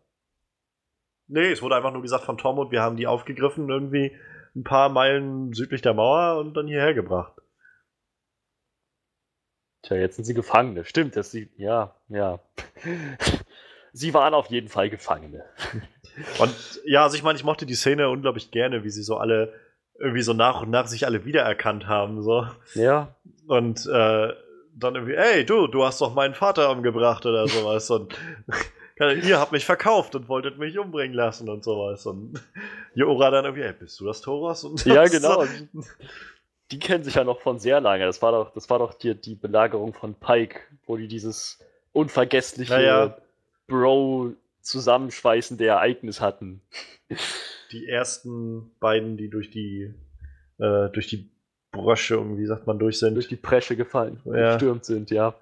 nee, 1.31 1.51
es 1.51 1.61
wurde 1.61 1.75
einfach 1.75 1.91
nur 1.91 2.01
gesagt 2.01 2.25
von 2.25 2.37
Tormund, 2.37 2.71
wir 2.71 2.81
haben 2.81 2.97
die 2.97 3.07
aufgegriffen, 3.07 3.69
irgendwie 3.69 4.15
ein 4.55 4.63
paar 4.63 4.89
Meilen 4.89 5.53
südlich 5.53 5.81
der 5.81 5.93
Mauer 5.93 6.37
und 6.39 6.53
dann 6.53 6.67
hierher 6.67 6.93
gebracht. 6.93 7.33
Tja, 9.81 9.97
jetzt 9.97 10.17
sind 10.17 10.25
sie 10.25 10.33
Gefangene. 10.33 10.85
Stimmt, 10.85 11.15
dass 11.15 11.31
sie. 11.31 11.49
Ja, 11.57 11.95
ja. 12.09 12.39
sie 13.93 14.13
waren 14.13 14.33
auf 14.33 14.47
jeden 14.47 14.67
Fall 14.67 14.89
Gefangene. 14.89 15.43
Und 16.39 16.53
ja, 16.85 17.03
also 17.03 17.15
ich 17.15 17.23
meine, 17.23 17.37
ich 17.37 17.43
mochte 17.43 17.65
die 17.65 17.75
Szene 17.75 18.09
unglaublich 18.09 18.51
gerne, 18.51 18.83
wie 18.83 18.89
sie 18.89 19.03
so 19.03 19.17
alle 19.17 19.53
irgendwie 19.99 20.23
so 20.23 20.33
nach 20.33 20.61
und 20.61 20.71
nach 20.71 20.87
sich 20.87 21.05
alle 21.05 21.25
wiedererkannt 21.25 21.87
haben. 21.87 22.23
So. 22.23 22.47
Ja. 22.73 23.15
Und 23.47 23.85
äh, 23.85 24.33
dann 24.73 24.95
irgendwie, 24.95 25.15
ey, 25.15 25.45
du, 25.45 25.67
du 25.67 25.83
hast 25.83 26.01
doch 26.01 26.13
meinen 26.13 26.33
Vater 26.33 26.71
umgebracht 26.71 27.25
oder 27.25 27.47
sowas. 27.47 27.89
Und 27.89 28.15
ihr 28.99 29.39
habt 29.39 29.51
mich 29.51 29.65
verkauft 29.65 30.15
und 30.15 30.27
wolltet 30.27 30.57
mich 30.57 30.77
umbringen 30.77 31.15
lassen 31.15 31.49
und 31.49 31.63
sowas. 31.63 32.05
Und 32.05 32.41
Jora 32.95 33.31
dann 33.31 33.45
irgendwie, 33.45 33.63
ey, 33.63 33.73
bist 33.73 33.99
du 33.99 34.05
das 34.05 34.21
Toros? 34.21 34.63
Und 34.63 34.83
Ja, 34.85 35.05
genau. 35.05 35.45
So, 35.45 35.83
Die 36.71 36.79
kennen 36.79 37.03
sich 37.03 37.15
ja 37.15 37.23
noch 37.23 37.41
von 37.41 37.59
sehr 37.59 37.81
lange. 37.81 38.05
Das 38.05 38.21
war 38.21 38.31
doch, 38.31 38.53
das 38.53 38.69
war 38.69 38.79
doch 38.79 38.93
die, 38.93 39.13
die 39.13 39.35
Belagerung 39.35 39.93
von 39.93 40.15
Pike, 40.15 40.61
wo 40.87 40.97
die 40.97 41.07
dieses 41.07 41.59
unvergessliche 41.93 42.73
Ja, 42.73 42.81
ja. 43.05 43.17
Bro-zusammenschweißende 44.61 45.65
Ereignis 45.65 46.21
hatten. 46.21 46.61
die 47.71 47.87
ersten 47.87 48.71
beiden, 48.79 49.17
die 49.17 49.29
durch 49.29 49.49
die 49.49 49.93
äh, 50.59 50.89
durch 50.89 51.07
die 51.07 51.29
Brosche, 51.71 52.15
irgendwie 52.15 52.45
sagt 52.45 52.67
man, 52.67 52.79
durch 52.79 52.99
sind. 52.99 53.15
Durch 53.15 53.27
die 53.29 53.37
Presche 53.37 53.75
gefallen, 53.75 54.19
Ja. 54.25 54.53
gestürmt 54.53 54.85
sind, 54.85 55.09
ja. 55.09 55.35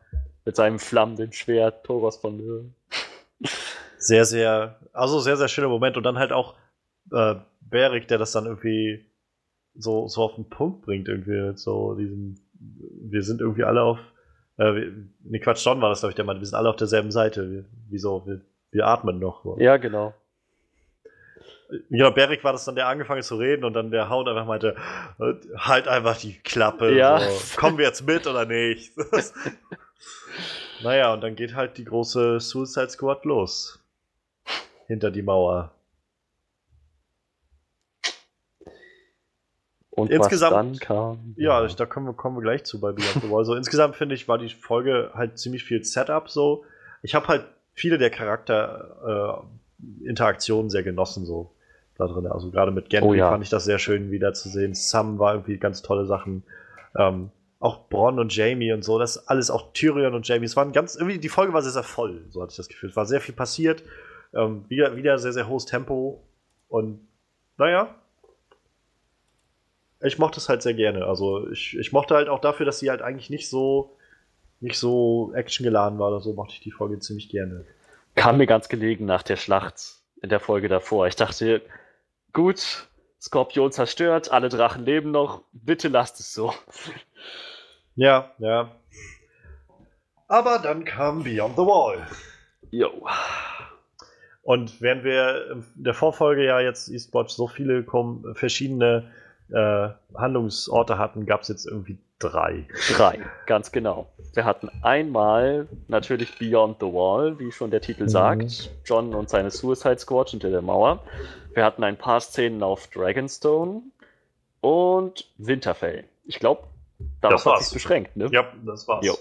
Mit 0.46 0.56
seinem 0.56 0.80
flammenden 0.80 1.34
Schwert, 1.34 1.84
Thoros 1.84 2.18
von 2.18 2.38
Löwen. 2.38 2.76
Sehr, 3.98 4.26
sehr, 4.26 4.80
also 4.94 5.20
sehr, 5.20 5.38
sehr 5.38 5.48
schöner 5.48 5.68
Moment. 5.70 5.98
Und 5.98 6.04
dann 6.04 6.18
halt 6.20 6.32
auch 6.32 6.56
äh, 7.12 7.36
Beric, 7.62 8.08
der 8.08 8.20
das 8.20 8.32
dann 8.32 8.46
irgendwie 8.46 9.06
so, 9.74 10.08
so 10.08 10.22
auf 10.24 10.36
den 10.36 10.50
Punkt 10.50 10.84
bringt, 10.84 11.08
irgendwie 11.08 11.58
so 11.58 11.96
diesen, 11.96 12.40
wir 12.54 13.24
sind 13.24 13.42
irgendwie 13.42 13.64
alle 13.64 13.82
auf, 13.82 14.00
äh, 14.58 14.92
ne 15.24 15.40
Quatsch, 15.40 15.66
John 15.66 15.82
war 15.82 15.90
das, 15.90 16.00
glaube 16.02 16.12
ich, 16.12 16.16
der 16.16 16.26
meinte, 16.26 16.42
wir 16.42 16.46
sind 16.48 16.58
alle 16.58 16.70
auf 16.70 16.76
derselben 16.76 17.12
Seite, 17.12 17.66
wieso, 17.90 18.26
wir, 18.28 18.42
wir 18.72 18.88
atmen 18.88 19.20
noch. 19.20 19.44
So. 19.44 19.58
Ja, 19.60 19.78
genau. 19.78 20.14
Genau, 21.90 22.10
Beric 22.12 22.44
war 22.44 22.52
das 22.52 22.66
dann, 22.66 22.76
der 22.76 22.88
angefangen 22.88 23.22
zu 23.22 23.36
reden 23.36 23.64
und 23.64 23.74
dann 23.74 23.92
der 23.92 24.10
Hound 24.10 24.28
einfach 24.28 24.46
meinte, 24.46 24.76
halt 25.56 25.88
einfach 25.88 26.18
die 26.18 26.40
Klappe. 26.40 26.96
Ja. 26.96 27.20
So. 27.20 27.60
Kommen 27.60 27.78
wir 27.78 27.86
jetzt 27.86 28.06
mit 28.08 28.26
oder 28.26 28.46
nicht? 28.46 28.94
naja, 30.84 31.14
und 31.14 31.22
dann 31.22 31.36
geht 31.36 31.54
halt 31.54 31.78
die 31.78 31.86
große 31.86 32.40
Suicide 32.40 32.90
Squad 32.90 33.24
los. 33.26 33.80
Hinter 34.88 35.12
die 35.12 35.22
Mauer. 35.22 35.72
Und 39.92 40.10
insgesamt, 40.10 40.54
was 40.54 40.66
dann 40.66 40.80
kam. 40.80 41.34
Ja, 41.38 41.68
da 41.68 41.86
kommen 41.86 42.08
wir, 42.08 42.14
kommen 42.14 42.38
wir 42.38 42.42
gleich 42.42 42.64
zu 42.64 42.80
bei 42.80 42.92
Beyond 42.92 43.22
the 43.22 43.30
Wall. 43.30 43.46
So, 43.46 43.54
insgesamt 43.54 43.96
finde 43.96 44.16
ich, 44.16 44.28
war 44.28 44.40
die 44.40 44.50
Folge 44.50 45.12
halt 45.14 45.38
ziemlich 45.38 45.64
viel 45.64 45.84
Setup 45.84 46.30
so. 46.30 46.64
Ich 47.04 47.14
habe 47.14 47.28
halt 47.28 47.46
viele 47.80 47.98
der 47.98 48.10
Charakterinteraktionen 48.10 50.68
äh, 50.68 50.70
sehr 50.70 50.84
genossen 50.84 51.26
so 51.26 51.52
da 51.98 52.08
drin. 52.08 52.28
Also 52.28 52.52
gerade 52.52 52.72
mit 52.72 52.90
Gendry 52.90 53.10
Oh 53.10 53.14
ja. 53.14 53.30
fand 53.30 53.44
ich 53.44 53.50
das 53.50 53.64
sehr 53.64 53.80
schön 53.80 54.12
wieder 54.12 54.34
zu 54.34 54.50
sehen. 54.50 54.74
Sam 54.74 55.18
war 55.18 55.34
irgendwie 55.34 55.58
ganz 55.58 55.82
tolle 55.82 56.06
Sachen. 56.06 56.44
Ähm, 56.98 57.32
auch 57.60 57.88
Bronn 57.90 58.20
und 58.20 58.36
Jamie 58.36 58.72
und 58.72 58.84
so, 58.84 59.00
das 59.00 59.28
alles, 59.28 59.52
auch 59.52 59.74
Tyrion 59.74 60.14
und 60.14 60.28
Jamie. 60.28 60.46
Es 60.46 60.56
waren 60.56 60.72
ganz, 60.72 60.96
irgendwie, 60.96 61.20
die 61.20 61.30
Folge 61.30 61.54
war 61.54 61.62
sehr, 61.62 61.74
sehr 61.74 61.84
voll, 61.84 62.24
so 62.30 62.42
hatte 62.42 62.52
ich 62.52 62.58
das 62.58 62.70
Gefühl. 62.70 62.90
Es 62.90 62.96
war 62.96 63.06
sehr 63.06 63.20
viel 63.20 63.36
passiert. 63.36 63.84
Ähm, 64.34 64.64
wieder, 64.70 64.96
wieder 64.96 65.18
sehr, 65.18 65.34
sehr 65.34 65.50
hohes 65.50 65.66
Tempo. 65.66 66.24
Und 66.70 67.06
naja, 67.58 67.94
ich 70.02 70.18
mochte 70.20 70.40
es 70.40 70.48
halt 70.48 70.62
sehr 70.62 70.74
gerne. 70.74 71.06
Also 71.06 71.50
ich, 71.50 71.78
ich 71.78 71.92
mochte 71.92 72.16
halt 72.16 72.30
auch 72.30 72.40
dafür, 72.40 72.66
dass 72.66 72.80
sie 72.80 72.90
halt 72.90 73.02
eigentlich 73.02 73.30
nicht 73.30 73.50
so 73.50 73.98
nicht 74.62 74.78
so 74.78 75.32
actiongeladen 75.34 76.00
war 76.00 76.10
oder 76.10 76.22
so, 76.22 76.34
mochte 76.34 76.54
ich 76.54 76.60
die 76.60 76.72
Folge 76.72 77.00
ziemlich 77.00 77.30
gerne. 77.30 77.66
Kam 78.16 78.38
mir 78.38 78.48
ganz 78.48 78.70
gelegen 78.70 79.06
nach 79.06 79.24
der 79.24 79.38
Schlacht 79.38 79.96
in 80.22 80.30
der 80.30 80.40
Folge 80.40 80.68
davor. 80.68 81.08
Ich 81.08 81.16
dachte, 81.16 81.62
gut, 82.34 82.88
Skorpion 83.22 83.72
zerstört, 83.72 84.32
alle 84.32 84.50
Drachen 84.50 84.84
leben 84.84 85.12
noch, 85.12 85.44
bitte 85.52 85.88
lasst 85.88 86.20
es 86.20 86.34
so. 86.34 86.54
Ja, 87.96 88.32
ja. 88.38 88.72
Aber 90.28 90.60
dann 90.60 90.86
kam 90.86 91.24
Beyond 91.24 91.56
the 91.56 91.64
Wall. 91.64 92.08
Jo. 92.72 93.06
Und 94.42 94.80
während 94.82 95.04
wir 95.04 95.52
in 95.52 95.66
der 95.76 95.94
Vorfolge 95.94 96.46
ja 96.46 96.60
jetzt 96.60 96.90
Eastwatch 96.90 97.34
so 97.34 97.48
viele 97.48 97.86
verschiedene 98.36 99.12
äh, 99.50 99.90
Handlungsorte 100.16 100.98
hatten, 100.98 101.26
gab 101.26 101.42
es 101.42 101.50
jetzt 101.50 101.66
irgendwie 101.66 101.98
drei. 102.20 102.66
Drei, 102.96 103.20
ganz 103.46 103.72
genau. 103.72 104.08
Wir 104.34 104.46
hatten 104.46 104.70
einmal 104.84 105.68
natürlich 105.88 106.38
Beyond 106.38 106.78
the 106.80 106.86
Wall, 106.88 107.40
wie 107.40 107.52
schon 107.52 107.72
der 107.72 107.82
Titel 107.82 108.04
Mhm. 108.04 108.10
sagt. 108.10 108.70
John 108.86 109.14
und 109.16 109.30
seine 109.30 109.50
Suicide 109.52 109.98
Squad 110.00 110.30
hinter 110.30 110.50
der 110.50 110.62
Mauer. 110.62 111.04
Wir 111.54 111.66
hatten 111.66 111.84
ein 111.84 111.98
paar 111.98 112.20
Szenen 112.22 112.62
auf 112.62 112.88
Dragonstone 112.88 113.82
und 114.62 115.28
Winterfell. 115.38 116.04
Ich 116.26 116.40
glaube, 116.40 116.64
darauf 117.22 117.44
Das 117.44 117.54
hat 117.54 117.64
sich 117.64 117.74
beschränkt, 117.74 118.16
ne? 118.16 118.30
Ja, 118.32 118.46
das 118.66 118.88
war's. 118.88 119.06
Jo. 119.06 119.16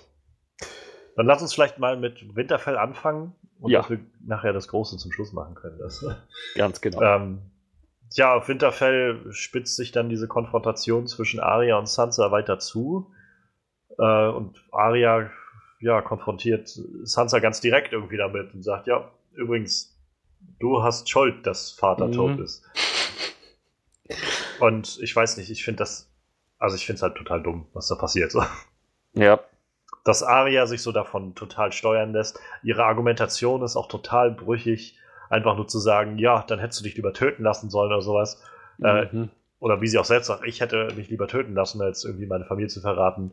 Dann 1.16 1.26
lass 1.26 1.40
uns 1.42 1.54
vielleicht 1.54 1.78
mal 1.78 1.96
mit 1.96 2.36
Winterfell 2.36 2.76
anfangen 2.76 3.34
und 3.60 3.70
Ja. 3.70 3.80
dass 3.80 3.90
wir 3.90 3.98
nachher 4.26 4.52
das 4.52 4.68
Große 4.68 4.96
zum 4.98 5.10
Schluss 5.12 5.32
machen 5.32 5.54
können. 5.54 5.78
Das, 5.78 6.04
Ganz 6.54 6.80
genau. 6.80 7.00
ähm, 7.02 7.38
ja, 8.14 8.34
auf 8.34 8.48
Winterfell 8.48 9.32
spitzt 9.32 9.76
sich 9.76 9.92
dann 9.92 10.08
diese 10.08 10.28
Konfrontation 10.28 11.06
zwischen 11.06 11.40
Arya 11.40 11.76
und 11.78 11.88
Sansa 11.88 12.30
weiter 12.30 12.58
zu. 12.58 13.12
Äh, 13.98 14.28
und 14.28 14.62
Arya 14.72 15.30
ja, 15.80 16.02
konfrontiert 16.02 16.68
Sansa 17.04 17.38
ganz 17.38 17.60
direkt 17.60 17.92
irgendwie 17.92 18.16
damit 18.16 18.52
und 18.54 18.62
sagt, 18.62 18.86
ja, 18.86 19.10
übrigens, 19.32 19.96
du 20.58 20.82
hast 20.82 21.08
Schuld, 21.08 21.46
dass 21.46 21.70
Vater 21.70 22.08
Mhm. 22.08 22.12
tot 22.12 22.40
ist. 22.40 22.64
Und 24.60 24.98
ich 25.00 25.14
weiß 25.14 25.36
nicht, 25.36 25.50
ich 25.50 25.64
finde 25.64 25.78
das, 25.78 26.10
also 26.58 26.74
ich 26.76 26.86
finde 26.86 26.96
es 26.96 27.02
halt 27.02 27.16
total 27.16 27.42
dumm, 27.42 27.66
was 27.72 27.88
da 27.88 27.94
passiert. 27.94 28.34
Ja, 29.14 29.40
dass 30.08 30.22
Arya 30.22 30.66
sich 30.66 30.80
so 30.80 30.90
davon 30.90 31.34
total 31.34 31.70
steuern 31.70 32.12
lässt. 32.12 32.40
Ihre 32.62 32.84
Argumentation 32.84 33.62
ist 33.62 33.76
auch 33.76 33.88
total 33.88 34.30
brüchig. 34.30 34.98
Einfach 35.28 35.56
nur 35.56 35.68
zu 35.68 35.78
sagen, 35.78 36.18
ja, 36.18 36.44
dann 36.46 36.58
hättest 36.58 36.80
du 36.80 36.84
dich 36.84 36.96
lieber 36.96 37.12
töten 37.12 37.42
lassen 37.42 37.70
sollen 37.70 37.92
oder 37.92 38.02
sowas. 38.02 38.42
Äh, 38.82 39.06
mhm. 39.12 39.30
Oder 39.60 39.80
wie 39.80 39.88
sie 39.88 39.98
auch 39.98 40.04
selbst 40.04 40.28
sagt, 40.28 40.46
ich 40.46 40.60
hätte 40.60 40.92
mich 40.94 41.08
lieber 41.10 41.26
töten 41.26 41.54
lassen, 41.54 41.82
als 41.82 42.04
irgendwie 42.04 42.26
meine 42.26 42.44
Familie 42.44 42.68
zu 42.68 42.80
verraten. 42.80 43.32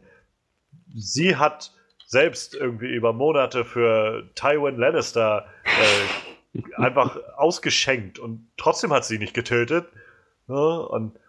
Sie 0.94 1.36
hat 1.36 1.72
selbst 2.08 2.56
irgendwie 2.56 2.88
über 2.88 3.14
Monate 3.14 3.66
für 3.66 4.30
Tywin 4.36 4.78
Lannister 4.78 5.46
äh, 5.66 6.62
einfach 6.78 7.18
ausgeschenkt 7.36 8.20
und 8.20 8.48
trotzdem 8.58 8.92
hat 8.92 9.06
sie 9.06 9.18
nicht 9.20 9.34
getötet. 9.34 9.88
Ne? 10.48 10.88
Und 10.88 11.20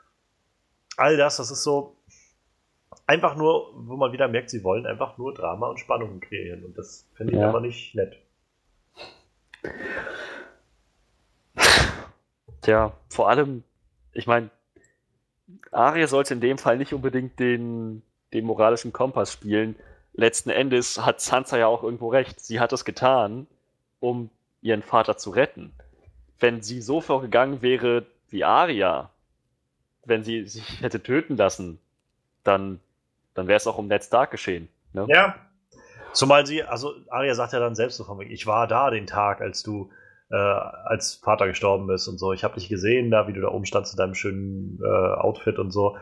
all 0.97 1.17
das, 1.17 1.37
das 1.37 1.51
ist 1.51 1.63
so 1.63 1.97
einfach 3.07 3.37
nur, 3.37 3.73
wo 3.75 3.97
man 3.97 4.13
wieder 4.13 4.29
merkt, 4.29 4.51
sie 4.51 4.65
wollen 4.65 4.87
einfach 4.87 5.19
nur 5.19 5.35
Drama 5.35 5.69
und 5.69 5.79
Spannungen 5.79 6.21
kreieren. 6.21 6.65
Und 6.65 6.77
das 6.79 7.09
finde 7.15 7.35
ich 7.35 7.39
Ja. 7.39 7.49
aber 7.49 7.61
nicht 7.61 7.95
nett. 7.95 8.17
Tja, 12.67 12.95
vor 13.09 13.31
allem, 13.31 13.63
ich 14.13 14.27
meine, 14.27 14.51
Arya 15.71 16.09
sollte 16.09 16.35
in 16.35 16.41
dem 16.41 16.59
Fall 16.59 16.79
nicht 16.79 16.93
unbedingt 16.93 17.39
den, 17.39 18.03
den 18.33 18.45
moralischen 18.45 18.93
Kompass 18.93 19.33
spielen. 19.33 19.77
Letzten 20.15 20.51
Endes 20.51 20.99
hat 20.99 21.21
Sansa 21.21 21.59
ja 21.59 21.69
auch 21.69 21.85
irgendwo 21.85 22.09
recht. 22.09 22.41
Sie 22.41 22.59
hat 22.59 22.73
es 22.73 22.85
getan, 22.85 23.47
um 24.01 24.31
ihren 24.63 24.83
Vater 24.83 25.17
zu 25.17 25.31
retten. 25.31 25.75
Wenn 26.41 26.61
sie 26.61 26.81
so 26.81 27.01
vorgegangen 27.01 27.63
wäre 27.63 28.05
wie 28.31 28.43
Arya, 28.43 29.11
wenn 30.05 30.25
sie 30.25 30.49
sich 30.49 30.81
hätte 30.81 31.01
töten 31.01 31.37
lassen, 31.37 31.79
dann, 32.43 32.81
dann 33.35 33.47
wäre 33.47 33.59
es 33.59 33.69
auch 33.69 33.79
um 33.79 33.87
Ned 33.87 34.03
Stark 34.03 34.33
geschehen. 34.33 34.69
Ne? 34.93 35.07
Ja. 35.09 35.37
Zumal 36.13 36.47
sie, 36.47 36.65
also 36.65 36.95
Arya 37.11 37.37
sagt 37.37 37.53
ja 37.53 37.61
dann 37.61 37.77
selbst 37.77 37.97
so 37.97 38.03
von 38.03 38.19
wegen, 38.19 38.33
ich 38.33 38.49
war 38.49 38.67
da 38.67 38.91
den 38.91 39.07
Tag, 39.07 39.41
als 39.41 39.63
du, 39.63 39.89
äh, 40.31 40.35
als 40.37 41.15
Vater 41.17 41.47
gestorben 41.47 41.91
ist 41.91 42.09
und 42.09 42.19
so. 42.19 42.33
Ich 42.33 42.45
habe 42.45 42.55
dich 42.55 42.69
gesehen 42.69 43.11
da, 43.11 43.29
wie 43.29 43.33
du 43.33 43.41
da 43.41 43.49
oben 43.49 43.65
standst 43.67 43.93
in 43.95 43.99
deinem 43.99 44.15
schönen 44.15 44.81
äh, 44.83 44.87
Outfit 44.87 45.59
und 45.59 45.71
so. 45.71 45.97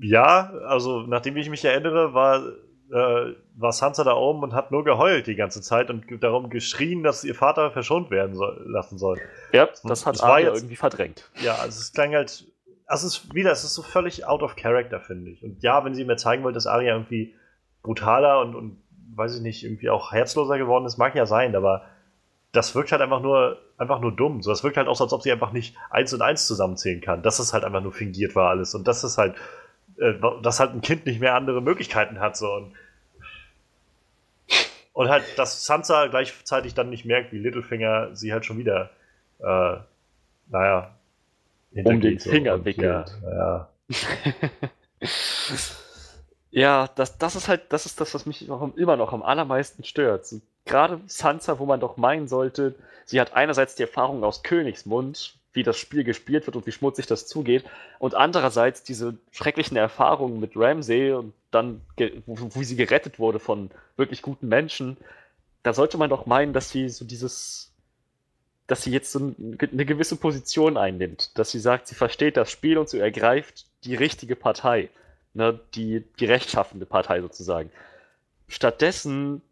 Ja, 0.00 0.52
also 0.66 1.02
nachdem 1.02 1.36
ich 1.36 1.48
mich 1.50 1.64
erinnere, 1.64 2.12
war, 2.14 2.42
äh, 2.92 3.34
war 3.56 3.72
Sansa 3.72 4.04
da 4.04 4.14
oben 4.14 4.42
und 4.42 4.52
hat 4.52 4.70
nur 4.70 4.84
geheult 4.84 5.26
die 5.26 5.36
ganze 5.36 5.62
Zeit 5.62 5.88
und 5.90 6.04
darum 6.22 6.50
geschrien, 6.50 7.02
dass 7.02 7.24
ihr 7.24 7.34
Vater 7.34 7.70
verschont 7.70 8.10
werden 8.10 8.34
soll, 8.34 8.62
lassen 8.66 8.98
soll. 8.98 9.18
Ja, 9.52 9.68
das 9.84 10.04
hat 10.06 10.16
Das 10.16 10.22
war 10.22 10.40
jetzt- 10.40 10.58
irgendwie 10.58 10.76
verdrängt. 10.76 11.30
Ja, 11.42 11.54
also 11.54 11.78
es 11.80 11.92
klang 11.92 12.14
halt. 12.14 12.46
Also 12.86 13.06
es 13.06 13.16
ist 13.16 13.34
wieder, 13.34 13.50
es 13.50 13.64
ist 13.64 13.74
so 13.74 13.80
völlig 13.82 14.26
out 14.26 14.42
of 14.42 14.56
character, 14.56 15.00
finde 15.00 15.30
ich. 15.30 15.42
Und 15.42 15.62
ja, 15.62 15.82
wenn 15.86 15.94
sie 15.94 16.04
mir 16.04 16.16
zeigen 16.16 16.42
wollt, 16.44 16.54
dass 16.54 16.66
Arya 16.66 16.94
irgendwie 16.94 17.34
brutaler 17.82 18.40
und, 18.42 18.54
und 18.54 18.82
weiß 19.14 19.36
ich 19.36 19.42
nicht, 19.42 19.64
irgendwie 19.64 19.88
auch 19.88 20.12
herzloser 20.12 20.58
geworden 20.58 20.84
ist, 20.84 20.98
mag 20.98 21.14
ja 21.14 21.24
sein, 21.24 21.56
aber 21.56 21.82
das 22.54 22.74
wirkt 22.74 22.92
halt 22.92 23.02
einfach 23.02 23.20
nur, 23.20 23.58
einfach 23.76 24.00
nur 24.00 24.12
dumm. 24.14 24.42
So, 24.42 24.50
das 24.50 24.64
wirkt 24.64 24.76
halt 24.76 24.88
auch 24.88 24.96
so, 24.96 25.04
als 25.04 25.12
ob 25.12 25.22
sie 25.22 25.32
einfach 25.32 25.52
nicht 25.52 25.76
eins 25.90 26.12
und 26.12 26.22
eins 26.22 26.46
zusammenzählen 26.46 27.00
kann. 27.00 27.22
Dass 27.22 27.38
es 27.38 27.52
halt 27.52 27.64
einfach 27.64 27.82
nur 27.82 27.92
fingiert 27.92 28.34
war 28.34 28.50
alles. 28.50 28.74
Und 28.74 28.88
das 28.88 29.04
ist 29.04 29.18
halt, 29.18 29.34
äh, 29.98 30.14
dass 30.42 30.60
halt 30.60 30.72
ein 30.72 30.80
Kind 30.80 31.06
nicht 31.06 31.20
mehr 31.20 31.34
andere 31.34 31.60
Möglichkeiten 31.60 32.20
hat. 32.20 32.36
So. 32.36 32.52
Und, 32.52 32.72
und 34.92 35.08
halt, 35.08 35.24
dass 35.36 35.66
Sansa 35.66 36.06
gleichzeitig 36.06 36.74
dann 36.74 36.90
nicht 36.90 37.04
merkt, 37.04 37.32
wie 37.32 37.38
Littlefinger 37.38 38.14
sie 38.14 38.32
halt 38.32 38.46
schon 38.46 38.58
wieder, 38.58 38.90
äh, 39.40 39.76
naja, 40.48 40.94
hintergeht, 41.72 42.22
so. 42.22 42.30
Finger 42.30 42.54
Und 42.54 42.64
wickelt. 42.64 43.12
Ja, 43.22 43.68
ja. 43.90 43.98
Ja, 46.56 46.88
das, 46.94 47.18
das 47.18 47.34
ist 47.34 47.48
halt, 47.48 47.72
das 47.72 47.84
ist 47.84 48.00
das, 48.00 48.14
was 48.14 48.26
mich 48.26 48.46
immer 48.46 48.96
noch 48.96 49.12
am 49.12 49.24
allermeisten 49.24 49.82
stört. 49.82 50.24
Gerade 50.64 51.00
Sansa, 51.06 51.58
wo 51.58 51.66
man 51.66 51.80
doch 51.80 51.96
meinen 51.96 52.28
sollte, 52.28 52.74
sie 53.04 53.20
hat 53.20 53.34
einerseits 53.34 53.74
die 53.74 53.82
Erfahrung 53.82 54.24
aus 54.24 54.42
Königsmund, 54.42 55.36
wie 55.52 55.62
das 55.62 55.76
Spiel 55.78 56.04
gespielt 56.04 56.46
wird 56.46 56.56
und 56.56 56.66
wie 56.66 56.72
schmutzig 56.72 57.06
das 57.06 57.26
zugeht, 57.26 57.64
und 57.98 58.14
andererseits 58.14 58.82
diese 58.82 59.16
schrecklichen 59.30 59.76
Erfahrungen 59.76 60.40
mit 60.40 60.52
Ramsay 60.56 61.12
und 61.12 61.32
dann, 61.50 61.82
wo, 62.26 62.36
wo 62.54 62.62
sie 62.62 62.76
gerettet 62.76 63.18
wurde 63.18 63.38
von 63.38 63.70
wirklich 63.96 64.22
guten 64.22 64.48
Menschen. 64.48 64.96
Da 65.62 65.72
sollte 65.72 65.96
man 65.98 66.10
doch 66.10 66.26
meinen, 66.26 66.52
dass 66.52 66.70
sie 66.70 66.88
so 66.88 67.04
dieses, 67.04 67.70
dass 68.66 68.82
sie 68.82 68.90
jetzt 68.90 69.12
so 69.12 69.20
ein- 69.20 69.58
eine 69.60 69.84
gewisse 69.84 70.16
Position 70.16 70.76
einnimmt, 70.76 71.38
dass 71.38 71.50
sie 71.52 71.60
sagt, 71.60 71.86
sie 71.86 71.94
versteht 71.94 72.36
das 72.36 72.50
Spiel 72.50 72.78
und 72.78 72.88
sie 72.88 72.98
ergreift 72.98 73.66
die 73.84 73.94
richtige 73.94 74.34
Partei 74.34 74.88
ne, 75.34 75.60
die, 75.74 76.04
die 76.18 76.24
rechtschaffende 76.26 76.86
Partei 76.86 77.20
sozusagen. 77.20 77.70
Stattdessen 78.48 79.42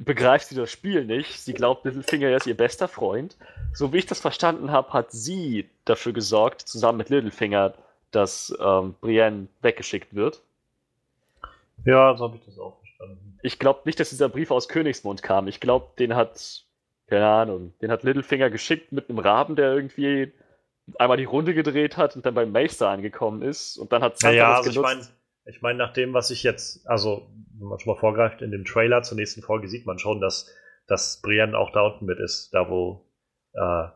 begreift 0.00 0.48
sie 0.48 0.54
das 0.54 0.70
Spiel 0.70 1.04
nicht. 1.04 1.40
Sie 1.40 1.52
glaubt, 1.52 1.84
Littlefinger 1.84 2.34
ist 2.34 2.46
ihr 2.46 2.56
bester 2.56 2.88
Freund. 2.88 3.36
So 3.72 3.92
wie 3.92 3.98
ich 3.98 4.06
das 4.06 4.20
verstanden 4.20 4.72
habe, 4.72 4.92
hat 4.92 5.12
sie 5.12 5.68
dafür 5.84 6.12
gesorgt, 6.12 6.62
zusammen 6.62 6.98
mit 6.98 7.10
Littlefinger, 7.10 7.74
dass 8.10 8.52
ähm, 8.60 8.94
Brienne 9.00 9.46
weggeschickt 9.60 10.14
wird. 10.14 10.40
Ja, 11.84 12.16
so 12.16 12.24
habe 12.24 12.36
ich 12.36 12.44
das 12.44 12.58
auch 12.58 12.78
verstanden. 12.80 13.38
Ich 13.42 13.58
glaube 13.58 13.80
nicht, 13.84 14.00
dass 14.00 14.10
dieser 14.10 14.28
Brief 14.28 14.50
aus 14.50 14.68
Königsmund 14.68 15.22
kam. 15.22 15.48
Ich 15.48 15.60
glaube, 15.60 15.88
den 15.98 16.16
hat, 16.16 16.64
keine 17.06 17.26
Ahnung, 17.26 17.74
den 17.80 17.90
hat 17.90 18.02
Littlefinger 18.02 18.50
geschickt 18.50 18.92
mit 18.92 19.08
einem 19.08 19.18
Raben, 19.18 19.54
der 19.54 19.72
irgendwie 19.72 20.32
einmal 20.98 21.18
die 21.18 21.24
Runde 21.24 21.54
gedreht 21.54 21.96
hat 21.96 22.16
und 22.16 22.26
dann 22.26 22.34
beim 22.34 22.52
Meister 22.52 22.88
angekommen 22.88 23.42
ist. 23.42 23.76
Und 23.76 23.92
dann 23.92 24.02
hat 24.02 24.18
Sansa 24.18 24.34
ja, 24.34 24.42
ja, 24.42 24.56
das 24.56 24.66
also 24.66 24.82
genutzt. 24.82 24.92
Ich 24.92 25.08
meine, 25.08 25.19
ich 25.44 25.62
mein, 25.62 25.76
nach 25.76 25.92
dem, 25.92 26.12
was 26.12 26.30
ich 26.30 26.42
jetzt, 26.42 26.86
also 26.88 27.30
wenn 27.58 27.68
man 27.68 27.78
schon 27.78 27.92
mal 27.92 27.98
vorgreift, 27.98 28.42
in 28.42 28.50
dem 28.50 28.64
Trailer 28.64 29.02
zur 29.02 29.16
nächsten 29.16 29.42
Folge 29.42 29.68
sieht 29.68 29.86
man 29.86 29.98
schon, 29.98 30.20
dass, 30.20 30.48
dass 30.86 31.20
Brienne 31.22 31.56
auch 31.56 31.70
da 31.70 31.82
unten 31.82 32.06
mit 32.06 32.18
ist, 32.18 32.50
da 32.52 32.68
wo, 32.68 33.06
äh, 33.52 33.88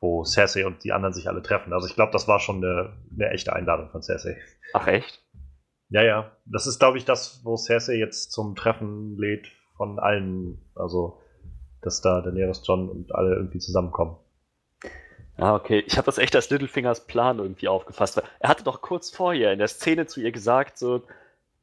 wo 0.00 0.24
Cersei 0.24 0.66
und 0.66 0.82
die 0.84 0.92
anderen 0.92 1.12
sich 1.12 1.28
alle 1.28 1.42
treffen. 1.42 1.72
Also 1.72 1.86
ich 1.86 1.94
glaube, 1.94 2.12
das 2.12 2.26
war 2.28 2.40
schon 2.40 2.64
eine, 2.64 2.96
eine 3.12 3.30
echte 3.30 3.52
Einladung 3.52 3.90
von 3.90 4.02
Cersei. 4.02 4.38
Ach 4.72 4.86
echt? 4.86 5.22
Ja, 5.90 6.02
ja. 6.02 6.36
Das 6.46 6.66
ist, 6.66 6.78
glaube 6.78 6.98
ich, 6.98 7.04
das, 7.04 7.44
wo 7.44 7.56
Cersei 7.56 7.94
jetzt 7.94 8.32
zum 8.32 8.54
Treffen 8.54 9.18
lädt 9.18 9.48
von 9.76 9.98
allen. 9.98 10.58
Also, 10.74 11.20
dass 11.82 12.00
da 12.00 12.20
Daenerys, 12.20 12.62
John 12.64 12.88
und 12.88 13.14
alle 13.14 13.34
irgendwie 13.34 13.58
zusammenkommen. 13.58 14.16
Ah, 15.40 15.54
okay. 15.54 15.82
Ich 15.86 15.96
habe 15.96 16.06
das 16.06 16.18
echt 16.18 16.36
als 16.36 16.50
Littlefingers 16.50 17.06
Plan 17.06 17.38
irgendwie 17.38 17.68
aufgefasst. 17.68 18.22
Er 18.38 18.48
hatte 18.48 18.64
doch 18.64 18.82
kurz 18.82 19.10
vorher 19.10 19.52
in 19.52 19.58
der 19.58 19.68
Szene 19.68 20.06
zu 20.06 20.20
ihr 20.20 20.32
gesagt, 20.32 20.78
so, 20.78 21.02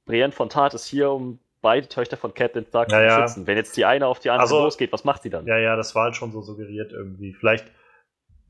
Brienne 0.06 0.32
von 0.32 0.50
Tat 0.50 0.74
ist 0.74 0.88
hier, 0.88 1.12
um 1.12 1.40
beide 1.62 1.88
Töchter 1.88 2.18
von 2.18 2.34
Catelyn 2.34 2.66
Stark 2.66 2.92
ja, 2.92 3.10
zu 3.10 3.22
schützen. 3.22 3.42
Ja. 3.42 3.48
Wenn 3.48 3.58
jetzt 3.58 3.78
die 3.78 3.86
eine 3.86 4.08
auf 4.08 4.20
die 4.20 4.30
andere 4.30 4.44
also, 4.44 4.64
losgeht, 4.64 4.92
was 4.92 5.04
macht 5.04 5.24
sie 5.24 5.30
dann? 5.30 5.46
Ja, 5.46 5.58
ja, 5.58 5.76
das 5.76 5.94
war 5.96 6.06
halt 6.06 6.16
schon 6.16 6.32
so 6.32 6.42
suggeriert 6.42 6.92
irgendwie. 6.92 7.34
Vielleicht, 7.34 7.66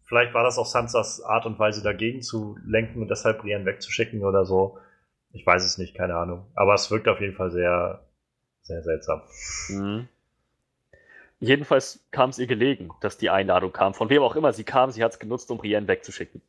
vielleicht 0.06 0.34
war 0.34 0.44
das 0.44 0.58
auch 0.58 0.66
Sansas 0.66 1.22
Art 1.22 1.46
und 1.46 1.60
Weise 1.60 1.84
dagegen 1.84 2.22
zu 2.22 2.58
lenken 2.66 3.02
und 3.02 3.10
deshalb 3.10 3.42
Brienne 3.42 3.66
wegzuschicken 3.66 4.24
oder 4.24 4.46
so. 4.46 4.78
Ich 5.32 5.46
weiß 5.46 5.66
es 5.66 5.78
nicht, 5.78 5.96
keine 5.96 6.16
Ahnung. 6.16 6.46
Aber 6.56 6.74
es 6.74 6.90
wirkt 6.90 7.08
auf 7.08 7.20
jeden 7.20 7.36
Fall 7.36 7.52
sehr, 7.52 8.06
sehr 8.62 8.82
seltsam. 8.82 9.22
Mhm. 9.70 10.08
Jedenfalls 11.40 12.00
kam 12.12 12.32
es 12.32 12.40
ihr 12.40 12.48
gelegen, 12.48 12.90
dass 13.02 13.18
die 13.18 13.30
Einladung 13.30 13.72
kam. 13.72 13.94
Von 13.94 14.10
wem 14.10 14.24
auch 14.24 14.36
immer 14.36 14.54
sie 14.54 14.64
kam, 14.64 14.92
sie 14.92 15.04
hat 15.04 15.14
es 15.14 15.20
genutzt, 15.20 15.52
um 15.52 15.60
Brienne 15.60 15.88
wegzuschicken. 15.88 16.42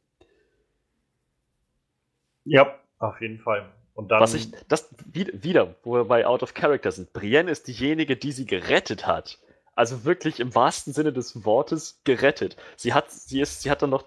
Ja, 2.45 2.75
auf 2.99 3.21
jeden 3.21 3.39
Fall. 3.39 3.71
Und 3.95 4.11
dann. 4.11 4.21
Was 4.21 4.33
ich, 4.33 4.51
das 4.69 4.89
wieder, 5.13 5.75
wo 5.83 5.95
wir 5.95 6.05
bei 6.05 6.25
Out 6.25 6.43
of 6.43 6.55
Character 6.55 6.91
sind. 6.91 7.13
Brienne 7.13 7.51
ist 7.51 7.69
diejenige, 7.69 8.17
die 8.17 8.33
sie 8.33 8.47
gerettet 8.47 9.07
hat. 9.07 9.39
Also 9.75 10.05
wirklich 10.05 10.41
im 10.41 10.55
wahrsten 10.55 10.93
Sinne 10.93 11.13
des 11.13 11.45
Wortes 11.45 12.01
gerettet. 12.05 12.57
Sie 12.77 12.95
hat, 12.95 13.11
sie 13.11 13.41
ist, 13.41 13.63
sie 13.63 13.71
hat 13.71 13.83
dann 13.83 13.91
noch, 13.91 14.05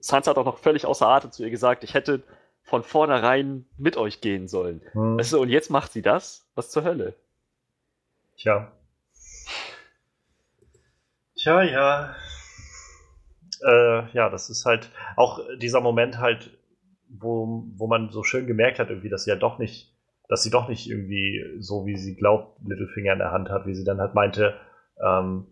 Sansa 0.00 0.30
hat 0.30 0.38
auch 0.38 0.44
noch 0.44 0.58
völlig 0.58 0.86
außer 0.86 1.06
Atem 1.06 1.32
zu 1.32 1.42
ihr 1.42 1.50
gesagt, 1.50 1.84
ich 1.84 1.94
hätte 1.94 2.22
von 2.62 2.84
vornherein 2.84 3.66
mit 3.76 3.96
euch 3.96 4.20
gehen 4.20 4.46
sollen. 4.46 4.80
Hm. 4.92 5.18
Weißt 5.18 5.32
du, 5.32 5.40
und 5.40 5.48
jetzt 5.48 5.70
macht 5.70 5.92
sie 5.92 6.02
das? 6.02 6.46
Was 6.54 6.70
zur 6.70 6.84
Hölle? 6.84 7.14
Tja. 8.36 8.70
Tja, 11.40 11.62
ja. 11.62 12.14
Äh, 13.62 14.10
ja, 14.12 14.28
das 14.28 14.50
ist 14.50 14.66
halt 14.66 14.90
auch 15.16 15.40
dieser 15.56 15.80
Moment 15.80 16.18
halt, 16.18 16.50
wo, 17.08 17.64
wo 17.76 17.86
man 17.86 18.10
so 18.10 18.22
schön 18.22 18.46
gemerkt 18.46 18.78
hat, 18.78 18.90
irgendwie, 18.90 19.08
dass 19.08 19.24
sie 19.24 19.30
ja 19.30 19.36
doch 19.36 19.58
nicht, 19.58 19.94
dass 20.28 20.42
sie 20.42 20.50
doch 20.50 20.68
nicht 20.68 20.88
irgendwie 20.88 21.42
so, 21.58 21.86
wie 21.86 21.96
sie 21.96 22.14
glaubt, 22.14 22.60
Littlefinger 22.62 23.14
in 23.14 23.18
der 23.20 23.32
Hand 23.32 23.48
hat, 23.48 23.66
wie 23.66 23.74
sie 23.74 23.84
dann 23.84 24.00
halt 24.00 24.14
meinte, 24.14 24.54
ähm, 25.02 25.46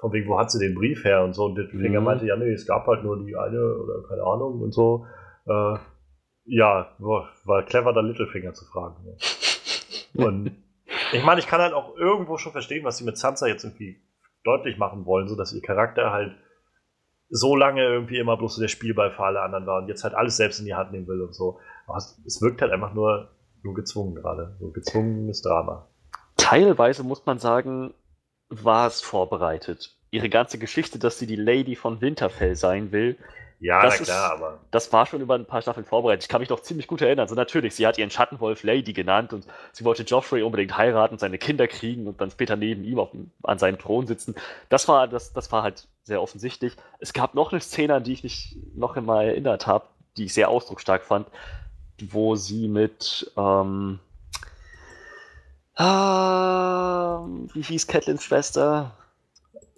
von 0.00 0.12
wegen, 0.12 0.28
wo 0.28 0.38
hat 0.38 0.52
sie 0.52 0.60
den 0.60 0.76
Brief 0.76 1.02
her 1.04 1.24
und 1.24 1.34
so. 1.34 1.46
Und 1.46 1.56
Littlefinger 1.56 1.98
mhm. 1.98 2.06
meinte, 2.06 2.26
ja, 2.26 2.36
nee, 2.36 2.52
es 2.52 2.66
gab 2.66 2.86
halt 2.86 3.02
nur 3.02 3.24
die 3.24 3.36
eine 3.36 3.76
oder 3.76 4.06
keine 4.08 4.22
Ahnung 4.22 4.60
und 4.60 4.72
so. 4.72 5.04
Äh, 5.46 5.78
ja, 6.44 6.94
war 6.98 7.64
clever, 7.64 7.92
da 7.92 8.00
Littlefinger 8.00 8.54
zu 8.54 8.64
fragen. 8.66 8.96
Und 10.14 10.52
ich 11.12 11.22
meine, 11.22 11.40
ich 11.40 11.46
kann 11.46 11.60
halt 11.60 11.74
auch 11.74 11.94
irgendwo 11.96 12.38
schon 12.38 12.52
verstehen, 12.52 12.84
was 12.84 12.96
sie 12.96 13.04
mit 13.04 13.18
Sansa 13.18 13.46
jetzt 13.46 13.64
irgendwie 13.64 14.00
deutlich 14.48 14.78
machen 14.78 15.04
wollen, 15.04 15.28
so 15.28 15.36
dass 15.36 15.52
ihr 15.52 15.60
Charakter 15.60 16.10
halt 16.10 16.34
so 17.30 17.54
lange 17.54 17.82
irgendwie 17.82 18.18
immer 18.18 18.36
bloß 18.36 18.54
so 18.54 18.60
der 18.60 18.68
Spielball 18.68 19.10
für 19.10 19.22
alle 19.22 19.42
anderen 19.42 19.66
war 19.66 19.82
und 19.82 19.88
jetzt 19.88 20.04
halt 20.04 20.14
alles 20.14 20.36
selbst 20.36 20.60
in 20.60 20.64
die 20.64 20.74
Hand 20.74 20.92
nehmen 20.92 21.06
will 21.06 21.20
und 21.20 21.34
so. 21.34 21.58
Aber 21.86 21.98
es, 21.98 22.20
es 22.26 22.40
wirkt 22.40 22.62
halt 22.62 22.72
einfach 22.72 22.94
nur, 22.94 23.30
nur 23.62 23.74
gezwungen 23.74 24.14
gerade. 24.14 24.56
So 24.60 24.70
gezwungenes 24.70 25.42
Drama. 25.42 25.86
Teilweise 26.36 27.02
muss 27.02 27.26
man 27.26 27.38
sagen, 27.38 27.92
war 28.48 28.86
es 28.86 29.02
vorbereitet. 29.02 29.96
Ihre 30.10 30.30
ganze 30.30 30.58
Geschichte, 30.58 30.98
dass 30.98 31.18
sie 31.18 31.26
die 31.26 31.36
Lady 31.36 31.76
von 31.76 32.00
Winterfell 32.00 32.56
sein 32.56 32.92
will, 32.92 33.18
ja, 33.60 33.82
das 33.82 33.98
na 33.98 34.04
klar, 34.04 34.34
ist, 34.34 34.40
aber. 34.40 34.58
Das 34.70 34.92
war 34.92 35.06
schon 35.06 35.20
über 35.20 35.34
ein 35.34 35.44
paar 35.44 35.62
Staffeln 35.62 35.84
vorbereitet. 35.84 36.24
Ich 36.24 36.28
kann 36.28 36.40
mich 36.40 36.48
noch 36.48 36.60
ziemlich 36.60 36.86
gut 36.86 37.00
erinnern. 37.00 37.26
So 37.26 37.34
natürlich, 37.34 37.74
sie 37.74 37.86
hat 37.86 37.98
ihren 37.98 38.10
Schattenwolf 38.10 38.62
Lady 38.62 38.92
genannt 38.92 39.32
und 39.32 39.46
sie 39.72 39.84
wollte 39.84 40.04
Joffrey 40.04 40.42
unbedingt 40.42 40.76
heiraten, 40.76 41.14
und 41.14 41.18
seine 41.18 41.38
Kinder 41.38 41.66
kriegen 41.66 42.06
und 42.06 42.20
dann 42.20 42.30
später 42.30 42.56
neben 42.56 42.84
ihm 42.84 42.98
auf, 42.98 43.10
an 43.42 43.58
seinem 43.58 43.78
Thron 43.78 44.06
sitzen. 44.06 44.36
Das 44.68 44.86
war, 44.86 45.08
das, 45.08 45.32
das 45.32 45.50
war 45.50 45.62
halt 45.64 45.88
sehr 46.04 46.22
offensichtlich. 46.22 46.76
Es 47.00 47.12
gab 47.12 47.34
noch 47.34 47.50
eine 47.50 47.60
Szene, 47.60 47.94
an 47.94 48.04
die 48.04 48.12
ich 48.12 48.22
mich 48.22 48.56
noch 48.74 48.96
einmal 48.96 49.26
erinnert 49.26 49.66
habe, 49.66 49.86
die 50.16 50.26
ich 50.26 50.34
sehr 50.34 50.48
ausdrucksstark 50.48 51.04
fand, 51.04 51.26
wo 52.10 52.36
sie 52.36 52.68
mit, 52.68 53.32
ähm, 53.36 53.98
ah, 55.74 57.26
wie 57.54 57.62
hieß 57.62 57.88
Catelyn's 57.88 58.22
Schwester? 58.22 58.92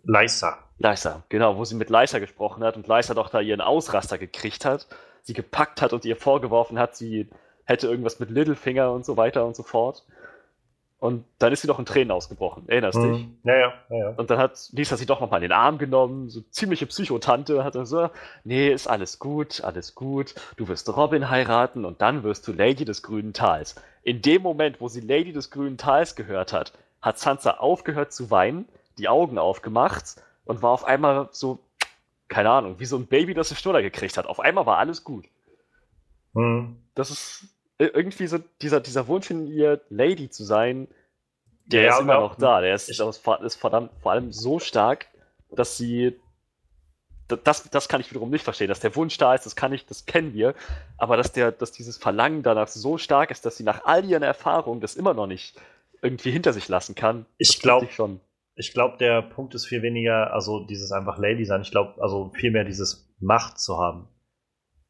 Lysa. 0.04 0.58
Lysa, 0.80 1.22
genau, 1.28 1.58
wo 1.58 1.64
sie 1.64 1.74
mit 1.74 1.90
Lysa 1.90 2.18
gesprochen 2.18 2.64
hat 2.64 2.76
und 2.76 2.88
Lysa 2.88 3.12
doch 3.12 3.28
da 3.28 3.40
ihren 3.40 3.60
Ausraster 3.60 4.16
gekriegt 4.16 4.64
hat, 4.64 4.86
sie 5.22 5.34
gepackt 5.34 5.82
hat 5.82 5.92
und 5.92 6.06
ihr 6.06 6.16
vorgeworfen 6.16 6.78
hat, 6.78 6.96
sie 6.96 7.28
hätte 7.64 7.86
irgendwas 7.86 8.18
mit 8.18 8.30
Littlefinger 8.30 8.90
und 8.90 9.04
so 9.04 9.16
weiter 9.16 9.44
und 9.44 9.54
so 9.54 9.62
fort. 9.62 10.04
Und 10.98 11.24
dann 11.38 11.52
ist 11.52 11.62
sie 11.62 11.66
doch 11.66 11.78
in 11.78 11.86
Tränen 11.86 12.10
ausgebrochen. 12.10 12.68
Erinnerst 12.68 12.98
mhm. 12.98 13.12
dich? 13.12 13.28
Ja, 13.44 13.56
ja, 13.56 13.72
ja, 13.88 13.96
ja. 13.96 14.08
Und 14.16 14.30
dann 14.30 14.38
hat 14.38 14.68
Lisa 14.72 14.96
sie 14.96 15.06
doch 15.06 15.20
nochmal 15.20 15.38
in 15.42 15.48
den 15.48 15.52
Arm 15.52 15.78
genommen, 15.78 16.28
so 16.28 16.40
ziemliche 16.50 16.86
Psychotante, 16.86 17.62
hat 17.62 17.74
dann 17.74 17.86
so, 17.86 18.10
nee, 18.44 18.70
ist 18.70 18.86
alles 18.86 19.18
gut, 19.18 19.62
alles 19.62 19.94
gut, 19.94 20.34
du 20.56 20.68
wirst 20.68 20.94
Robin 20.94 21.30
heiraten 21.30 21.84
und 21.84 22.00
dann 22.02 22.22
wirst 22.22 22.48
du 22.48 22.52
Lady 22.52 22.84
des 22.84 23.02
Grünen 23.02 23.32
Tals. 23.32 23.76
In 24.02 24.20
dem 24.22 24.42
Moment, 24.42 24.80
wo 24.80 24.88
sie 24.88 25.00
Lady 25.00 25.32
des 25.32 25.50
Grünen 25.50 25.78
Tals 25.78 26.16
gehört 26.16 26.52
hat, 26.52 26.72
hat 27.02 27.18
Sansa 27.18 27.52
aufgehört 27.52 28.12
zu 28.12 28.30
weinen, 28.30 28.66
die 28.98 29.08
Augen 29.08 29.38
aufgemacht 29.38 30.16
und 30.44 30.62
war 30.62 30.70
auf 30.70 30.84
einmal 30.84 31.28
so, 31.32 31.60
keine 32.28 32.50
Ahnung, 32.50 32.78
wie 32.78 32.86
so 32.86 32.96
ein 32.96 33.06
Baby, 33.06 33.34
das 33.34 33.50
eine 33.50 33.58
Schnuller 33.58 33.82
gekriegt 33.82 34.16
hat. 34.16 34.26
Auf 34.26 34.40
einmal 34.40 34.66
war 34.66 34.78
alles 34.78 35.04
gut. 35.04 35.26
Mhm. 36.32 36.76
Das 36.94 37.10
ist 37.10 37.44
irgendwie 37.78 38.26
so 38.26 38.38
dieser, 38.60 38.80
dieser 38.80 39.08
Wunsch 39.08 39.30
in 39.30 39.46
ihr, 39.46 39.80
Lady 39.88 40.30
zu 40.30 40.44
sein, 40.44 40.88
der 41.66 41.82
ja, 41.82 41.94
ist 41.94 42.00
immer 42.00 42.20
noch 42.20 42.36
da. 42.36 42.60
Der 42.60 42.74
ist, 42.74 42.88
ist 42.88 43.56
verdammt 43.56 43.90
vor 44.00 44.12
allem 44.12 44.32
so 44.32 44.58
stark, 44.58 45.06
dass 45.50 45.76
sie. 45.76 46.18
Das, 47.44 47.70
das 47.70 47.88
kann 47.88 48.00
ich 48.00 48.10
wiederum 48.10 48.28
nicht 48.30 48.42
verstehen, 48.42 48.66
dass 48.66 48.80
der 48.80 48.96
Wunsch 48.96 49.16
da 49.16 49.36
ist, 49.36 49.46
das 49.46 49.54
kann 49.54 49.72
ich, 49.72 49.86
das 49.86 50.04
kennen 50.04 50.34
wir, 50.34 50.52
aber 50.98 51.16
dass 51.16 51.30
der, 51.30 51.52
dass 51.52 51.70
dieses 51.70 51.96
Verlangen 51.96 52.42
danach 52.42 52.66
so 52.66 52.98
stark 52.98 53.30
ist, 53.30 53.46
dass 53.46 53.56
sie 53.56 53.62
nach 53.62 53.84
all 53.84 54.04
ihren 54.04 54.24
Erfahrungen 54.24 54.80
das 54.80 54.96
immer 54.96 55.14
noch 55.14 55.28
nicht 55.28 55.54
irgendwie 56.02 56.32
hinter 56.32 56.52
sich 56.52 56.66
lassen 56.66 56.96
kann. 56.96 57.26
Ich 57.38 57.60
glaube 57.60 57.86
schon 57.86 58.20
ich 58.60 58.74
glaube, 58.74 58.98
der 58.98 59.22
Punkt 59.22 59.54
ist 59.54 59.64
viel 59.64 59.80
weniger, 59.80 60.34
also 60.34 60.60
dieses 60.60 60.92
einfach 60.92 61.16
Lady 61.16 61.46
sein. 61.46 61.62
Ich 61.62 61.70
glaube, 61.70 62.00
also 62.02 62.30
viel 62.34 62.50
mehr 62.50 62.64
dieses 62.64 63.10
Macht 63.18 63.58
zu 63.58 63.78
haben. 63.78 64.06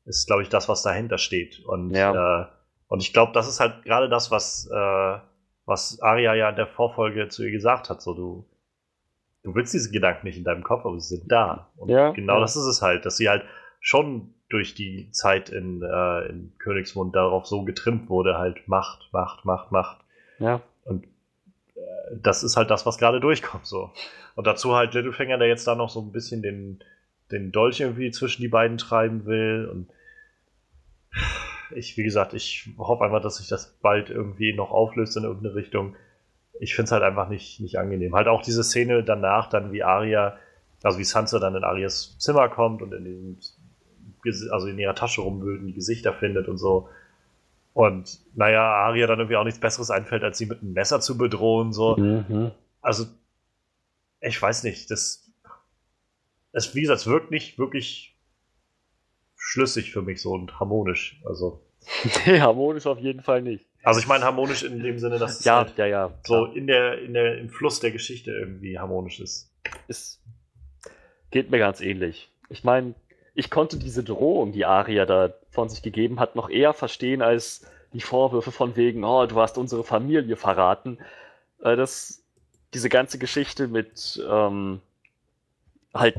Ist, 0.05 0.27
glaube 0.27 0.43
ich, 0.43 0.49
das, 0.49 0.69
was 0.69 0.83
dahinter 0.83 1.19
steht. 1.19 1.61
Und, 1.65 1.91
ja. 1.91 2.43
äh, 2.43 2.47
und 2.89 3.01
ich 3.01 3.13
glaube, 3.13 3.31
das 3.33 3.47
ist 3.47 3.61
halt 3.61 3.85
gerade 3.85 4.09
das, 4.09 4.33
was, 4.33 4.69
äh, 4.73 5.19
was 5.67 6.01
Arya 6.01 6.35
ja 6.35 6.51
in 6.51 6.57
der 6.57 6.67
Vorfolge 6.67 7.29
zu 7.29 7.45
ihr 7.45 7.53
gesagt 7.53 7.91
hat. 7.91 8.03
So, 8.03 8.13
du, 8.15 8.51
du 9.45 9.55
willst 9.55 9.73
diese 9.73 9.93
Gedanken 9.93 10.27
nicht 10.27 10.37
in 10.37 10.45
deinem 10.45 10.65
Kopf, 10.65 10.85
aber 10.85 10.99
sie 10.99 11.17
sind 11.17 11.31
da. 11.31 11.71
Und 11.77 11.91
ja, 11.91 12.11
genau 12.11 12.35
ja. 12.35 12.41
das 12.41 12.57
ist 12.57 12.67
es 12.67 12.83
halt, 12.83 13.07
dass 13.07 13.19
sie 13.19 13.29
halt 13.29 13.45
schon 13.79 14.35
durch 14.49 14.75
die 14.75 15.13
Zeit 15.13 15.49
in, 15.49 15.81
äh, 15.83 16.27
in 16.27 16.55
Königsmund 16.59 17.15
darauf 17.15 17.47
so 17.47 17.63
getrimmt 17.63 18.09
wurde, 18.09 18.37
halt 18.37 18.67
Macht, 18.67 19.11
Macht, 19.13 19.45
Macht, 19.45 19.71
Macht. 19.71 19.99
Ja. 20.41 20.61
Und 20.83 21.07
das 22.13 22.43
ist 22.43 22.57
halt 22.57 22.71
das, 22.71 22.87
was 22.87 22.99
gerade 22.99 23.21
durchkommt. 23.21 23.67
So. 23.67 23.91
Und 24.35 24.47
dazu 24.47 24.75
halt 24.75 24.95
Littlefinger, 24.95 25.39
der 25.39 25.49
jetzt 25.49 25.67
da 25.67 25.75
noch 25.75 25.91
so 25.91 26.01
ein 26.01 26.13
bisschen 26.13 26.43
den, 26.43 26.83
den 27.31 27.53
Dolch 27.53 27.81
irgendwie 27.81 28.11
zwischen 28.11 28.43
die 28.43 28.49
beiden 28.49 28.79
treiben 28.79 29.27
will. 29.27 29.69
Und 29.71 29.89
ich, 31.75 31.97
wie 31.97 32.03
gesagt, 32.03 32.35
ich 32.35 32.69
hoffe 32.79 33.05
einfach, 33.05 33.23
dass 33.23 33.37
sich 33.37 33.49
das 33.49 33.79
bald 33.81 34.11
irgendwie 34.11 34.53
noch 34.53 34.71
auflöst 34.71 35.17
in 35.17 35.25
irgendeine 35.25 35.55
Richtung. 35.55 35.97
Ich 36.59 36.75
finde 36.75 36.87
es 36.87 36.93
halt 36.93 37.03
einfach 37.03 37.29
nicht, 37.29 37.61
nicht 37.61 37.79
angenehm. 37.79 38.15
Halt 38.15 38.29
auch 38.29 38.43
diese 38.43 38.65
Szene 38.65 39.03
danach, 39.03 39.49
dann 39.49 39.73
wie 39.73 39.83
Aria, 39.83 40.37
also 40.83 40.99
wie 40.99 41.05
Sansa 41.05 41.39
dann 41.39 41.55
in 41.55 41.65
Arias 41.65 42.19
Zimmer 42.19 42.49
kommt 42.49 42.83
und 42.83 42.93
in 42.93 43.05
diesem, 43.05 43.39
also 44.53 44.67
in 44.67 44.79
ihrer 44.79 44.95
Tasche 44.95 45.23
rumwühlt 45.23 45.61
und 45.61 45.67
die 45.69 45.75
Gesichter 45.75 46.13
findet 46.13 46.49
und 46.49 46.59
so. 46.59 46.89
Und 47.73 48.19
naja, 48.35 48.63
Arya 48.63 49.07
dann 49.07 49.21
irgendwie 49.21 49.37
auch 49.37 49.45
nichts 49.45 49.61
Besseres 49.61 49.91
einfällt, 49.91 50.25
als 50.25 50.39
sie 50.39 50.47
mit 50.47 50.61
einem 50.61 50.73
Messer 50.73 51.01
zu 51.01 51.17
bedrohen. 51.17 51.73
So. 51.73 51.97
Mhm. 51.97 52.51
Also, 52.81 53.07
ich 54.21 54.41
weiß 54.41 54.65
nicht, 54.65 54.91
das, 54.91 55.31
es, 56.53 56.75
wie 56.75 56.83
gesagt, 56.83 57.01
es 57.01 57.07
wirkt 57.07 57.31
nicht 57.31 57.59
wirklich 57.59 58.17
schlüssig 59.37 59.93
für 59.93 60.03
mich 60.03 60.21
so 60.21 60.33
und 60.33 60.59
harmonisch. 60.59 61.21
Also. 61.25 61.65
nee, 62.27 62.41
harmonisch 62.41 62.87
auf 62.87 62.99
jeden 62.99 63.23
Fall 63.23 63.43
nicht. 63.43 63.67
Also 63.83 64.01
ich 64.01 64.07
meine 64.07 64.25
harmonisch 64.25 64.63
in 64.63 64.83
dem 64.83 64.99
Sinne, 64.99 65.19
dass 65.19 65.41
es 65.41 65.45
ja, 65.45 65.57
halt 65.57 65.79
ja, 65.79 65.87
ja, 65.87 66.19
so 66.27 66.47
in 66.47 66.67
der, 66.67 67.01
in 67.01 67.15
der, 67.15 67.39
im 67.39 67.49
Fluss 67.49 67.81
der 67.81 67.91
Geschichte 67.91 68.31
irgendwie 68.31 68.79
harmonisch 68.79 69.21
ist. 69.21 69.51
Es 69.89 70.23
geht 71.31 71.51
mir 71.51 71.59
ganz 71.59 71.81
ähnlich. 71.81 72.31
Ich 72.51 72.63
meine, 72.63 72.95
ich 73.41 73.51
konnte 73.51 73.79
diese 73.79 74.05
Drohung, 74.05 74.53
die 74.53 74.67
Aria 74.67 75.07
da 75.07 75.33
von 75.51 75.71
sich 75.71 75.81
gegeben 75.83 76.21
hat, 76.21 76.37
noch 76.37 76.51
eher 76.51 76.75
verstehen 76.75 77.23
als 77.23 77.67
die 77.95 78.03
Vorwürfe 78.03 78.53
von 78.53 78.77
wegen, 78.77 79.03
oh, 79.03 79.25
du 79.27 79.41
hast 79.41 79.57
unsere 79.57 79.83
Familie 79.83 80.37
verraten. 80.37 80.99
Äh, 81.63 81.75
das, 81.75 82.23
diese 82.75 82.91
ganze 82.91 83.19
Geschichte 83.19 83.67
mit 83.67 84.23
ähm, 84.31 84.81
halt, 85.95 86.17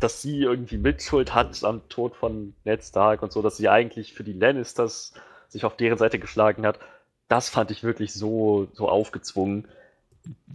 dass 0.00 0.20
sie 0.20 0.42
irgendwie 0.42 0.76
Mitschuld 0.76 1.34
hat 1.34 1.64
am 1.64 1.88
Tod 1.88 2.14
von 2.14 2.54
Ned 2.64 2.84
Stark 2.84 3.22
und 3.22 3.32
so, 3.32 3.40
dass 3.40 3.56
sie 3.56 3.70
eigentlich 3.70 4.12
für 4.12 4.22
die 4.22 4.34
Lannisters 4.34 5.14
sich 5.48 5.64
auf 5.64 5.76
deren 5.76 5.98
Seite 5.98 6.18
geschlagen 6.18 6.66
hat, 6.66 6.78
das 7.28 7.48
fand 7.48 7.70
ich 7.70 7.82
wirklich 7.82 8.12
so, 8.12 8.68
so 8.74 8.86
aufgezwungen. 8.88 9.66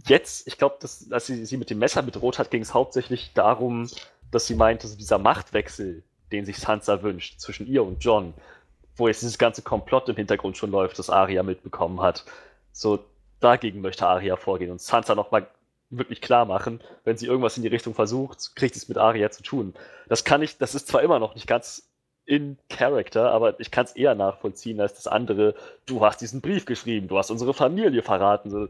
Jetzt, 0.06 0.46
ich 0.46 0.56
glaube, 0.56 0.76
als 1.10 1.26
sie 1.26 1.44
sie 1.44 1.56
mit 1.56 1.68
dem 1.70 1.80
Messer 1.80 2.02
bedroht 2.02 2.38
hat, 2.38 2.52
ging 2.52 2.62
es 2.62 2.74
hauptsächlich 2.74 3.32
darum, 3.34 3.88
dass 4.30 4.46
sie 4.46 4.54
meinte, 4.54 4.88
so 4.88 4.96
dieser 4.96 5.18
Machtwechsel, 5.18 6.02
den 6.32 6.44
sich 6.44 6.58
Sansa 6.58 7.02
wünscht, 7.02 7.40
zwischen 7.40 7.66
ihr 7.66 7.84
und 7.84 8.02
John, 8.04 8.34
wo 8.96 9.08
jetzt 9.08 9.22
dieses 9.22 9.38
ganze 9.38 9.62
Komplott 9.62 10.08
im 10.08 10.16
Hintergrund 10.16 10.56
schon 10.56 10.70
läuft, 10.70 10.98
das 10.98 11.10
Arya 11.10 11.42
mitbekommen 11.42 12.00
hat. 12.00 12.24
So, 12.72 13.04
dagegen 13.40 13.80
möchte 13.80 14.06
Arya 14.06 14.36
vorgehen 14.36 14.70
und 14.70 14.80
Sansa 14.80 15.14
nochmal 15.14 15.46
wirklich 15.90 16.20
klar 16.20 16.44
machen, 16.44 16.80
wenn 17.04 17.16
sie 17.16 17.26
irgendwas 17.26 17.56
in 17.56 17.62
die 17.62 17.68
Richtung 17.68 17.94
versucht, 17.94 18.56
kriegt 18.56 18.74
es 18.74 18.88
mit 18.88 18.98
Arya 18.98 19.30
zu 19.30 19.42
tun. 19.42 19.74
Das 20.08 20.24
kann 20.24 20.42
ich, 20.42 20.58
das 20.58 20.74
ist 20.74 20.88
zwar 20.88 21.02
immer 21.02 21.18
noch 21.18 21.34
nicht 21.34 21.46
ganz 21.46 21.88
in 22.24 22.58
Character, 22.68 23.30
aber 23.30 23.60
ich 23.60 23.70
kann 23.70 23.84
es 23.84 23.92
eher 23.92 24.16
nachvollziehen 24.16 24.80
als 24.80 24.94
das 24.94 25.06
andere. 25.06 25.54
Du 25.86 26.04
hast 26.04 26.20
diesen 26.20 26.40
Brief 26.40 26.64
geschrieben, 26.64 27.06
du 27.06 27.18
hast 27.18 27.30
unsere 27.30 27.54
Familie 27.54 28.02
verraten. 28.02 28.50
So, 28.50 28.68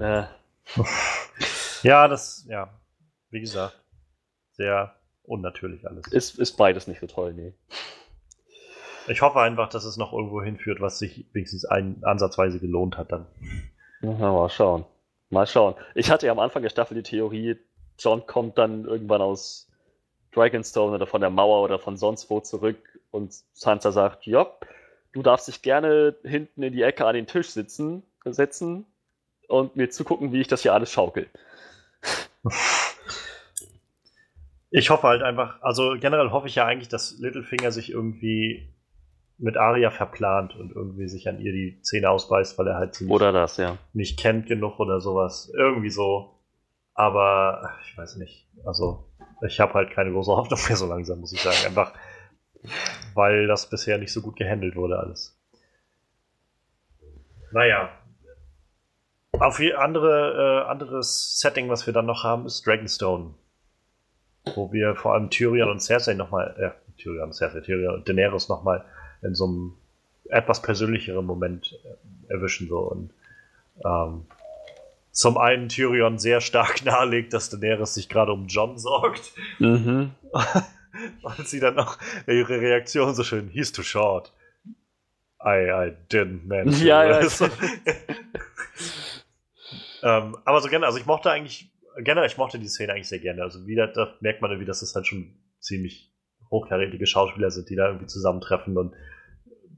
äh. 0.00 0.24
Ja, 1.82 2.06
das, 2.06 2.44
ja, 2.48 2.68
wie 3.30 3.40
gesagt, 3.40 3.76
sehr 4.52 4.94
unnatürlich 5.24 5.86
alles. 5.86 6.06
Ist, 6.08 6.38
ist 6.38 6.56
beides 6.56 6.86
nicht 6.86 7.00
so 7.00 7.06
toll, 7.06 7.32
nee. 7.34 7.52
Ich 9.08 9.20
hoffe 9.20 9.40
einfach, 9.40 9.68
dass 9.68 9.84
es 9.84 9.96
noch 9.96 10.12
irgendwo 10.12 10.42
hinführt, 10.42 10.80
was 10.80 10.98
sich 10.98 11.26
wenigstens 11.32 11.64
ein, 11.64 12.02
ansatzweise 12.04 12.60
gelohnt 12.60 12.96
hat 12.96 13.10
dann. 13.10 13.26
Ja, 14.00 14.10
mal 14.10 14.48
schauen. 14.48 14.84
Mal 15.30 15.46
schauen. 15.46 15.74
Ich 15.94 16.10
hatte 16.10 16.26
ja 16.26 16.32
am 16.32 16.38
Anfang 16.38 16.62
der 16.62 16.70
Staffel 16.70 16.94
die 16.94 17.02
Theorie, 17.02 17.56
John 17.98 18.26
kommt 18.26 18.58
dann 18.58 18.84
irgendwann 18.84 19.20
aus 19.20 19.68
Dragonstone 20.32 20.96
oder 20.96 21.06
von 21.06 21.20
der 21.20 21.30
Mauer 21.30 21.62
oder 21.62 21.78
von 21.78 21.96
sonst 21.96 22.30
wo 22.30 22.40
zurück 22.40 22.78
und 23.10 23.34
Sansa 23.52 23.92
sagt, 23.92 24.26
ja, 24.26 24.50
du 25.12 25.22
darfst 25.22 25.48
dich 25.48 25.62
gerne 25.62 26.16
hinten 26.24 26.62
in 26.62 26.72
die 26.72 26.82
Ecke 26.82 27.06
an 27.06 27.14
den 27.14 27.26
Tisch 27.26 27.50
sitzen, 27.50 28.02
setzen 28.24 28.86
und 29.48 29.76
mir 29.76 29.90
zugucken, 29.90 30.32
wie 30.32 30.40
ich 30.40 30.48
das 30.48 30.62
hier 30.62 30.74
alles 30.74 30.90
schaukel. 30.90 31.28
Ich 34.74 34.88
hoffe 34.88 35.06
halt 35.06 35.22
einfach, 35.22 35.60
also 35.60 35.96
generell 36.00 36.30
hoffe 36.30 36.48
ich 36.48 36.54
ja 36.54 36.64
eigentlich, 36.64 36.88
dass 36.88 37.18
Littlefinger 37.18 37.70
sich 37.70 37.90
irgendwie 37.90 38.74
mit 39.36 39.58
Arya 39.58 39.90
verplant 39.90 40.56
und 40.56 40.72
irgendwie 40.74 41.08
sich 41.08 41.28
an 41.28 41.40
ihr 41.40 41.52
die 41.52 41.80
Zähne 41.82 42.08
ausbeißt, 42.08 42.58
weil 42.58 42.68
er 42.68 42.76
halt 42.76 42.94
sie 42.94 43.06
oder 43.06 43.32
das, 43.32 43.58
ja. 43.58 43.76
nicht 43.92 44.18
kennt 44.18 44.46
genug 44.46 44.80
oder 44.80 45.00
sowas. 45.00 45.52
Irgendwie 45.54 45.90
so. 45.90 46.38
Aber 46.94 47.74
ich 47.84 47.98
weiß 47.98 48.16
nicht. 48.16 48.48
Also 48.64 49.08
ich 49.46 49.60
habe 49.60 49.74
halt 49.74 49.90
keine 49.90 50.10
große 50.10 50.30
Hoffnung 50.30 50.58
mehr 50.66 50.76
so 50.76 50.86
langsam, 50.86 51.20
muss 51.20 51.32
ich 51.32 51.42
sagen. 51.42 51.66
Einfach, 51.66 51.92
weil 53.14 53.46
das 53.46 53.68
bisher 53.68 53.98
nicht 53.98 54.12
so 54.12 54.22
gut 54.22 54.36
gehandelt 54.36 54.74
wurde 54.74 54.98
alles. 54.98 55.38
Naja, 57.52 57.90
auf 59.38 59.60
andere, 59.76 60.64
äh, 60.64 60.70
anderes 60.70 61.38
Setting, 61.40 61.68
was 61.68 61.86
wir 61.86 61.92
dann 61.92 62.06
noch 62.06 62.24
haben, 62.24 62.46
ist 62.46 62.66
Dragonstone. 62.66 63.34
Wo 64.54 64.72
wir 64.72 64.96
vor 64.96 65.14
allem 65.14 65.30
Tyrion 65.30 65.70
und 65.70 65.80
Cersei 65.80 66.14
nochmal, 66.14 66.54
äh, 66.58 67.00
Tyrion 67.00 67.24
und 67.24 67.32
Cersei, 67.34 67.60
Tyrion 67.60 67.94
und 67.94 68.08
Daenerys 68.08 68.48
nochmal 68.48 68.84
in 69.22 69.34
so 69.34 69.46
einem 69.46 69.76
etwas 70.28 70.62
persönlicheren 70.62 71.24
Moment 71.24 71.78
äh, 71.84 72.32
erwischen. 72.32 72.68
So. 72.68 72.78
Und 72.78 73.12
ähm, 73.84 74.26
zum 75.12 75.38
einen 75.38 75.68
Tyrion 75.68 76.18
sehr 76.18 76.40
stark 76.40 76.84
nahelegt, 76.84 77.32
dass 77.32 77.50
Daenerys 77.50 77.94
sich 77.94 78.08
gerade 78.08 78.32
um 78.32 78.46
John 78.46 78.78
sorgt. 78.78 79.32
Mhm. 79.58 80.10
Und 81.22 81.48
sie 81.48 81.58
dann 81.58 81.74
noch 81.74 81.98
ihre 82.26 82.60
Reaktion 82.60 83.14
so 83.14 83.24
schön, 83.24 83.48
he's 83.48 83.72
too 83.72 83.82
short. 83.82 84.30
I, 85.42 85.70
I 85.70 85.96
didn't 86.10 86.44
mean 86.44 86.66
to. 86.70 86.84
Ja, 86.84 87.04
ja. 87.04 87.28
Ähm, 90.02 90.36
aber 90.44 90.60
so 90.60 90.68
gerne, 90.68 90.86
also 90.86 90.98
ich 90.98 91.06
mochte 91.06 91.30
eigentlich, 91.30 91.71
generell, 91.98 92.26
ich 92.26 92.38
mochte 92.38 92.58
die 92.58 92.68
Szene 92.68 92.92
eigentlich 92.92 93.08
sehr 93.08 93.18
gerne. 93.18 93.42
Also 93.42 93.66
wieder, 93.66 93.86
da 93.86 94.14
merkt 94.20 94.42
man 94.42 94.58
wie 94.60 94.64
das 94.64 94.82
ist 94.82 94.94
halt 94.94 95.06
schon 95.06 95.34
ziemlich 95.58 96.12
hochkarätige 96.50 97.06
Schauspieler 97.06 97.50
sind, 97.50 97.70
die 97.70 97.76
da 97.76 97.86
irgendwie 97.86 98.06
zusammentreffen 98.06 98.76
und 98.76 98.94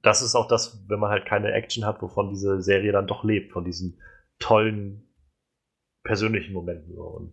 das 0.05 0.21
ist 0.21 0.35
auch 0.35 0.47
das, 0.47 0.85
wenn 0.89 1.01
man 1.01 1.11
halt 1.11 1.25
keine 1.25 1.53
Action 1.53 1.87
hat, 1.87 2.03
wovon 2.03 2.29
diese 2.29 2.61
Serie 2.61 2.93
dann 2.93 3.07
doch 3.07 3.25
lebt, 3.25 3.53
von 3.53 3.65
diesen 3.65 3.99
tollen 4.39 5.09
persönlichen 6.03 6.53
Momenten. 6.53 6.97
Und 6.99 7.33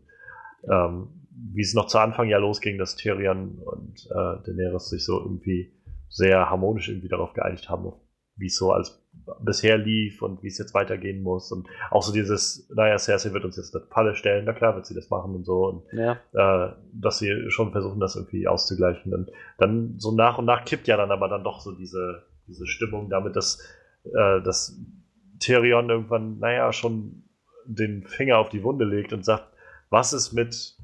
ähm, 0.70 1.28
wie 1.54 1.62
es 1.62 1.74
noch 1.74 1.88
zu 1.88 2.00
Anfang 2.00 2.30
ja 2.30 2.38
losging, 2.38 2.78
dass 2.78 2.96
Tyrion 2.96 3.60
und 3.60 4.08
äh, 4.10 4.44
Daenerys 4.46 4.90
sich 4.90 5.06
so 5.06 5.20
irgendwie 5.20 5.74
sehr 6.08 6.50
harmonisch 6.50 6.88
irgendwie 6.88 7.10
darauf 7.10 7.34
geeinigt 7.34 7.70
haben, 7.70 7.92
wie 8.38 8.48
es 8.48 8.56
so 8.56 8.72
als 8.72 9.01
bisher 9.42 9.78
lief 9.78 10.22
und 10.22 10.42
wie 10.44 10.48
es 10.48 10.58
jetzt 10.58 10.74
weitergehen 10.74 11.22
muss. 11.22 11.52
Und 11.52 11.68
auch 11.90 12.04
so 12.04 12.14
dieses, 12.14 12.70
naja, 12.74 12.98
Cersei 12.98 13.34
wird 13.34 13.46
uns 13.46 13.58
jetzt 13.58 13.76
eine 13.76 13.86
Falle 13.86 14.16
stellen, 14.16 14.46
na 14.46 14.54
klar 14.54 14.76
wird 14.76 14.86
sie 14.86 14.96
das 14.96 15.10
machen 15.10 15.36
und 15.36 15.46
so. 15.46 15.68
Und 15.68 15.84
ja. 15.94 16.18
äh, 16.34 16.74
dass 16.94 17.20
sie 17.20 17.50
schon 17.50 17.72
versuchen, 17.72 18.00
das 18.00 18.16
irgendwie 18.16 18.48
auszugleichen. 18.48 19.14
Und 19.14 19.32
dann 19.58 19.96
so 19.98 20.12
nach 20.12 20.38
und 20.38 20.46
nach 20.46 20.66
kippt 20.66 20.88
ja 20.88 20.98
dann 20.98 21.12
aber 21.12 21.28
dann 21.28 21.44
doch 21.44 21.60
so 21.60 21.72
diese, 21.72 22.24
diese 22.48 22.68
Stimmung 22.68 23.10
damit, 23.10 23.36
dass, 23.36 23.60
äh, 24.06 24.42
dass 24.42 24.80
Tyrion 25.40 25.90
irgendwann, 25.90 26.40
naja, 26.40 26.72
schon 26.74 27.24
den 27.66 28.04
Finger 28.04 28.38
auf 28.38 28.50
die 28.50 28.64
Wunde 28.64 28.86
legt 28.86 29.14
und 29.14 29.24
sagt, 29.24 29.48
was 29.90 30.14
ist 30.14 30.34
mit 30.34 30.78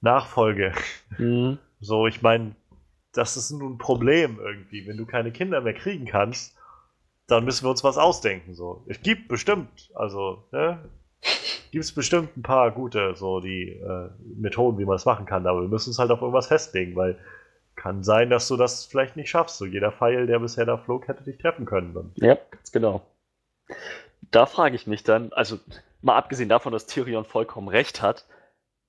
Nachfolge? 0.00 0.72
Mhm. 1.18 1.58
So, 1.80 2.06
ich 2.06 2.22
meine, 2.22 2.54
das 3.12 3.36
ist 3.36 3.50
nun 3.50 3.74
ein 3.74 3.78
Problem 3.78 4.38
irgendwie. 4.40 4.86
Wenn 4.86 4.96
du 4.96 5.06
keine 5.06 5.32
Kinder 5.32 5.60
mehr 5.60 5.74
kriegen 5.74 6.06
kannst, 6.06 6.57
dann 7.28 7.44
müssen 7.44 7.64
wir 7.64 7.70
uns 7.70 7.84
was 7.84 7.98
ausdenken. 7.98 8.54
So. 8.54 8.84
Es 8.88 9.00
gibt 9.02 9.28
bestimmt, 9.28 9.90
also, 9.94 10.44
ne, 10.50 10.78
gibt 11.70 11.84
es 11.84 11.92
bestimmt 11.92 12.36
ein 12.36 12.42
paar 12.42 12.72
gute 12.72 13.14
so 13.14 13.40
die 13.40 13.68
äh, 13.68 14.08
Methoden, 14.36 14.78
wie 14.78 14.84
man 14.84 14.94
das 14.94 15.04
machen 15.04 15.26
kann, 15.26 15.46
aber 15.46 15.60
wir 15.60 15.68
müssen 15.68 15.90
es 15.90 15.98
halt 15.98 16.10
auf 16.10 16.20
irgendwas 16.20 16.48
festlegen, 16.48 16.96
weil 16.96 17.18
kann 17.76 18.02
sein, 18.02 18.28
dass 18.28 18.48
du 18.48 18.56
das 18.56 18.86
vielleicht 18.86 19.16
nicht 19.16 19.30
schaffst. 19.30 19.58
So 19.58 19.64
jeder 19.64 19.92
Pfeil, 19.92 20.26
der 20.26 20.40
bisher 20.40 20.66
da 20.66 20.76
flog, 20.76 21.06
hätte 21.06 21.22
dich 21.22 21.38
treffen 21.38 21.64
können. 21.64 21.94
Dann. 21.94 22.12
Ja, 22.16 22.36
ganz 22.50 22.72
genau. 22.72 23.02
Da 24.32 24.46
frage 24.46 24.74
ich 24.74 24.86
mich 24.86 25.04
dann, 25.04 25.32
also 25.32 25.58
mal 26.02 26.16
abgesehen 26.16 26.48
davon, 26.48 26.72
dass 26.72 26.86
Tyrion 26.86 27.24
vollkommen 27.24 27.68
recht 27.68 28.02
hat, 28.02 28.26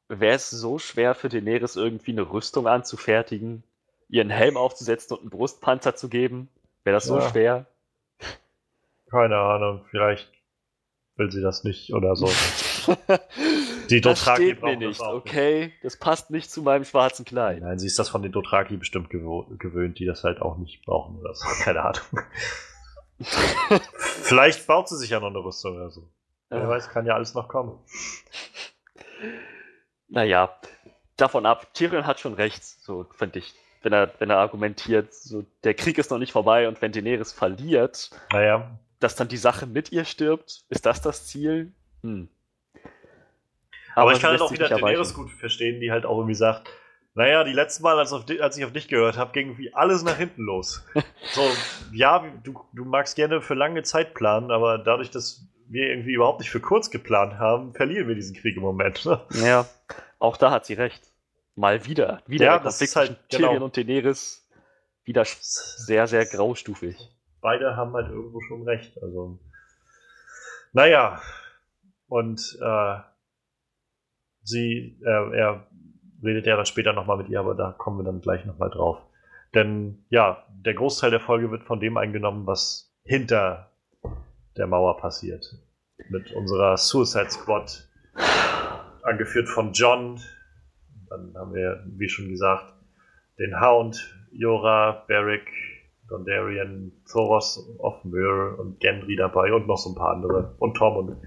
wäre 0.08 0.36
es 0.36 0.50
so 0.50 0.80
schwer 0.80 1.14
für 1.14 1.30
Daenerys 1.30 1.76
irgendwie 1.76 2.12
eine 2.12 2.32
Rüstung 2.32 2.68
anzufertigen, 2.68 3.64
ihren 4.08 4.32
Helm 4.32 4.58
aufzusetzen 4.58 5.16
und 5.16 5.22
einen 5.22 5.30
Brustpanzer 5.30 5.96
zu 5.96 6.10
geben? 6.10 6.50
Wäre 6.84 6.96
das 6.96 7.08
ja. 7.08 7.22
so 7.22 7.30
schwer? 7.30 7.68
Keine 9.10 9.38
Ahnung, 9.38 9.86
vielleicht 9.90 10.32
will 11.16 11.32
sie 11.32 11.42
das 11.42 11.64
nicht 11.64 11.94
oder 11.94 12.16
so. 12.16 12.28
Die 13.90 14.02
Dothraki 14.02 14.52
das 14.52 14.58
steht 14.58 14.62
mir 14.62 14.78
nicht, 14.78 15.02
okay? 15.02 15.66
Nicht. 15.66 15.84
Das 15.84 15.98
passt 15.98 16.30
nicht 16.30 16.52
zu 16.52 16.62
meinem 16.62 16.86
schwarzen 16.86 17.26
Kleid. 17.26 17.62
Nein, 17.62 17.80
sie 17.80 17.88
ist 17.88 17.98
das 17.98 18.10
von 18.10 18.22
den 18.22 18.32
Dothraki 18.32 18.78
bestimmt 18.78 19.10
gewöhnt, 19.10 19.98
die 19.98 20.06
das 20.06 20.24
halt 20.24 20.42
auch 20.42 20.58
nicht 20.58 20.86
brauchen 20.86 21.18
oder 21.18 21.34
so. 21.34 21.46
Keine 21.64 21.84
Ahnung. 21.84 22.02
Vielleicht 23.98 24.68
baut 24.68 24.88
sie 24.90 24.98
sich 24.98 25.10
ja 25.10 25.20
noch 25.20 25.30
eine 25.30 25.44
Rüstung 25.44 25.76
oder 25.76 25.90
so. 25.90 26.08
Wer 26.50 26.60
ja. 26.60 26.70
weiß, 26.70 26.90
kann 26.90 27.06
ja 27.06 27.16
alles 27.16 27.34
noch 27.34 27.48
kommen. 27.48 27.78
Naja, 30.08 30.56
davon 31.18 31.46
ab, 31.46 31.74
Tyrion 31.74 32.06
hat 32.06 32.20
schon 32.20 32.34
recht, 32.36 32.64
so 32.64 33.06
finde 33.16 33.40
ich. 33.40 33.54
Wenn 33.82 33.94
er, 33.94 34.12
wenn 34.20 34.30
er 34.30 34.38
argumentiert, 34.38 35.14
so, 35.14 35.46
der 35.64 35.74
Krieg 35.74 35.98
ist 35.98 36.12
noch 36.12 36.18
nicht 36.18 36.34
vorbei 36.34 36.68
und 36.68 36.82
wenn 36.82 36.92
Daenerys 36.92 37.32
verliert, 37.32 38.10
naja 38.32 38.78
dass 39.00 39.16
dann 39.16 39.28
die 39.28 39.38
Sache 39.38 39.66
mit 39.68 39.92
ihr 39.92 40.06
stirbt? 40.06 40.64
Ist 40.70 40.86
das 40.86 41.02
das 41.02 41.26
Ziel? 41.28 41.74
Hm. 42.04 42.30
Aber, 43.96 44.02
Aber 44.04 44.12
ich 44.14 44.20
kann 44.22 44.32
halt 44.32 44.42
auch 44.42 44.52
wieder 44.52 44.70
Daenerys 44.70 45.14
gut 45.14 45.32
verstehen, 45.32 45.80
die 45.82 45.92
halt 45.92 46.06
auch 46.06 46.18
irgendwie 46.18 46.36
sagt, 46.36 46.70
Naja, 47.16 47.44
die 47.44 47.52
letzten 47.54 47.84
Mal, 47.84 47.98
als, 47.98 48.14
di- 48.26 48.40
als 48.40 48.56
ich 48.58 48.64
auf 48.66 48.72
dich 48.72 48.88
gehört 48.88 49.18
habe, 49.18 49.32
ging 49.34 49.48
irgendwie 49.48 49.74
alles 49.74 50.04
nach 50.04 50.16
hinten 50.18 50.44
los. 50.44 50.86
so, 51.34 51.42
ja, 51.92 52.24
du, 52.44 52.60
du 52.74 52.86
magst 52.86 53.16
gerne 53.16 53.42
für 53.42 53.56
lange 53.56 53.82
Zeit 53.84 54.14
planen, 54.14 54.52
aber 54.52 54.78
dadurch, 54.78 55.10
dass 55.12 55.42
wir 55.68 55.88
irgendwie 55.90 56.14
überhaupt 56.14 56.40
nicht 56.40 56.50
für 56.50 56.60
kurz 56.62 56.90
geplant 56.92 57.34
haben, 57.40 57.74
verlieren 57.74 58.08
wir 58.08 58.16
diesen 58.16 58.36
Krieg 58.36 58.56
im 58.56 58.62
Moment. 58.64 59.06
ne? 59.06 59.20
Ja, 59.44 59.66
auch 60.20 60.38
da 60.38 60.52
hat 60.52 60.66
sie 60.66 60.76
recht. 60.76 61.02
Mal 61.56 61.86
wieder. 61.86 62.22
Wieder 62.26 62.46
Ja, 62.46 62.60
das 62.60 62.80
ist 62.82 62.96
halt- 62.96 63.18
Tyrion 63.30 63.54
genau. 63.54 63.66
und 63.66 63.76
Daenerys. 63.76 64.48
Wieder 65.04 65.26
sehr, 65.26 66.08
sehr 66.08 66.26
graustufig. 66.26 66.96
Beide 67.42 67.76
haben 67.76 67.94
halt 67.94 68.10
irgendwo 68.10 68.42
schon 68.42 68.64
recht. 68.64 69.02
Also, 69.02 69.40
naja, 70.74 71.22
und 72.08 72.58
äh, 72.62 72.96
sie, 74.44 75.00
äh, 75.04 75.38
er 75.38 75.68
redet 76.24 76.46
ja 76.46 76.56
dann 76.56 76.66
später 76.66 76.94
nochmal 76.94 77.18
mit 77.18 77.30
ihr, 77.30 77.40
aber 77.40 77.56
da 77.56 77.72
kommen 77.72 78.00
wir 78.00 78.04
dann 78.04 78.22
gleich 78.22 78.46
nochmal 78.46 78.70
drauf. 78.70 79.00
Denn 79.54 80.06
ja, 80.10 80.46
der 80.50 80.74
Großteil 80.74 81.12
der 81.12 81.20
Folge 81.20 81.50
wird 81.52 81.64
von 81.64 81.80
dem 81.80 81.98
eingenommen, 81.98 82.46
was 82.46 82.94
hinter 83.04 83.72
der 84.58 84.68
Mauer 84.68 84.98
passiert. 84.98 85.56
Mit 86.10 86.32
unserer 86.34 86.78
Suicide 86.78 87.30
Squad, 87.30 87.88
angeführt 89.04 89.50
von 89.50 89.74
John. 89.74 90.20
Dann 91.10 91.34
haben 91.36 91.54
wir, 91.54 91.84
wie 91.86 92.10
schon 92.10 92.30
gesagt, 92.30 92.74
den 93.40 93.60
Hound, 93.60 94.16
Jora, 94.32 95.04
Beric, 95.08 95.50
Dondarrion, 96.10 96.92
Thoros 97.10 97.76
of 97.80 98.04
Myr 98.04 98.58
und 98.60 98.80
Gendry 98.80 99.16
dabei 99.16 99.54
und 99.54 99.68
noch 99.68 99.78
so 99.78 99.92
ein 99.92 99.96
paar 99.96 100.12
andere. 100.12 100.56
Und 100.60 100.76
Tom 100.76 100.98
und 100.98 101.18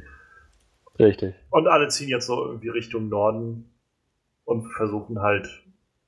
Richtig. 0.99 1.35
und 1.51 1.67
alle 1.67 1.89
ziehen 1.89 2.09
jetzt 2.09 2.27
so 2.27 2.47
irgendwie 2.47 2.69
Richtung 2.69 3.09
Norden 3.09 3.71
und 4.45 4.65
versuchen 4.73 5.21
halt, 5.21 5.49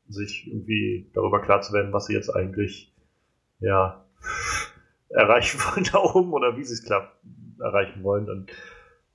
sich 0.09 0.47
irgendwie 0.47 1.11
darüber 1.15 1.41
klar 1.41 1.63
zu 1.63 1.73
werden, 1.73 1.93
was 1.93 2.07
sie 2.07 2.15
jetzt 2.15 2.29
eigentlich, 2.29 2.95
ja, 3.61 4.05
erreichen 5.09 5.59
wollen 5.61 5.89
da 5.91 5.99
oben 5.99 6.33
oder 6.33 6.57
wie 6.57 6.65
sie 6.65 6.75
es 6.75 6.85
klappt, 6.85 7.17
erreichen 7.61 8.03
wollen. 8.03 8.29
Und 8.29 8.53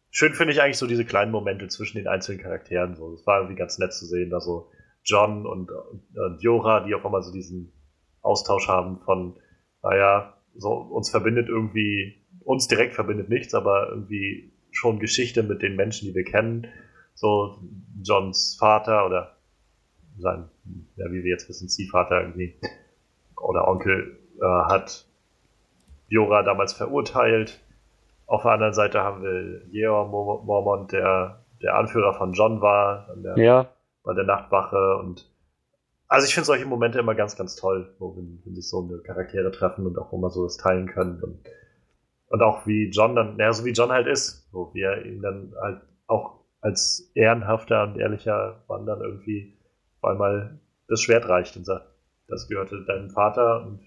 schön 0.10 0.34
finde 0.34 0.54
ich 0.54 0.62
eigentlich 0.62 0.78
so 0.78 0.88
diese 0.88 1.06
kleinen 1.06 1.32
Momente 1.32 1.68
zwischen 1.68 1.98
den 1.98 2.08
einzelnen 2.08 2.42
Charakteren. 2.42 2.96
So, 2.96 3.14
es 3.14 3.26
war 3.28 3.40
irgendwie 3.40 3.58
ganz 3.58 3.78
nett 3.78 3.94
zu 3.94 4.06
sehen, 4.06 4.30
da 4.30 4.40
so 4.40 4.72
John 5.04 5.46
und, 5.46 5.72
und 5.72 6.42
Jora, 6.42 6.82
die 6.82 6.96
auf 6.96 7.06
einmal 7.06 7.24
so 7.24 7.32
diesen 7.32 7.72
Austausch 8.22 8.68
haben 8.68 9.00
von, 9.00 9.40
naja, 9.84 10.34
so 10.56 10.72
uns 10.74 11.10
verbindet 11.10 11.48
irgendwie, 11.50 12.16
uns 12.44 12.68
direkt 12.68 12.94
verbindet 12.96 13.30
nichts, 13.30 13.54
aber 13.54 13.90
irgendwie 13.90 14.52
schon 14.72 15.00
Geschichte 15.00 15.44
mit 15.44 15.62
den 15.62 15.76
Menschen, 15.76 16.08
die 16.08 16.16
wir 16.16 16.24
kennen. 16.24 16.68
So 17.16 17.60
Johns 18.02 18.58
Vater 18.60 19.06
oder 19.06 19.38
sein, 20.18 20.50
ja, 20.96 21.06
wie 21.12 21.24
wir 21.24 21.32
jetzt 21.32 21.48
wissen, 21.50 21.70
Ziehvater 21.70 22.22
irgendwie 22.22 22.56
oder 23.38 23.68
Onkel 23.68 24.20
äh, 24.42 24.46
hat 24.46 25.06
Jora 26.08 26.44
damals 26.44 26.74
verurteilt. 26.74 27.60
Auf 28.26 28.44
der 28.44 28.52
anderen 28.52 28.74
Seite 28.74 29.02
haben 29.02 29.24
wir 29.24 29.62
Jeor 29.72 30.08
Mor- 30.08 30.44
Mormont, 30.44 30.92
der 30.92 31.44
der 31.62 31.76
Anführer 31.76 32.14
von 32.14 32.32
John 32.34 32.62
war, 32.62 33.08
der, 33.18 33.38
Ja, 33.38 33.70
bei 34.04 34.14
der 34.14 34.24
Nachtwache 34.24 34.98
und 34.98 35.30
also 36.10 36.26
ich 36.26 36.34
finde 36.34 36.48
solche 36.48 36.66
Momente 36.66 37.00
immer 37.00 37.16
ganz, 37.16 37.38
ganz 37.38 37.56
toll, 37.56 37.96
wo 38.00 38.18
wenn, 38.18 38.42
wenn 38.44 38.56
sich 38.56 38.68
so 38.68 38.82
eine 38.82 38.98
Charaktere 39.04 39.52
treffen 39.52 39.86
und 39.86 39.98
auch 39.98 40.12
immer 40.12 40.32
so 40.32 40.44
das 40.44 40.58
teilen 40.58 40.88
können 40.88 41.22
und, 41.24 41.40
und 42.30 42.42
auch 42.42 42.66
wie 42.66 42.90
John 42.90 43.16
dann, 43.16 43.38
naja, 43.38 43.54
so 43.54 43.64
wie 43.64 43.72
John 43.72 43.92
halt 43.92 44.08
ist, 44.08 44.50
wo 44.52 44.74
wir 44.74 45.06
ihn 45.06 45.22
dann 45.22 45.54
halt 45.62 45.82
auch 46.08 46.40
als 46.62 47.12
ehrenhafter 47.14 47.84
und 47.84 48.00
ehrlicher 48.00 48.64
Mann 48.68 48.88
dann 48.88 49.02
irgendwie 49.02 49.56
auf 50.02 50.10
einmal 50.10 50.60
das 50.88 51.02
Schwert 51.02 51.30
reicht 51.30 51.56
und 51.56 51.66
sagt, 51.66 51.86
das 52.28 52.48
gehörte 52.48 52.84
deinem 52.86 53.12
Vater 53.12 53.66
und 53.66 53.80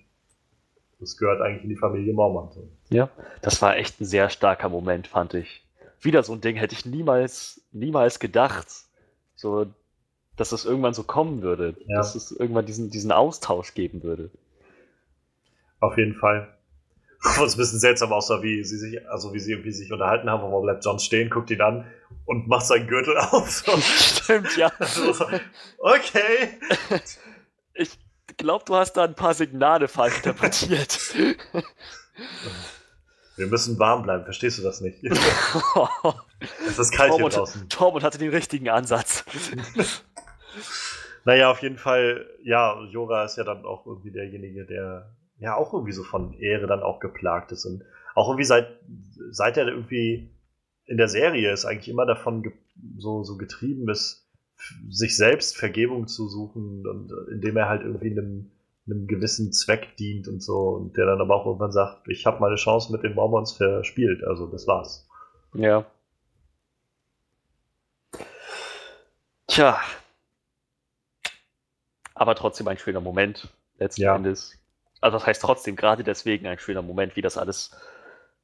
das 1.01 1.17
gehört 1.17 1.41
eigentlich 1.41 1.65
in 1.65 1.71
die 1.71 1.77
Familie 1.77 2.15
Mormont. 2.15 2.55
So. 2.55 2.69
ja. 2.91 3.11
Das 3.41 3.61
war 3.61 3.77
echt 3.77 4.01
ein 4.01 4.05
sehr 4.05 4.31
starker 4.31 4.69
Moment, 4.69 5.09
fand 5.09 5.35
ich. 5.35 5.67
Wieder 6.01 6.23
so 6.23 6.33
ein 6.33 6.41
Ding 6.41 6.55
hätte 6.55 6.75
ich 6.75 6.87
niemals, 6.87 7.61
niemals 7.73 8.21
gedacht, 8.21 8.69
so, 9.35 9.67
dass 10.37 10.53
es 10.53 10.65
irgendwann 10.65 10.95
so 10.95 11.03
kommen 11.03 11.43
würde, 11.43 11.77
Ja. 11.87 11.99
dass 11.99 12.15
es 12.15 12.31
irgendwann 12.33 12.67
diesen, 12.67 12.91
diesen 12.91 13.13
Austausch 13.13 13.75
geben 13.75 14.03
würde. 14.03 14.31
Auf 15.81 15.97
jeden 15.99 16.15
Fall. 16.15 16.57
Was 17.39 17.55
ein 17.55 17.59
bisschen 17.59 17.79
seltsam 17.79 18.13
aussah, 18.13 18.43
wie 18.43 18.65
sie 18.65 18.77
sich, 18.79 19.09
also 19.09 19.33
wie 19.33 19.39
sie 19.39 19.53
irgendwie 19.53 19.71
sich 19.73 19.93
unterhalten 19.93 20.29
haben, 20.29 20.43
aber 20.43 20.61
bleibt 20.63 20.85
John 20.85 20.99
stehen, 20.99 21.31
guckt 21.31 21.51
ihn 21.53 21.61
an 21.61 21.87
und 22.25 22.49
macht 22.49 22.67
seinen 22.67 22.89
Gürtel 22.89 23.17
auf. 23.31 23.65
Stimmt, 23.81 24.57
ja. 24.57 24.73
Okay. 25.79 26.59
Ich 27.75 27.97
glaube, 28.39 28.65
du 28.67 28.75
hast 28.75 28.95
da 28.95 29.05
ein 29.05 29.15
paar 29.15 29.35
Signale 29.35 29.87
falsch 29.89 30.17
interpretiert. 30.17 31.15
Wir 33.37 33.47
müssen 33.47 33.79
warm 33.79 34.03
bleiben, 34.03 34.25
verstehst 34.25 34.59
du 34.59 34.63
das 34.63 34.81
nicht? 34.81 35.03
Es 35.05 36.79
ist 36.79 36.91
kalt 36.93 37.11
hier 37.11 37.19
Tormund, 37.19 37.37
draußen. 37.37 37.69
Tormund 37.69 38.05
hatte 38.05 38.19
den 38.19 38.31
richtigen 38.31 38.69
Ansatz. 38.69 39.25
Naja, 41.25 41.51
auf 41.51 41.63
jeden 41.63 41.79
Fall, 41.79 42.27
ja, 42.43 42.83
Jora 42.91 43.25
ist 43.25 43.37
ja 43.37 43.45
dann 43.45 43.65
auch 43.65 43.87
irgendwie 43.87 44.11
derjenige, 44.11 44.65
der 44.67 45.15
ja 45.39 45.57
auch 45.57 45.73
irgendwie 45.73 45.93
so 45.93 46.03
von 46.03 46.35
Ehre 46.35 46.67
dann 46.67 46.83
auch 46.83 47.01
geplagt 47.01 47.53
ist. 47.53 47.65
Und 47.65 47.85
auch 48.15 48.29
irgendwie 48.29 48.45
seit, 48.45 48.69
seit 49.31 49.57
er 49.57 49.69
irgendwie 49.69 50.31
in 50.87 50.97
der 50.97 51.09
Serie 51.09 51.53
ist, 51.53 51.65
eigentlich 51.65 51.89
immer 51.89 52.07
davon 52.07 52.53
so, 52.99 53.23
so 53.23 53.37
getrieben 53.37 53.89
ist, 53.89 54.29
sich 54.91 55.17
selbst 55.17 55.57
Vergebung 55.57 56.07
zu 56.07 56.29
suchen 56.29 56.87
und 56.87 57.13
indem 57.31 57.57
er 57.57 57.69
halt 57.69 57.83
irgendwie 57.83 58.11
einem, 58.11 58.53
einem 58.87 59.07
gewissen 59.07 59.53
Zweck 59.53 59.97
dient 59.97 60.29
und 60.29 60.43
so 60.43 60.71
und 60.71 60.97
der 60.97 61.07
dann 61.07 61.21
aber 61.21 61.35
auch 61.37 61.47
irgendwann 61.47 61.73
sagt, 61.73 62.09
ich 62.09 62.27
habe 62.27 62.41
meine 62.41 62.57
Chance 62.57 62.93
mit 62.93 63.03
den 63.03 63.15
Mormons 63.15 63.53
verspielt, 63.53 64.23
also 64.25 64.47
das 64.47 64.67
war's. 64.67 65.09
Ja. 65.55 65.85
Tja. 69.47 69.81
Aber 72.23 72.37
trotzdem 72.37 72.69
ein 72.69 72.79
schöner 72.79 73.01
Moment, 73.01 73.49
letzten 73.79 74.03
Ja. 74.03 74.15
Endes. 74.15 74.57
Also 75.01 75.19
das 75.19 75.27
heißt 75.27 75.43
trotzdem, 75.43 75.75
gerade 75.75 76.05
deswegen 76.05 76.47
ein 76.47 76.57
schöner 76.61 76.81
Moment, 76.81 77.17
wie 77.17 77.21
das 77.21 77.37
alles 77.37 77.73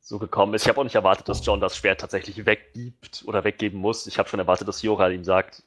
so 0.00 0.18
gekommen 0.18 0.52
ist. 0.54 0.62
Ich 0.62 0.68
habe 0.68 0.80
auch 0.80 0.84
nicht 0.84 0.96
erwartet, 0.96 1.28
dass 1.28 1.46
John 1.46 1.60
das 1.60 1.76
Schwert 1.76 2.00
tatsächlich 2.00 2.44
weggibt 2.44 3.22
oder 3.24 3.44
weggeben 3.44 3.78
muss. 3.78 4.08
Ich 4.08 4.18
habe 4.18 4.28
schon 4.28 4.40
erwartet, 4.40 4.66
dass 4.66 4.82
Jora 4.82 5.10
ihm 5.10 5.22
sagt, 5.22 5.62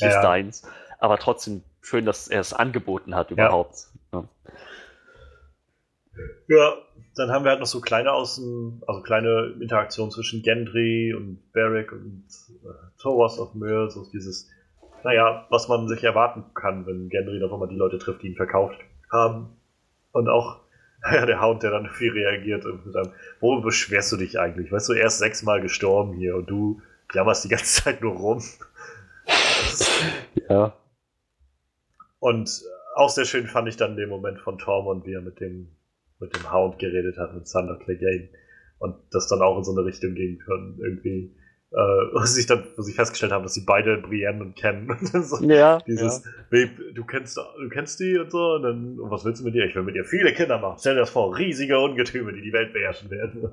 Ja, 0.00 0.08
ist 0.08 0.14
ja. 0.14 0.22
deins. 0.22 0.62
Aber 0.98 1.18
trotzdem 1.18 1.62
schön, 1.82 2.06
dass 2.06 2.28
er 2.28 2.40
es 2.40 2.54
angeboten 2.54 3.14
hat 3.14 3.30
überhaupt. 3.30 3.88
Ja. 4.14 4.24
Ja, 6.48 6.74
dann 7.16 7.30
haben 7.32 7.44
wir 7.44 7.50
halt 7.50 7.60
noch 7.60 7.66
so 7.66 7.82
kleine 7.82 8.12
Außen, 8.12 8.82
also 8.86 9.02
kleine 9.02 9.56
Interaktionen 9.60 10.10
zwischen 10.10 10.42
Gendry 10.42 11.12
und 11.12 11.52
Beric 11.52 11.92
und 11.92 12.24
äh, 12.64 12.68
Thoros 12.98 13.38
of 13.38 13.52
Myr, 13.54 13.90
so 13.90 14.06
dieses, 14.10 14.48
naja, 15.04 15.46
was 15.50 15.68
man 15.68 15.88
sich 15.88 16.02
erwarten 16.04 16.44
kann, 16.54 16.86
wenn 16.86 17.08
Gendry 17.08 17.38
doch 17.38 17.52
immer 17.52 17.66
die 17.66 17.76
Leute 17.76 17.98
trifft, 17.98 18.22
die 18.22 18.28
ihn 18.28 18.36
verkauft 18.36 18.78
haben. 19.10 19.56
Und 20.12 20.28
auch, 20.28 20.60
naja, 21.02 21.26
der 21.26 21.40
Hound, 21.40 21.62
der 21.62 21.70
dann 21.70 21.88
viel 21.88 22.12
reagiert 22.12 22.64
und 22.64 22.86
mit 22.86 22.96
einem, 22.96 23.62
beschwerst 23.62 24.12
du 24.12 24.16
dich 24.16 24.38
eigentlich? 24.38 24.70
Weißt 24.70 24.88
du, 24.88 24.92
er 24.92 25.06
ist 25.06 25.18
sechsmal 25.18 25.60
gestorben 25.60 26.14
hier 26.14 26.36
und 26.36 26.48
du 26.48 26.80
jammerst 27.12 27.44
die 27.44 27.48
ganze 27.48 27.64
Zeit 27.82 28.00
nur 28.00 28.14
rum. 28.14 28.42
ja. 30.48 30.72
Und 32.18 32.62
auch 32.94 33.08
sehr 33.08 33.24
schön 33.24 33.46
fand 33.46 33.68
ich 33.68 33.76
dann 33.76 33.96
den 33.96 34.08
Moment 34.08 34.38
von 34.38 34.58
Tormund, 34.58 35.06
wie 35.06 35.14
er 35.14 35.22
mit 35.22 35.40
dem, 35.40 35.68
mit 36.20 36.36
dem 36.36 36.52
Hound 36.52 36.78
geredet 36.78 37.18
hat, 37.18 37.34
mit 37.34 37.50
Thunder 37.50 37.76
Clegane. 37.76 38.28
Und 38.78 38.96
das 39.10 39.28
dann 39.28 39.42
auch 39.42 39.58
in 39.58 39.64
so 39.64 39.72
eine 39.72 39.84
Richtung 39.84 40.14
ging 40.14 40.40
von 40.40 40.78
irgendwie, 40.80 41.34
äh, 41.72 41.76
wo 42.12 42.20
sie 42.20 42.34
sich 42.34 42.46
dann, 42.46 42.64
wo 42.76 42.82
sie 42.82 42.92
festgestellt 42.92 43.32
haben, 43.32 43.42
dass 43.44 43.54
sie 43.54 43.64
beide 43.64 43.96
Brienne 43.96 44.42
und 44.42 44.62
dann 44.62 44.98
so, 45.22 45.42
Ja, 45.42 45.78
dieses, 45.78 46.22
Babe, 46.50 46.70
du 46.94 47.04
kennst, 47.04 47.36
du 47.36 47.68
kennst 47.70 47.98
die 48.00 48.18
und 48.18 48.30
so, 48.30 48.54
und 48.54 48.62
dann, 48.62 49.00
und 49.00 49.10
was 49.10 49.24
willst 49.24 49.40
du 49.40 49.44
mit 49.46 49.54
ihr? 49.54 49.64
Ich 49.64 49.74
will 49.74 49.82
mit 49.82 49.94
ihr 49.94 50.04
viele 50.04 50.32
Kinder 50.34 50.58
machen. 50.58 50.76
Stell 50.80 50.94
dir 50.94 51.00
das 51.00 51.10
vor, 51.10 51.36
riesige 51.36 51.78
Ungetüme, 51.78 52.32
die 52.34 52.42
die 52.42 52.52
Welt 52.52 52.72
beherrschen 52.72 53.10
werden. 53.10 53.48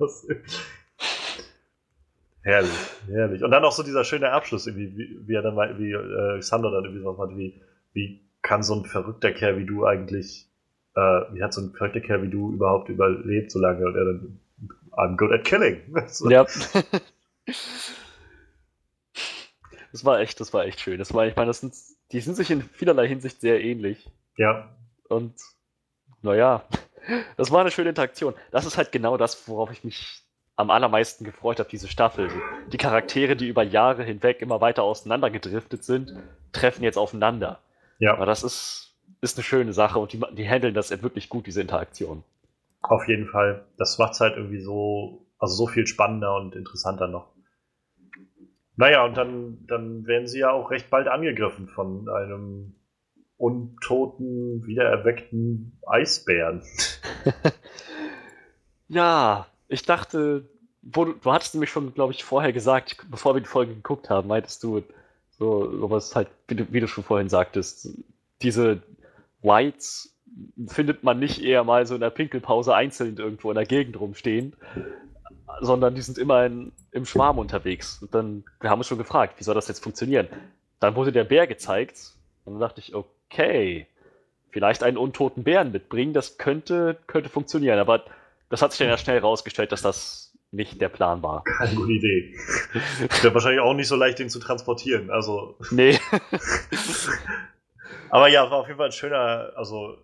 Herrlich, 2.42 2.70
herrlich. 3.06 3.44
Und 3.44 3.50
dann 3.50 3.64
auch 3.64 3.72
so 3.72 3.82
dieser 3.82 4.02
schöne 4.02 4.32
Abschluss, 4.32 4.66
irgendwie, 4.66 4.96
wie, 4.96 5.28
wie 5.28 5.34
er 5.34 5.42
dann 5.42 5.56
wie 5.78 5.92
äh, 5.92 6.38
Xander 6.38 6.70
dann 6.70 6.84
irgendwie 6.84 7.02
so 7.02 7.12
meinte, 7.12 7.36
wie, 7.36 7.60
wie 7.92 8.20
kann 8.40 8.62
so 8.62 8.74
ein 8.76 8.86
verrückter 8.86 9.30
Kerl 9.32 9.58
wie 9.58 9.66
du 9.66 9.84
eigentlich, 9.84 10.48
äh, 10.94 11.00
wie 11.32 11.42
hat 11.42 11.52
so 11.52 11.60
ein 11.60 11.72
verrückter 11.72 12.00
Kerl 12.00 12.22
wie 12.22 12.30
du 12.30 12.52
überhaupt 12.52 12.88
überlebt 12.88 13.50
so 13.50 13.58
lange? 13.58 13.84
Und 13.84 13.94
er 13.94 14.04
dann, 14.06 14.40
I'm 14.92 15.16
good 15.16 15.32
at 15.32 15.44
killing. 15.44 15.80
So. 16.06 16.30
Ja. 16.30 16.46
Das 19.92 20.04
war 20.04 20.20
echt, 20.20 20.40
das 20.40 20.52
war 20.52 20.64
echt 20.64 20.80
schön. 20.80 20.98
Das 20.98 21.12
war, 21.14 21.26
ich 21.26 21.36
meine, 21.36 21.48
das 21.48 21.60
sind, 21.60 21.74
die 22.12 22.20
sind 22.20 22.36
sich 22.36 22.50
in 22.50 22.62
vielerlei 22.62 23.08
Hinsicht 23.08 23.40
sehr 23.40 23.62
ähnlich. 23.62 24.10
ja, 24.36 24.68
Und 25.08 25.34
naja, 26.22 26.62
das 27.36 27.50
war 27.50 27.60
eine 27.60 27.70
schöne 27.70 27.90
Interaktion. 27.90 28.34
Das 28.50 28.66
ist 28.66 28.76
halt 28.76 28.92
genau 28.92 29.16
das, 29.16 29.48
worauf 29.48 29.70
ich 29.72 29.84
mich 29.84 30.22
am 30.56 30.70
allermeisten 30.70 31.24
gefreut 31.24 31.58
habe, 31.58 31.70
diese 31.70 31.88
Staffel. 31.88 32.30
Die 32.70 32.76
Charaktere, 32.76 33.34
die 33.34 33.48
über 33.48 33.62
Jahre 33.62 34.04
hinweg 34.04 34.42
immer 34.42 34.60
weiter 34.60 34.82
auseinandergedriftet 34.82 35.82
sind, 35.84 36.14
treffen 36.52 36.84
jetzt 36.84 36.98
aufeinander. 36.98 37.60
Ja. 37.98 38.12
Aber 38.12 38.26
das 38.26 38.42
ist, 38.42 38.94
ist 39.22 39.38
eine 39.38 39.44
schöne 39.44 39.72
Sache 39.72 39.98
und 39.98 40.12
die, 40.12 40.20
die 40.32 40.48
handeln 40.48 40.74
das 40.74 40.90
wirklich 41.02 41.28
gut, 41.28 41.46
diese 41.46 41.62
Interaktion. 41.62 42.22
Auf 42.82 43.08
jeden 43.08 43.28
Fall. 43.28 43.64
Das 43.78 43.98
macht 43.98 44.12
es 44.12 44.20
halt 44.20 44.36
irgendwie 44.36 44.60
so, 44.60 45.26
also 45.38 45.54
so 45.54 45.66
viel 45.66 45.86
spannender 45.86 46.36
und 46.36 46.54
interessanter 46.54 47.08
noch. 47.08 47.28
Naja, 48.80 49.04
und 49.04 49.14
dann, 49.14 49.58
dann 49.66 50.06
werden 50.06 50.26
sie 50.26 50.38
ja 50.38 50.52
auch 50.52 50.70
recht 50.70 50.88
bald 50.88 51.06
angegriffen 51.06 51.68
von 51.68 52.08
einem 52.08 52.72
untoten, 53.36 54.66
wiedererweckten 54.66 55.78
Eisbären. 55.86 56.62
ja, 58.88 59.46
ich 59.68 59.82
dachte, 59.82 60.48
wo 60.80 61.04
du, 61.04 61.30
hattest 61.30 61.52
nämlich 61.52 61.68
schon, 61.68 61.92
glaube 61.92 62.14
ich, 62.14 62.24
vorher 62.24 62.54
gesagt, 62.54 62.96
bevor 63.10 63.34
wir 63.34 63.42
die 63.42 63.48
Folge 63.48 63.74
geguckt 63.74 64.08
haben, 64.08 64.28
meintest 64.28 64.62
du 64.62 64.82
so 65.28 65.78
sowas 65.78 66.16
halt, 66.16 66.28
wie 66.48 66.54
du, 66.54 66.72
wie 66.72 66.80
du 66.80 66.88
schon 66.88 67.04
vorhin 67.04 67.28
sagtest, 67.28 67.90
diese 68.40 68.80
Whites 69.42 70.16
findet 70.68 71.04
man 71.04 71.18
nicht 71.18 71.42
eher 71.42 71.64
mal 71.64 71.84
so 71.86 71.96
in 71.96 72.00
der 72.00 72.08
Pinkelpause 72.08 72.74
einzeln 72.74 73.18
irgendwo 73.18 73.50
in 73.50 73.56
der 73.56 73.66
Gegend 73.66 74.00
rumstehen, 74.00 74.56
sondern 75.60 75.94
die 75.94 76.02
sind 76.02 76.18
immer 76.18 76.46
in, 76.46 76.72
im 76.92 77.04
Schwarm 77.04 77.38
unterwegs. 77.38 77.98
Und 78.02 78.14
dann, 78.14 78.44
wir 78.60 78.70
haben 78.70 78.80
uns 78.80 78.88
schon 78.88 78.98
gefragt, 78.98 79.34
wie 79.38 79.44
soll 79.44 79.54
das 79.54 79.68
jetzt 79.68 79.82
funktionieren? 79.82 80.28
Dann 80.78 80.96
wurde 80.96 81.12
der 81.12 81.24
Bär 81.24 81.46
gezeigt 81.46 81.98
und 82.44 82.54
dann 82.54 82.60
dachte 82.60 82.80
ich, 82.80 82.94
okay, 82.94 83.86
vielleicht 84.50 84.82
einen 84.82 84.96
untoten 84.96 85.44
Bären 85.44 85.72
mitbringen, 85.72 86.12
das 86.12 86.38
könnte, 86.38 86.98
könnte 87.06 87.28
funktionieren. 87.28 87.78
Aber 87.78 88.04
das 88.48 88.62
hat 88.62 88.72
sich 88.72 88.78
dann 88.78 88.88
ja 88.88 88.98
schnell 88.98 89.20
herausgestellt, 89.20 89.72
dass 89.72 89.82
das 89.82 90.32
nicht 90.52 90.80
der 90.80 90.88
Plan 90.88 91.22
war. 91.22 91.44
Keine 91.58 91.74
gute 91.74 91.92
Idee. 91.92 92.34
Wäre 93.22 93.34
wahrscheinlich 93.34 93.60
auch 93.60 93.74
nicht 93.74 93.88
so 93.88 93.96
leicht, 93.96 94.18
den 94.18 94.28
zu 94.28 94.40
transportieren. 94.40 95.10
Also. 95.10 95.56
Nee. 95.70 95.98
Aber 98.10 98.28
ja, 98.28 98.50
war 98.50 98.58
auf 98.58 98.66
jeden 98.66 98.78
Fall 98.78 98.86
ein 98.86 98.92
schöner, 98.92 99.52
also 99.54 99.96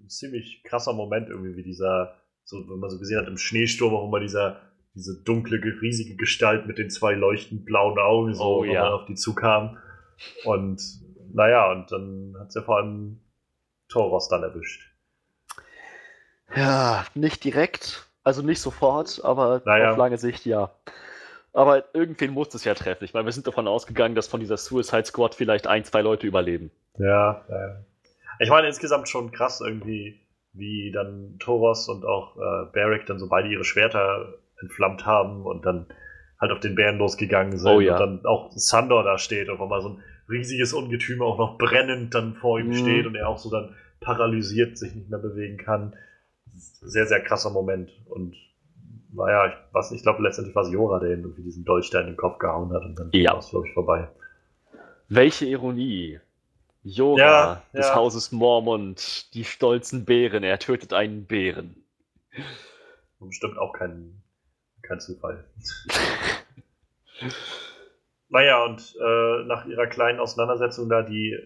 ein 0.00 0.08
ziemlich 0.08 0.64
krasser 0.64 0.92
Moment 0.92 1.28
irgendwie, 1.28 1.56
wie 1.56 1.62
dieser, 1.62 2.16
so, 2.44 2.68
wenn 2.68 2.80
man 2.80 2.90
so 2.90 2.98
gesehen 2.98 3.20
hat, 3.20 3.28
im 3.28 3.38
Schneesturm 3.38 3.94
auch 3.94 4.08
immer 4.08 4.18
dieser, 4.18 4.60
diese 4.94 5.22
dunkle, 5.22 5.60
riesige 5.80 6.16
Gestalt 6.16 6.66
mit 6.66 6.78
den 6.78 6.90
zwei 6.90 7.14
leuchtend 7.14 7.64
blauen 7.64 7.98
Augen, 7.98 8.34
so, 8.34 8.58
oh, 8.58 8.64
ja. 8.64 8.90
auf 8.90 9.06
die 9.06 9.14
zukam. 9.14 9.78
Und 10.44 10.82
naja, 11.32 11.70
und 11.70 11.90
dann 11.90 12.36
hat 12.38 12.52
sie 12.52 12.62
vor 12.62 12.76
allem 12.76 13.20
Toros 13.88 14.28
dann 14.28 14.42
erwischt. 14.42 14.90
Ja, 16.54 17.06
nicht 17.14 17.44
direkt, 17.44 18.06
also 18.22 18.42
nicht 18.42 18.60
sofort, 18.60 19.20
aber 19.24 19.62
naja. 19.64 19.92
auf 19.92 19.96
lange 19.96 20.18
Sicht 20.18 20.44
ja. 20.44 20.70
Aber 21.54 21.84
irgendwen 21.94 22.32
muss 22.32 22.54
es 22.54 22.64
ja 22.64 22.74
treffen. 22.74 23.04
Ich 23.04 23.14
meine, 23.14 23.26
wir 23.26 23.32
sind 23.32 23.46
davon 23.46 23.68
ausgegangen, 23.68 24.14
dass 24.14 24.28
von 24.28 24.40
dieser 24.40 24.56
Suicide 24.56 25.04
Squad 25.04 25.34
vielleicht 25.34 25.66
ein, 25.66 25.84
zwei 25.84 26.00
Leute 26.00 26.26
überleben. 26.26 26.70
Ja, 26.98 27.44
ja. 27.48 27.84
Ich 28.38 28.48
meine, 28.48 28.66
insgesamt 28.68 29.08
schon 29.08 29.30
krass 29.32 29.60
irgendwie, 29.60 30.20
wie 30.52 30.90
dann 30.92 31.36
Toros 31.38 31.88
und 31.88 32.04
auch 32.04 32.36
äh, 32.36 32.72
Barrick 32.72 33.06
dann 33.06 33.18
so 33.18 33.28
beide 33.28 33.48
ihre 33.48 33.64
Schwerter 33.64 34.34
entflammt 34.62 35.06
haben 35.06 35.44
und 35.44 35.66
dann 35.66 35.86
halt 36.40 36.52
auf 36.52 36.60
den 36.60 36.74
Bären 36.74 36.98
losgegangen 36.98 37.58
sind. 37.58 37.70
Oh, 37.70 37.80
ja. 37.80 37.94
Und 37.94 38.00
dann 38.00 38.26
auch 38.26 38.50
Sandor 38.52 39.04
da 39.04 39.18
steht 39.18 39.48
und 39.48 39.58
mal 39.58 39.82
so 39.82 39.90
ein 39.90 40.02
riesiges 40.28 40.72
Ungetüm 40.72 41.22
auch 41.22 41.38
noch 41.38 41.58
brennend 41.58 42.14
dann 42.14 42.34
vor 42.34 42.58
ihm 42.58 42.68
mhm. 42.68 42.74
steht 42.74 43.06
und 43.06 43.14
er 43.14 43.28
auch 43.28 43.38
so 43.38 43.50
dann 43.50 43.74
paralysiert 44.00 44.76
sich 44.76 44.94
nicht 44.94 45.10
mehr 45.10 45.18
bewegen 45.18 45.56
kann. 45.56 45.94
Sehr, 46.54 47.06
sehr 47.06 47.20
krasser 47.20 47.50
Moment. 47.50 47.90
Und 48.08 48.36
naja, 49.12 49.46
ich, 49.46 49.54
was, 49.72 49.92
ich 49.92 50.02
glaube 50.02 50.22
letztendlich 50.22 50.54
war 50.54 50.64
es 50.64 50.72
Jora, 50.72 50.98
der 50.98 51.12
ihm 51.12 51.20
irgendwie 51.20 51.42
diesen 51.42 51.64
Dolchstein 51.64 52.02
in 52.02 52.12
den 52.12 52.16
Kopf 52.16 52.38
gehauen 52.38 52.72
hat 52.72 52.82
und 52.82 52.98
dann 52.98 53.10
ja. 53.12 53.32
war 53.32 53.38
es, 53.38 53.50
glaube 53.50 53.68
ich, 53.68 53.74
vorbei. 53.74 54.08
Welche 55.08 55.46
Ironie. 55.46 56.18
Jora 56.84 57.20
ja, 57.20 57.62
des 57.72 57.86
ja. 57.86 57.94
Hauses 57.94 58.32
Mormont, 58.32 59.32
die 59.34 59.44
stolzen 59.44 60.04
Bären, 60.04 60.42
er 60.42 60.58
tötet 60.58 60.92
einen 60.92 61.26
Bären. 61.26 61.76
Bestimmt 63.20 63.56
auch 63.56 63.72
kein, 63.72 64.21
kein 64.82 65.00
Zufall. 65.00 65.44
naja, 68.28 68.64
und 68.64 68.96
äh, 69.00 69.44
nach 69.44 69.66
ihrer 69.66 69.86
kleinen 69.86 70.20
Auseinandersetzung 70.20 70.88
da, 70.88 71.02
die, 71.02 71.38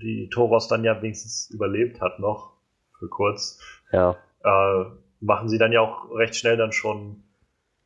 die 0.00 0.28
Toros 0.30 0.68
dann 0.68 0.84
ja 0.84 1.00
wenigstens 1.00 1.50
überlebt 1.50 2.00
hat 2.00 2.18
noch, 2.18 2.52
für 2.98 3.08
kurz, 3.08 3.60
ja. 3.92 4.16
äh, 4.44 4.84
machen 5.20 5.48
sie 5.48 5.58
dann 5.58 5.72
ja 5.72 5.80
auch 5.80 6.10
recht 6.14 6.36
schnell 6.36 6.56
dann 6.56 6.72
schon 6.72 7.22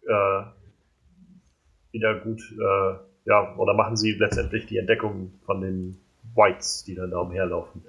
äh, 0.06 0.42
wieder 1.92 2.14
gut, 2.20 2.40
äh, 2.52 2.94
ja, 3.24 3.54
oder 3.56 3.74
machen 3.74 3.96
sie 3.96 4.12
letztendlich 4.12 4.66
die 4.66 4.78
Entdeckung 4.78 5.34
von 5.44 5.60
den 5.60 6.00
Whites, 6.34 6.84
die 6.84 6.94
dann 6.94 7.10
da 7.10 7.18
umherlaufen. 7.18 7.84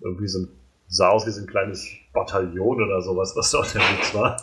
Irgendwie 0.00 0.26
so 0.26 0.40
ein, 0.40 0.48
sah 0.88 1.10
aus 1.10 1.26
wie 1.26 1.30
so 1.30 1.42
ein 1.42 1.46
kleines 1.46 1.88
Bataillon 2.12 2.82
oder 2.82 3.00
sowas, 3.02 3.34
was 3.36 3.50
da 3.50 3.58
unterwegs 3.60 4.14
war. 4.14 4.40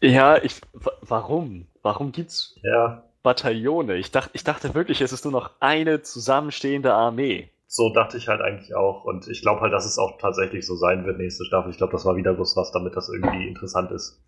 Ja, 0.00 0.42
ich, 0.42 0.60
warum? 1.08 1.66
Warum 1.82 2.12
gibt's 2.12 2.58
ja. 2.62 3.04
Bataillone? 3.22 3.96
Ich, 3.96 4.10
dacht, 4.10 4.30
ich 4.32 4.44
dachte 4.44 4.74
wirklich, 4.74 5.00
es 5.00 5.12
ist 5.12 5.24
nur 5.24 5.32
noch 5.32 5.50
eine 5.60 6.02
zusammenstehende 6.02 6.94
Armee. 6.94 7.50
So 7.66 7.92
dachte 7.92 8.16
ich 8.16 8.28
halt 8.28 8.40
eigentlich 8.40 8.74
auch. 8.74 9.04
Und 9.04 9.26
ich 9.28 9.42
glaube 9.42 9.60
halt, 9.60 9.72
dass 9.72 9.86
es 9.86 9.98
auch 9.98 10.18
tatsächlich 10.18 10.64
so 10.64 10.76
sein 10.76 11.04
wird, 11.04 11.18
nächste 11.18 11.44
Staffel. 11.44 11.70
Ich 11.70 11.78
glaube, 11.78 11.92
das 11.92 12.04
war 12.04 12.16
wieder 12.16 12.32
bloß 12.32 12.56
was, 12.56 12.70
damit 12.72 12.96
das 12.96 13.08
irgendwie 13.08 13.48
interessant 13.48 13.90
ist. 13.90 14.22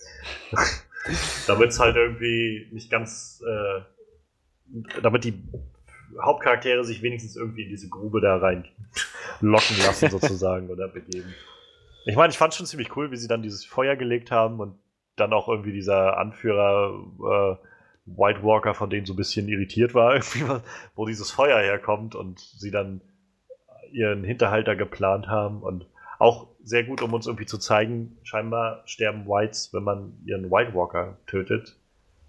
damit 1.46 1.70
es 1.70 1.78
halt 1.78 1.96
irgendwie 1.96 2.68
nicht 2.72 2.90
ganz, 2.90 3.42
äh, 3.46 3.80
damit 5.02 5.24
die 5.24 5.42
Hauptcharaktere 6.20 6.84
sich 6.84 7.02
wenigstens 7.02 7.36
irgendwie 7.36 7.62
in 7.62 7.68
diese 7.68 7.88
Grube 7.88 8.20
da 8.20 8.36
rein 8.36 8.66
locken 9.40 9.78
lassen, 9.78 10.10
sozusagen, 10.10 10.68
oder 10.68 10.88
begeben. 10.88 11.32
Ich 12.04 12.16
meine, 12.16 12.30
ich 12.30 12.38
fand 12.38 12.54
schon 12.54 12.66
ziemlich 12.66 12.96
cool, 12.96 13.10
wie 13.10 13.16
sie 13.16 13.28
dann 13.28 13.42
dieses 13.42 13.64
Feuer 13.64 13.94
gelegt 13.94 14.30
haben 14.30 14.60
und 14.60 14.78
dann 15.20 15.32
auch 15.32 15.48
irgendwie 15.48 15.72
dieser 15.72 16.18
Anführer 16.18 17.04
äh, 17.18 17.68
White 18.06 18.42
Walker 18.42 18.74
von 18.74 18.90
denen 18.90 19.06
so 19.06 19.12
ein 19.12 19.16
bisschen 19.16 19.48
irritiert 19.48 19.94
war, 19.94 20.20
wo 20.94 21.06
dieses 21.06 21.30
Feuer 21.30 21.58
herkommt 21.58 22.14
und 22.14 22.38
sie 22.40 22.70
dann 22.70 23.00
ihren 23.90 24.24
Hinterhalter 24.24 24.76
geplant 24.76 25.28
haben 25.28 25.62
und 25.62 25.86
auch 26.18 26.48
sehr 26.62 26.84
gut, 26.84 27.00
um 27.02 27.14
uns 27.14 27.26
irgendwie 27.26 27.46
zu 27.46 27.58
zeigen, 27.58 28.18
scheinbar 28.22 28.82
sterben 28.86 29.26
Whites, 29.26 29.72
wenn 29.72 29.84
man 29.84 30.18
ihren 30.26 30.50
White 30.50 30.74
Walker 30.74 31.16
tötet, 31.26 31.76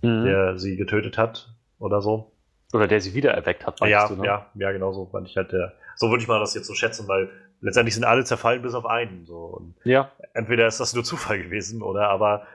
mhm. 0.02 0.26
der 0.26 0.58
sie 0.58 0.78
getötet 0.78 1.18
hat 1.18 1.50
oder 1.80 2.02
so. 2.02 2.32
Oder 2.72 2.88
der 2.88 3.02
sie 3.02 3.16
wieder 3.16 3.32
erweckt 3.32 3.66
hat, 3.66 3.80
ja, 3.82 4.08
du, 4.08 4.16
ne? 4.16 4.26
Ja, 4.26 4.46
ja, 4.54 4.72
genau 4.72 4.92
so 4.94 5.08
fand 5.08 5.28
ich 5.28 5.36
halt 5.36 5.52
der. 5.52 5.74
So 5.96 6.10
würde 6.10 6.22
ich 6.22 6.28
mal 6.28 6.40
das 6.40 6.54
jetzt 6.54 6.68
so 6.68 6.76
schätzen, 6.76 7.08
weil 7.08 7.30
letztendlich 7.62 7.96
sind 7.96 8.04
alle 8.04 8.24
zerfallen 8.24 8.62
bis 8.62 8.76
auf 8.76 8.86
einen. 8.86 9.26
So. 9.26 9.38
Und 9.38 9.76
ja. 9.84 10.12
Entweder 10.34 10.68
ist 10.68 10.80
das 10.80 10.94
nur 10.94 11.04
Zufall 11.04 11.42
gewesen 11.42 11.82
oder 11.82 12.10
aber 12.10 12.46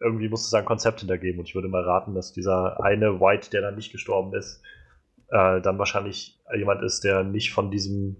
irgendwie 0.00 0.28
muss 0.28 0.46
es 0.46 0.54
ein 0.54 0.64
Konzept 0.64 1.00
hintergeben. 1.00 1.40
Und 1.40 1.48
ich 1.48 1.54
würde 1.54 1.68
mal 1.68 1.82
raten, 1.82 2.14
dass 2.14 2.32
dieser 2.32 2.82
eine 2.82 3.20
White, 3.20 3.50
der 3.50 3.60
dann 3.60 3.76
nicht 3.76 3.92
gestorben 3.92 4.34
ist, 4.34 4.62
äh, 5.28 5.60
dann 5.60 5.78
wahrscheinlich 5.78 6.40
jemand 6.54 6.82
ist, 6.82 7.04
der 7.04 7.22
nicht 7.22 7.52
von 7.52 7.70
diesem 7.70 8.16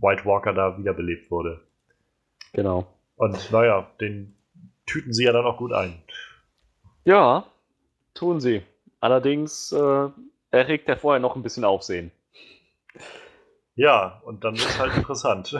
White 0.00 0.24
Walker 0.24 0.52
da 0.52 0.78
wiederbelebt 0.78 1.30
wurde. 1.30 1.60
Genau. 2.52 2.86
Und 3.16 3.50
naja, 3.52 3.86
den 4.00 4.36
tüten 4.86 5.12
sie 5.12 5.24
ja 5.24 5.32
dann 5.32 5.44
auch 5.44 5.58
gut 5.58 5.72
ein. 5.72 6.02
Ja, 7.04 7.44
tun 8.14 8.40
sie. 8.40 8.62
Allerdings 9.00 9.72
äh, 9.72 10.08
erregt 10.50 10.88
er 10.88 10.96
vorher 10.96 11.20
noch 11.20 11.36
ein 11.36 11.42
bisschen 11.42 11.64
Aufsehen. 11.64 12.10
Ja, 13.74 14.22
und 14.24 14.42
dann 14.44 14.56
wird 14.56 14.68
es 14.68 14.78
halt 14.78 14.96
interessant. 14.96 15.56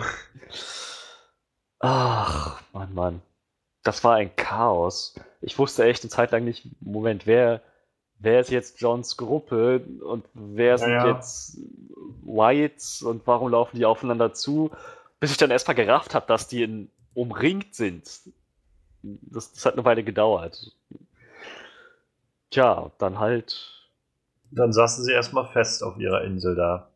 Ach, 1.80 2.62
Mann, 2.72 2.94
Mann. 2.94 3.22
Das 3.86 4.02
war 4.02 4.14
ein 4.16 4.34
Chaos. 4.34 5.14
Ich 5.40 5.58
wusste 5.58 5.84
echt 5.84 6.02
eine 6.02 6.10
Zeit 6.10 6.32
lang 6.32 6.44
nicht, 6.44 6.66
Moment, 6.80 7.26
wer, 7.26 7.62
wer 8.18 8.40
ist 8.40 8.50
jetzt 8.50 8.80
Johns 8.80 9.16
Gruppe 9.16 9.80
und 10.04 10.24
wer 10.34 10.76
sind 10.78 10.90
ja, 10.90 11.06
ja. 11.06 11.14
jetzt 11.14 11.58
Whites 12.22 13.02
und 13.02 13.26
warum 13.26 13.50
laufen 13.50 13.76
die 13.76 13.84
aufeinander 13.84 14.32
zu? 14.32 14.70
Bis 15.20 15.30
ich 15.30 15.36
dann 15.36 15.50
erstmal 15.50 15.76
gerafft 15.76 16.14
habe, 16.14 16.26
dass 16.26 16.48
die 16.48 16.64
in, 16.64 16.90
umringt 17.14 17.74
sind. 17.74 18.10
Das, 19.02 19.52
das 19.52 19.64
hat 19.64 19.74
eine 19.74 19.84
Weile 19.84 20.02
gedauert. 20.02 20.72
Tja, 22.50 22.90
dann 22.98 23.20
halt 23.20 23.76
dann 24.50 24.72
saßen 24.72 25.04
sie 25.04 25.12
erstmal 25.12 25.46
fest 25.46 25.82
auf 25.82 25.96
ihrer 25.98 26.22
Insel 26.22 26.54
da. 26.54 26.88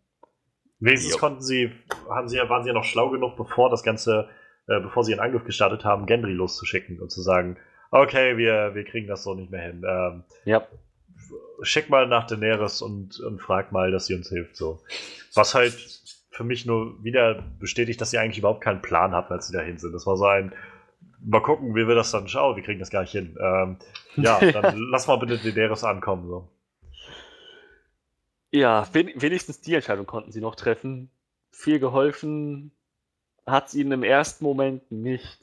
Wenigstens 0.79 1.13
jo. 1.13 1.19
konnten 1.19 1.43
sie, 1.43 1.73
haben 2.09 2.29
sie, 2.29 2.39
waren 2.39 2.63
sie 2.63 2.69
ja 2.69 2.75
noch 2.75 2.85
schlau 2.85 3.11
genug, 3.11 3.37
bevor 3.37 3.71
das 3.71 3.83
Ganze, 3.83 4.29
äh, 4.71 4.81
bevor 4.81 5.03
sie 5.05 5.11
ihren 5.11 5.21
Angriff 5.21 5.45
gestartet 5.45 5.85
haben, 5.85 6.07
Gendry 6.07 6.33
loszuschicken 6.33 7.01
und 7.01 7.11
zu 7.11 7.23
sagen, 7.23 7.57
okay, 7.91 8.37
wir, 8.37 8.75
wir 8.75 8.85
kriegen 8.85 9.09
das 9.09 9.25
so 9.25 9.35
nicht 9.35 9.51
mehr 9.51 9.63
hin. 9.63 9.85
Ähm, 9.87 10.25
ja. 10.45 10.67
Schick 11.63 11.91
mal 11.91 12.07
nach 12.07 12.27
Daenerys 12.27 12.81
und, 12.81 13.19
und 13.21 13.41
frag 13.41 13.73
mal, 13.73 13.91
dass 13.91 14.07
sie 14.07 14.15
uns 14.15 14.29
hilft. 14.29 14.57
So. 14.57 14.81
Was 15.35 15.55
halt 15.55 15.75
für 16.31 16.45
mich 16.45 16.67
nur 16.67 17.03
wieder 17.03 17.43
bestätigt, 17.59 18.01
dass 18.01 18.13
sie 18.13 18.19
eigentlich 18.19 18.39
überhaupt 18.39 18.63
keinen 18.63 18.81
Plan 18.81 19.13
hatten, 19.13 19.33
als 19.33 19.49
sie 19.49 19.53
dahin 19.53 19.77
sind. 19.77 19.93
Das 19.93 20.07
war 20.07 20.17
so 20.17 20.27
ein, 20.27 20.55
mal 21.21 21.43
gucken, 21.43 21.75
wie 21.75 21.89
wir 21.89 21.97
das 21.97 22.13
dann 22.13 22.29
schauen. 22.29 22.55
Wir 22.55 22.63
kriegen 22.63 22.79
das 22.79 22.91
gar 22.91 23.03
nicht 23.03 23.13
hin. 23.13 23.37
Ähm, 23.41 23.77
ja, 24.17 24.39
dann 24.53 24.79
lass 24.91 25.09
mal 25.09 25.17
bitte 25.17 25.37
Daenerys 25.37 25.83
ankommen. 25.83 26.29
So. 26.29 26.49
Ja, 28.53 28.87
wenigstens 28.93 29.61
die 29.61 29.75
Entscheidung 29.75 30.07
konnten 30.07 30.31
sie 30.31 30.41
noch 30.41 30.55
treffen. 30.55 31.11
viel 31.51 31.81
geholfen 31.81 32.73
hat 33.51 33.69
es 33.69 33.75
ihnen 33.75 33.93
im 33.93 34.03
ersten 34.03 34.45
Moment 34.45 34.91
nicht. 34.91 35.39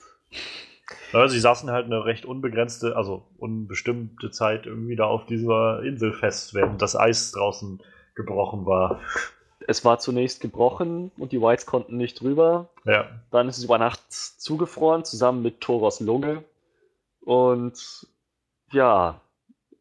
Ja, 1.13 1.27
sie 1.27 1.39
saßen 1.39 1.69
halt 1.71 1.85
eine 1.85 2.05
recht 2.05 2.25
unbegrenzte, 2.25 2.95
also 2.95 3.27
unbestimmte 3.37 4.31
Zeit 4.31 4.65
irgendwie 4.65 4.95
da 4.95 5.05
auf 5.05 5.25
dieser 5.25 5.83
Insel 5.83 6.13
fest, 6.13 6.53
während 6.53 6.81
das 6.81 6.95
Eis 6.95 7.31
draußen 7.31 7.81
gebrochen 8.15 8.65
war. 8.65 9.01
Es 9.67 9.83
war 9.83 9.99
zunächst 9.99 10.39
gebrochen 10.39 11.11
und 11.17 11.31
die 11.31 11.41
Whites 11.41 11.65
konnten 11.65 11.97
nicht 11.97 12.21
drüber. 12.21 12.69
Ja. 12.85 13.09
Dann 13.31 13.49
ist 13.49 13.57
es 13.57 13.65
über 13.65 13.77
Nacht 13.77 14.01
zugefroren, 14.09 15.03
zusammen 15.03 15.41
mit 15.41 15.59
Thoros 15.59 15.99
Lunge. 15.99 16.43
Und 17.21 18.07
ja, 18.71 19.19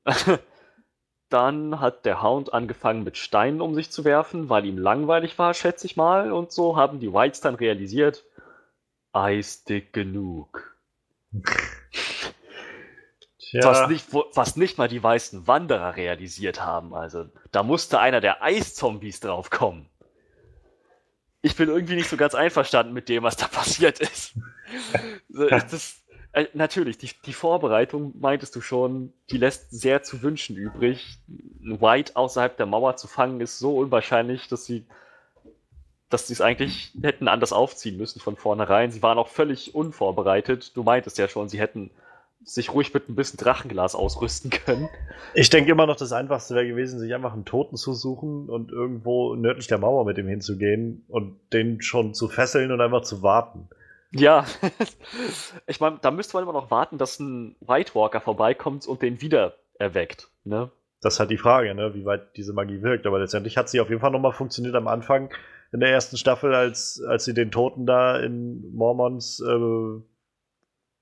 dann 1.29 1.81
hat 1.81 2.05
der 2.05 2.23
Hound 2.23 2.53
angefangen 2.53 3.03
mit 3.03 3.17
Steinen 3.17 3.61
um 3.61 3.75
sich 3.75 3.91
zu 3.91 4.05
werfen, 4.05 4.49
weil 4.49 4.65
ihm 4.65 4.79
langweilig 4.79 5.39
war, 5.39 5.55
schätze 5.55 5.87
ich 5.87 5.97
mal. 5.97 6.33
Und 6.33 6.53
so 6.53 6.77
haben 6.77 7.01
die 7.01 7.13
Whites 7.13 7.41
dann 7.41 7.57
realisiert, 7.57 8.25
eisdick 9.13 9.93
genug. 9.93 10.77
Tja, 13.39 13.65
Was, 13.65 13.89
nicht, 13.89 14.07
was 14.13 14.57
nicht 14.57 14.79
mal 14.79 14.89
die 14.89 15.03
weißen 15.03 15.47
Wanderer 15.47 15.97
realisiert 15.97 16.65
haben. 16.65 16.95
Also 16.95 17.27
da 17.53 17.63
musste 17.63 18.01
einer 18.01 18.21
der 18.21 18.43
Eiszombies 18.43 19.21
draufkommen. 19.21 19.89
Ich 21.43 21.55
bin 21.55 21.69
irgendwie 21.69 21.95
nicht 21.95 22.09
so 22.09 22.17
ganz 22.17 22.35
einverstanden 22.35 22.93
mit 22.93 23.09
dem, 23.09 23.23
was 23.23 23.37
da 23.37 23.47
passiert 23.53 24.01
ist. 24.01 24.35
Das, 25.29 26.03
äh, 26.37 26.49
natürlich, 26.53 26.99
die, 26.99 27.11
die 27.25 27.33
Vorbereitung, 27.33 28.15
meintest 28.21 28.55
du 28.55 28.61
schon, 28.61 29.13
die 29.31 29.39
lässt 29.39 29.71
sehr 29.71 30.03
zu 30.03 30.23
wünschen 30.23 30.57
übrig. 30.57 31.19
White 31.27 32.15
außerhalb 32.15 32.57
der 32.57 32.67
Mauer 32.67 32.97
zu 32.97 33.09
fangen, 33.09 33.41
ist 33.41 33.59
so 33.59 33.77
unwahrscheinlich, 33.79 34.47
dass 34.49 34.67
sie 34.67 34.87
dass 36.09 36.29
sie 36.29 36.35
es 36.35 36.41
eigentlich 36.41 36.93
hätten 37.03 37.27
anders 37.27 37.53
aufziehen 37.53 37.97
müssen 37.97 38.21
von 38.21 38.37
vornherein. 38.37 38.93
Sie 38.93 39.03
waren 39.03 39.19
auch 39.19 39.27
völlig 39.27 39.75
unvorbereitet. 39.75 40.77
Du 40.77 40.85
meintest 40.85 41.19
ja 41.19 41.27
schon, 41.27 41.49
sie 41.49 41.59
hätten 41.59 41.91
sich 42.45 42.73
ruhig 42.73 42.95
mit 42.95 43.09
ein 43.09 43.17
bisschen 43.17 43.39
Drachenglas 43.39 43.97
ausrüsten 43.97 44.51
können. 44.51 44.89
ich 45.35 45.51
denke 45.51 45.73
immer 45.73 45.87
noch, 45.87 45.97
das 45.97 46.13
Einfachste 46.13 46.55
wäre 46.55 46.69
gewesen, 46.69 47.01
sich 47.01 47.13
einfach 47.13 47.33
einen 47.33 47.45
Toten 47.45 47.77
zu 47.77 47.93
suchen 47.93 48.49
und 48.49 48.71
irgendwo 48.71 49.35
nördlich 49.35 49.67
der 49.67 49.79
Mauer 49.79 50.05
mit 50.05 50.17
ihm 50.17 50.29
hinzugehen 50.29 51.05
und 51.09 51.41
den 51.53 51.83
schon 51.83 52.15
zu 52.15 52.29
fesseln 52.29 52.71
und 52.71 52.81
einfach 52.81 53.03
zu 53.03 53.23
warten. 53.23 53.69
Ja, 54.21 54.47
ich 55.67 55.81
meine, 55.81 55.99
da 56.01 56.11
müsste 56.11 56.37
man 56.37 56.45
immer 56.45 56.53
noch 56.53 56.71
warten, 56.71 56.99
dass 56.99 57.19
ein 57.21 57.57
White 57.61 57.95
Walker 57.95 58.21
vorbeikommt 58.21 58.87
und 58.87 59.03
den 59.03 59.21
wieder 59.21 59.55
erweckt. 59.79 60.29
Ne? 60.45 60.71
Das 61.01 61.15
ist 61.15 61.21
halt 61.21 61.31
die 61.31 61.39
Frage, 61.39 61.75
ne, 61.75 61.95
wie 61.95 62.05
weit 62.05 62.37
diese 62.37 62.53
Magie 62.53 62.83
wirkt. 62.83 63.07
Aber 63.07 63.19
letztendlich 63.19 63.57
hat 63.57 63.69
sie 63.69 63.81
auf 63.81 63.89
jeden 63.89 64.01
Fall 64.01 64.11
nochmal 64.11 64.33
funktioniert 64.33 64.75
am 64.75 64.89
Anfang 64.89 65.31
in 65.73 65.81
der 65.81 65.91
ersten 65.91 66.17
Staffel, 66.17 66.55
als, 66.55 67.03
als 67.07 67.25
sie 67.25 67.35
den 67.35 67.51
Toten 67.51 67.87
da 67.87 68.19
in 68.19 68.73
Mormons 68.75 69.41
äh, 69.41 70.01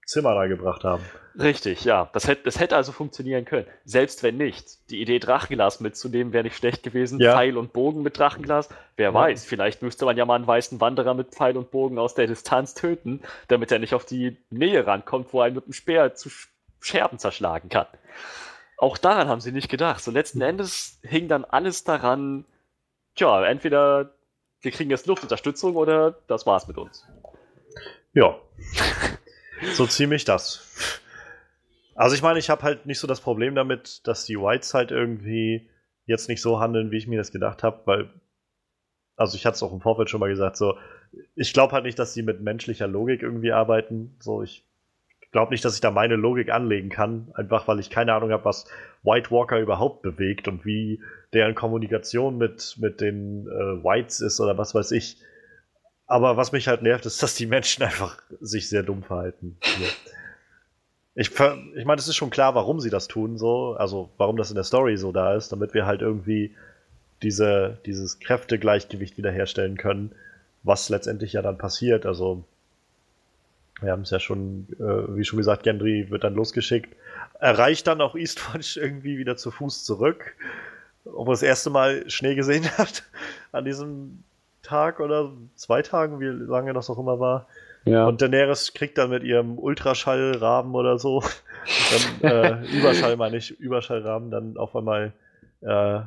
Zimmer 0.07 0.35
da 0.35 0.47
gebracht 0.47 0.85
haben. 0.85 1.03
Richtig, 1.39 1.85
ja. 1.85 2.09
Das 2.13 2.29
hätte, 2.29 2.43
das 2.45 2.61
hätte 2.61 2.77
also 2.77 2.93
funktionieren 2.93 3.45
können. 3.45 3.67
Selbst 3.85 4.23
wenn 4.23 4.37
nicht. 4.37 4.89
Die 4.91 5.01
Idee, 5.01 5.19
Drachenglas 5.19 5.81
mitzunehmen, 5.81 6.33
wäre 6.33 6.45
nicht 6.45 6.57
schlecht 6.57 6.83
gewesen. 6.83 7.19
Ja. 7.21 7.33
Pfeil 7.33 7.57
und 7.57 7.73
Bogen 7.73 8.03
mit 8.03 8.19
Drachenglas. 8.19 8.69
Wer 8.97 9.09
Ja. 9.09 9.15
weiß, 9.15 9.45
vielleicht 9.45 9.83
müsste 9.83 10.05
man 10.05 10.17
ja 10.17 10.25
mal 10.27 10.37
einen 10.37 10.47
weißen 10.47 10.81
Wanderer 10.81 11.15
mit 11.15 11.31
Pfeil 11.35 11.57
und 11.57 11.71
Bogen 11.71 11.99
aus 11.99 12.15
der 12.15 12.27
Distanz 12.29 12.75
töten, 12.75 13.21
damit 13.49 13.73
er 13.73 13.79
nicht 13.81 13.95
auf 13.95 14.05
die 14.05 14.37
Nähe 14.51 14.87
rankommt, 14.87 15.33
wo 15.33 15.41
er 15.41 15.49
ihn 15.49 15.55
mit 15.55 15.67
dem 15.67 15.73
Speer 15.73 16.15
zu 16.15 16.29
Sch- 16.29 16.49
Scherben 16.81 17.19
zerschlagen 17.19 17.69
kann. 17.69 17.87
Auch 18.77 18.99
daran 18.99 19.29
haben 19.29 19.41
sie 19.41 19.53
nicht 19.53 19.69
gedacht. 19.71 20.05
So 20.05 20.11
letzten 20.11 20.41
Endes 20.41 20.99
hing 21.03 21.27
dann 21.29 21.45
alles 21.45 21.83
daran, 21.85 22.45
tja, 23.17 23.45
entweder 23.47 24.11
wir 24.61 24.71
kriegen 24.71 24.91
jetzt 24.91 25.07
Luftunterstützung 25.07 25.77
oder 25.77 26.15
das 26.29 26.47
war's 26.47 26.69
mit 26.69 26.77
uns. 26.79 27.07
Ja. 28.13 28.37
so 29.75 29.87
ziemlich 29.87 30.25
das. 30.25 30.63
Also 31.95 32.17
ich 32.17 32.23
meine, 32.23 32.39
ich 32.39 32.51
habe 32.51 32.63
halt 32.63 32.87
nicht 32.87 32.99
so 32.99 33.07
das 33.07 33.21
Problem 33.21 33.55
damit, 33.55 34.07
dass 34.07 34.25
die 34.25 34.37
Whites 34.37 34.75
halt 34.75 34.91
irgendwie 34.91 35.69
jetzt 36.07 36.29
nicht 36.29 36.43
so 36.43 36.61
handeln, 36.61 36.91
wie 36.91 36.99
ich 36.99 37.07
mir 37.07 37.19
das 37.19 37.33
gedacht 37.33 37.63
habe, 37.63 37.81
weil, 37.85 38.11
also 39.17 39.37
ich 39.37 39.47
hatte 39.47 39.55
es 39.55 39.63
auch 39.63 39.73
im 39.73 39.81
Vorfeld 39.81 40.11
schon 40.11 40.21
mal 40.21 40.29
gesagt, 40.29 40.57
so, 40.57 40.77
ich 41.37 41.53
glaube 41.53 41.73
halt 41.73 41.85
nicht, 41.85 41.99
dass 41.99 42.15
die 42.15 42.23
mit 42.23 42.41
menschlicher 42.41 42.89
Logik 42.89 43.23
irgendwie 43.23 43.53
arbeiten. 43.53 44.17
So, 44.19 44.43
ich 44.43 44.65
glaube 45.31 45.53
nicht, 45.53 45.65
dass 45.65 45.75
ich 45.75 45.81
da 45.81 45.91
meine 45.91 46.17
Logik 46.17 46.51
anlegen 46.51 46.89
kann, 46.89 47.33
einfach 47.35 47.67
weil 47.69 47.81
ich 47.81 47.91
keine 47.91 48.15
Ahnung 48.15 48.31
habe, 48.31 48.45
was 48.45 48.67
White 49.03 49.31
Walker 49.31 49.59
überhaupt 49.59 50.03
bewegt 50.03 50.49
und 50.49 50.65
wie 50.65 51.01
deren 51.33 51.55
Kommunikation 51.55 52.39
mit, 52.39 52.77
mit 52.79 53.01
den 53.01 53.47
äh, 53.47 53.85
Whites 53.85 54.21
ist 54.21 54.41
oder 54.41 54.59
was 54.59 54.75
weiß 54.75 54.93
ich. 54.93 55.19
Aber 56.07 56.37
was 56.37 56.53
mich 56.53 56.69
halt 56.69 56.83
nervt, 56.83 57.07
ist, 57.07 57.23
dass 57.23 57.35
die 57.35 57.47
Menschen 57.47 57.83
einfach 57.83 58.21
sich 58.41 58.69
sehr 58.69 58.83
dumm 58.83 59.03
verhalten. 59.03 59.57
Ich, 61.15 61.31
ich 61.31 61.85
meine, 61.85 61.99
es 61.99 62.09
ist 62.09 62.17
schon 62.17 62.31
klar, 62.31 62.55
warum 62.55 62.81
sie 62.81 62.91
das 62.91 63.09
tun, 63.09 63.39
so, 63.39 63.75
also 63.79 64.11
warum 64.17 64.37
das 64.37 64.51
in 64.51 64.57
der 64.57 64.65
Story 64.65 64.97
so 64.97 65.13
da 65.13 65.35
ist, 65.35 65.53
damit 65.53 65.73
wir 65.73 65.87
halt 65.87 66.03
irgendwie 66.03 66.55
diese, 67.23 67.79
dieses 67.87 68.19
Kräftegleichgewicht 68.19 69.17
wiederherstellen 69.17 69.77
können, 69.77 70.13
was 70.63 70.89
letztendlich 70.89 71.33
ja 71.33 71.43
dann 71.43 71.57
passiert. 71.57 72.05
Also, 72.05 72.45
wir 73.81 73.93
haben 73.93 74.03
es 74.03 74.11
ja 74.11 74.21
schon, 74.21 74.67
äh, 74.79 75.17
wie 75.17 75.25
schon 75.25 75.39
gesagt, 75.39 75.63
Gendry 75.63 76.11
wird 76.11 76.25
dann 76.25 76.35
losgeschickt, 76.35 76.95
erreicht 77.39 77.87
dann 77.87 78.01
auch 78.01 78.15
Eastwatch 78.15 78.77
irgendwie 78.77 79.17
wieder 79.17 79.37
zu 79.37 79.51
Fuß 79.51 79.85
zurück, 79.85 80.37
obwohl 81.05 81.35
er 81.35 81.37
das 81.37 81.43
erste 81.43 81.71
Mal 81.71 82.09
Schnee 82.11 82.35
gesehen 82.35 82.69
hat 82.79 83.05
an 83.53 83.65
diesem 83.65 84.25
Tag 84.65 85.01
oder 85.01 85.31
zwei 85.55 85.83
Tagen, 85.83 86.19
wie 86.21 86.27
lange 86.27 86.73
das 86.73 86.91
auch 86.91 86.99
immer 86.99 87.21
war. 87.21 87.47
Ja. 87.85 88.07
Und 88.07 88.23
Daenerys 88.23 88.73
kriegt 88.75 88.99
dann 88.99 89.11
mit 89.11 89.23
ihrem 89.23 89.59
Ultraschallrahmen 89.59 90.75
oder 90.75 90.99
so, 90.99 91.23
dann, 92.23 92.31
äh, 92.31 92.67
Überschall 92.77 93.17
meine 93.17 93.37
ich, 93.37 93.59
Überschallrahmen, 93.61 94.31
dann 94.31 94.57
auf 94.57 94.75
einmal 94.75 95.13
äh, 95.61 96.01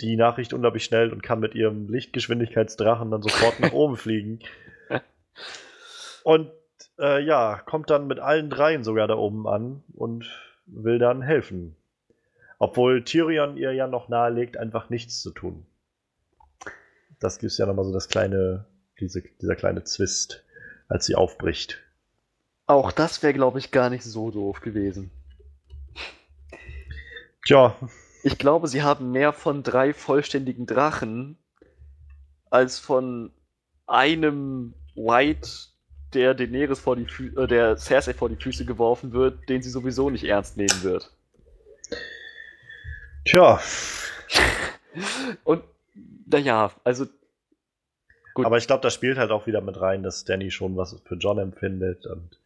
die 0.00 0.16
Nachricht 0.16 0.52
unglaublich 0.52 0.84
schnell 0.84 1.12
und 1.12 1.22
kann 1.22 1.40
mit 1.40 1.54
ihrem 1.54 1.88
Lichtgeschwindigkeitsdrachen 1.88 3.10
dann 3.10 3.22
sofort 3.22 3.60
nach 3.60 3.72
oben 3.72 3.96
fliegen. 3.96 4.40
Und 6.24 6.50
äh, 6.98 7.22
ja, 7.22 7.60
kommt 7.64 7.90
dann 7.90 8.06
mit 8.06 8.20
allen 8.20 8.48
dreien 8.48 8.84
sogar 8.84 9.08
da 9.08 9.16
oben 9.16 9.48
an 9.48 9.82
und 9.94 10.30
will 10.66 11.00
dann 11.00 11.20
helfen. 11.20 11.74
Obwohl 12.58 13.02
Tyrion 13.02 13.56
ihr 13.56 13.72
ja 13.72 13.88
noch 13.88 14.08
nahelegt, 14.08 14.56
einfach 14.56 14.88
nichts 14.88 15.20
zu 15.20 15.32
tun. 15.32 15.66
Das 17.22 17.38
gibt 17.38 17.56
ja 17.56 17.66
nochmal 17.66 17.84
so 17.84 17.92
das 17.92 18.08
kleine, 18.08 18.66
diese, 18.98 19.22
dieser 19.40 19.54
kleine 19.54 19.84
Zwist, 19.84 20.44
als 20.88 21.06
sie 21.06 21.14
aufbricht. 21.14 21.78
Auch 22.66 22.90
das 22.90 23.22
wäre, 23.22 23.32
glaube 23.32 23.60
ich, 23.60 23.70
gar 23.70 23.90
nicht 23.90 24.02
so 24.02 24.32
doof 24.32 24.60
gewesen. 24.60 25.12
Tja, 27.44 27.76
Ich 28.24 28.38
glaube, 28.38 28.66
sie 28.66 28.82
haben 28.82 29.12
mehr 29.12 29.32
von 29.32 29.62
drei 29.62 29.94
vollständigen 29.94 30.66
Drachen 30.66 31.38
als 32.50 32.80
von 32.80 33.32
einem 33.86 34.74
White, 34.94 35.48
der 36.14 36.34
Daenerys 36.34 36.80
vor 36.80 36.96
die 36.96 37.06
Fü 37.06 37.32
äh, 37.40 37.46
der 37.46 37.76
Cersei 37.76 38.14
vor 38.14 38.28
die 38.28 38.36
Füße 38.36 38.64
geworfen 38.64 39.12
wird, 39.12 39.48
den 39.48 39.62
sie 39.62 39.70
sowieso 39.70 40.10
nicht 40.10 40.24
ernst 40.24 40.56
nehmen 40.56 40.82
wird. 40.82 41.12
tja. 43.24 43.60
Und 45.44 45.62
naja, 45.94 46.72
also 46.84 47.06
Gut. 48.34 48.46
Aber 48.46 48.56
ich 48.56 48.66
glaube, 48.66 48.82
das 48.82 48.94
spielt 48.94 49.18
halt 49.18 49.30
auch 49.30 49.46
wieder 49.46 49.60
mit 49.60 49.80
rein, 49.80 50.02
dass 50.02 50.24
Danny 50.24 50.50
schon 50.50 50.76
was 50.76 50.98
für 51.04 51.16
John 51.16 51.38
empfindet 51.38 52.06
und 52.06 52.38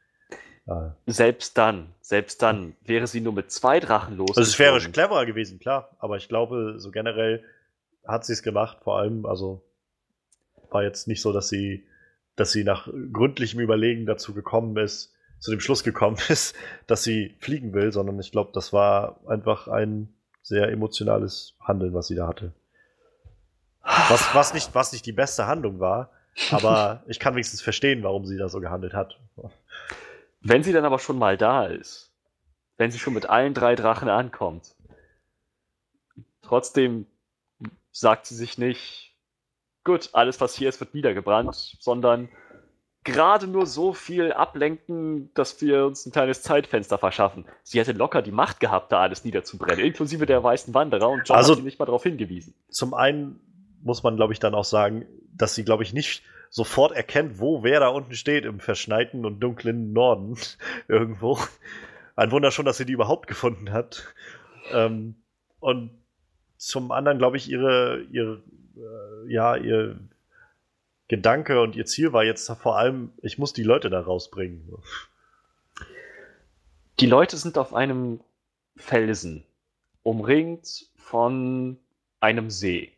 äh, 0.66 0.90
selbst 1.06 1.56
dann, 1.58 1.94
selbst 2.00 2.42
dann 2.42 2.74
wäre 2.82 3.06
sie 3.06 3.20
nur 3.20 3.32
mit 3.32 3.52
zwei 3.52 3.78
Drachen 3.78 4.16
los. 4.16 4.36
Also 4.36 4.42
es 4.42 4.58
wäre 4.58 4.78
cleverer 4.80 5.26
gewesen, 5.26 5.60
klar. 5.60 5.96
Aber 5.98 6.16
ich 6.16 6.28
glaube, 6.28 6.74
so 6.78 6.90
generell 6.90 7.44
hat 8.06 8.24
sie 8.24 8.32
es 8.32 8.42
gemacht. 8.42 8.78
Vor 8.82 8.98
allem, 8.98 9.26
also 9.26 9.62
war 10.70 10.82
jetzt 10.82 11.06
nicht 11.06 11.22
so, 11.22 11.32
dass 11.32 11.48
sie, 11.48 11.86
dass 12.34 12.50
sie 12.50 12.64
nach 12.64 12.88
gründlichem 13.12 13.60
Überlegen 13.60 14.06
dazu 14.06 14.34
gekommen 14.34 14.76
ist, 14.76 15.14
zu 15.38 15.52
dem 15.52 15.60
Schluss 15.60 15.84
gekommen 15.84 16.18
ist, 16.28 16.56
dass 16.88 17.04
sie 17.04 17.36
fliegen 17.38 17.72
will, 17.72 17.92
sondern 17.92 18.18
ich 18.18 18.32
glaube, 18.32 18.50
das 18.52 18.72
war 18.72 19.20
einfach 19.28 19.68
ein 19.68 20.12
sehr 20.42 20.68
emotionales 20.68 21.54
Handeln, 21.60 21.94
was 21.94 22.08
sie 22.08 22.16
da 22.16 22.26
hatte. 22.26 22.52
Was, 24.08 24.34
was, 24.34 24.52
nicht, 24.54 24.74
was 24.74 24.92
nicht 24.92 25.06
die 25.06 25.12
beste 25.12 25.46
Handlung 25.46 25.78
war, 25.80 26.10
aber 26.50 27.02
ich 27.06 27.20
kann 27.20 27.34
wenigstens 27.34 27.62
verstehen, 27.62 28.02
warum 28.02 28.26
sie 28.26 28.36
da 28.36 28.48
so 28.48 28.60
gehandelt 28.60 28.94
hat. 28.94 29.18
Wenn 30.40 30.62
sie 30.62 30.72
dann 30.72 30.84
aber 30.84 30.98
schon 30.98 31.18
mal 31.18 31.36
da 31.36 31.66
ist, 31.66 32.12
wenn 32.76 32.90
sie 32.90 32.98
schon 32.98 33.14
mit 33.14 33.28
allen 33.28 33.54
drei 33.54 33.74
Drachen 33.74 34.08
ankommt, 34.08 34.74
trotzdem 36.42 37.06
sagt 37.92 38.26
sie 38.26 38.34
sich 38.34 38.58
nicht, 38.58 39.14
gut, 39.84 40.10
alles 40.12 40.40
was 40.40 40.54
hier 40.54 40.68
ist, 40.68 40.80
wird 40.80 40.94
niedergebrannt, 40.94 41.76
sondern 41.80 42.28
gerade 43.04 43.46
nur 43.46 43.66
so 43.66 43.92
viel 43.92 44.32
ablenken, 44.32 45.32
dass 45.34 45.60
wir 45.62 45.86
uns 45.86 46.04
ein 46.04 46.12
kleines 46.12 46.42
Zeitfenster 46.42 46.98
verschaffen. 46.98 47.46
Sie 47.62 47.78
hätte 47.78 47.92
locker 47.92 48.20
die 48.20 48.32
Macht 48.32 48.58
gehabt, 48.58 48.90
da 48.90 49.00
alles 49.00 49.24
niederzubrennen, 49.24 49.84
inklusive 49.84 50.26
der 50.26 50.42
weißen 50.42 50.74
Wanderer 50.74 51.08
und 51.08 51.26
John 51.26 51.36
Also- 51.36 51.52
hat 51.52 51.58
sie 51.58 51.64
nicht 51.64 51.78
mal 51.78 51.86
darauf 51.86 52.02
hingewiesen. 52.02 52.54
Zum 52.68 52.94
einen 52.94 53.40
muss 53.86 54.02
man, 54.02 54.16
glaube 54.16 54.32
ich, 54.32 54.40
dann 54.40 54.54
auch 54.54 54.64
sagen, 54.64 55.06
dass 55.32 55.54
sie, 55.54 55.64
glaube 55.64 55.82
ich, 55.82 55.94
nicht 55.94 56.22
sofort 56.50 56.92
erkennt, 56.92 57.38
wo 57.38 57.62
wer 57.62 57.80
da 57.80 57.88
unten 57.88 58.14
steht 58.14 58.44
im 58.44 58.60
verschneiten 58.60 59.24
und 59.24 59.40
dunklen 59.40 59.92
Norden 59.92 60.36
irgendwo. 60.88 61.38
Ein 62.16 62.30
Wunder 62.30 62.50
schon, 62.50 62.66
dass 62.66 62.78
sie 62.78 62.86
die 62.86 62.92
überhaupt 62.92 63.26
gefunden 63.26 63.72
hat. 63.72 64.14
Ähm, 64.72 65.16
und 65.60 65.90
zum 66.56 66.90
anderen, 66.92 67.18
glaube 67.18 67.36
ich, 67.36 67.48
ihre, 67.48 68.02
ihre 68.10 68.42
äh, 68.76 69.32
ja, 69.32 69.56
ihr 69.56 69.98
Gedanke 71.08 71.60
und 71.60 71.76
ihr 71.76 71.86
Ziel 71.86 72.12
war 72.12 72.24
jetzt 72.24 72.50
vor 72.50 72.76
allem, 72.78 73.12
ich 73.22 73.38
muss 73.38 73.52
die 73.52 73.62
Leute 73.62 73.90
da 73.90 74.00
rausbringen. 74.00 74.68
Die 76.98 77.06
Leute 77.06 77.36
sind 77.36 77.58
auf 77.58 77.74
einem 77.74 78.20
Felsen, 78.76 79.44
umringt 80.02 80.90
von 80.96 81.78
einem 82.20 82.50
See, 82.50 82.95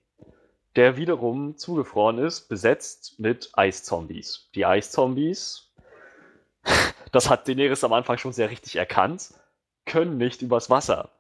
der 0.76 0.96
wiederum 0.96 1.56
zugefroren 1.56 2.18
ist, 2.18 2.48
besetzt 2.48 3.18
mit 3.18 3.50
Eiszombies. 3.54 4.50
Die 4.54 4.66
Eiszombies, 4.66 5.72
das 7.12 7.30
hat 7.30 7.48
Daenerys 7.48 7.84
am 7.84 7.92
Anfang 7.92 8.18
schon 8.18 8.32
sehr 8.32 8.50
richtig 8.50 8.76
erkannt, 8.76 9.30
können 9.86 10.18
nicht 10.18 10.42
übers 10.42 10.70
Wasser. 10.70 11.10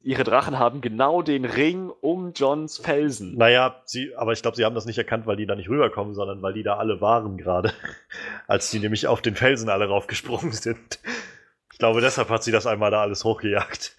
Ihre 0.00 0.22
Drachen 0.22 0.58
haben 0.58 0.82
genau 0.82 1.20
den 1.20 1.44
Ring 1.44 1.90
um 2.00 2.32
Johns 2.32 2.78
Felsen. 2.78 3.36
Naja, 3.36 3.82
sie, 3.86 4.14
aber 4.14 4.32
ich 4.32 4.42
glaube, 4.42 4.56
sie 4.56 4.64
haben 4.64 4.74
das 4.76 4.86
nicht 4.86 4.98
erkannt, 4.98 5.26
weil 5.26 5.36
die 5.36 5.46
da 5.46 5.56
nicht 5.56 5.68
rüberkommen, 5.68 6.14
sondern 6.14 6.40
weil 6.42 6.52
die 6.52 6.62
da 6.62 6.76
alle 6.76 7.00
waren 7.00 7.36
gerade. 7.36 7.72
Als 8.46 8.70
die 8.70 8.78
nämlich 8.78 9.08
auf 9.08 9.20
den 9.20 9.34
Felsen 9.34 9.68
alle 9.68 9.88
raufgesprungen 9.88 10.52
sind. 10.52 11.00
Ich 11.72 11.78
glaube, 11.78 12.00
deshalb 12.00 12.28
hat 12.28 12.44
sie 12.44 12.52
das 12.52 12.66
einmal 12.66 12.92
da 12.92 13.02
alles 13.02 13.24
hochgejagt. 13.24 13.96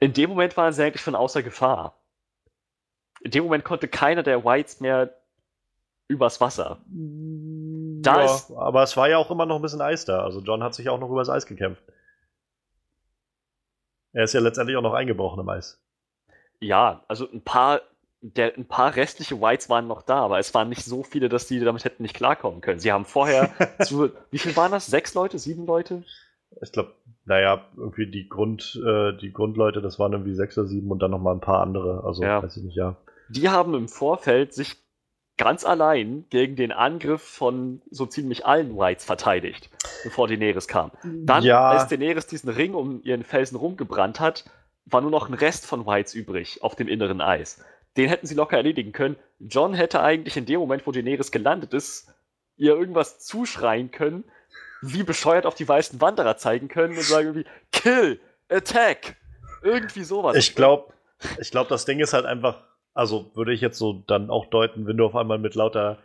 In 0.00 0.12
dem 0.12 0.30
Moment 0.30 0.56
waren 0.56 0.72
sie 0.72 0.82
eigentlich 0.82 1.02
schon 1.02 1.14
außer 1.14 1.42
Gefahr. 1.42 1.97
In 3.20 3.30
dem 3.30 3.44
Moment 3.44 3.64
konnte 3.64 3.88
keiner 3.88 4.22
der 4.22 4.44
Whites 4.44 4.80
mehr 4.80 5.14
übers 6.08 6.40
Wasser. 6.40 6.80
Da 6.86 8.16
ja, 8.18 8.24
ist, 8.24 8.50
aber 8.50 8.82
es 8.82 8.96
war 8.96 9.08
ja 9.08 9.18
auch 9.18 9.30
immer 9.30 9.46
noch 9.46 9.56
ein 9.56 9.62
bisschen 9.62 9.80
Eis 9.80 10.04
da. 10.04 10.22
Also 10.22 10.40
John 10.40 10.62
hat 10.62 10.74
sich 10.74 10.88
auch 10.88 10.98
noch 10.98 11.10
übers 11.10 11.28
Eis 11.28 11.46
gekämpft. 11.46 11.82
Er 14.12 14.24
ist 14.24 14.32
ja 14.32 14.40
letztendlich 14.40 14.76
auch 14.76 14.82
noch 14.82 14.94
eingebrochen 14.94 15.40
im 15.40 15.48
Eis. 15.48 15.80
Ja, 16.60 17.04
also 17.08 17.30
ein 17.30 17.42
paar, 17.42 17.82
der, 18.20 18.56
ein 18.56 18.66
paar 18.66 18.96
restliche 18.96 19.40
Whites 19.40 19.68
waren 19.68 19.86
noch 19.86 20.02
da, 20.02 20.20
aber 20.20 20.38
es 20.38 20.54
waren 20.54 20.68
nicht 20.68 20.84
so 20.84 21.02
viele, 21.02 21.28
dass 21.28 21.46
die 21.46 21.60
damit 21.60 21.84
hätten 21.84 22.02
nicht 22.02 22.16
klarkommen 22.16 22.60
können. 22.60 22.80
Sie 22.80 22.90
haben 22.90 23.04
vorher 23.04 23.50
zu, 23.82 24.10
wie 24.30 24.38
viel 24.38 24.56
waren 24.56 24.72
das? 24.72 24.86
Sechs 24.86 25.14
Leute? 25.14 25.38
Sieben 25.38 25.66
Leute? 25.66 26.04
Ich 26.62 26.72
glaube, 26.72 26.94
naja, 27.24 27.66
irgendwie 27.76 28.10
die 28.10 28.28
Grund, 28.28 28.80
äh, 28.84 29.16
die 29.16 29.32
Grundleute, 29.32 29.82
das 29.82 29.98
waren 29.98 30.12
irgendwie 30.12 30.34
sechs 30.34 30.56
oder 30.58 30.66
sieben 30.66 30.90
und 30.90 31.00
dann 31.00 31.10
noch 31.10 31.20
mal 31.20 31.32
ein 31.32 31.40
paar 31.40 31.60
andere. 31.60 32.04
Also 32.04 32.22
ja. 32.22 32.42
weiß 32.42 32.56
ich 32.56 32.64
nicht, 32.64 32.76
ja. 32.76 32.96
Die 33.28 33.48
haben 33.48 33.74
im 33.74 33.88
Vorfeld 33.88 34.54
sich 34.54 34.76
ganz 35.36 35.64
allein 35.64 36.24
gegen 36.30 36.56
den 36.56 36.72
Angriff 36.72 37.22
von 37.22 37.80
so 37.90 38.06
ziemlich 38.06 38.44
allen 38.44 38.76
Whites 38.76 39.04
verteidigt, 39.04 39.70
bevor 40.02 40.26
Daenerys 40.26 40.66
kam. 40.68 40.90
Dann, 41.04 41.44
ja. 41.44 41.70
als 41.70 41.86
Daenerys 41.86 42.26
diesen 42.26 42.50
Ring 42.50 42.74
um 42.74 43.02
ihren 43.04 43.22
Felsen 43.22 43.56
rumgebrannt 43.56 44.20
hat, 44.20 44.44
war 44.84 45.00
nur 45.00 45.10
noch 45.10 45.28
ein 45.28 45.34
Rest 45.34 45.66
von 45.66 45.86
Whites 45.86 46.14
übrig 46.14 46.62
auf 46.62 46.74
dem 46.74 46.88
inneren 46.88 47.20
Eis. 47.20 47.64
Den 47.96 48.08
hätten 48.08 48.26
sie 48.26 48.34
locker 48.34 48.56
erledigen 48.56 48.92
können. 48.92 49.16
John 49.38 49.74
hätte 49.74 50.02
eigentlich 50.02 50.36
in 50.36 50.46
dem 50.46 50.60
Moment, 50.60 50.86
wo 50.86 50.92
Daenerys 50.92 51.30
gelandet 51.30 51.72
ist, 51.72 52.12
ihr 52.56 52.74
irgendwas 52.74 53.20
zuschreien 53.20 53.90
können, 53.90 54.24
wie 54.82 55.02
bescheuert 55.02 55.46
auf 55.46 55.54
die 55.54 55.68
weißen 55.68 56.00
Wanderer 56.00 56.36
zeigen 56.36 56.68
können 56.68 56.96
und 56.96 57.02
sagen 57.02 57.28
irgendwie, 57.28 57.48
Kill, 57.72 58.20
Attack, 58.48 59.16
irgendwie 59.62 60.04
sowas. 60.04 60.36
Ich 60.36 60.54
glaube, 60.54 60.92
ich 61.40 61.50
glaube, 61.50 61.68
das 61.68 61.84
Ding 61.84 62.00
ist 62.00 62.12
halt 62.12 62.26
einfach, 62.26 62.62
also 62.94 63.30
würde 63.34 63.52
ich 63.52 63.60
jetzt 63.60 63.78
so 63.78 64.04
dann 64.06 64.30
auch 64.30 64.46
deuten, 64.46 64.86
wenn 64.86 64.96
du 64.96 65.04
auf 65.04 65.16
einmal 65.16 65.38
mit 65.38 65.54
lauter 65.54 65.98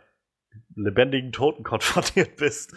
lebendigen 0.76 1.32
Toten 1.32 1.62
konfrontiert 1.62 2.36
bist, 2.36 2.74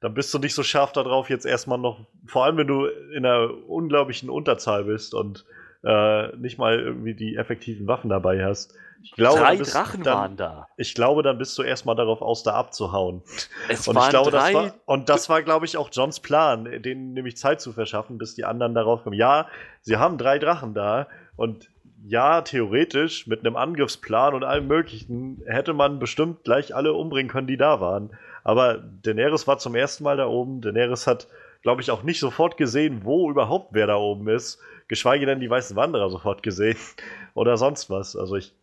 dann 0.00 0.14
bist 0.14 0.32
du 0.34 0.38
nicht 0.38 0.54
so 0.54 0.62
scharf 0.62 0.92
darauf, 0.92 1.30
jetzt 1.30 1.46
erstmal 1.46 1.78
noch, 1.78 2.06
vor 2.26 2.44
allem 2.44 2.56
wenn 2.58 2.66
du 2.66 2.86
in 2.86 3.24
einer 3.24 3.50
unglaublichen 3.68 4.30
Unterzahl 4.30 4.84
bist 4.84 5.14
und 5.14 5.44
äh, 5.82 6.36
nicht 6.36 6.58
mal 6.58 6.78
irgendwie 6.78 7.14
die 7.14 7.36
effektiven 7.36 7.86
Waffen 7.86 8.10
dabei 8.10 8.44
hast. 8.44 8.74
Ich 9.02 9.12
glaube, 9.12 9.40
drei 9.40 9.56
Drachen 9.56 10.02
dann, 10.02 10.14
waren 10.14 10.36
da. 10.36 10.68
Ich 10.76 10.94
glaube, 10.94 11.22
dann 11.22 11.38
bist 11.38 11.56
du 11.58 11.62
erstmal 11.62 11.96
darauf 11.96 12.22
aus, 12.22 12.42
da 12.42 12.54
abzuhauen. 12.54 13.22
Es 13.68 13.86
und 13.86 13.96
ich 13.96 14.08
glaube, 14.08 14.30
drei 14.30 14.52
das 14.52 14.54
war, 14.54 14.74
und 14.86 15.08
das 15.08 15.28
war, 15.28 15.42
glaube 15.42 15.66
ich, 15.66 15.76
auch 15.76 15.90
Johns 15.92 16.20
Plan, 16.20 16.64
denen 16.82 17.12
nämlich 17.12 17.36
Zeit 17.36 17.60
zu 17.60 17.72
verschaffen, 17.72 18.18
bis 18.18 18.34
die 18.34 18.44
anderen 18.44 18.74
darauf 18.74 19.04
kommen. 19.04 19.16
Ja, 19.16 19.46
sie 19.82 19.96
haben 19.96 20.18
drei 20.18 20.38
Drachen 20.38 20.74
da 20.74 21.08
und 21.36 21.68
ja, 22.08 22.42
theoretisch 22.42 23.26
mit 23.26 23.40
einem 23.40 23.56
Angriffsplan 23.56 24.34
und 24.34 24.44
allem 24.44 24.68
Möglichen 24.68 25.42
hätte 25.46 25.72
man 25.72 25.98
bestimmt 25.98 26.44
gleich 26.44 26.74
alle 26.74 26.92
umbringen 26.92 27.30
können, 27.30 27.48
die 27.48 27.56
da 27.56 27.80
waren. 27.80 28.10
Aber 28.44 28.78
Daenerys 29.02 29.48
war 29.48 29.58
zum 29.58 29.74
ersten 29.74 30.04
Mal 30.04 30.16
da 30.16 30.28
oben. 30.28 30.60
Daenerys 30.60 31.08
hat, 31.08 31.26
glaube 31.62 31.82
ich, 31.82 31.90
auch 31.90 32.04
nicht 32.04 32.20
sofort 32.20 32.56
gesehen, 32.56 33.00
wo 33.02 33.28
überhaupt 33.28 33.70
wer 33.72 33.88
da 33.88 33.96
oben 33.96 34.28
ist. 34.28 34.60
Geschweige 34.86 35.26
denn 35.26 35.40
die 35.40 35.50
weißen 35.50 35.74
Wanderer 35.74 36.08
sofort 36.08 36.44
gesehen 36.44 36.78
oder 37.34 37.56
sonst 37.56 37.90
was. 37.90 38.14
Also 38.14 38.36
ich, 38.36 38.54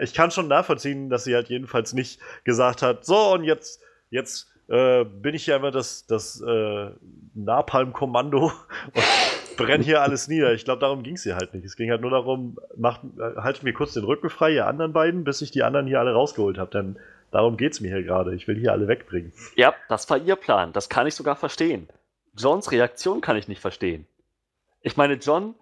ich 0.00 0.14
kann 0.14 0.30
schon 0.30 0.48
nachvollziehen, 0.48 1.10
dass 1.10 1.24
sie 1.24 1.34
halt 1.34 1.48
jedenfalls 1.48 1.92
nicht 1.92 2.20
gesagt 2.44 2.82
hat, 2.82 3.04
so 3.04 3.32
und 3.32 3.44
jetzt, 3.44 3.80
jetzt 4.10 4.50
äh, 4.68 5.04
bin 5.04 5.34
ich 5.34 5.46
ja 5.46 5.56
immer 5.56 5.70
das, 5.70 6.06
das 6.06 6.40
äh, 6.40 6.90
Napalm-Kommando 7.34 8.52
und 8.94 9.56
brenne 9.56 9.84
hier 9.84 10.00
alles 10.02 10.28
nieder. 10.28 10.52
Ich 10.52 10.64
glaube, 10.64 10.80
darum 10.80 11.02
ging 11.02 11.14
es 11.14 11.24
hier 11.24 11.36
halt 11.36 11.54
nicht. 11.54 11.64
Es 11.64 11.76
ging 11.76 11.90
halt 11.90 12.00
nur 12.00 12.10
darum, 12.10 12.58
macht, 12.76 13.00
haltet 13.18 13.62
mir 13.62 13.72
kurz 13.72 13.94
den 13.94 14.04
Rücken 14.04 14.30
frei, 14.30 14.52
ihr 14.52 14.66
anderen 14.66 14.92
beiden, 14.92 15.24
bis 15.24 15.42
ich 15.42 15.50
die 15.50 15.62
anderen 15.62 15.86
hier 15.86 16.00
alle 16.00 16.12
rausgeholt 16.12 16.58
habe. 16.58 16.70
Denn 16.70 16.98
darum 17.30 17.56
geht 17.56 17.72
es 17.72 17.80
mir 17.80 17.88
hier 17.88 18.02
gerade. 18.02 18.34
Ich 18.34 18.48
will 18.48 18.56
hier 18.56 18.72
alle 18.72 18.88
wegbringen. 18.88 19.32
Ja, 19.56 19.74
das 19.88 20.08
war 20.08 20.18
ihr 20.18 20.36
Plan. 20.36 20.72
Das 20.72 20.88
kann 20.88 21.06
ich 21.06 21.14
sogar 21.14 21.36
verstehen. 21.36 21.88
Johns 22.36 22.70
Reaktion 22.70 23.20
kann 23.20 23.36
ich 23.36 23.48
nicht 23.48 23.60
verstehen. 23.60 24.06
Ich 24.82 24.96
meine, 24.96 25.14
John, 25.14 25.54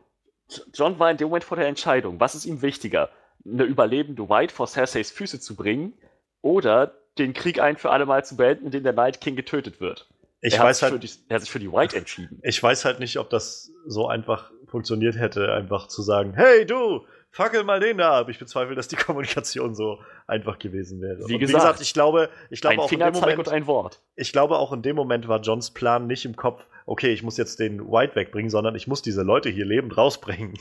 John 0.73 0.99
war 0.99 1.11
in 1.11 1.17
dem 1.17 1.29
Moment 1.29 1.45
vor 1.45 1.57
der 1.57 1.67
Entscheidung. 1.67 2.21
Was 2.21 2.35
ist 2.35 2.45
ihm 2.45 2.63
wichtiger? 2.63 3.09
Eine 3.45 3.65
überlebende 3.65 4.29
White 4.29 4.55
vor 4.55 4.67
Cerseis 4.67 5.11
Füße 5.11 5.41
zu 5.41 5.55
bringen 5.57 5.95
oder 6.43 6.95
den 7.19 7.33
Krieg 7.33 7.61
ein 7.61 7.77
für 7.77 7.91
alle 7.91 8.07
Mal 8.07 8.25
zu 8.25 8.37
beenden, 8.37 8.67
in 8.67 8.71
dem 8.71 8.83
der 8.85 8.93
Night 8.93 9.21
King 9.21 9.37
getötet 9.37 9.81
wird? 9.81 10.09
Ich 10.41 10.55
er 10.55 10.65
weiß 10.65 10.83
halt, 10.83 11.03
die, 11.03 11.11
er 11.29 11.37
hat 11.37 11.43
sich 11.43 11.51
für 11.51 11.59
die 11.59 11.71
White 11.73 11.97
entschieden. 11.97 12.41
Ich 12.45 12.63
weiß 12.63 12.85
halt 12.85 13.01
nicht, 13.01 13.19
ob 13.19 13.29
das 13.31 13.73
so 13.87 14.07
einfach 14.07 14.51
funktioniert 14.67 15.19
hätte, 15.19 15.53
einfach 15.53 15.89
zu 15.89 16.03
sagen, 16.03 16.35
hey 16.35 16.65
du, 16.65 17.05
fackel 17.31 17.65
mal 17.65 17.81
den 17.81 17.99
da 17.99 18.21
ab. 18.21 18.29
Ich 18.29 18.39
bezweifle, 18.39 18.75
dass 18.75 18.89
die 18.89 18.97
Kommunikation 18.97 19.75
so 19.75 19.99
einfach 20.27 20.59
gewesen 20.59 21.01
wäre. 21.01 21.29
Wie, 21.29 21.39
gesagt, 21.39 21.41
wie 21.41 21.53
gesagt, 21.53 21.81
ich 21.81 21.93
glaube, 21.93 22.29
ich 22.51 22.61
glaube 22.61 22.83
auch 22.83 22.93
in 22.93 22.99
dem 23.01 23.13
Moment, 23.13 23.39
und 23.39 23.49
ein 23.49 23.67
Wort. 23.67 24.01
Ich 24.15 24.33
glaube 24.33 24.59
auch 24.59 24.73
in 24.73 24.83
dem 24.83 24.97
Moment 24.97 25.29
war 25.29 25.41
Johns 25.41 25.71
Plan 25.71 26.07
nicht 26.07 26.25
im 26.25 26.37
Kopf, 26.37 26.67
okay, 26.87 27.13
ich 27.13 27.23
muss 27.23 27.37
jetzt 27.37 27.59
den 27.59 27.91
White 27.91 28.15
wegbringen, 28.15 28.51
sondern 28.51 28.75
ich 28.75 28.87
muss 28.87 29.03
diese 29.03 29.23
Leute 29.23 29.51
hier 29.51 29.65
lebend 29.65 29.97
rausbringen. 29.97 30.55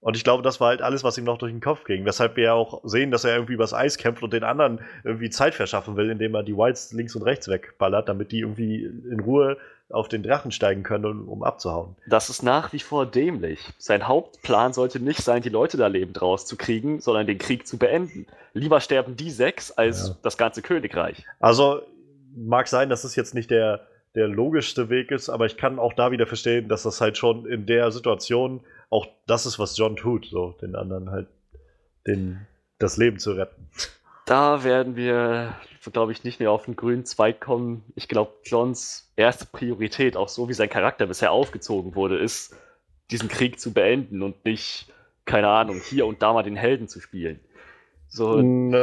Und 0.00 0.16
ich 0.16 0.24
glaube, 0.24 0.42
das 0.42 0.60
war 0.60 0.68
halt 0.68 0.80
alles, 0.80 1.04
was 1.04 1.18
ihm 1.18 1.24
noch 1.24 1.36
durch 1.36 1.52
den 1.52 1.60
Kopf 1.60 1.84
ging. 1.84 2.06
Weshalb 2.06 2.36
wir 2.36 2.44
ja 2.44 2.52
auch 2.54 2.80
sehen, 2.84 3.10
dass 3.10 3.24
er 3.24 3.34
irgendwie 3.34 3.52
übers 3.52 3.74
Eis 3.74 3.98
kämpft 3.98 4.22
und 4.22 4.32
den 4.32 4.44
anderen 4.44 4.80
irgendwie 5.04 5.28
Zeit 5.28 5.54
verschaffen 5.54 5.96
will, 5.96 6.10
indem 6.10 6.34
er 6.34 6.42
die 6.42 6.56
Whites 6.56 6.92
links 6.92 7.14
und 7.14 7.22
rechts 7.22 7.48
wegballert, 7.48 8.08
damit 8.08 8.32
die 8.32 8.40
irgendwie 8.40 8.84
in 8.84 9.20
Ruhe 9.20 9.58
auf 9.90 10.08
den 10.08 10.22
Drachen 10.22 10.52
steigen 10.52 10.84
können, 10.84 11.28
um 11.28 11.42
abzuhauen. 11.42 11.96
Das 12.06 12.30
ist 12.30 12.42
nach 12.42 12.72
wie 12.72 12.78
vor 12.78 13.06
dämlich. 13.06 13.60
Sein 13.76 14.06
Hauptplan 14.06 14.72
sollte 14.72 15.00
nicht 15.00 15.22
sein, 15.22 15.42
die 15.42 15.48
Leute 15.48 15.76
da 15.76 15.88
lebend 15.88 16.22
rauszukriegen, 16.22 17.00
sondern 17.00 17.26
den 17.26 17.38
Krieg 17.38 17.66
zu 17.66 17.76
beenden. 17.76 18.26
Lieber 18.54 18.80
sterben 18.80 19.16
die 19.16 19.30
sechs 19.30 19.70
als 19.72 20.08
ja. 20.08 20.16
das 20.22 20.38
ganze 20.38 20.62
Königreich. 20.62 21.24
Also 21.40 21.82
mag 22.34 22.68
sein, 22.68 22.88
dass 22.88 23.04
es 23.04 23.16
jetzt 23.16 23.34
nicht 23.34 23.50
der, 23.50 23.86
der 24.14 24.28
logischste 24.28 24.88
Weg 24.90 25.10
ist, 25.10 25.28
aber 25.28 25.46
ich 25.46 25.56
kann 25.56 25.78
auch 25.78 25.92
da 25.92 26.10
wieder 26.12 26.26
verstehen, 26.26 26.68
dass 26.68 26.84
das 26.84 27.00
halt 27.00 27.18
schon 27.18 27.46
in 27.46 27.66
der 27.66 27.90
Situation 27.90 28.60
auch 28.90 29.06
das 29.26 29.46
ist, 29.46 29.58
was 29.58 29.78
John 29.78 29.96
tut, 29.96 30.26
so 30.26 30.52
den 30.60 30.74
anderen 30.74 31.10
halt 31.10 31.28
den, 32.06 32.46
das 32.78 32.96
Leben 32.96 33.18
zu 33.18 33.32
retten. 33.32 33.68
Da 34.26 34.62
werden 34.64 34.96
wir, 34.96 35.54
glaube 35.92 36.12
ich, 36.12 36.24
nicht 36.24 36.40
mehr 36.40 36.50
auf 36.50 36.64
den 36.64 36.76
grünen 36.76 37.04
Zweig 37.04 37.40
kommen. 37.40 37.84
Ich 37.94 38.08
glaube, 38.08 38.32
Johns 38.44 39.12
erste 39.16 39.46
Priorität, 39.46 40.16
auch 40.16 40.28
so 40.28 40.48
wie 40.48 40.54
sein 40.54 40.68
Charakter 40.68 41.06
bisher 41.06 41.32
aufgezogen 41.32 41.94
wurde, 41.94 42.18
ist, 42.18 42.54
diesen 43.10 43.28
Krieg 43.28 43.58
zu 43.58 43.72
beenden 43.72 44.22
und 44.22 44.44
nicht, 44.44 44.86
keine 45.24 45.48
Ahnung, 45.48 45.80
hier 45.80 46.06
und 46.06 46.22
da 46.22 46.32
mal 46.32 46.42
den 46.42 46.56
Helden 46.56 46.88
zu 46.88 47.00
spielen. 47.00 47.40
So. 48.08 48.30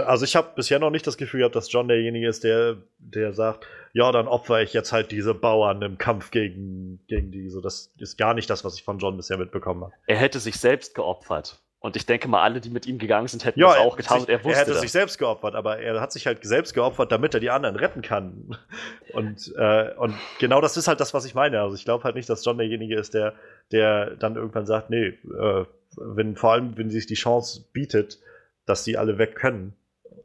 Also 0.05 0.23
ich 0.23 0.35
habe 0.37 0.51
bisher 0.55 0.79
noch 0.79 0.89
nicht 0.89 1.05
das 1.05 1.17
Gefühl 1.17 1.39
gehabt, 1.39 1.55
dass 1.55 1.71
John 1.71 1.89
derjenige 1.89 2.27
ist, 2.27 2.43
der, 2.45 2.77
der 2.97 3.33
sagt, 3.33 3.67
ja, 3.97 4.11
dann 4.11 4.27
opfere 4.27 4.61
ich 4.61 4.73
jetzt 4.73 4.93
halt 4.93 5.11
diese 5.11 5.33
Bauern 5.33 5.81
im 5.81 5.97
Kampf 5.97 6.29
gegen, 6.29 6.99
gegen 7.07 7.31
die. 7.31 7.49
So, 7.49 7.61
das 7.61 7.91
ist 7.97 8.15
gar 8.15 8.35
nicht 8.35 8.47
das, 8.47 8.63
was 8.63 8.75
ich 8.75 8.83
von 8.83 8.99
John 8.99 9.17
bisher 9.17 9.39
mitbekommen 9.39 9.85
habe. 9.85 9.93
Er 10.05 10.17
hätte 10.17 10.39
sich 10.39 10.59
selbst 10.59 10.93
geopfert. 10.93 11.57
Und 11.79 11.95
ich 11.95 12.05
denke 12.05 12.27
mal, 12.27 12.43
alle, 12.43 12.61
die 12.61 12.69
mit 12.69 12.85
ihm 12.85 12.99
gegangen 12.99 13.27
sind, 13.27 13.43
hätten 13.43 13.59
ja, 13.59 13.69
das 13.69 13.77
auch 13.79 13.97
getan 13.97 14.19
sich, 14.19 14.27
und 14.27 14.33
er 14.33 14.43
wusste 14.43 14.51
Er 14.51 14.59
hätte 14.59 14.71
das. 14.73 14.81
sich 14.81 14.91
selbst 14.91 15.17
geopfert, 15.17 15.55
aber 15.55 15.79
er 15.79 15.99
hat 15.99 16.11
sich 16.11 16.27
halt 16.27 16.45
selbst 16.45 16.75
geopfert, 16.75 17.11
damit 17.11 17.33
er 17.33 17.39
die 17.39 17.49
anderen 17.49 17.75
retten 17.75 18.03
kann. 18.03 18.55
Und, 19.13 19.51
äh, 19.57 19.93
und 19.95 20.13
genau 20.37 20.61
das 20.61 20.77
ist 20.77 20.87
halt 20.87 20.99
das, 20.99 21.13
was 21.15 21.25
ich 21.25 21.33
meine. 21.33 21.61
Also 21.61 21.75
ich 21.75 21.85
glaube 21.85 22.03
halt 22.03 22.15
nicht, 22.15 22.29
dass 22.29 22.45
John 22.45 22.57
derjenige 22.59 22.95
ist, 22.95 23.15
der, 23.15 23.33
der 23.71 24.11
dann 24.11 24.35
irgendwann 24.35 24.67
sagt, 24.67 24.91
nee, 24.91 25.07
äh, 25.07 25.65
wenn, 25.95 26.35
vor 26.35 26.51
allem, 26.51 26.77
wenn 26.77 26.91
sich 26.91 27.07
die 27.07 27.15
Chance 27.15 27.65
bietet, 27.73 28.19
dass 28.67 28.83
die 28.83 28.97
alle 28.97 29.17
weg 29.17 29.33
können, 29.33 29.73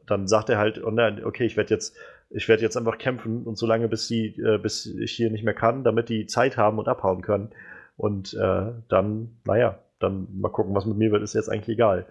dann 0.05 0.27
sagt 0.27 0.49
er 0.49 0.57
halt, 0.57 0.83
oh 0.83 0.91
nein, 0.91 1.23
okay, 1.23 1.45
ich 1.45 1.57
werde 1.57 1.73
jetzt, 1.73 1.95
ich 2.33 2.47
werde 2.47 2.63
jetzt 2.63 2.77
einfach 2.77 2.97
kämpfen 2.97 3.43
und 3.43 3.57
so 3.57 3.67
lange, 3.67 3.87
bis 3.87 4.07
sie, 4.07 4.35
äh, 4.39 4.57
bis 4.57 4.85
ich 4.85 5.11
hier 5.11 5.29
nicht 5.29 5.43
mehr 5.43 5.53
kann, 5.53 5.83
damit 5.83 6.09
die 6.09 6.25
Zeit 6.25 6.57
haben 6.57 6.79
und 6.79 6.87
abhauen 6.87 7.21
können. 7.21 7.51
Und 7.95 8.33
äh, 8.33 8.71
dann, 8.89 9.37
naja, 9.45 9.79
dann 9.99 10.27
mal 10.33 10.49
gucken, 10.49 10.73
was 10.75 10.85
mit 10.85 10.97
mir 10.97 11.11
wird, 11.11 11.23
ist 11.23 11.35
jetzt 11.35 11.49
eigentlich 11.49 11.75
egal. 11.75 12.07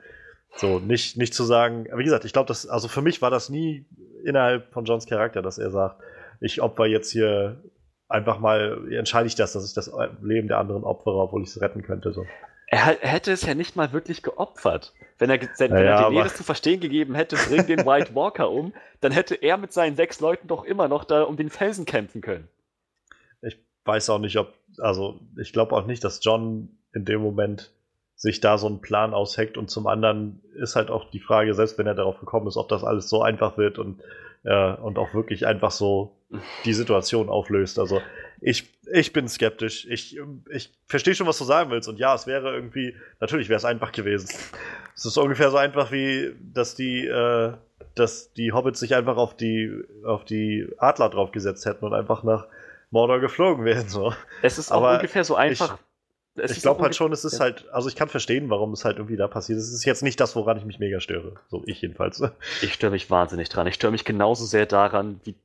So, 0.57 0.78
nicht, 0.78 1.16
nicht 1.16 1.35
zu 1.35 1.44
sagen, 1.44 1.86
wie 1.97 2.05
gesagt, 2.05 2.24
ich 2.24 2.32
glaube, 2.32 2.47
das, 2.47 2.66
also 2.66 2.86
für 2.86 3.03
mich 3.03 3.23
war 3.23 3.31
das 3.31 3.49
nie 3.49 3.86
innerhalb 4.24 4.73
von 4.73 4.85
Johns 4.85 5.07
Charakter, 5.07 5.43
dass 5.43 5.59
er 5.59 5.70
sagt, 5.70 6.01
ich 6.40 6.61
opfer 6.61 6.86
jetzt 6.86 7.11
hier 7.11 7.62
einfach 8.09 8.39
mal, 8.39 8.93
entscheide 8.93 9.27
ich 9.27 9.35
das, 9.35 9.55
dass 9.55 9.66
ich 9.66 9.74
das 9.74 9.90
Leben 10.20 10.49
der 10.49 10.59
anderen 10.59 10.85
opfere, 10.85 11.16
obwohl 11.16 11.43
ich 11.43 11.49
es 11.49 11.61
retten 11.61 11.82
könnte. 11.82 12.12
So. 12.12 12.27
Er, 12.66 13.03
er, 13.03 13.09
hätte 13.09 13.32
es 13.32 13.43
ja 13.44 13.55
nicht 13.55 13.77
mal 13.77 13.93
wirklich 13.93 14.23
geopfert. 14.23 14.93
Wenn 15.23 15.31
er, 15.31 15.40
wenn 15.40 15.70
ja, 15.70 15.78
er 15.78 16.03
Daenerys 16.03 16.35
zu 16.35 16.43
verstehen 16.43 16.81
gegeben 16.81 17.15
hätte, 17.15 17.36
bring 17.36 17.65
den 17.65 17.86
White 17.86 18.12
Walker 18.16 18.51
um, 18.51 18.73
dann 19.01 19.12
hätte 19.12 19.36
er 19.36 19.57
mit 19.57 19.73
seinen 19.73 19.94
sechs 19.94 20.19
Leuten 20.19 20.49
doch 20.49 20.65
immer 20.65 20.89
noch 20.89 21.05
da 21.05 21.23
um 21.23 21.36
den 21.36 21.49
Felsen 21.49 21.85
kämpfen 21.85 22.23
können. 22.23 22.49
Ich 23.40 23.57
weiß 23.85 24.11
auch 24.11 24.19
nicht, 24.19 24.36
ob, 24.36 24.53
also 24.78 25.20
ich 25.40 25.53
glaube 25.53 25.77
auch 25.77 25.86
nicht, 25.86 26.03
dass 26.03 26.24
John 26.24 26.70
in 26.93 27.05
dem 27.05 27.20
Moment 27.20 27.70
sich 28.16 28.40
da 28.40 28.59
so 28.59 28.66
einen 28.66 28.81
Plan 28.81 29.15
ausheckt 29.15 29.57
und 29.57 29.70
zum 29.70 29.86
anderen 29.86 30.43
ist 30.55 30.74
halt 30.74 30.90
auch 30.90 31.09
die 31.09 31.20
Frage, 31.20 31.55
selbst 31.55 31.78
wenn 31.78 31.86
er 31.86 31.94
darauf 31.94 32.19
gekommen 32.19 32.49
ist, 32.49 32.57
ob 32.57 32.69
das 32.69 32.82
alles 32.82 33.09
so 33.09 33.23
einfach 33.23 33.57
wird 33.57 33.78
und, 33.78 34.01
äh, 34.43 34.73
und 34.73 34.99
auch 34.99 35.15
wirklich 35.15 35.47
einfach 35.47 35.70
so 35.70 36.16
die 36.65 36.74
Situation 36.74 37.28
auflöst. 37.28 37.78
Also 37.78 38.01
ich, 38.43 38.69
ich 38.93 39.12
bin 39.12 39.28
skeptisch. 39.28 39.86
Ich, 39.89 40.19
ich 40.51 40.73
verstehe 40.86 41.14
schon, 41.14 41.28
was 41.28 41.39
du 41.39 41.44
sagen 41.44 41.70
willst. 41.70 41.89
Und 41.89 41.98
ja, 41.98 42.14
es 42.14 42.27
wäre 42.27 42.52
irgendwie, 42.52 42.97
natürlich 43.20 43.48
wäre 43.48 43.56
es 43.56 43.64
einfach 43.64 43.93
gewesen. 43.93 44.28
Es 44.97 45.05
ist 45.05 45.16
ungefähr 45.16 45.51
so 45.51 45.56
einfach 45.56 45.93
wie, 45.93 46.35
dass 46.40 46.74
die, 46.74 47.06
äh, 47.06 47.52
dass 47.94 48.32
die 48.32 48.52
Hobbits 48.52 48.81
sich 48.81 48.97
einfach 48.97 49.16
auf 49.16 49.36
die, 49.36 49.73
auf 50.05 50.24
die 50.24 50.69
Adler 50.78 51.09
draufgesetzt 51.09 51.64
hätten 51.66 51.85
und 51.85 51.94
einfach 51.94 52.24
nach 52.24 52.48
Mordor 52.90 53.20
geflogen 53.20 53.64
wären. 53.64 53.89
So. 53.89 54.12
Es 54.43 54.59
ist 54.59 54.73
auch 54.73 54.93
ungefähr 54.93 55.23
so 55.23 55.36
einfach. 55.36 55.78
Ich, 56.35 56.51
ich 56.51 56.62
glaube 56.62 56.82
halt 56.82 56.97
schon, 56.97 57.12
es 57.12 57.24
ist 57.24 57.35
ja. 57.35 57.40
halt, 57.40 57.69
also 57.73 57.89
ich 57.89 57.94
kann 57.94 58.09
verstehen, 58.09 58.48
warum 58.51 58.73
es 58.73 58.85
halt 58.85 58.97
irgendwie 58.97 59.16
da 59.16 59.28
passiert. 59.28 59.59
Es 59.59 59.73
ist 59.73 59.85
jetzt 59.85 60.02
nicht 60.02 60.19
das, 60.19 60.35
woran 60.35 60.56
ich 60.56 60.64
mich 60.64 60.78
mega 60.78 60.98
störe. 60.98 61.35
So 61.48 61.62
ich 61.66 61.81
jedenfalls. 61.82 62.23
Ich 62.62 62.73
störe 62.73 62.90
mich 62.90 63.10
wahnsinnig 63.10 63.51
dran. 63.51 63.66
Ich 63.66 63.74
störe 63.74 63.93
mich 63.93 64.05
genauso 64.05 64.47
sehr 64.47 64.66
daran, 64.66 65.20
wie 65.24 65.36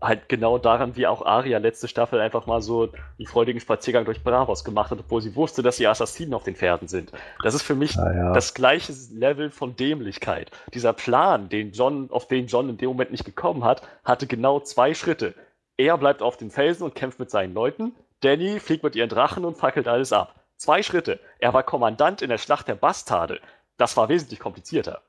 halt 0.00 0.28
genau 0.28 0.58
daran, 0.58 0.96
wie 0.96 1.06
auch 1.06 1.24
Aria 1.24 1.58
letzte 1.58 1.88
Staffel 1.88 2.20
einfach 2.20 2.46
mal 2.46 2.62
so 2.62 2.90
einen 3.18 3.26
freudigen 3.26 3.60
Spaziergang 3.60 4.04
durch 4.04 4.22
Bravos 4.22 4.64
gemacht 4.64 4.90
hat, 4.90 5.00
obwohl 5.00 5.20
sie 5.20 5.36
wusste, 5.36 5.62
dass 5.62 5.76
die 5.76 5.86
Assassinen 5.86 6.34
auf 6.34 6.44
den 6.44 6.56
Pferden 6.56 6.88
sind. 6.88 7.12
Das 7.42 7.54
ist 7.54 7.62
für 7.62 7.74
mich 7.74 7.98
ah, 7.98 8.12
ja. 8.12 8.32
das 8.32 8.54
gleiche 8.54 8.92
Level 9.12 9.50
von 9.50 9.76
Dämlichkeit. 9.76 10.50
Dieser 10.74 10.92
Plan, 10.92 11.48
den 11.48 11.72
John, 11.72 12.10
auf 12.10 12.28
den 12.28 12.46
John 12.46 12.68
in 12.68 12.78
dem 12.78 12.88
Moment 12.88 13.10
nicht 13.10 13.24
gekommen 13.24 13.64
hat, 13.64 13.82
hatte 14.04 14.26
genau 14.26 14.60
zwei 14.60 14.94
Schritte. 14.94 15.34
Er 15.76 15.96
bleibt 15.98 16.22
auf 16.22 16.36
dem 16.36 16.50
Felsen 16.50 16.84
und 16.84 16.94
kämpft 16.94 17.18
mit 17.18 17.30
seinen 17.30 17.54
Leuten. 17.54 17.94
Danny 18.20 18.60
fliegt 18.60 18.84
mit 18.84 18.96
ihren 18.96 19.08
Drachen 19.08 19.44
und 19.44 19.56
fackelt 19.56 19.88
alles 19.88 20.12
ab. 20.12 20.34
Zwei 20.56 20.82
Schritte. 20.82 21.20
Er 21.38 21.54
war 21.54 21.62
Kommandant 21.62 22.20
in 22.20 22.28
der 22.28 22.36
Schlacht 22.36 22.68
der 22.68 22.74
Bastarde. 22.74 23.40
Das 23.78 23.96
war 23.96 24.10
wesentlich 24.10 24.40
komplizierter. 24.40 25.00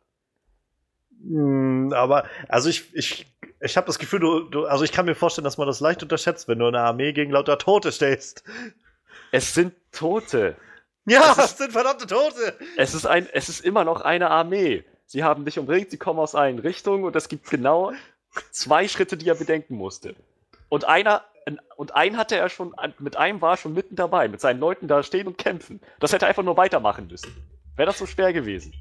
Hm, 1.23 1.93
aber, 1.93 2.25
also 2.47 2.69
ich, 2.69 2.93
ich, 2.95 3.27
ich 3.59 3.77
habe 3.77 3.87
das 3.87 3.99
Gefühl, 3.99 4.19
du, 4.19 4.39
du, 4.41 4.65
also 4.65 4.83
ich 4.83 4.91
kann 4.91 5.05
mir 5.05 5.15
vorstellen, 5.15 5.45
dass 5.45 5.57
man 5.57 5.67
das 5.67 5.79
leicht 5.79 6.01
unterschätzt, 6.03 6.47
wenn 6.47 6.59
du 6.59 6.67
eine 6.67 6.81
Armee 6.81 7.13
gegen 7.13 7.31
lauter 7.31 7.57
Tote 7.57 7.91
stehst. 7.91 8.43
Es 9.31 9.53
sind 9.53 9.73
Tote. 9.91 10.55
Ja, 11.05 11.35
es, 11.37 11.45
ist, 11.45 11.57
sind 11.57 11.71
verdammte 11.71 12.07
Tote. 12.07 12.57
Es 12.77 12.93
ist, 12.93 13.05
ein, 13.05 13.27
es 13.33 13.49
ist 13.49 13.63
immer 13.63 13.83
noch 13.83 14.01
eine 14.01 14.29
Armee. 14.29 14.83
Sie 15.05 15.23
haben 15.23 15.45
dich 15.45 15.59
umringt, 15.59 15.91
sie 15.91 15.97
kommen 15.97 16.19
aus 16.19 16.35
allen 16.35 16.59
Richtungen 16.59 17.03
und 17.03 17.15
es 17.15 17.27
gibt 17.27 17.49
genau 17.49 17.91
zwei 18.51 18.87
Schritte, 18.87 19.17
die 19.17 19.27
er 19.27 19.35
bedenken 19.35 19.75
musste. 19.75 20.15
Und 20.69 20.85
einer, 20.85 21.23
und 21.75 21.95
einen 21.95 22.17
hatte 22.17 22.37
er 22.37 22.49
schon, 22.49 22.73
mit 22.99 23.17
einem 23.17 23.41
war 23.41 23.53
er 23.53 23.57
schon 23.57 23.73
mitten 23.73 23.95
dabei, 23.95 24.27
mit 24.27 24.39
seinen 24.39 24.59
Leuten 24.59 24.87
da 24.87 25.03
stehen 25.03 25.27
und 25.27 25.37
kämpfen. 25.37 25.81
Das 25.99 26.13
hätte 26.13 26.25
er 26.25 26.29
einfach 26.29 26.43
nur 26.43 26.55
weitermachen 26.55 27.07
müssen. 27.07 27.35
Wäre 27.75 27.87
das 27.87 27.97
so 27.97 28.05
schwer 28.05 28.31
gewesen? 28.31 28.73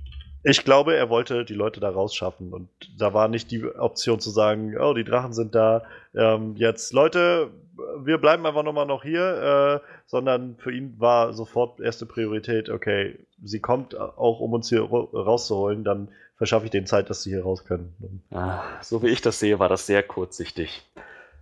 Ich 0.42 0.64
glaube, 0.64 0.96
er 0.96 1.10
wollte 1.10 1.44
die 1.44 1.54
Leute 1.54 1.80
da 1.80 1.90
rausschaffen 1.90 2.52
und 2.52 2.68
da 2.98 3.12
war 3.12 3.28
nicht 3.28 3.50
die 3.50 3.64
Option 3.64 4.20
zu 4.20 4.30
sagen, 4.30 4.76
oh, 4.78 4.94
die 4.94 5.04
Drachen 5.04 5.34
sind 5.34 5.54
da, 5.54 5.82
ähm, 6.14 6.56
jetzt 6.56 6.94
Leute, 6.94 7.50
wir 7.98 8.18
bleiben 8.18 8.46
einfach 8.46 8.62
nochmal 8.62 8.86
noch 8.86 9.02
hier, 9.02 9.82
äh, 9.82 9.86
sondern 10.06 10.56
für 10.56 10.72
ihn 10.72 10.94
war 10.98 11.34
sofort 11.34 11.80
erste 11.80 12.06
Priorität, 12.06 12.70
okay, 12.70 13.18
sie 13.42 13.60
kommt 13.60 13.98
auch, 13.98 14.40
um 14.40 14.54
uns 14.54 14.70
hier 14.70 14.82
rauszuholen, 14.82 15.84
dann 15.84 16.08
verschaffe 16.36 16.64
ich 16.64 16.70
denen 16.70 16.86
Zeit, 16.86 17.10
dass 17.10 17.22
sie 17.22 17.30
hier 17.30 17.42
raus 17.42 17.66
können. 17.66 18.22
Ah, 18.30 18.62
so 18.80 19.02
wie 19.02 19.08
ich 19.08 19.20
das 19.20 19.38
sehe, 19.38 19.58
war 19.58 19.68
das 19.68 19.86
sehr 19.86 20.02
kurzsichtig. 20.02 20.82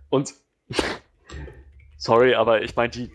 Und 0.09 0.33
sorry, 1.97 2.35
aber 2.35 2.63
ich 2.63 2.75
meine, 2.75 2.89
die, 2.89 3.09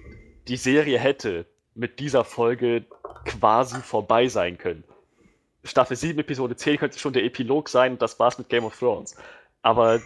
die 0.49 0.57
Serie 0.57 0.99
hätte 0.99 1.45
mit 1.75 2.01
dieser 2.01 2.25
Folge 2.25 2.85
quasi 3.27 3.81
vorbei 3.81 4.29
sein 4.29 4.57
können. 4.57 4.85
Staffel 5.65 5.97
7, 5.97 6.19
Episode 6.19 6.57
10 6.57 6.79
könnte 6.79 6.99
schon 6.99 7.13
der 7.13 7.25
Epilog 7.25 7.69
sein 7.69 7.93
und 7.93 8.03
das 8.03 8.19
war's 8.19 8.39
mit 8.39 8.49
Game 8.49 8.65
of 8.65 8.79
Thrones. 8.79 9.17
Aber 9.63 10.01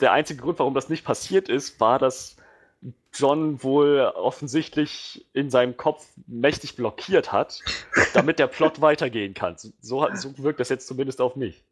der 0.00 0.12
einzige 0.12 0.42
Grund, 0.42 0.58
warum 0.58 0.74
das 0.74 0.88
nicht 0.88 1.04
passiert 1.04 1.48
ist, 1.48 1.80
war, 1.80 1.98
dass 1.98 2.36
John 3.12 3.62
wohl 3.62 4.00
offensichtlich 4.14 5.26
in 5.32 5.50
seinem 5.50 5.76
Kopf 5.76 6.06
mächtig 6.26 6.76
blockiert 6.76 7.32
hat, 7.32 7.62
damit 8.14 8.38
der 8.38 8.46
Plot 8.46 8.80
weitergehen 8.80 9.34
kann. 9.34 9.56
So, 9.80 10.06
so 10.14 10.38
wirkt 10.38 10.60
das 10.60 10.68
jetzt 10.68 10.86
zumindest 10.86 11.20
auf 11.20 11.34
mich. 11.34 11.64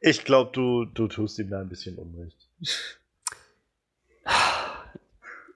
Ich 0.00 0.24
glaube, 0.24 0.50
du, 0.52 0.84
du 0.84 1.08
tust 1.08 1.38
ihm 1.38 1.50
da 1.50 1.60
ein 1.60 1.68
bisschen 1.68 1.98
Unrecht. 1.98 2.48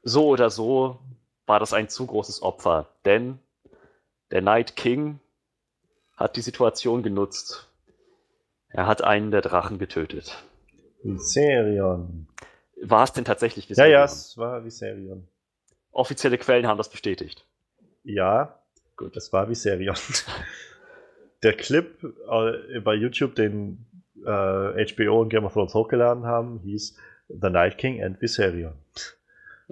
So 0.02 0.26
oder 0.26 0.50
so 0.50 1.00
war 1.46 1.58
das 1.58 1.72
ein 1.72 1.88
zu 1.88 2.06
großes 2.06 2.42
Opfer, 2.42 2.88
denn 3.04 3.38
der 4.30 4.42
Night 4.42 4.76
King 4.76 5.20
hat 6.16 6.36
die 6.36 6.42
Situation 6.42 7.02
genutzt. 7.02 7.68
Er 8.68 8.86
hat 8.86 9.02
einen 9.02 9.30
der 9.30 9.42
Drachen 9.42 9.78
getötet. 9.78 10.44
Viserion. 11.02 12.26
War 12.82 13.04
es 13.04 13.12
denn 13.12 13.24
tatsächlich 13.24 13.68
Viserion? 13.68 13.92
Ja, 13.92 13.98
ja, 14.00 14.04
es 14.04 14.36
war 14.36 14.64
Viserion. 14.64 15.28
Offizielle 15.92 16.38
Quellen 16.38 16.66
haben 16.66 16.78
das 16.78 16.90
bestätigt. 16.90 17.46
Ja, 18.02 18.60
gut, 18.96 19.16
es 19.16 19.32
war 19.32 19.48
Viserion. 19.48 19.96
der 21.42 21.54
Clip 21.54 22.02
äh, 22.02 22.80
bei 22.80 22.94
YouTube, 22.94 23.34
den 23.34 23.86
äh, 24.24 24.94
HBO 24.94 25.20
und 25.20 25.28
Game 25.28 25.44
of 25.44 25.52
Thrones 25.52 25.74
hochgeladen 25.74 26.26
haben, 26.26 26.60
hieß 26.60 26.98
The 27.28 27.50
Night 27.50 27.78
King 27.78 28.02
and 28.02 28.20
Viserion. 28.20 28.74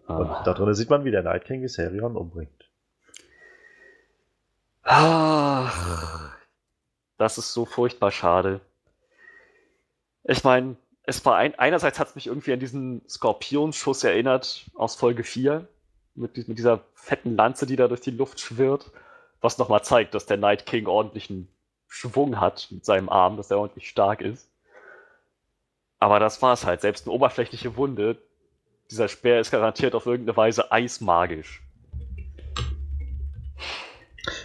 Ah. 0.07 0.17
Und 0.17 0.47
da 0.47 0.55
drin 0.55 0.75
sieht 0.75 0.91
man, 0.91 1.05
wie 1.05 1.11
der 1.11 1.23
Night 1.23 1.45
King 1.45 1.63
Viserion 1.63 2.17
umbringt. 2.17 2.51
Ach, 4.83 6.34
das 7.17 7.39
ist 7.39 7.53
so 7.53 7.65
furchtbar 7.65 8.11
schade. 8.11 8.61
Ich 10.25 10.43
meine, 10.45 10.77
es 11.05 11.25
war 11.25 11.37
ein, 11.37 11.59
einerseits 11.59 11.99
hat 11.99 12.09
es 12.09 12.15
mich 12.15 12.27
irgendwie 12.27 12.53
an 12.53 12.61
diesen 12.61 13.03
Skorpionschuss 13.09 14.05
erinnert 14.05 14.71
aus 14.75 14.97
Folge 14.97 15.23
4 15.23 15.69
mit, 16.15 16.49
mit 16.49 16.59
dieser 16.59 16.81
fetten 16.95 17.37
Lanze, 17.37 17.67
die 17.67 17.77
da 17.77 17.89
durch 17.89 18.01
die 18.01 18.11
Luft 18.11 18.41
schwirrt, 18.41 18.91
was 19.41 19.59
nochmal 19.59 19.85
zeigt, 19.85 20.15
dass 20.15 20.27
der 20.27 20.39
Night 20.39 20.65
King 20.65 20.87
ordentlichen 20.87 21.49
Schwung 21.89 22.41
hat 22.41 22.69
mit 22.71 22.85
seinem 22.85 23.09
Arm, 23.09 23.37
dass 23.37 23.51
er 23.51 23.59
ordentlich 23.59 23.89
stark 23.89 24.21
ist. 24.21 24.49
Aber 25.99 26.19
das 26.19 26.43
war's 26.43 26.65
halt. 26.65 26.81
Selbst 26.81 27.07
eine 27.07 27.15
oberflächliche 27.15 27.77
Wunde, 27.77 28.19
dieser 28.91 29.09
Speer 29.09 29.41
ist 29.41 29.51
garantiert 29.51 29.95
auf 29.95 30.07
irgendeine 30.07 30.37
Weise 30.37 30.73
eismagisch. 30.73 31.63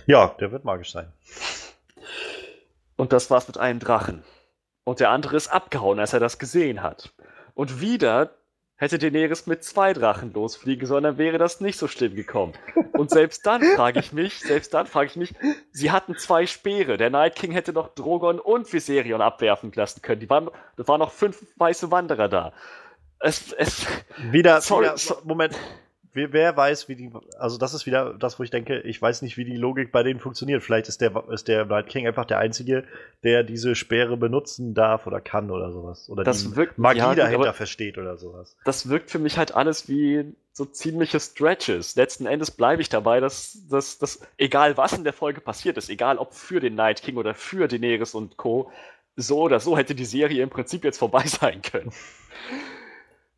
Ja, 0.05 0.35
der 0.39 0.51
wird 0.51 0.65
magisch 0.65 0.91
sein. 0.91 1.11
Und 2.99 3.13
das 3.13 3.31
war's 3.31 3.47
mit 3.47 3.57
einem 3.57 3.79
Drachen. 3.79 4.23
Und 4.83 4.99
der 4.99 5.09
andere 5.09 5.37
ist 5.37 5.47
abgehauen, 5.47 6.01
als 6.01 6.11
er 6.11 6.19
das 6.19 6.37
gesehen 6.37 6.83
hat. 6.83 7.13
Und 7.53 7.79
wieder 7.79 8.31
hätte 8.75 8.99
Daenerys 8.99 9.47
mit 9.47 9.63
zwei 9.63 9.93
Drachen 9.93 10.33
losfliegen 10.33 10.85
sollen, 10.85 11.05
dann 11.05 11.17
wäre 11.17 11.37
das 11.37 11.61
nicht 11.61 11.79
so 11.79 11.87
schlimm 11.87 12.13
gekommen. 12.13 12.55
Und 12.97 13.09
selbst 13.09 13.45
dann 13.45 13.63
frage 13.63 14.01
ich 14.01 14.11
mich, 14.11 14.41
selbst 14.41 14.73
dann 14.73 14.85
frage 14.85 15.07
ich 15.11 15.15
mich, 15.15 15.33
sie 15.71 15.91
hatten 15.91 16.17
zwei 16.17 16.45
Speere. 16.45 16.97
Der 16.97 17.09
Night 17.09 17.37
King 17.37 17.53
hätte 17.53 17.71
noch 17.71 17.87
Drogon 17.95 18.37
und 18.37 18.71
Viserion 18.73 19.21
abwerfen 19.21 19.71
lassen 19.73 20.01
können. 20.01 20.19
Die 20.19 20.29
waren, 20.29 20.49
da 20.75 20.85
waren 20.89 20.99
noch 20.99 21.13
fünf 21.13 21.41
weiße 21.55 21.91
Wanderer 21.91 22.27
da. 22.27 22.51
Es, 23.21 23.53
es, 23.53 23.87
wieder, 24.31 24.59
sorry, 24.59 24.87
wieder, 24.87 25.21
Moment, 25.23 25.57
wer 26.31 26.55
weiß, 26.55 26.89
wie 26.89 26.95
die, 26.95 27.11
also 27.37 27.57
das 27.57 27.73
ist 27.73 27.85
wieder 27.85 28.13
das, 28.13 28.39
wo 28.39 28.43
ich 28.43 28.49
denke, 28.49 28.79
ich 28.81 29.01
weiß 29.01 29.21
nicht, 29.21 29.37
wie 29.37 29.45
die 29.45 29.57
Logik 29.57 29.91
bei 29.91 30.03
denen 30.03 30.19
funktioniert. 30.19 30.63
Vielleicht 30.63 30.87
ist 30.87 31.01
der, 31.01 31.23
ist 31.29 31.47
der 31.47 31.65
Night 31.65 31.87
King 31.87 32.07
einfach 32.07 32.25
der 32.25 32.39
Einzige, 32.39 32.83
der 33.23 33.43
diese 33.43 33.75
Speere 33.75 34.17
benutzen 34.17 34.73
darf 34.73 35.07
oder 35.07 35.21
kann 35.21 35.51
oder 35.51 35.71
sowas. 35.71 36.09
Oder 36.09 36.23
das 36.23 36.43
die 36.43 36.55
wirkt, 36.55 36.77
Magie 36.77 36.99
ja, 36.99 37.15
dahinter 37.15 37.53
versteht 37.53 37.97
oder 37.97 38.17
sowas. 38.17 38.57
Das 38.65 38.89
wirkt 38.89 39.09
für 39.09 39.19
mich 39.19 39.37
halt 39.37 39.55
alles 39.55 39.87
wie 39.87 40.33
so 40.51 40.65
ziemliche 40.65 41.19
Stretches. 41.19 41.95
Letzten 41.95 42.25
Endes 42.25 42.51
bleibe 42.51 42.81
ich 42.81 42.89
dabei, 42.89 43.19
dass, 43.19 43.57
dass, 43.69 43.97
dass 43.97 44.19
egal 44.37 44.77
was 44.77 44.93
in 44.93 45.03
der 45.03 45.13
Folge 45.13 45.41
passiert 45.41 45.77
ist, 45.77 45.89
egal 45.89 46.17
ob 46.17 46.33
für 46.33 46.59
den 46.59 46.75
Night 46.75 47.01
King 47.01 47.17
oder 47.17 47.33
für 47.33 47.67
Daenerys 47.67 48.13
und 48.13 48.37
Co., 48.37 48.71
so 49.15 49.41
oder 49.41 49.59
so 49.59 49.77
hätte 49.77 49.95
die 49.95 50.05
Serie 50.05 50.43
im 50.43 50.49
Prinzip 50.49 50.83
jetzt 50.83 50.97
vorbei 50.97 51.23
sein 51.25 51.61
können. 51.61 51.91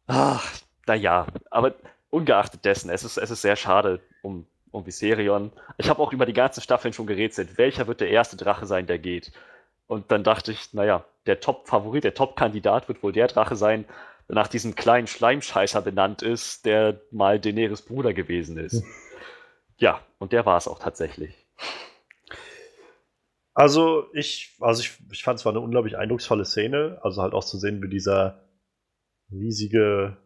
Ach, 0.08 0.46
naja, 0.88 1.28
aber 1.50 1.76
ungeachtet 2.12 2.64
dessen, 2.66 2.92
es 2.92 3.04
ist, 3.04 3.18
es 3.18 3.32
ist 3.32 3.42
sehr 3.42 3.56
schade 3.56 4.00
um, 4.22 4.46
um 4.70 4.86
Viserion. 4.86 5.52
Ich 5.78 5.90
habe 5.90 6.02
auch 6.02 6.14
über 6.14 6.28
die 6.28 6.34
ganzen 6.34 6.62
Staffeln 6.62 6.94
schon 6.94 7.08
gerätselt, 7.08 7.58
welcher 7.58 7.88
wird 7.88 8.02
der 8.02 8.10
erste 8.10 8.38
Drache 8.38 8.68
sein, 8.68 8.86
der 8.86 9.00
geht. 9.00 9.32
Und 9.88 10.12
dann 10.12 10.24
dachte 10.24 10.52
ich, 10.52 10.74
naja, 10.74 11.06
der 11.26 11.40
Top-Favorit, 11.40 12.04
der 12.04 12.14
Top-Kandidat 12.14 12.88
wird 12.88 13.02
wohl 13.02 13.12
der 13.12 13.28
Drache 13.28 13.56
sein, 13.56 13.86
der 14.28 14.36
nach 14.36 14.48
diesem 14.48 14.76
kleinen 14.76 15.08
Schleimscheißer 15.08 15.82
benannt 15.82 16.22
ist, 16.22 16.66
der 16.66 17.02
mal 17.12 17.40
Daenerys 17.40 17.82
Bruder 17.82 18.14
gewesen 18.14 18.58
ist. 18.58 18.84
Ja, 19.78 20.00
und 20.20 20.32
der 20.32 20.46
war 20.46 20.58
es 20.58 20.68
auch 20.68 20.80
tatsächlich. 20.80 21.36
Also 23.54 24.06
ich, 24.14 24.56
also 24.60 24.82
ich, 24.82 24.98
ich 25.12 25.24
fand 25.24 25.40
es 25.40 25.46
war 25.46 25.52
eine 25.52 25.60
unglaublich 25.60 25.98
eindrucksvolle 25.98 26.46
Szene, 26.46 27.00
also 27.02 27.22
halt 27.22 27.34
auch 27.34 27.44
zu 27.44 27.58
sehen, 27.58 27.82
wie 27.82 27.90
dieser 27.90 28.46
riesige 29.32 30.18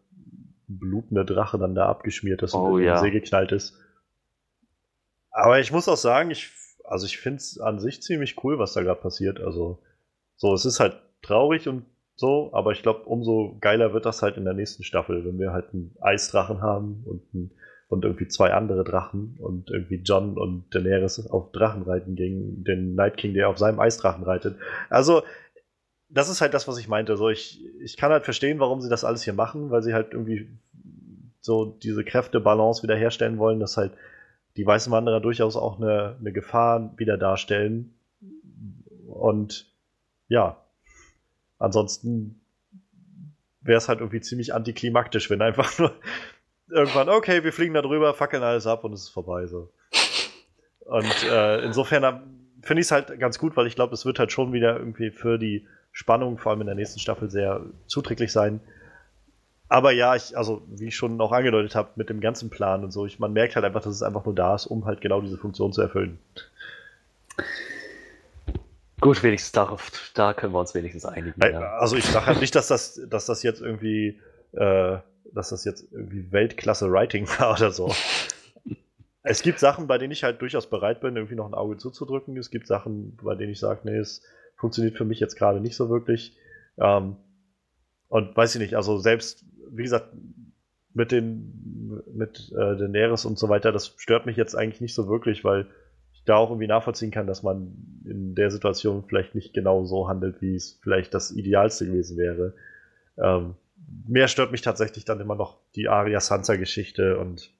blutende 0.68 1.24
Drache 1.24 1.58
dann 1.58 1.74
da 1.74 1.86
abgeschmiert 1.86 2.42
ist 2.42 2.54
oh, 2.54 2.66
und 2.66 2.80
in 2.80 2.86
ja. 2.86 2.94
den 2.96 3.02
See 3.02 3.10
geknallt 3.10 3.52
ist. 3.52 3.78
Aber 5.30 5.60
ich 5.60 5.70
muss 5.70 5.88
auch 5.88 5.96
sagen, 5.96 6.30
ich, 6.30 6.50
also 6.84 7.06
ich 7.06 7.18
finde 7.18 7.38
es 7.38 7.58
an 7.60 7.78
sich 7.78 8.02
ziemlich 8.02 8.42
cool, 8.42 8.58
was 8.58 8.72
da 8.72 8.82
gerade 8.82 9.00
passiert. 9.00 9.40
Also 9.40 9.82
so, 10.36 10.54
es 10.54 10.64
ist 10.64 10.80
halt 10.80 10.96
traurig 11.22 11.68
und 11.68 11.84
so, 12.16 12.50
aber 12.54 12.72
ich 12.72 12.82
glaube, 12.82 13.04
umso 13.04 13.58
geiler 13.60 13.92
wird 13.92 14.06
das 14.06 14.22
halt 14.22 14.38
in 14.38 14.44
der 14.44 14.54
nächsten 14.54 14.82
Staffel, 14.82 15.24
wenn 15.26 15.38
wir 15.38 15.52
halt 15.52 15.74
einen 15.74 15.94
Eisdrachen 16.00 16.62
haben 16.62 17.02
und, 17.04 17.34
ein, 17.34 17.50
und 17.88 18.04
irgendwie 18.04 18.28
zwei 18.28 18.54
andere 18.54 18.84
Drachen 18.84 19.36
und 19.38 19.70
irgendwie 19.70 19.96
John 19.96 20.38
und 20.38 20.74
Daenerys 20.74 21.26
auf 21.28 21.52
Drachen 21.52 21.82
reiten 21.82 22.16
gegen 22.16 22.64
den 22.64 22.94
Night 22.94 23.18
King, 23.18 23.34
der 23.34 23.50
auf 23.50 23.58
seinem 23.58 23.78
Eisdrachen 23.80 24.24
reitet. 24.24 24.56
Also, 24.88 25.22
das 26.08 26.28
ist 26.28 26.40
halt 26.40 26.54
das, 26.54 26.68
was 26.68 26.78
ich 26.78 26.88
meinte. 26.88 27.16
So, 27.16 27.28
ich, 27.28 27.64
ich 27.80 27.96
kann 27.96 28.12
halt 28.12 28.24
verstehen, 28.24 28.58
warum 28.60 28.80
sie 28.80 28.88
das 28.88 29.04
alles 29.04 29.22
hier 29.22 29.34
machen, 29.34 29.70
weil 29.70 29.82
sie 29.82 29.94
halt 29.94 30.12
irgendwie 30.12 30.48
so 31.40 31.64
diese 31.64 32.04
Kräftebalance 32.04 32.82
wiederherstellen 32.82 33.38
wollen, 33.38 33.60
dass 33.60 33.76
halt 33.76 33.92
die 34.56 34.66
weißen 34.66 34.90
Wanderer 34.92 35.20
durchaus 35.20 35.56
auch 35.56 35.78
eine, 35.78 36.16
eine 36.18 36.32
Gefahr 36.32 36.92
wieder 36.96 37.16
darstellen. 37.16 37.94
Und 39.06 39.66
ja, 40.28 40.56
ansonsten 41.58 42.40
wäre 43.60 43.78
es 43.78 43.88
halt 43.88 44.00
irgendwie 44.00 44.20
ziemlich 44.20 44.54
antiklimaktisch, 44.54 45.30
wenn 45.30 45.42
einfach 45.42 45.78
nur 45.78 45.92
irgendwann, 46.68 47.08
okay, 47.08 47.44
wir 47.44 47.52
fliegen 47.52 47.74
da 47.74 47.82
drüber, 47.82 48.14
fackeln 48.14 48.42
alles 48.42 48.66
ab 48.66 48.84
und 48.84 48.92
es 48.92 49.02
ist 49.02 49.08
vorbei. 49.10 49.46
So. 49.46 49.70
Und 50.80 51.24
äh, 51.30 51.60
insofern 51.64 52.02
finde 52.62 52.80
ich 52.80 52.86
es 52.86 52.92
halt 52.92 53.18
ganz 53.18 53.38
gut, 53.38 53.56
weil 53.56 53.66
ich 53.66 53.74
glaube, 53.74 53.94
es 53.94 54.04
wird 54.04 54.18
halt 54.18 54.32
schon 54.32 54.52
wieder 54.52 54.76
irgendwie 54.78 55.10
für 55.10 55.38
die 55.38 55.66
Spannung, 55.96 56.36
vor 56.36 56.52
allem 56.52 56.60
in 56.60 56.66
der 56.66 56.76
nächsten 56.76 57.00
Staffel, 57.00 57.30
sehr 57.30 57.62
zuträglich 57.86 58.30
sein. 58.30 58.60
Aber 59.70 59.92
ja, 59.92 60.14
ich, 60.14 60.36
also 60.36 60.60
wie 60.68 60.88
ich 60.88 60.94
schon 60.94 61.18
auch 61.22 61.32
angedeutet 61.32 61.74
habe, 61.74 61.88
mit 61.96 62.10
dem 62.10 62.20
ganzen 62.20 62.50
Plan 62.50 62.84
und 62.84 62.90
so, 62.90 63.06
ich, 63.06 63.18
man 63.18 63.32
merkt 63.32 63.56
halt 63.56 63.64
einfach, 63.64 63.80
dass 63.80 63.94
es 63.94 64.02
einfach 64.02 64.26
nur 64.26 64.34
da 64.34 64.54
ist, 64.54 64.66
um 64.66 64.84
halt 64.84 65.00
genau 65.00 65.22
diese 65.22 65.38
Funktion 65.38 65.72
zu 65.72 65.80
erfüllen. 65.80 66.18
Gut, 69.00 69.22
wenigstens 69.22 69.52
darauf, 69.52 69.90
da 70.12 70.34
können 70.34 70.52
wir 70.52 70.60
uns 70.60 70.74
wenigstens 70.74 71.06
einigen. 71.06 71.40
Äh, 71.40 71.52
Ja. 71.52 71.78
Also 71.78 71.96
ich 71.96 72.04
sage 72.04 72.26
halt 72.26 72.40
nicht, 72.42 72.54
dass 72.54 72.68
das, 72.68 73.00
dass 73.08 73.24
das 73.24 73.42
jetzt 73.42 73.62
irgendwie, 73.62 74.20
äh, 74.52 74.98
dass 75.32 75.48
das 75.48 75.64
jetzt 75.64 75.90
irgendwie 75.92 76.30
Weltklasse 76.30 76.92
Writing 76.92 77.26
war 77.38 77.54
oder 77.54 77.70
so. 77.70 77.90
es 79.22 79.40
gibt 79.40 79.60
Sachen, 79.60 79.86
bei 79.86 79.96
denen 79.96 80.12
ich 80.12 80.24
halt 80.24 80.42
durchaus 80.42 80.68
bereit 80.68 81.00
bin, 81.00 81.16
irgendwie 81.16 81.36
noch 81.36 81.46
ein 81.46 81.54
Auge 81.54 81.78
zuzudrücken. 81.78 82.36
Es 82.36 82.50
gibt 82.50 82.66
Sachen, 82.66 83.16
bei 83.16 83.34
denen 83.34 83.52
ich 83.52 83.60
sage, 83.60 83.80
nee, 83.84 83.96
es 83.96 84.20
funktioniert 84.56 84.96
für 84.96 85.04
mich 85.04 85.20
jetzt 85.20 85.36
gerade 85.36 85.60
nicht 85.60 85.76
so 85.76 85.88
wirklich. 85.88 86.36
Ähm, 86.78 87.16
und 88.08 88.36
weiß 88.36 88.54
ich 88.54 88.60
nicht, 88.60 88.74
also 88.74 88.98
selbst, 88.98 89.44
wie 89.70 89.82
gesagt, 89.82 90.14
mit 90.94 91.12
den, 91.12 92.02
mit 92.14 92.52
äh, 92.52 92.76
Daenerys 92.76 93.24
und 93.24 93.38
so 93.38 93.48
weiter, 93.48 93.72
das 93.72 93.94
stört 93.98 94.26
mich 94.26 94.36
jetzt 94.36 94.54
eigentlich 94.54 94.80
nicht 94.80 94.94
so 94.94 95.08
wirklich, 95.08 95.44
weil 95.44 95.66
ich 96.14 96.24
da 96.24 96.36
auch 96.36 96.50
irgendwie 96.50 96.68
nachvollziehen 96.68 97.10
kann, 97.10 97.26
dass 97.26 97.42
man 97.42 98.02
in 98.04 98.34
der 98.34 98.50
Situation 98.50 99.04
vielleicht 99.06 99.34
nicht 99.34 99.52
genau 99.52 99.84
so 99.84 100.08
handelt, 100.08 100.40
wie 100.40 100.54
es 100.54 100.78
vielleicht 100.82 101.12
das 101.12 101.32
Idealste 101.32 101.86
gewesen 101.86 102.16
wäre. 102.16 102.54
Ähm, 103.18 103.54
mehr 104.06 104.28
stört 104.28 104.52
mich 104.52 104.62
tatsächlich 104.62 105.04
dann 105.04 105.20
immer 105.20 105.34
noch 105.34 105.58
die 105.74 105.88
Arya 105.88 106.20
Sansa 106.20 106.56
Geschichte 106.56 107.18
und 107.18 107.52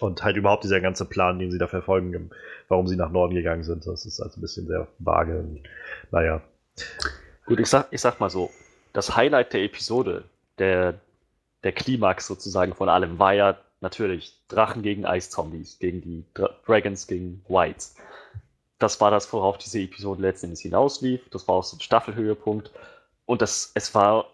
und 0.00 0.22
halt 0.22 0.36
überhaupt 0.36 0.64
dieser 0.64 0.80
ganze 0.80 1.04
Plan, 1.04 1.38
den 1.38 1.50
sie 1.50 1.58
da 1.58 1.66
verfolgen, 1.66 2.30
warum 2.68 2.86
sie 2.86 2.96
nach 2.96 3.10
Norden 3.10 3.34
gegangen 3.34 3.64
sind. 3.64 3.86
Das 3.86 4.06
ist 4.06 4.20
also 4.20 4.38
ein 4.38 4.40
bisschen 4.40 4.66
sehr 4.66 4.88
vage. 4.98 5.38
Und, 5.38 5.62
naja. 6.10 6.42
Gut, 7.46 7.60
ich 7.60 7.68
sag, 7.68 7.88
ich 7.90 8.00
sag 8.00 8.20
mal 8.20 8.30
so, 8.30 8.50
das 8.92 9.16
Highlight 9.16 9.52
der 9.52 9.62
Episode, 9.62 10.24
der, 10.58 10.94
der 11.62 11.72
Klimax 11.72 12.26
sozusagen 12.26 12.74
von 12.74 12.88
allem, 12.88 13.18
war 13.18 13.34
ja 13.34 13.58
natürlich 13.80 14.40
Drachen 14.48 14.82
gegen 14.82 15.04
Eiszombies, 15.04 15.78
gegen 15.78 16.00
die 16.00 16.24
Dra 16.34 16.50
Dragons 16.66 17.06
gegen 17.06 17.44
Whites. 17.48 17.96
Das 18.78 19.00
war 19.00 19.10
das, 19.10 19.32
worauf 19.32 19.58
diese 19.58 19.80
Episode 19.80 20.22
letztendlich 20.22 20.60
hinauslief. 20.60 21.20
Das 21.30 21.46
war 21.46 21.56
auch 21.56 21.64
so 21.64 21.76
ein 21.76 21.80
Staffelhöhepunkt. 21.80 22.70
Und 23.26 23.40
das, 23.40 23.70
es 23.74 23.94
war, 23.94 24.26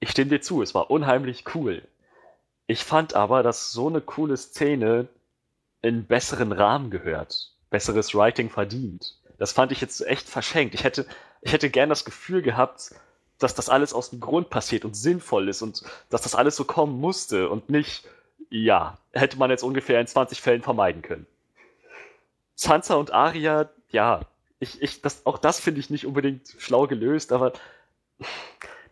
ich 0.00 0.10
stimme 0.10 0.30
dir 0.30 0.40
zu, 0.40 0.62
es 0.62 0.74
war 0.74 0.90
unheimlich 0.90 1.44
cool. 1.54 1.82
Ich 2.66 2.84
fand 2.84 3.14
aber, 3.14 3.42
dass 3.42 3.72
so 3.72 3.88
eine 3.88 4.00
coole 4.00 4.36
Szene 4.36 5.08
in 5.82 6.06
besseren 6.06 6.52
Rahmen 6.52 6.90
gehört, 6.90 7.52
besseres 7.70 8.14
Writing 8.14 8.50
verdient. 8.50 9.18
Das 9.38 9.52
fand 9.52 9.70
ich 9.72 9.80
jetzt 9.80 10.04
echt 10.06 10.28
verschenkt. 10.28 10.74
Ich 10.74 10.82
hätte, 10.82 11.06
ich 11.42 11.52
hätte 11.52 11.70
gern 11.70 11.88
das 11.88 12.04
Gefühl 12.04 12.42
gehabt, 12.42 12.92
dass 13.38 13.54
das 13.54 13.68
alles 13.68 13.92
aus 13.92 14.10
dem 14.10 14.20
Grund 14.20 14.50
passiert 14.50 14.84
und 14.84 14.96
sinnvoll 14.96 15.48
ist 15.48 15.62
und 15.62 15.82
dass 16.08 16.22
das 16.22 16.34
alles 16.34 16.56
so 16.56 16.64
kommen 16.64 16.98
musste 16.98 17.50
und 17.50 17.68
nicht, 17.68 18.08
ja, 18.50 18.98
hätte 19.12 19.38
man 19.38 19.50
jetzt 19.50 19.62
ungefähr 19.62 20.00
in 20.00 20.06
20 20.06 20.40
Fällen 20.40 20.62
vermeiden 20.62 21.02
können. 21.02 21.26
Sansa 22.54 22.94
und 22.94 23.12
Arya, 23.12 23.68
ja, 23.90 24.22
ich, 24.58 24.80
ich, 24.82 25.02
das, 25.02 25.26
auch 25.26 25.38
das 25.38 25.60
finde 25.60 25.80
ich 25.80 25.90
nicht 25.90 26.06
unbedingt 26.06 26.54
schlau 26.58 26.86
gelöst, 26.86 27.30
aber 27.30 27.52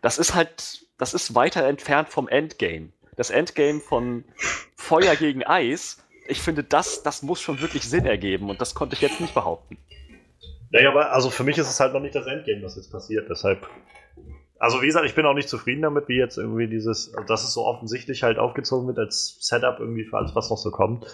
das 0.01 0.19
ist 0.19 0.35
halt, 0.35 0.85
das 0.97 1.15
ist 1.15 1.33
weiter 1.33 1.65
entfernt 1.65 2.09
vom 2.09 2.27
Endgame. 2.27 2.89
Das 3.15 3.29
Endgame 3.29 3.79
von 3.79 4.23
Feuer 4.75 5.15
gegen 5.15 5.43
Eis, 5.43 6.03
ich 6.27 6.41
finde, 6.41 6.63
das, 6.63 7.03
das 7.03 7.21
muss 7.23 7.41
schon 7.41 7.61
wirklich 7.61 7.87
Sinn 7.87 8.05
ergeben 8.05 8.49
und 8.49 8.59
das 8.61 8.75
konnte 8.75 8.95
ich 8.95 9.01
jetzt 9.01 9.21
nicht 9.21 9.33
behaupten. 9.33 9.77
Naja, 10.71 10.89
aber 10.89 11.11
also 11.11 11.29
für 11.29 11.43
mich 11.43 11.57
ist 11.57 11.69
es 11.69 11.79
halt 11.79 11.93
noch 11.93 12.01
nicht 12.01 12.15
das 12.15 12.27
Endgame, 12.27 12.63
was 12.63 12.75
jetzt 12.75 12.91
passiert. 12.91 13.29
Deshalb. 13.29 13.67
Also 14.57 14.81
wie 14.81 14.87
gesagt, 14.87 15.05
ich 15.05 15.15
bin 15.15 15.25
auch 15.25 15.33
nicht 15.33 15.49
zufrieden 15.49 15.81
damit, 15.81 16.07
wie 16.07 16.17
jetzt 16.17 16.37
irgendwie 16.37 16.67
dieses, 16.67 17.13
dass 17.27 17.43
es 17.43 17.53
so 17.53 17.65
offensichtlich 17.65 18.23
halt 18.23 18.39
aufgezogen 18.39 18.87
wird 18.87 18.97
als 18.97 19.37
Setup 19.39 19.79
irgendwie 19.79 20.05
für 20.05 20.17
alles, 20.17 20.33
was 20.35 20.49
noch 20.49 20.57
so 20.57 20.71
kommt. 20.71 21.05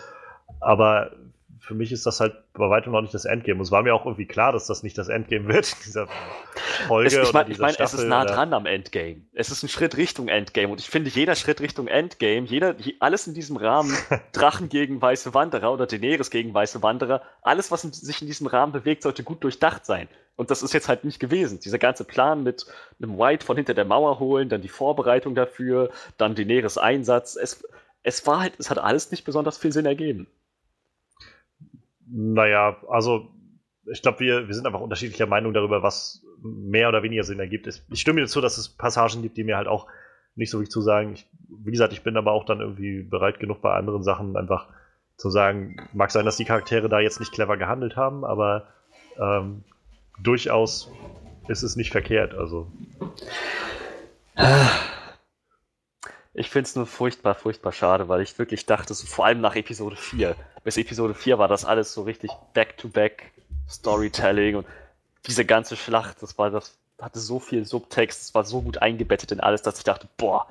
Aber 0.59 1.11
für 1.63 1.75
mich 1.75 1.91
ist 1.91 2.05
das 2.07 2.19
halt 2.19 2.33
bei 2.53 2.69
weitem 2.69 2.91
noch 2.91 3.01
nicht 3.01 3.13
das 3.13 3.25
Endgame. 3.25 3.59
Und 3.59 3.63
es 3.65 3.71
war 3.71 3.83
mir 3.83 3.93
auch 3.93 4.05
irgendwie 4.05 4.25
klar, 4.25 4.51
dass 4.51 4.65
das 4.67 4.81
nicht 4.83 4.97
das 4.97 5.09
Endgame 5.09 5.47
wird 5.47 5.73
dieser 5.85 6.07
Folge. 6.87 7.07
Es, 7.21 7.27
ich 7.27 7.33
meine, 7.33 7.51
ich 7.51 7.59
mein, 7.59 7.75
es 7.77 7.93
ist 7.93 8.03
nah 8.05 8.23
oder- 8.23 8.33
dran 8.33 8.53
am 8.53 8.65
Endgame. 8.65 9.21
Es 9.33 9.51
ist 9.51 9.63
ein 9.63 9.69
Schritt 9.69 9.95
Richtung 9.95 10.27
Endgame 10.27 10.69
und 10.69 10.79
ich 10.79 10.89
finde, 10.89 11.09
jeder 11.09 11.35
Schritt 11.35 11.61
Richtung 11.61 11.87
Endgame, 11.87 12.47
jeder, 12.47 12.75
je- 12.79 12.95
alles 12.99 13.27
in 13.27 13.33
diesem 13.33 13.57
Rahmen, 13.57 13.95
Drachen 14.33 14.69
gegen 14.69 15.01
weiße 15.01 15.33
Wanderer 15.33 15.71
oder 15.71 15.85
Daenerys 15.85 16.31
gegen 16.31 16.53
weiße 16.53 16.81
Wanderer, 16.81 17.21
alles, 17.41 17.71
was 17.71 17.83
sich 17.83 18.21
in 18.21 18.27
diesem 18.27 18.47
Rahmen 18.47 18.71
bewegt, 18.73 19.03
sollte 19.03 19.23
gut 19.23 19.43
durchdacht 19.43 19.85
sein. 19.85 20.07
Und 20.35 20.49
das 20.49 20.63
ist 20.63 20.73
jetzt 20.73 20.89
halt 20.89 21.03
nicht 21.03 21.19
gewesen. 21.19 21.59
Dieser 21.59 21.77
ganze 21.77 22.03
Plan 22.03 22.41
mit 22.41 22.65
einem 23.01 23.17
White 23.19 23.45
von 23.45 23.55
hinter 23.57 23.75
der 23.75 23.85
Mauer 23.85 24.19
holen, 24.19 24.49
dann 24.49 24.61
die 24.61 24.69
Vorbereitung 24.69 25.35
dafür, 25.35 25.91
dann 26.17 26.33
Daenerys 26.35 26.77
Einsatz, 26.79 27.35
es, 27.35 27.63
es 28.01 28.25
war 28.25 28.39
halt, 28.39 28.53
es 28.57 28.69
hat 28.71 28.79
alles 28.79 29.11
nicht 29.11 29.25
besonders 29.25 29.57
viel 29.59 29.71
Sinn 29.71 29.85
ergeben. 29.85 30.27
Naja, 32.11 32.77
also 32.89 33.29
ich 33.91 34.01
glaube, 34.01 34.19
wir, 34.19 34.47
wir 34.47 34.53
sind 34.53 34.67
einfach 34.67 34.81
unterschiedlicher 34.81 35.25
Meinung 35.25 35.53
darüber, 35.53 35.81
was 35.81 36.23
mehr 36.41 36.89
oder 36.89 37.03
weniger 37.03 37.23
Sinn 37.23 37.39
ergibt. 37.39 37.67
Ich 37.67 38.01
stimme 38.01 38.21
dir 38.21 38.27
zu, 38.27 38.41
dass 38.41 38.57
es 38.57 38.69
Passagen 38.69 39.21
gibt, 39.21 39.37
die 39.37 39.43
mir 39.43 39.57
halt 39.57 39.67
auch 39.67 39.87
nicht 40.35 40.49
so 40.49 40.57
wirklich 40.57 40.71
zusagen. 40.71 41.13
Ich, 41.13 41.27
wie 41.49 41.71
gesagt, 41.71 41.93
ich 41.93 42.03
bin 42.03 42.17
aber 42.17 42.31
auch 42.31 42.45
dann 42.45 42.59
irgendwie 42.59 43.03
bereit 43.03 43.39
genug 43.39 43.61
bei 43.61 43.73
anderen 43.73 44.03
Sachen 44.03 44.35
einfach 44.35 44.67
zu 45.17 45.29
sagen, 45.29 45.77
mag 45.93 46.11
sein, 46.11 46.25
dass 46.25 46.37
die 46.37 46.45
Charaktere 46.45 46.89
da 46.89 46.99
jetzt 46.99 47.19
nicht 47.19 47.31
clever 47.31 47.57
gehandelt 47.57 47.95
haben, 47.95 48.25
aber 48.25 48.67
ähm, 49.19 49.63
durchaus 50.21 50.91
ist 51.47 51.63
es 51.63 51.75
nicht 51.75 51.91
verkehrt. 51.91 52.33
Also 52.33 52.71
Ich 56.33 56.49
finde 56.49 56.67
es 56.67 56.75
nur 56.75 56.85
furchtbar, 56.85 57.35
furchtbar 57.35 57.73
schade, 57.73 58.07
weil 58.07 58.21
ich 58.21 58.39
wirklich 58.39 58.65
dachte, 58.65 58.93
so, 58.93 59.05
vor 59.05 59.25
allem 59.25 59.41
nach 59.41 59.55
Episode 59.55 59.97
4, 59.97 60.35
bis 60.63 60.77
Episode 60.77 61.13
4 61.13 61.37
war 61.37 61.47
das 61.47 61.65
alles 61.65 61.93
so 61.93 62.03
richtig 62.03 62.31
Back-to-Back 62.53 63.31
Storytelling 63.69 64.55
und 64.55 64.67
diese 65.27 65.45
ganze 65.45 65.75
Schlacht, 65.75 66.21
das 66.21 66.37
war 66.37 66.49
das 66.49 66.77
hatte 67.01 67.19
so 67.19 67.39
viel 67.39 67.65
Subtext, 67.65 68.21
es 68.21 68.35
war 68.35 68.43
so 68.43 68.61
gut 68.61 68.77
eingebettet 68.77 69.31
in 69.31 69.39
alles, 69.39 69.61
dass 69.61 69.79
ich 69.79 69.83
dachte, 69.83 70.07
boah, 70.17 70.47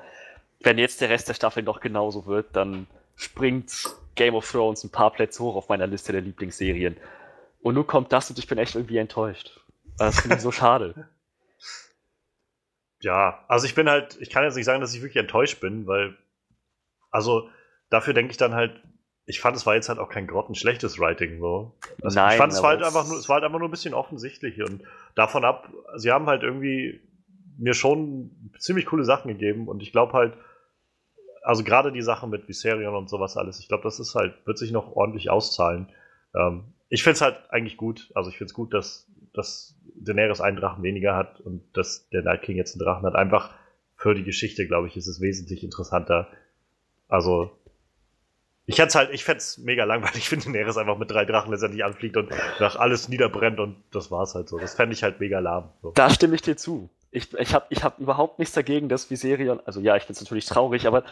wenn 0.61 0.78
jetzt 0.78 1.01
der 1.01 1.09
Rest 1.09 1.28
der 1.28 1.35
Staffel 1.35 1.62
noch 1.62 1.81
genauso 1.81 2.27
wird, 2.27 2.48
dann 2.55 2.86
springt 3.16 3.73
Game 4.15 4.35
of 4.35 4.51
Thrones 4.51 4.85
ein 4.85 4.90
paar 4.90 5.12
Plätze 5.12 5.43
hoch 5.43 5.57
auf 5.57 5.69
meiner 5.69 5.86
Liste 5.86 6.12
der 6.12 6.20
Lieblingsserien. 6.20 6.97
Und 7.62 7.74
nun 7.74 7.86
kommt 7.86 8.12
das 8.12 8.31
und 8.31 8.39
ich 8.39 8.47
bin 8.47 8.59
echt 8.59 8.74
irgendwie 8.74 8.98
enttäuscht. 8.98 9.61
Das 9.97 10.20
finde 10.20 10.36
ich 10.36 10.43
so 10.43 10.52
schade. 10.52 11.09
Ja, 13.01 13.44
also 13.48 13.66
ich 13.66 13.74
bin 13.74 13.89
halt, 13.89 14.18
ich 14.20 14.31
kann 14.31 14.44
jetzt 14.44 14.56
nicht 14.56 14.66
sagen, 14.66 14.81
dass 14.81 14.94
ich 14.94 15.01
wirklich 15.02 15.16
enttäuscht 15.16 15.60
bin, 15.60 15.86
weil, 15.86 16.16
also 17.10 17.48
dafür 17.89 18.14
denke 18.14 18.31
ich 18.32 18.36
dann 18.36 18.55
halt, 18.55 18.81
ich 19.27 19.40
fand, 19.40 19.56
es 19.56 19.64
war 19.64 19.74
jetzt 19.74 19.89
halt 19.89 19.98
auch 19.98 20.09
kein 20.09 20.27
grottenschlechtes 20.27 20.98
Writing 20.98 21.39
so. 21.39 21.74
Also 22.02 22.18
Nein, 22.18 22.32
ich 22.32 22.36
fand, 22.36 22.52
es 22.52 22.62
war 22.62 22.70
halt 22.70 22.82
einfach 22.82 23.06
nur, 23.06 23.18
es 23.18 23.28
war 23.28 23.35
halt 23.35 23.44
einfach 23.44 23.59
nur 23.59 23.68
ein 23.68 23.72
bisschen 23.72 23.94
offensichtlich 23.94 24.60
und 24.62 24.82
davon 25.14 25.44
ab, 25.44 25.72
sie 25.97 26.10
haben 26.10 26.27
halt 26.27 26.43
irgendwie 26.43 27.01
mir 27.59 27.74
schon 27.74 28.52
ziemlich 28.59 28.86
coole 28.86 29.05
Sachen 29.05 29.28
gegeben 29.28 29.68
und 29.68 29.82
ich 29.82 29.93
glaube 29.93 30.14
halt, 30.14 30.35
also 31.43 31.64
gerade 31.64 31.93
die 31.93 32.02
Sachen 32.02 32.31
mit 32.31 32.48
Viserion 32.48 32.94
und 32.94 33.09
sowas 33.09 33.36
alles, 33.36 33.60
ich 33.60 33.68
glaube, 33.68 33.85
das 33.85 34.01
ist 34.01 34.14
halt, 34.14 34.35
wird 34.47 34.59
sich 34.59 34.72
noch 34.72 34.94
ordentlich 34.97 35.31
auszahlen. 35.31 35.89
Ähm, 36.35 36.74
ich 36.89 37.02
finde 37.02 37.14
es 37.14 37.20
halt 37.20 37.39
eigentlich 37.51 37.77
gut, 37.77 38.10
also 38.14 38.31
ich 38.31 38.36
finde 38.36 38.51
es 38.51 38.55
gut, 38.55 38.74
dass, 38.74 39.09
dass 39.32 39.77
Daenerys 39.94 40.40
einen 40.40 40.57
Drachen 40.57 40.82
weniger 40.82 41.16
hat 41.16 41.40
und 41.40 41.62
dass 41.77 42.09
der 42.11 42.23
Night 42.23 42.43
King 42.43 42.57
jetzt 42.57 42.74
einen 42.74 42.85
Drachen 42.85 43.07
hat. 43.07 43.15
Einfach 43.15 43.55
für 43.97 44.15
die 44.15 44.24
Geschichte, 44.24 44.66
glaube 44.66 44.89
ich, 44.89 44.97
ist 44.97 45.07
es 45.07 45.20
wesentlich 45.20 45.62
interessanter. 45.62 46.28
Also, 47.09 47.51
ich 48.66 48.78
hätte 48.78 48.98
halt, 48.98 49.11
ich 49.12 49.24
fände 49.24 49.39
es 49.39 49.59
mega 49.59 49.85
langweilig, 49.85 50.31
wenn 50.32 50.40
Daenerys 50.40 50.77
einfach 50.77 50.97
mit 50.97 51.11
drei 51.11 51.24
Drachen 51.24 51.51
letztendlich 51.51 51.85
anfliegt 51.85 52.16
und 52.16 52.31
nach 52.61 52.77
alles 52.77 53.09
niederbrennt 53.09 53.61
und 53.61 53.77
das 53.90 54.11
war's 54.11 54.35
halt 54.35 54.48
so. 54.48 54.59
Das 54.59 54.74
fände 54.74 54.94
ich 54.94 55.02
halt 55.02 55.20
mega 55.20 55.39
lahm. 55.39 55.70
So. 55.82 55.93
Da 55.93 56.11
stimme 56.11 56.35
ich 56.35 56.43
dir 56.43 56.57
zu. 56.57 56.89
Ich, 57.11 57.35
ich 57.35 57.55
habe 57.55 57.66
ich 57.70 57.82
hab 57.82 57.98
überhaupt 57.98 58.39
nichts 58.39 58.55
dagegen, 58.55 58.89
dass 58.89 59.11
Viserion, 59.11 59.61
also 59.65 59.81
ja, 59.81 59.97
ich 59.97 60.05
finde 60.05 60.15
es 60.15 60.20
natürlich 60.20 60.47
traurig, 60.47 60.86
aber 60.86 61.05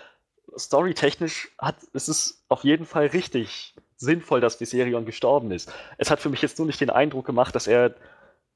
storytechnisch 0.57 1.51
hat, 1.59 1.83
ist 1.93 2.09
es 2.09 2.45
auf 2.49 2.65
jeden 2.65 2.87
Fall 2.87 3.07
richtig 3.07 3.75
sinnvoll, 3.99 4.41
dass 4.41 4.61
Viserion 4.61 5.05
gestorben 5.05 5.51
ist. 5.51 5.73
Es 5.99 6.11
hat 6.11 6.21
für 6.21 6.31
mich 6.31 6.41
jetzt 6.41 6.59
nur 6.59 6.67
nicht 6.67 6.81
den 6.81 6.91
Eindruck 6.91 7.27
gemacht, 7.27 7.55
dass 7.55 7.67
er 7.67 7.95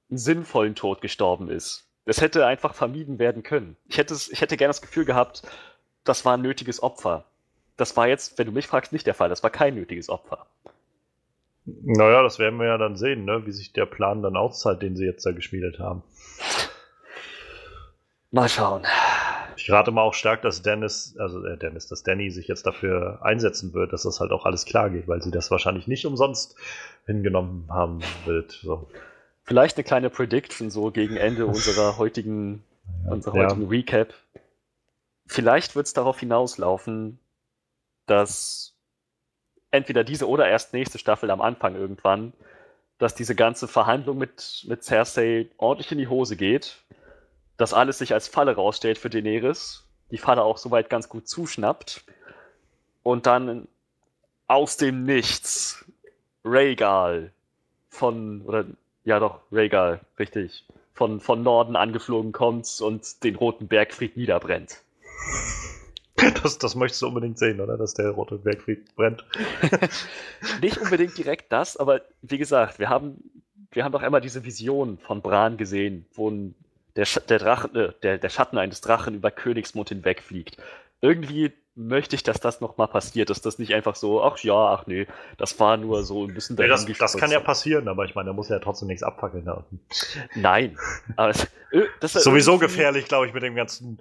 einen 0.09 0.19
sinnvollen 0.19 0.75
Tod 0.75 1.01
gestorben 1.03 1.51
ist. 1.51 1.87
Es 2.05 2.21
hätte 2.21 2.47
einfach 2.47 2.75
vermieden 2.75 3.19
werden 3.19 3.43
können. 3.43 3.77
Ich 3.89 3.99
hätte, 3.99 4.15
ich 4.15 4.41
hätte 4.41 4.57
gerne 4.57 4.71
das 4.71 4.83
Gefühl 4.83 5.05
gehabt, 5.05 5.43
das 6.05 6.25
war 6.25 6.37
ein 6.37 6.43
nötiges 6.43 6.83
Opfer. 6.83 7.25
Das 7.77 7.97
war 7.97 8.09
jetzt, 8.09 8.39
wenn 8.39 8.47
du 8.47 8.53
mich 8.53 8.67
fragst, 8.67 8.93
nicht 8.93 9.07
der 9.07 9.15
Fall. 9.15 9.29
Das 9.29 9.43
war 9.43 9.51
kein 9.51 9.75
nötiges 9.75 10.09
Opfer. 10.09 10.47
Naja, 11.65 12.23
das 12.23 12.39
werden 12.39 12.59
wir 12.59 12.67
ja 12.67 12.79
dann 12.79 12.97
sehen, 12.97 13.25
ne? 13.25 13.47
wie 13.47 13.53
sich 13.53 13.73
der 13.73 13.87
Plan 13.87 14.23
dann 14.23 14.37
auszahlt, 14.37 14.83
den 14.83 14.97
sie 14.97 15.05
jetzt 15.05 15.25
da 15.25 15.31
geschmiedet 15.33 15.79
haben. 15.79 16.03
Mal 18.31 18.49
schauen. 18.49 18.85
Ich 19.63 19.71
rate 19.71 19.93
mal 19.93 20.03
auch 20.03 20.15
stark, 20.15 20.43
dass 20.43 20.63
Dennis, 20.63 21.15
also 21.21 21.45
äh, 21.47 21.57
Dennis, 21.57 21.87
dass 21.87 22.03
Danny 22.03 22.33
sich 22.33 22.49
jetzt 22.49 22.67
dafür 22.67 23.21
einsetzen 23.23 23.73
wird, 23.75 23.93
dass 23.93 24.03
das 24.03 24.19
halt 24.19 24.33
auch 24.33 24.45
alles 24.45 24.65
klar 24.65 24.91
geht, 24.91 25.07
weil 25.07 25.23
sie 25.23 25.31
das 25.31 25.53
wahrscheinlich 25.53 25.87
nicht 25.87 26.05
umsonst 26.05 26.57
hingenommen 27.07 27.69
haben 27.71 28.01
wird. 28.25 28.51
So. 28.51 28.89
Vielleicht 29.45 29.77
eine 29.77 29.85
kleine 29.85 30.11
Prediction 30.11 30.69
so 30.69 30.91
gegen 30.91 31.17
Ende 31.17 31.47
unserer 31.47 31.97
heutigen, 31.99 32.65
ja, 33.05 33.13
unserer 33.13 33.35
heutigen 33.35 33.69
Recap. 33.69 34.15
Vielleicht 35.27 35.77
wird 35.77 35.87
es 35.87 35.93
darauf 35.93 36.19
hinauslaufen, 36.19 37.21
dass 38.07 38.77
entweder 39.71 40.03
diese 40.03 40.29
oder 40.29 40.49
erst 40.49 40.73
nächste 40.73 40.99
Staffel 40.99 41.31
am 41.31 41.41
Anfang 41.41 41.77
irgendwann, 41.77 42.33
dass 42.99 43.15
diese 43.15 43.37
ganze 43.37 43.69
Verhandlung 43.69 44.19
mit, 44.19 44.65
mit 44.67 44.83
Cersei 44.83 45.51
ordentlich 45.57 45.93
in 45.93 45.99
die 45.99 46.09
Hose 46.09 46.35
geht, 46.35 46.83
dass 47.63 47.75
alles 47.75 47.99
sich 47.99 48.13
als 48.13 48.27
Falle 48.27 48.57
rausstellt 48.57 48.99
für 48.99 49.09
Daenerys, 49.09 49.87
die 50.11 50.19
Falle 50.19 50.43
auch 50.43 50.59
soweit 50.59 50.91
ganz 50.91 51.09
gut 51.09 51.29
zuschnappt 51.29 52.03
und 53.05 53.27
dann 53.27 53.69
aus 54.49 54.77
dem 54.77 55.05
Nichts 55.05 55.85
Rhaegal 56.45 57.31
von, 57.89 58.43
oder 58.43 58.65
ja 59.05 59.21
doch, 59.21 59.43
Rhaegal, 59.53 60.01
richtig, 60.19 60.65
von, 60.93 61.21
von 61.21 61.45
Norden 61.45 61.77
angeflogen 61.77 62.33
kommt 62.33 62.81
und 62.81 63.23
den 63.23 63.37
Roten 63.37 63.69
Bergfried 63.69 64.17
niederbrennt. 64.17 64.83
Das, 66.43 66.59
das 66.59 66.77
möchtest 66.77 67.03
du 67.03 67.09
unbedingt 67.09 67.39
sehen, 67.39 67.61
oder? 67.61 67.77
Dass 67.77 67.95
der 67.95 68.11
Rote 68.11 68.37
Bergfried 68.37 68.95
brennt. 68.95 69.25
Nicht 70.61 70.79
unbedingt 70.79 71.19
direkt 71.19 71.51
das, 71.51 71.77
aber 71.77 72.03
wie 72.21 72.39
gesagt, 72.39 72.79
wir 72.79 72.89
haben, 72.89 73.43
wir 73.73 73.83
haben 73.83 73.91
doch 73.91 74.03
einmal 74.03 74.21
diese 74.21 74.45
Vision 74.45 74.99
von 74.99 75.21
Bran 75.21 75.57
gesehen, 75.57 76.07
wo 76.15 76.31
der, 76.97 77.07
der, 77.29 77.39
Drachen, 77.39 77.75
äh, 77.75 77.93
der, 78.03 78.19
der 78.19 78.29
Schatten 78.29 78.59
eines 78.59 78.81
Drachen 78.81 79.15
über 79.15 79.31
Königsmund 79.31 79.89
hinwegfliegt. 79.89 80.57
Irgendwie 81.01 81.53
möchte 81.75 82.17
ich, 82.17 82.23
dass 82.23 82.41
das 82.41 82.61
nochmal 82.61 82.89
passiert, 82.89 83.31
dass 83.31 83.41
das 83.41 83.59
nicht 83.59 83.75
einfach 83.75 83.97
so, 83.97 84.23
ach 84.23 84.39
ja, 84.39 84.55
ach 84.55 84.87
nee, 84.87 85.07
das 85.39 85.59
war 85.59 85.77
nur 85.77 86.03
so 86.03 86.27
ein 86.27 86.35
bisschen 86.35 86.57
nee, 86.57 86.69
das, 86.69 86.85
das 86.85 87.17
kann 87.17 87.31
ja 87.31 87.41
passieren, 87.41 87.89
aber 87.89 88.05
ich 88.05 88.15
meine, 88.15 88.29
da 88.29 88.33
muss 88.33 88.49
ja 88.49 88.59
trotzdem 88.59 88.89
nichts 88.89 89.03
abfackeln 89.03 89.47
da 89.47 89.53
unten. 89.55 89.81
Nein. 90.35 90.77
Äh, 91.17 91.33
das 92.01 92.15
ist 92.15 92.25
sowieso 92.25 92.59
gefährlich, 92.59 93.07
glaube 93.07 93.27
ich, 93.27 93.33
mit 93.33 93.43
dem 93.43 93.55
ganzen, 93.55 93.99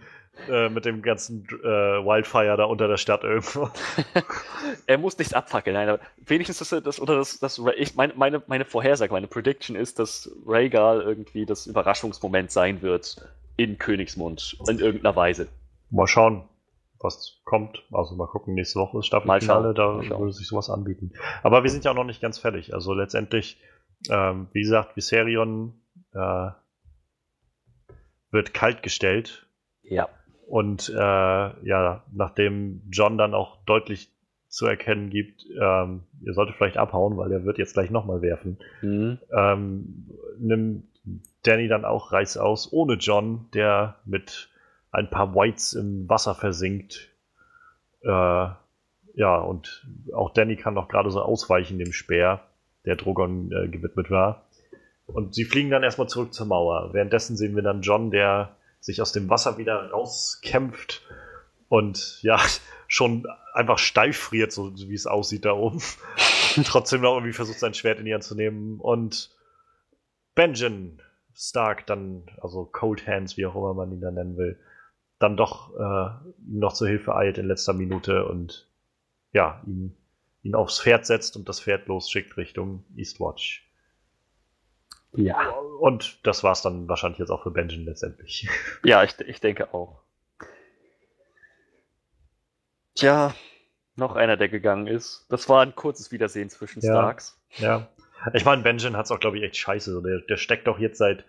äh, 0.49 0.67
mit 0.67 0.83
dem 0.83 1.01
ganzen 1.01 1.45
äh, 1.63 1.65
Wildfire 1.65 2.57
da 2.57 2.65
unter 2.65 2.89
der 2.89 2.97
Stadt 2.97 3.23
irgendwo. 3.23 3.69
er 4.85 4.97
muss 4.97 5.17
nichts 5.17 5.33
abfackeln, 5.33 5.75
nein, 5.75 5.87
aber 5.87 6.01
wenigstens 6.25 6.57
das, 6.57 6.83
das 6.83 6.99
oder 6.99 7.15
das, 7.15 7.39
das 7.39 7.61
ich, 7.77 7.95
meine, 7.95 8.13
meine, 8.15 8.43
meine 8.47 8.65
Vorhersage, 8.65 9.13
meine 9.13 9.27
Prediction 9.27 9.77
ist, 9.77 9.97
dass 9.97 10.29
Rhaegal 10.45 11.01
irgendwie 11.01 11.45
das 11.45 11.67
Überraschungsmoment 11.67 12.51
sein 12.51 12.81
wird 12.81 13.25
in 13.55 13.77
Königsmund 13.77 14.57
in 14.67 14.79
irgendeiner 14.79 15.15
Weise. 15.15 15.47
Mal 15.89 16.07
schauen 16.07 16.49
was 17.03 17.41
kommt. 17.43 17.83
Also 17.91 18.15
mal 18.15 18.27
gucken, 18.27 18.53
nächste 18.53 18.79
Woche 18.79 18.99
ist 18.99 19.07
Staffelfinale, 19.07 19.73
da 19.73 20.01
würde 20.01 20.31
sich 20.31 20.47
sowas 20.47 20.69
anbieten. 20.69 21.13
Aber 21.43 21.63
wir 21.63 21.69
sind 21.69 21.85
ja 21.85 21.91
auch 21.91 21.95
noch 21.95 22.03
nicht 22.03 22.21
ganz 22.21 22.39
fertig. 22.39 22.73
Also 22.73 22.93
letztendlich, 22.93 23.59
ähm, 24.09 24.47
wie 24.53 24.61
gesagt, 24.61 24.95
Viserion 24.95 25.81
äh, 26.13 26.49
wird 28.31 28.53
kalt 28.53 28.83
gestellt. 28.83 29.47
Ja. 29.83 30.09
Und 30.47 30.89
äh, 30.89 30.95
ja, 30.95 32.03
nachdem 32.11 32.81
John 32.91 33.17
dann 33.17 33.33
auch 33.33 33.63
deutlich 33.65 34.11
zu 34.47 34.65
erkennen 34.65 35.09
gibt, 35.09 35.45
ähm, 35.61 36.03
ihr 36.21 36.33
solltet 36.33 36.57
vielleicht 36.57 36.77
abhauen, 36.77 37.15
weil 37.15 37.31
er 37.31 37.45
wird 37.45 37.57
jetzt 37.57 37.73
gleich 37.73 37.89
nochmal 37.89 38.21
werfen, 38.21 38.57
mhm. 38.81 39.17
ähm, 39.33 40.09
nimmt 40.37 40.83
Danny 41.43 41.69
dann 41.69 41.85
auch 41.85 42.11
Reiß 42.11 42.37
aus, 42.37 42.71
ohne 42.73 42.95
John, 42.95 43.47
der 43.53 43.99
mit 44.05 44.50
ein 44.91 45.09
paar 45.09 45.33
Whites 45.33 45.73
im 45.73 46.07
Wasser 46.09 46.35
versinkt. 46.35 47.09
Äh, 48.03 48.47
ja, 49.13 49.37
und 49.37 49.87
auch 50.13 50.33
Danny 50.33 50.55
kann 50.55 50.73
noch 50.73 50.87
gerade 50.87 51.11
so 51.11 51.21
ausweichen 51.21 51.79
dem 51.79 51.93
Speer, 51.93 52.41
der 52.85 52.95
Drogon 52.95 53.51
äh, 53.51 53.67
gewidmet 53.67 54.09
war. 54.11 54.45
Und 55.05 55.33
sie 55.33 55.45
fliegen 55.45 55.69
dann 55.69 55.83
erstmal 55.83 56.07
zurück 56.07 56.33
zur 56.33 56.45
Mauer. 56.45 56.93
Währenddessen 56.93 57.35
sehen 57.35 57.55
wir 57.55 57.63
dann 57.63 57.81
John, 57.81 58.11
der 58.11 58.55
sich 58.79 59.01
aus 59.01 59.11
dem 59.11 59.29
Wasser 59.29 59.57
wieder 59.57 59.91
rauskämpft 59.91 61.01
und 61.69 62.19
ja, 62.21 62.39
schon 62.87 63.25
einfach 63.53 63.77
steif 63.77 64.17
friert, 64.17 64.51
so 64.51 64.75
wie 64.75 64.93
es 64.93 65.07
aussieht 65.07 65.45
da 65.45 65.53
oben. 65.53 65.81
Trotzdem 66.65 67.01
noch 67.01 67.15
irgendwie 67.15 67.33
versucht, 67.33 67.59
sein 67.59 67.73
Schwert 67.73 67.99
in 67.99 68.05
die 68.05 68.13
Hand 68.13 68.23
zu 68.23 68.35
nehmen. 68.35 68.79
Und 68.79 69.31
Benjen 70.35 71.01
Stark 71.33 71.87
dann, 71.87 72.25
also 72.41 72.65
Cold 72.65 73.07
Hands, 73.07 73.35
wie 73.37 73.45
auch 73.45 73.55
immer 73.55 73.73
man 73.73 73.91
ihn 73.91 74.01
da 74.01 74.11
nennen 74.11 74.37
will, 74.37 74.59
dann 75.21 75.37
doch 75.37 75.73
äh, 75.75 76.29
noch 76.45 76.73
zur 76.73 76.87
Hilfe 76.87 77.15
eilt 77.15 77.37
in 77.37 77.47
letzter 77.47 77.73
Minute 77.73 78.25
und 78.25 78.67
ja, 79.31 79.61
ihn, 79.65 79.95
ihn 80.43 80.55
aufs 80.55 80.81
Pferd 80.81 81.05
setzt 81.05 81.35
und 81.37 81.47
das 81.47 81.61
Pferd 81.61 81.87
losschickt 81.87 82.35
Richtung 82.37 82.83
Eastwatch. 82.95 83.67
Ja. 85.13 85.49
Und 85.79 86.25
das 86.25 86.43
war's 86.43 86.61
dann 86.61 86.87
wahrscheinlich 86.87 87.19
jetzt 87.19 87.31
auch 87.31 87.43
für 87.43 87.51
Benjamin 87.51 87.85
letztendlich. 87.85 88.47
Ja, 88.83 89.03
ich, 89.03 89.19
ich 89.19 89.39
denke 89.39 89.73
auch. 89.73 90.01
Tja, 92.95 93.33
noch 93.95 94.15
einer, 94.15 94.37
der 94.37 94.49
gegangen 94.49 94.87
ist. 94.87 95.25
Das 95.29 95.49
war 95.49 95.61
ein 95.61 95.75
kurzes 95.75 96.11
Wiedersehen 96.11 96.49
zwischen 96.49 96.81
Starks. 96.81 97.39
Ja. 97.57 97.89
Ich 98.33 98.45
meine, 98.45 98.63
Benjamin 98.63 98.97
hat's 98.97 99.11
auch, 99.11 99.19
glaube 99.19 99.37
ich, 99.37 99.43
echt 99.43 99.57
scheiße. 99.57 100.01
Der, 100.03 100.19
der 100.21 100.37
steckt 100.37 100.67
doch 100.67 100.79
jetzt 100.79 100.97
seit, 100.97 101.25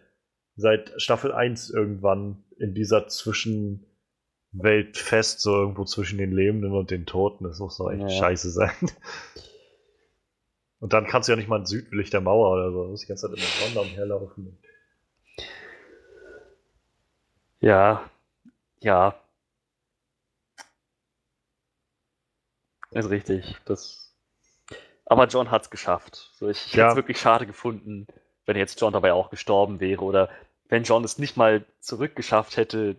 seit 0.56 0.92
Staffel 0.96 1.32
1 1.32 1.70
irgendwann 1.70 2.44
in 2.62 2.74
dieser 2.74 3.08
Zwischenwelt 3.08 4.96
fest, 4.96 5.40
so 5.40 5.54
irgendwo 5.54 5.84
zwischen 5.84 6.18
den 6.18 6.32
Lebenden 6.32 6.72
und 6.72 6.90
den 6.90 7.06
Toten. 7.06 7.44
Das 7.44 7.58
muss 7.58 7.76
doch 7.76 7.90
echt 7.90 8.02
ja. 8.02 8.08
scheiße 8.08 8.50
sein. 8.50 8.90
Und 10.78 10.92
dann 10.92 11.06
kannst 11.06 11.28
du 11.28 11.32
ja 11.32 11.36
nicht 11.36 11.48
mal 11.48 11.66
südlich 11.66 12.10
der 12.10 12.20
Mauer 12.20 12.52
oder 12.52 12.72
so. 12.72 12.84
Du 12.84 12.90
musst 12.90 13.04
die 13.04 13.08
ganze 13.08 13.28
Zeit 13.28 13.36
in 13.36 13.42
der 13.42 13.68
Sonne 13.68 13.88
umherlaufen. 13.88 14.58
Ja, 17.60 18.10
ja. 18.80 19.14
Ist 22.90 23.10
richtig. 23.10 23.56
Das... 23.64 24.12
Aber 25.04 25.26
John 25.26 25.50
hat 25.50 25.62
es 25.62 25.70
geschafft. 25.70 26.32
So, 26.34 26.48
ich 26.48 26.66
ich 26.66 26.74
ja. 26.74 26.84
hätte 26.84 26.90
es 26.90 26.96
wirklich 26.96 27.20
schade 27.20 27.46
gefunden, 27.46 28.06
wenn 28.46 28.56
jetzt 28.56 28.80
John 28.80 28.92
dabei 28.92 29.12
auch 29.12 29.30
gestorben 29.30 29.78
wäre 29.78 30.02
oder 30.02 30.28
wenn 30.72 30.84
John 30.84 31.04
es 31.04 31.18
nicht 31.18 31.36
mal 31.36 31.66
zurückgeschafft 31.80 32.56
hätte 32.56 32.96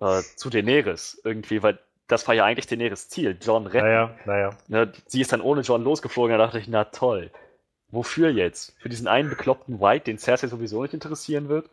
äh, 0.00 0.22
zu 0.34 0.48
Daenerys 0.48 1.20
irgendwie, 1.22 1.62
weil 1.62 1.78
das 2.08 2.26
war 2.26 2.34
ja 2.34 2.46
eigentlich 2.46 2.66
Daenerys 2.66 3.10
Ziel, 3.10 3.36
John 3.38 3.66
retten. 3.66 3.86
Naja, 3.86 4.14
naja. 4.24 4.50
Ja, 4.68 4.86
sie 5.06 5.20
ist 5.20 5.30
dann 5.30 5.42
ohne 5.42 5.60
John 5.60 5.84
losgeflogen, 5.84 6.32
da 6.32 6.38
dachte 6.38 6.58
ich, 6.58 6.68
na 6.68 6.84
toll. 6.84 7.30
Wofür 7.88 8.30
jetzt? 8.30 8.74
Für 8.80 8.88
diesen 8.88 9.08
einen 9.08 9.28
bekloppten 9.28 9.78
White, 9.78 10.06
den 10.06 10.16
Cersei 10.16 10.46
sowieso 10.46 10.80
nicht 10.80 10.94
interessieren 10.94 11.50
wird? 11.50 11.68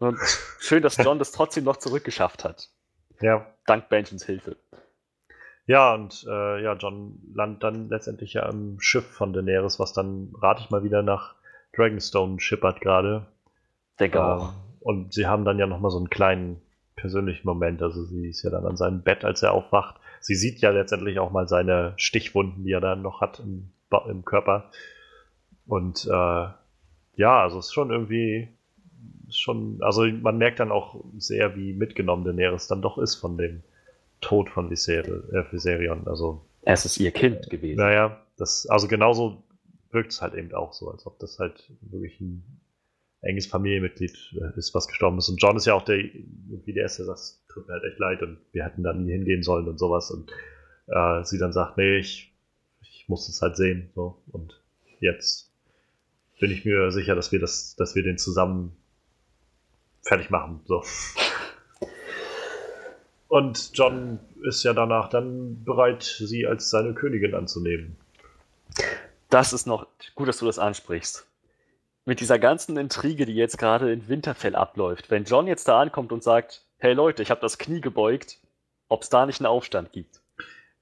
Und 0.00 0.18
schön, 0.58 0.82
dass 0.82 0.96
John 0.96 1.20
das 1.20 1.30
trotzdem 1.30 1.62
noch 1.62 1.76
zurückgeschafft 1.76 2.42
hat. 2.42 2.68
Ja. 3.20 3.46
Dank 3.66 3.88
Benjins 3.88 4.26
Hilfe. 4.26 4.56
Ja, 5.64 5.94
und 5.94 6.26
äh, 6.28 6.60
ja, 6.60 6.72
John 6.72 7.20
landet 7.32 7.62
dann 7.62 7.88
letztendlich 7.88 8.32
ja 8.32 8.48
im 8.48 8.80
Schiff 8.80 9.06
von 9.06 9.32
Daenerys, 9.32 9.78
was 9.78 9.92
dann, 9.92 10.34
rate 10.42 10.62
ich 10.64 10.70
mal 10.70 10.82
wieder, 10.82 11.02
nach 11.02 11.36
Dragonstone 11.72 12.40
schippert 12.40 12.80
gerade. 12.80 13.28
Denke 14.00 14.18
ähm, 14.18 14.24
auch. 14.24 14.54
Und 14.82 15.12
sie 15.12 15.26
haben 15.26 15.44
dann 15.44 15.58
ja 15.58 15.66
nochmal 15.66 15.90
so 15.90 15.98
einen 15.98 16.10
kleinen 16.10 16.60
persönlichen 16.96 17.46
Moment. 17.46 17.82
Also 17.82 18.04
sie 18.04 18.28
ist 18.28 18.42
ja 18.42 18.50
dann 18.50 18.66
an 18.66 18.76
seinem 18.76 19.02
Bett, 19.02 19.24
als 19.24 19.42
er 19.42 19.52
aufwacht. 19.52 19.96
Sie 20.20 20.34
sieht 20.34 20.60
ja 20.60 20.70
letztendlich 20.70 21.18
auch 21.18 21.32
mal 21.32 21.48
seine 21.48 21.94
Stichwunden, 21.96 22.64
die 22.64 22.72
er 22.72 22.80
dann 22.80 23.02
noch 23.02 23.20
hat 23.20 23.40
im, 23.40 23.70
im 24.08 24.24
Körper. 24.24 24.70
Und 25.66 26.06
äh, 26.06 26.46
ja, 27.16 27.42
also 27.42 27.58
es 27.58 27.66
ist 27.66 27.72
schon 27.72 27.90
irgendwie 27.90 28.48
schon, 29.30 29.78
also 29.82 30.04
man 30.04 30.38
merkt 30.38 30.60
dann 30.60 30.72
auch 30.72 31.02
sehr, 31.16 31.56
wie 31.56 31.72
mitgenommen 31.72 32.24
Daenerys 32.24 32.66
dann 32.66 32.82
doch 32.82 32.98
ist 32.98 33.14
von 33.16 33.38
dem 33.38 33.62
Tod 34.20 34.50
von 34.50 34.66
äh, 34.66 35.44
Viserion. 35.50 36.06
Also 36.06 36.44
es 36.62 36.84
ist 36.84 36.98
ihr 37.00 37.10
Kind 37.10 37.50
gewesen. 37.50 37.78
Naja, 37.78 38.20
das, 38.36 38.66
also 38.68 38.88
genauso 38.88 39.42
wirkt 39.90 40.12
es 40.12 40.22
halt 40.22 40.34
eben 40.34 40.54
auch 40.54 40.72
so, 40.72 40.90
als 40.90 41.06
ob 41.06 41.18
das 41.18 41.38
halt 41.38 41.70
wirklich 41.80 42.20
ein 42.20 42.44
enges 43.22 43.46
Familienmitglied 43.46 44.34
äh, 44.34 44.58
ist, 44.58 44.74
was 44.74 44.88
gestorben 44.88 45.18
ist. 45.18 45.28
Und 45.28 45.40
John 45.40 45.56
ist 45.56 45.66
ja 45.66 45.74
auch 45.74 45.84
der, 45.84 45.98
wie 45.98 46.72
der 46.72 46.82
erste 46.82 47.04
sagt, 47.04 47.40
tut 47.48 47.66
mir 47.66 47.74
halt 47.74 47.84
echt 47.84 47.98
leid 47.98 48.22
und 48.22 48.38
wir 48.52 48.64
hätten 48.64 48.82
da 48.82 48.92
nie 48.92 49.12
hingehen 49.12 49.42
sollen 49.42 49.68
und 49.68 49.78
sowas. 49.78 50.10
Und 50.10 50.30
äh, 50.88 51.24
sie 51.24 51.38
dann 51.38 51.52
sagt, 51.52 51.78
nee, 51.78 51.98
ich, 51.98 52.34
ich 52.82 53.08
muss 53.08 53.28
es 53.28 53.40
halt 53.40 53.56
sehen. 53.56 53.90
So. 53.94 54.20
Und 54.32 54.60
jetzt 55.00 55.50
bin 56.40 56.50
ich 56.50 56.64
mir 56.64 56.90
sicher, 56.90 57.14
dass 57.14 57.30
wir 57.30 57.38
das, 57.38 57.76
dass 57.76 57.94
wir 57.94 58.02
den 58.02 58.18
zusammen 58.18 58.76
fertig 60.02 60.30
machen. 60.30 60.60
So. 60.64 60.82
Und 63.28 63.70
John 63.74 64.18
ist 64.42 64.64
ja 64.64 64.74
danach 64.74 65.08
dann 65.08 65.62
bereit, 65.64 66.02
sie 66.02 66.46
als 66.46 66.70
seine 66.70 66.92
Königin 66.92 67.34
anzunehmen. 67.34 67.96
Das 69.30 69.52
ist 69.52 69.66
noch 69.66 69.86
gut, 70.14 70.28
dass 70.28 70.38
du 70.38 70.46
das 70.46 70.58
ansprichst. 70.58 71.26
Mit 72.04 72.20
dieser 72.20 72.38
ganzen 72.38 72.76
Intrige, 72.76 73.26
die 73.26 73.34
jetzt 73.34 73.58
gerade 73.58 73.92
in 73.92 74.08
Winterfell 74.08 74.56
abläuft, 74.56 75.10
wenn 75.10 75.24
John 75.24 75.46
jetzt 75.46 75.68
da 75.68 75.80
ankommt 75.80 76.12
und 76.12 76.22
sagt, 76.22 76.66
hey 76.78 76.94
Leute, 76.94 77.22
ich 77.22 77.30
habe 77.30 77.40
das 77.40 77.58
Knie 77.58 77.80
gebeugt, 77.80 78.38
ob 78.88 79.02
es 79.02 79.08
da 79.08 79.24
nicht 79.24 79.40
einen 79.40 79.46
Aufstand 79.46 79.92
gibt. 79.92 80.20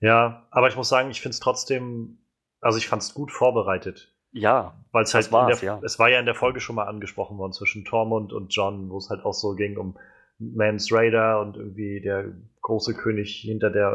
Ja, 0.00 0.46
aber 0.50 0.68
ich 0.68 0.76
muss 0.76 0.88
sagen, 0.88 1.10
ich 1.10 1.20
finde 1.20 1.34
es 1.34 1.40
trotzdem, 1.40 2.18
also 2.60 2.78
ich 2.78 2.88
fand 2.88 3.02
es 3.02 3.12
gut 3.12 3.30
vorbereitet. 3.30 4.14
Ja, 4.32 4.74
weil 4.92 5.02
es 5.02 5.12
halt, 5.12 5.30
der, 5.30 5.56
ja. 5.62 5.80
es 5.82 5.98
war 5.98 6.08
ja 6.08 6.20
in 6.20 6.24
der 6.24 6.34
Folge 6.34 6.60
schon 6.60 6.76
mal 6.76 6.86
angesprochen 6.86 7.36
worden 7.36 7.52
zwischen 7.52 7.84
Tormund 7.84 8.32
und 8.32 8.54
John, 8.54 8.88
wo 8.90 8.98
es 8.98 9.10
halt 9.10 9.24
auch 9.24 9.34
so 9.34 9.54
ging 9.54 9.76
um 9.76 9.98
Mans 10.38 10.90
Raider 10.90 11.40
und 11.40 11.56
irgendwie 11.56 12.00
der 12.00 12.32
große 12.62 12.94
König 12.94 13.42
hinter 13.44 13.70
der 13.70 13.90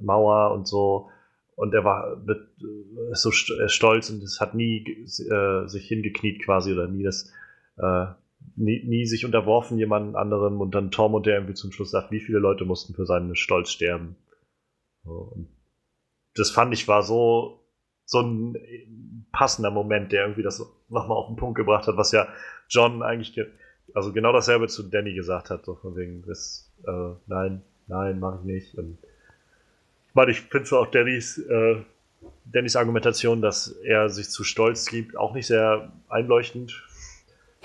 äh, 0.00 0.04
Mauer 0.04 0.52
und 0.52 0.68
so. 0.68 1.10
Und 1.54 1.74
er 1.74 1.84
war 1.84 2.22
äh, 2.28 3.14
so 3.14 3.30
stolz 3.30 4.10
und 4.10 4.22
es 4.22 4.40
hat 4.40 4.54
nie 4.54 4.84
äh, 4.88 5.66
sich 5.68 5.86
hingekniet 5.86 6.42
quasi 6.42 6.72
oder 6.72 6.88
nie 6.88 7.04
das 7.04 7.32
äh, 7.76 8.06
nie, 8.56 8.82
nie 8.84 9.06
sich 9.06 9.24
unterworfen 9.24 9.78
jemand 9.78 10.16
anderem 10.16 10.60
und 10.60 10.74
dann 10.74 10.90
Tormund, 10.90 11.26
der 11.26 11.34
irgendwie 11.34 11.54
zum 11.54 11.72
Schluss 11.72 11.90
sagt, 11.90 12.10
wie 12.10 12.20
viele 12.20 12.38
Leute 12.38 12.64
mussten 12.64 12.94
für 12.94 13.06
seinen 13.06 13.36
Stolz 13.36 13.70
sterben. 13.70 14.16
So, 15.04 15.36
das 16.34 16.50
fand 16.50 16.72
ich 16.72 16.88
war 16.88 17.02
so 17.02 17.62
so 18.04 18.20
ein 18.20 19.26
passender 19.32 19.70
Moment, 19.70 20.12
der 20.12 20.22
irgendwie 20.22 20.42
das 20.42 20.60
nochmal 20.88 21.16
auf 21.16 21.28
den 21.28 21.36
Punkt 21.36 21.56
gebracht 21.56 21.86
hat, 21.86 21.96
was 21.96 22.12
ja 22.12 22.28
John 22.68 23.02
eigentlich, 23.02 23.38
also 23.94 24.12
genau 24.12 24.32
dasselbe 24.32 24.68
zu 24.68 24.82
Danny 24.82 25.14
gesagt 25.14 25.50
hat, 25.50 25.64
so 25.64 25.74
von 25.76 25.96
wegen, 25.96 26.22
das, 26.26 26.72
äh, 26.86 27.14
nein, 27.26 27.62
nein, 27.86 28.20
mache 28.20 28.40
ich 28.40 28.44
nicht. 28.44 28.78
Und 28.78 28.98
meine, 30.14 30.30
ich 30.30 30.40
finde 30.40 30.66
so 30.66 30.78
auch 30.78 30.86
Dannys, 30.90 31.38
äh, 31.38 31.76
Dannys 32.44 32.76
Argumentation, 32.76 33.40
dass 33.40 33.68
er 33.84 34.08
sich 34.08 34.28
zu 34.30 34.44
stolz 34.44 34.86
gibt, 34.86 35.16
auch 35.16 35.34
nicht 35.34 35.46
sehr 35.46 35.92
einleuchtend, 36.08 36.84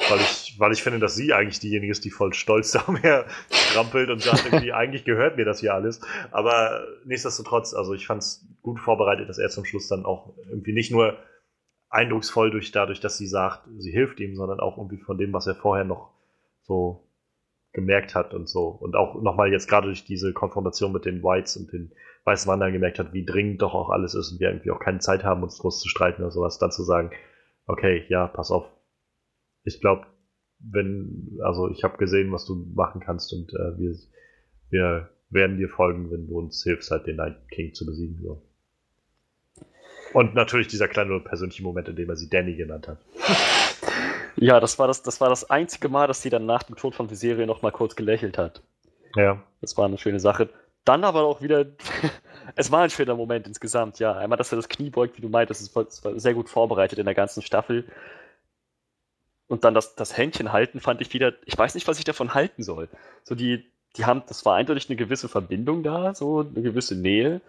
weil 0.09 0.19
ich, 0.19 0.55
weil 0.57 0.71
ich 0.71 0.83
finde, 0.83 0.99
dass 0.99 1.15
sie 1.15 1.33
eigentlich 1.33 1.59
diejenige 1.59 1.91
ist, 1.91 2.05
die 2.05 2.11
voll 2.11 2.33
stolz 2.33 2.71
da 2.73 2.81
umher 2.81 3.25
strampelt 3.49 4.09
und 4.09 4.21
sagt, 4.21 4.45
irgendwie, 4.45 4.73
eigentlich 4.73 5.05
gehört 5.05 5.37
mir 5.37 5.45
das 5.45 5.59
hier 5.59 5.73
alles. 5.73 6.01
Aber 6.31 6.85
nichtsdestotrotz, 7.05 7.73
also 7.73 7.93
ich 7.93 8.05
fand 8.05 8.21
es 8.21 8.45
gut 8.61 8.79
vorbereitet, 8.79 9.29
dass 9.29 9.37
er 9.37 9.49
zum 9.49 9.65
Schluss 9.65 9.87
dann 9.87 10.05
auch 10.05 10.33
irgendwie 10.49 10.73
nicht 10.73 10.91
nur 10.91 11.17
eindrucksvoll 11.89 12.51
durch 12.51 12.71
dadurch, 12.71 12.99
dass 12.99 13.17
sie 13.17 13.27
sagt, 13.27 13.67
sie 13.77 13.91
hilft 13.91 14.19
ihm, 14.19 14.35
sondern 14.35 14.59
auch 14.59 14.77
irgendwie 14.77 14.97
von 14.97 15.17
dem, 15.17 15.33
was 15.33 15.47
er 15.47 15.55
vorher 15.55 15.85
noch 15.85 16.11
so 16.63 17.06
gemerkt 17.73 18.15
hat 18.15 18.33
und 18.33 18.49
so. 18.49 18.67
Und 18.67 18.95
auch 18.95 19.21
nochmal 19.21 19.51
jetzt 19.51 19.67
gerade 19.67 19.87
durch 19.87 20.03
diese 20.03 20.33
Konfrontation 20.33 20.91
mit 20.91 21.05
den 21.05 21.21
Whites 21.23 21.57
und 21.57 21.71
den 21.71 21.91
Weißen 22.23 22.49
Wandern 22.51 22.73
gemerkt 22.73 22.99
hat, 22.99 23.13
wie 23.13 23.25
dringend 23.25 23.61
doch 23.61 23.73
auch 23.73 23.89
alles 23.89 24.13
ist 24.13 24.31
und 24.31 24.39
wir 24.39 24.49
irgendwie 24.49 24.71
auch 24.71 24.79
keine 24.79 24.99
Zeit 24.99 25.23
haben, 25.23 25.43
uns 25.43 25.59
groß 25.59 25.79
zu 25.79 25.87
streiten 25.87 26.21
oder 26.21 26.31
sowas, 26.31 26.59
dann 26.59 26.71
zu 26.71 26.83
sagen, 26.83 27.11
okay, 27.67 28.05
ja, 28.09 28.27
pass 28.27 28.51
auf, 28.51 28.65
ich 29.63 29.79
glaube, 29.79 30.07
wenn, 30.59 31.37
also 31.43 31.69
ich 31.69 31.83
habe 31.83 31.97
gesehen, 31.97 32.31
was 32.31 32.45
du 32.45 32.55
machen 32.73 33.01
kannst 33.01 33.31
und 33.33 33.53
äh, 33.53 33.77
wir, 33.77 33.95
wir 34.69 35.09
werden 35.29 35.57
dir 35.57 35.69
folgen, 35.69 36.09
wenn 36.11 36.27
du 36.27 36.37
uns 36.37 36.63
hilfst, 36.63 36.89
halt 36.89 37.05
den 37.05 37.17
Night 37.17 37.37
King 37.49 37.73
zu 37.73 37.85
besiegen. 37.85 38.19
So. 38.21 38.41
Und 40.13 40.33
natürlich 40.33 40.67
dieser 40.67 40.87
kleine 40.87 41.19
persönliche 41.19 41.63
Moment, 41.63 41.89
in 41.89 41.95
dem 41.95 42.09
er 42.09 42.15
sie 42.15 42.29
Danny 42.29 42.55
genannt 42.55 42.87
hat. 42.87 42.99
Ja, 44.39 44.59
das 44.59 44.77
war 44.77 44.87
das, 44.87 45.01
das 45.03 45.19
war 45.19 45.29
das 45.29 45.49
einzige 45.49 45.89
Mal, 45.89 46.07
dass 46.07 46.21
sie 46.21 46.29
dann 46.29 46.45
nach 46.45 46.63
dem 46.63 46.75
Tod 46.75 46.95
von 46.95 47.09
Viserys 47.09 47.47
noch 47.47 47.61
mal 47.61 47.71
kurz 47.71 47.95
gelächelt 47.95 48.37
hat. 48.37 48.61
Ja. 49.15 49.43
Das 49.61 49.77
war 49.77 49.85
eine 49.85 49.97
schöne 49.97 50.19
Sache. 50.19 50.49
Dann 50.85 51.03
aber 51.03 51.23
auch 51.23 51.41
wieder, 51.41 51.65
es 52.55 52.71
war 52.71 52.81
ein 52.81 52.89
schöner 52.89 53.15
Moment 53.15 53.47
insgesamt, 53.47 53.99
ja. 53.99 54.13
Einmal, 54.13 54.37
dass 54.37 54.51
er 54.51 54.57
das 54.57 54.69
Knie 54.69 54.89
beugt, 54.89 55.17
wie 55.17 55.21
du 55.21 55.29
meintest, 55.29 55.75
das 55.75 56.03
war 56.03 56.19
sehr 56.19 56.33
gut 56.33 56.49
vorbereitet 56.49 56.99
in 56.99 57.05
der 57.05 57.15
ganzen 57.15 57.41
Staffel. 57.41 57.85
Und 59.47 59.63
dann 59.63 59.73
das, 59.73 59.95
das 59.95 60.15
Händchen 60.15 60.51
halten 60.51 60.79
fand 60.79 61.01
ich 61.01 61.13
wieder, 61.13 61.33
ich 61.45 61.57
weiß 61.57 61.73
nicht, 61.73 61.87
was 61.87 61.97
ich 61.97 62.05
davon 62.05 62.33
halten 62.33 62.63
soll. 62.63 62.89
So 63.23 63.33
die, 63.33 63.65
die 63.95 64.05
haben, 64.05 64.23
das 64.27 64.45
war 64.45 64.55
eindeutig 64.55 64.89
eine 64.89 64.97
gewisse 64.97 65.29
Verbindung 65.29 65.83
da, 65.83 66.13
so 66.13 66.41
eine 66.41 66.61
gewisse 66.61 66.95
Nähe. 66.95 67.41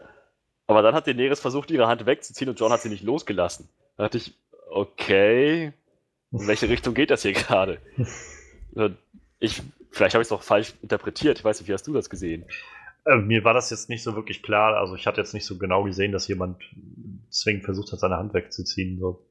Aber 0.67 0.83
dann 0.83 0.95
hat 0.95 1.07
Daenerys 1.07 1.41
versucht, 1.41 1.71
ihre 1.71 1.89
Hand 1.89 2.07
wegzuziehen 2.07 2.49
und 2.49 2.59
John 2.59 2.73
hat 2.73 2.81
sie 2.81 2.89
nicht 2.89 3.03
losgelassen. 3.03 3.69
Da 3.97 4.05
dachte 4.05 4.19
ich, 4.19 4.35
okay, 4.71 5.73
in 6.33 6.47
welche 6.47 6.69
Richtung 6.69 6.95
geht 6.95 7.11
das 7.11 7.23
hier 7.23 7.33
gerade? 7.33 7.81
Ich, 9.41 9.63
vielleicht 9.91 10.15
habe 10.15 10.23
ich 10.23 10.29
es 10.29 10.33
auch 10.33 10.43
falsch 10.43 10.75
interpretiert. 10.83 11.39
Ich 11.39 11.45
weiß 11.45 11.61
nicht, 11.61 11.69
wie 11.69 11.73
hast 11.73 11.87
du 11.87 11.93
das 11.93 12.11
gesehen? 12.11 12.45
Äh, 13.05 13.17
mir 13.17 13.45
war 13.45 13.55
das 13.55 13.71
jetzt 13.71 13.89
nicht 13.89 14.03
so 14.03 14.15
wirklich 14.15 14.43
klar. 14.43 14.77
Also 14.77 14.95
ich 14.95 15.07
hatte 15.07 15.21
jetzt 15.21 15.35
nicht 15.35 15.47
so 15.47 15.59
genau 15.59 15.85
gesehen, 15.85 16.13
dass 16.13 16.29
jemand 16.29 16.63
zwingend 17.31 17.65
versucht 17.65 17.93
hat, 17.93 18.01
seine 18.01 18.17
Hand 18.17 18.35
wegzuziehen. 18.35 18.99
So, 18.99 19.27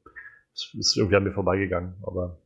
es 0.54 0.74
ist 0.74 0.96
irgendwie 0.96 1.16
an 1.16 1.24
mir 1.24 1.32
vorbeigegangen. 1.32 1.94
Aber 2.02 2.38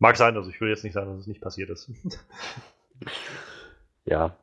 Mag 0.00 0.16
sein, 0.16 0.34
also 0.34 0.48
ich 0.48 0.58
will 0.62 0.70
jetzt 0.70 0.82
nicht 0.82 0.94
sagen, 0.94 1.10
dass 1.10 1.20
es 1.20 1.26
nicht 1.26 1.42
passiert 1.42 1.68
ist. 1.68 1.90
ja, 4.06 4.34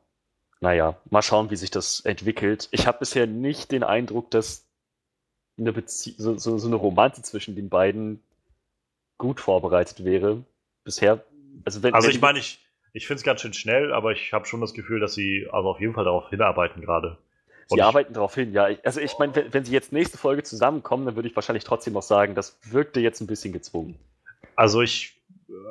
naja, 0.60 0.96
mal 1.10 1.20
schauen, 1.20 1.50
wie 1.50 1.56
sich 1.56 1.72
das 1.72 2.00
entwickelt. 2.00 2.68
Ich 2.70 2.86
habe 2.86 3.00
bisher 3.00 3.26
nicht 3.26 3.72
den 3.72 3.82
Eindruck, 3.82 4.30
dass 4.30 4.68
eine 5.58 5.72
Bezie 5.72 6.14
so, 6.16 6.38
so, 6.38 6.58
so, 6.58 6.68
eine 6.68 6.76
Romanze 6.76 7.22
zwischen 7.22 7.56
den 7.56 7.68
beiden 7.68 8.22
gut 9.18 9.40
vorbereitet 9.40 10.04
wäre. 10.04 10.44
Bisher, 10.84 11.24
also 11.64 11.82
wenn. 11.82 11.94
Also 11.94 12.08
ich 12.08 12.20
meine, 12.20 12.38
ich, 12.38 12.64
ich 12.92 13.06
finde 13.06 13.18
es 13.18 13.24
ganz 13.24 13.40
schön 13.42 13.52
schnell, 13.52 13.92
aber 13.92 14.12
ich 14.12 14.32
habe 14.32 14.46
schon 14.46 14.60
das 14.60 14.72
Gefühl, 14.72 15.00
dass 15.00 15.14
sie 15.14 15.46
also 15.52 15.68
auf 15.68 15.80
jeden 15.80 15.94
Fall 15.94 16.04
darauf 16.04 16.30
hinarbeiten 16.30 16.80
gerade. 16.80 17.18
Sie 17.70 17.82
arbeiten 17.82 18.14
darauf 18.14 18.34
hin, 18.34 18.54
ja. 18.54 18.68
Also 18.82 18.98
ich 18.98 19.18
meine, 19.18 19.34
wenn, 19.34 19.52
wenn, 19.52 19.64
sie 19.66 19.74
jetzt 19.74 19.92
nächste 19.92 20.16
Folge 20.16 20.42
zusammenkommen, 20.42 21.04
dann 21.04 21.16
würde 21.16 21.28
ich 21.28 21.36
wahrscheinlich 21.36 21.64
trotzdem 21.64 21.92
noch 21.92 22.02
sagen, 22.02 22.34
das 22.34 22.58
wirkte 22.64 23.00
jetzt 23.00 23.20
ein 23.20 23.26
bisschen 23.26 23.52
gezwungen. 23.52 23.98
Also 24.56 24.80
ich 24.80 25.18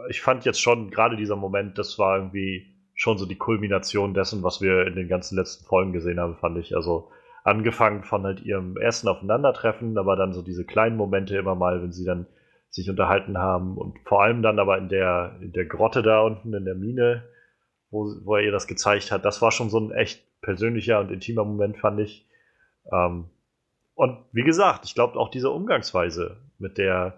ich 0.09 0.21
fand 0.21 0.45
jetzt 0.45 0.61
schon, 0.61 0.89
gerade 0.89 1.15
dieser 1.15 1.35
Moment, 1.35 1.77
das 1.77 1.99
war 1.99 2.17
irgendwie 2.17 2.67
schon 2.95 3.17
so 3.17 3.25
die 3.25 3.37
Kulmination 3.37 4.13
dessen, 4.13 4.43
was 4.43 4.61
wir 4.61 4.87
in 4.87 4.95
den 4.95 5.07
ganzen 5.07 5.35
letzten 5.35 5.65
Folgen 5.65 5.93
gesehen 5.93 6.19
haben, 6.19 6.35
fand 6.35 6.57
ich. 6.57 6.75
Also 6.75 7.11
angefangen 7.43 8.03
von 8.03 8.23
halt 8.23 8.41
ihrem 8.41 8.75
ersten 8.77 9.07
Aufeinandertreffen, 9.07 9.97
aber 9.97 10.15
dann 10.15 10.33
so 10.33 10.41
diese 10.41 10.65
kleinen 10.65 10.97
Momente 10.97 11.37
immer 11.37 11.55
mal, 11.55 11.81
wenn 11.81 11.91
sie 11.91 12.05
dann 12.05 12.25
sich 12.77 12.89
unterhalten 12.89 13.37
haben 13.37 13.77
und 13.77 13.97
vor 14.05 14.23
allem 14.23 14.41
dann 14.41 14.59
aber 14.59 14.77
in 14.77 14.89
der, 14.89 15.37
in 15.41 15.51
der 15.51 15.65
Grotte 15.65 16.01
da 16.01 16.21
unten 16.21 16.53
in 16.53 16.65
der 16.65 16.75
Mine, 16.75 17.27
wo, 17.89 18.05
wo 18.23 18.35
er 18.35 18.43
ihr 18.43 18.51
das 18.51 18.67
gezeigt 18.67 19.11
hat, 19.11 19.25
das 19.25 19.41
war 19.41 19.51
schon 19.51 19.69
so 19.69 19.79
ein 19.79 19.91
echt 19.91 20.23
persönlicher 20.41 20.99
und 20.99 21.11
intimer 21.11 21.43
Moment, 21.43 21.77
fand 21.77 21.99
ich. 21.99 22.27
Ähm, 22.91 23.25
und 23.95 24.19
wie 24.31 24.43
gesagt, 24.43 24.85
ich 24.85 24.95
glaube 24.95 25.19
auch 25.19 25.29
diese 25.29 25.49
Umgangsweise, 25.49 26.37
mit 26.59 26.77
der 26.77 27.17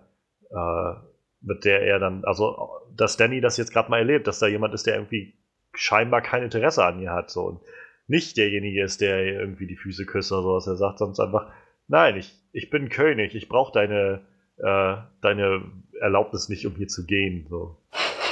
äh, 0.49 0.93
mit 1.41 1.65
der 1.65 1.81
er 1.81 1.99
dann, 1.99 2.23
also 2.25 2.71
dass 2.95 3.17
Danny 3.17 3.41
das 3.41 3.57
jetzt 3.57 3.71
gerade 3.71 3.89
mal 3.89 3.99
erlebt, 3.99 4.27
dass 4.27 4.39
da 4.39 4.47
jemand 4.47 4.73
ist, 4.73 4.87
der 4.87 4.95
irgendwie 4.95 5.33
scheinbar 5.73 6.21
kein 6.21 6.43
Interesse 6.43 6.83
an 6.83 7.01
ihr 7.01 7.13
hat 7.13 7.29
so 7.29 7.43
und 7.43 7.61
nicht 8.07 8.37
derjenige 8.37 8.83
ist, 8.83 9.01
der 9.01 9.23
irgendwie 9.23 9.67
die 9.67 9.77
Füße 9.77 10.05
küsst 10.05 10.31
oder 10.31 10.41
sowas. 10.41 10.67
Er 10.67 10.75
sagt 10.75 10.97
sonst 10.97 11.19
einfach, 11.19 11.51
nein, 11.87 12.17
ich, 12.17 12.33
ich 12.51 12.69
bin 12.69 12.89
König, 12.89 13.35
ich 13.35 13.47
brauche 13.47 13.71
deine, 13.71 14.21
äh, 14.59 14.97
deine 15.21 15.63
Erlaubnis 15.99 16.49
nicht, 16.49 16.65
um 16.65 16.75
hier 16.75 16.87
zu 16.87 17.05
gehen. 17.05 17.45
So. 17.49 17.75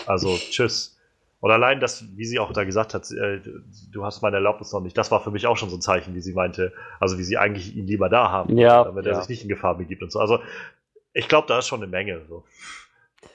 Also, 0.05 0.37
tschüss. 0.37 0.97
Und 1.39 1.51
allein 1.51 1.79
das, 1.79 2.03
wie 2.15 2.25
sie 2.25 2.39
auch 2.39 2.51
da 2.51 2.63
gesagt 2.63 2.93
hat, 2.93 3.11
äh, 3.11 3.39
du 3.91 4.03
hast 4.03 4.21
meine 4.21 4.37
Erlaubnis 4.37 4.71
noch 4.73 4.81
nicht, 4.81 4.97
das 4.97 5.11
war 5.11 5.21
für 5.21 5.29
mich 5.29 5.45
auch 5.45 5.55
schon 5.55 5.69
so 5.69 5.77
ein 5.77 5.81
Zeichen, 5.81 6.15
wie 6.15 6.21
sie 6.21 6.33
meinte, 6.33 6.73
also 6.99 7.19
wie 7.19 7.23
sie 7.23 7.37
eigentlich 7.37 7.75
ihn 7.75 7.85
lieber 7.85 8.09
da 8.09 8.31
haben, 8.31 8.57
Ja, 8.57 8.83
damit 8.83 9.05
ja. 9.05 9.11
er 9.11 9.19
sich 9.19 9.29
nicht 9.29 9.43
in 9.43 9.49
Gefahr 9.49 9.77
begibt 9.77 10.01
und 10.01 10.11
so. 10.11 10.19
Also 10.19 10.39
ich 11.13 11.27
glaube, 11.27 11.47
da 11.47 11.59
ist 11.59 11.67
schon 11.67 11.81
eine 11.81 11.89
Menge 11.89 12.21
so 12.27 12.43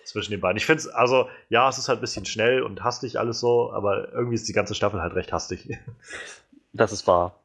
zwischen 0.04 0.32
den 0.32 0.40
beiden. 0.40 0.56
Ich 0.56 0.66
finde 0.66 0.80
es, 0.80 0.88
also 0.88 1.28
ja, 1.48 1.68
es 1.68 1.78
ist 1.78 1.88
halt 1.88 1.98
ein 1.98 2.00
bisschen 2.00 2.26
schnell 2.26 2.62
und 2.62 2.82
hastig 2.82 3.20
alles 3.20 3.38
so, 3.38 3.72
aber 3.72 4.12
irgendwie 4.12 4.34
ist 4.34 4.48
die 4.48 4.52
ganze 4.52 4.74
Staffel 4.74 5.00
halt 5.00 5.14
recht 5.14 5.32
hastig. 5.32 5.68
Das 6.72 6.90
ist 6.90 7.06
wahr. 7.06 7.38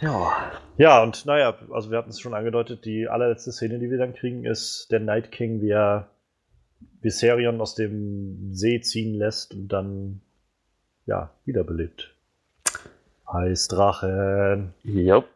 Ja. 0.00 0.52
Ja, 0.78 1.02
und 1.02 1.26
naja, 1.26 1.58
also 1.70 1.90
wir 1.90 1.98
hatten 1.98 2.10
es 2.10 2.20
schon 2.20 2.32
angedeutet, 2.32 2.84
die 2.84 3.08
allerletzte 3.08 3.52
Szene, 3.52 3.78
die 3.78 3.90
wir 3.90 3.98
dann 3.98 4.14
kriegen, 4.14 4.44
ist 4.44 4.90
der 4.90 5.00
Night 5.00 5.30
King, 5.30 5.60
wie 5.60 5.70
er 5.70 6.08
Viserion 7.02 7.60
aus 7.60 7.74
dem 7.74 8.54
See 8.54 8.80
ziehen 8.80 9.14
lässt 9.14 9.52
und 9.52 9.68
dann 9.68 10.22
ja, 11.06 11.30
wiederbelebt. 11.44 12.14
Eisdrachen. 13.26 14.74
Yep. 14.84 15.26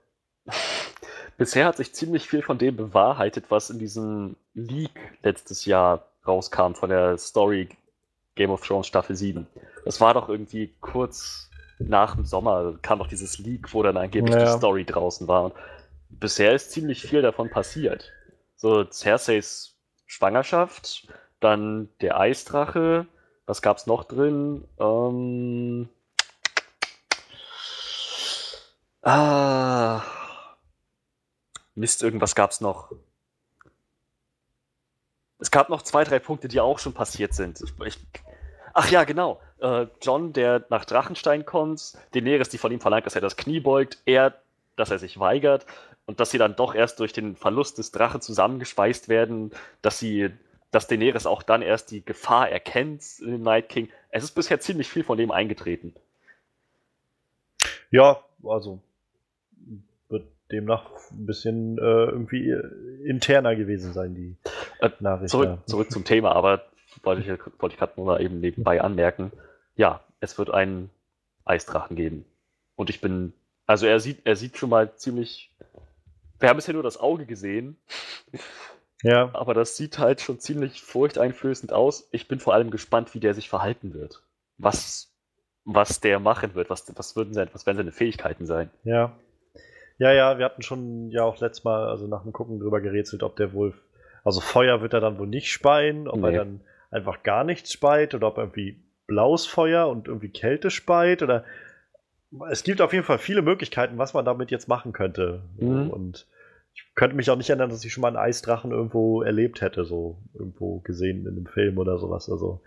Bisher 1.36 1.66
hat 1.66 1.76
sich 1.76 1.92
ziemlich 1.92 2.28
viel 2.28 2.42
von 2.42 2.58
dem 2.58 2.76
bewahrheitet, 2.76 3.46
was 3.50 3.70
in 3.70 3.78
diesem 3.78 4.36
Leak 4.54 4.92
letztes 5.22 5.64
Jahr 5.64 6.06
rauskam 6.26 6.74
von 6.74 6.90
der 6.90 7.18
Story 7.18 7.68
Game 8.34 8.50
of 8.50 8.66
Thrones 8.66 8.86
Staffel 8.86 9.16
7. 9.16 9.46
Das 9.84 10.00
war 10.00 10.14
doch 10.14 10.28
irgendwie 10.28 10.74
kurz 10.80 11.50
nach 11.78 12.14
dem 12.16 12.24
Sommer, 12.24 12.78
kam 12.82 12.98
doch 12.98 13.08
dieses 13.08 13.38
Leak, 13.38 13.72
wo 13.74 13.82
dann 13.82 13.96
angeblich 13.96 14.34
Ja. 14.34 14.44
die 14.52 14.58
Story 14.58 14.84
draußen 14.84 15.28
war. 15.28 15.44
Und 15.44 15.54
bisher 16.08 16.54
ist 16.54 16.70
ziemlich 16.72 17.02
viel 17.02 17.22
davon 17.22 17.50
passiert. 17.50 18.12
So 18.56 18.84
Cerseis 18.84 19.76
Schwangerschaft, 20.06 21.08
dann 21.40 21.88
der 22.00 22.18
Eisdrache, 22.18 23.06
was 23.46 23.62
gab's 23.62 23.86
noch 23.86 24.04
drin? 24.04 24.66
Ähm, 24.78 25.88
ah, 29.02 30.02
Mist, 31.74 32.02
irgendwas 32.02 32.34
gab's 32.34 32.60
noch. 32.60 32.92
Es 35.38 35.50
gab 35.50 35.68
noch 35.68 35.82
zwei, 35.82 36.04
drei 36.04 36.20
Punkte, 36.20 36.48
die 36.48 36.60
auch 36.60 36.78
schon 36.78 36.94
passiert 36.94 37.34
sind. 37.34 37.60
Ich, 37.60 37.72
ich, 37.86 37.98
ach 38.74 38.90
ja, 38.90 39.04
genau. 39.04 39.40
Äh, 39.58 39.86
John, 40.02 40.32
der 40.32 40.64
nach 40.68 40.84
Drachenstein 40.84 41.44
kommt, 41.46 41.94
Daenerys, 42.12 42.48
die 42.50 42.58
von 42.58 42.72
ihm 42.72 42.80
verlangt, 42.80 43.06
dass 43.06 43.14
er 43.14 43.20
das 43.20 43.36
Knie 43.36 43.60
beugt, 43.60 43.98
er, 44.04 44.34
dass 44.76 44.90
er 44.90 44.98
sich 44.98 45.18
weigert 45.18 45.64
und 46.06 46.20
dass 46.20 46.30
sie 46.30 46.38
dann 46.38 46.56
doch 46.56 46.74
erst 46.74 47.00
durch 47.00 47.12
den 47.12 47.36
Verlust 47.36 47.78
des 47.78 47.92
Drachen 47.92 48.20
zusammengespeist 48.20 49.08
werden, 49.08 49.52
dass 49.80 49.98
sie, 49.98 50.30
dass 50.70 50.86
Daenerys 50.86 51.26
auch 51.26 51.42
dann 51.42 51.62
erst 51.62 51.90
die 51.90 52.04
Gefahr 52.04 52.50
erkennt 52.50 53.02
in 53.20 53.30
dem 53.30 53.42
Night 53.42 53.68
King. 53.68 53.88
Es 54.10 54.24
ist 54.24 54.32
bisher 54.32 54.60
ziemlich 54.60 54.88
viel 54.88 55.04
von 55.04 55.16
dem 55.16 55.30
eingetreten. 55.30 55.94
Ja, 57.90 58.20
also 58.44 58.80
wird 60.08 60.26
demnach 60.50 60.90
ein 61.12 61.26
bisschen 61.26 61.78
äh, 61.78 61.80
irgendwie 61.80 62.54
interner 63.04 63.54
gewesen 63.56 63.92
sein, 63.92 64.14
die 64.14 64.36
Äh, 64.80 64.90
Nachricht. 65.00 65.30
Zurück, 65.30 65.46
ja. 65.46 65.58
zurück 65.66 65.90
zum 65.90 66.04
Thema, 66.04 66.32
aber 66.32 66.64
wollte 67.02 67.22
ich, 67.22 67.28
wollte 67.60 67.74
ich 67.74 67.78
gerade 67.78 67.92
nur 67.96 68.06
mal 68.06 68.20
eben 68.22 68.40
nebenbei 68.40 68.80
anmerken. 68.80 69.32
Ja, 69.76 70.00
es 70.20 70.38
wird 70.38 70.50
einen 70.50 70.90
Eisdrachen 71.44 71.96
geben. 71.96 72.24
Und 72.76 72.90
ich 72.90 73.00
bin, 73.00 73.32
also 73.66 73.86
er 73.86 74.00
sieht, 74.00 74.20
er 74.24 74.36
sieht 74.36 74.56
schon 74.56 74.70
mal 74.70 74.94
ziemlich, 74.96 75.52
wir 76.40 76.48
haben 76.48 76.56
bisher 76.56 76.74
nur 76.74 76.82
das 76.82 76.98
Auge 76.98 77.26
gesehen, 77.26 77.76
Ja, 79.02 79.30
aber 79.34 79.52
das 79.54 79.76
sieht 79.76 79.98
halt 79.98 80.20
schon 80.22 80.40
ziemlich 80.40 80.80
furchteinflößend 80.82 81.72
aus. 81.72 82.08
Ich 82.10 82.26
bin 82.26 82.40
vor 82.40 82.54
allem 82.54 82.70
gespannt, 82.70 83.14
wie 83.14 83.20
der 83.20 83.34
sich 83.34 83.48
verhalten 83.50 83.92
wird. 83.92 84.22
Was, 84.56 85.12
was 85.64 86.00
der 86.00 86.20
machen 86.20 86.54
wird, 86.54 86.70
was, 86.70 86.90
was 86.96 87.14
würden 87.14 87.34
sein, 87.34 87.48
was 87.52 87.66
werden 87.66 87.76
seine 87.76 87.92
Fähigkeiten 87.92 88.46
sein. 88.46 88.70
ja. 88.84 89.12
Ja, 89.96 90.12
ja, 90.12 90.38
wir 90.38 90.44
hatten 90.44 90.62
schon 90.62 91.10
ja 91.12 91.22
auch 91.22 91.38
letztes 91.38 91.62
Mal, 91.62 91.86
also 91.86 92.08
nach 92.08 92.24
dem 92.24 92.32
Gucken 92.32 92.58
drüber 92.58 92.80
gerätselt, 92.80 93.22
ob 93.22 93.36
der 93.36 93.52
wohl, 93.52 93.74
also 94.24 94.40
Feuer 94.40 94.80
wird 94.82 94.92
er 94.92 95.00
dann 95.00 95.18
wohl 95.20 95.28
nicht 95.28 95.52
speien, 95.52 96.08
ob 96.08 96.18
Nee. 96.20 96.32
er 96.32 96.44
dann 96.44 96.62
einfach 96.94 97.22
gar 97.22 97.44
nichts 97.44 97.72
speit 97.72 98.14
oder 98.14 98.28
ob 98.28 98.38
irgendwie 98.38 98.80
blaues 99.06 99.46
Feuer 99.46 99.88
und 99.88 100.08
irgendwie 100.08 100.28
Kälte 100.30 100.70
speit 100.70 101.22
oder 101.22 101.44
es 102.50 102.62
gibt 102.62 102.80
auf 102.80 102.92
jeden 102.92 103.04
Fall 103.04 103.18
viele 103.18 103.42
Möglichkeiten, 103.42 103.98
was 103.98 104.14
man 104.14 104.24
damit 104.24 104.50
jetzt 104.50 104.68
machen 104.68 104.92
könnte. 104.92 105.42
Mhm. 105.58 105.90
Und 105.90 106.26
ich 106.74 106.84
könnte 106.94 107.16
mich 107.16 107.30
auch 107.30 107.36
nicht 107.36 107.50
erinnern, 107.50 107.70
dass 107.70 107.84
ich 107.84 107.92
schon 107.92 108.02
mal 108.02 108.08
einen 108.08 108.16
Eisdrachen 108.16 108.70
irgendwo 108.70 109.22
erlebt 109.22 109.60
hätte, 109.60 109.84
so 109.84 110.18
irgendwo 110.34 110.80
gesehen 110.80 111.26
in 111.26 111.28
einem 111.28 111.46
Film 111.46 111.78
oder 111.78 111.98
sowas. 111.98 112.30
Also 112.30 112.60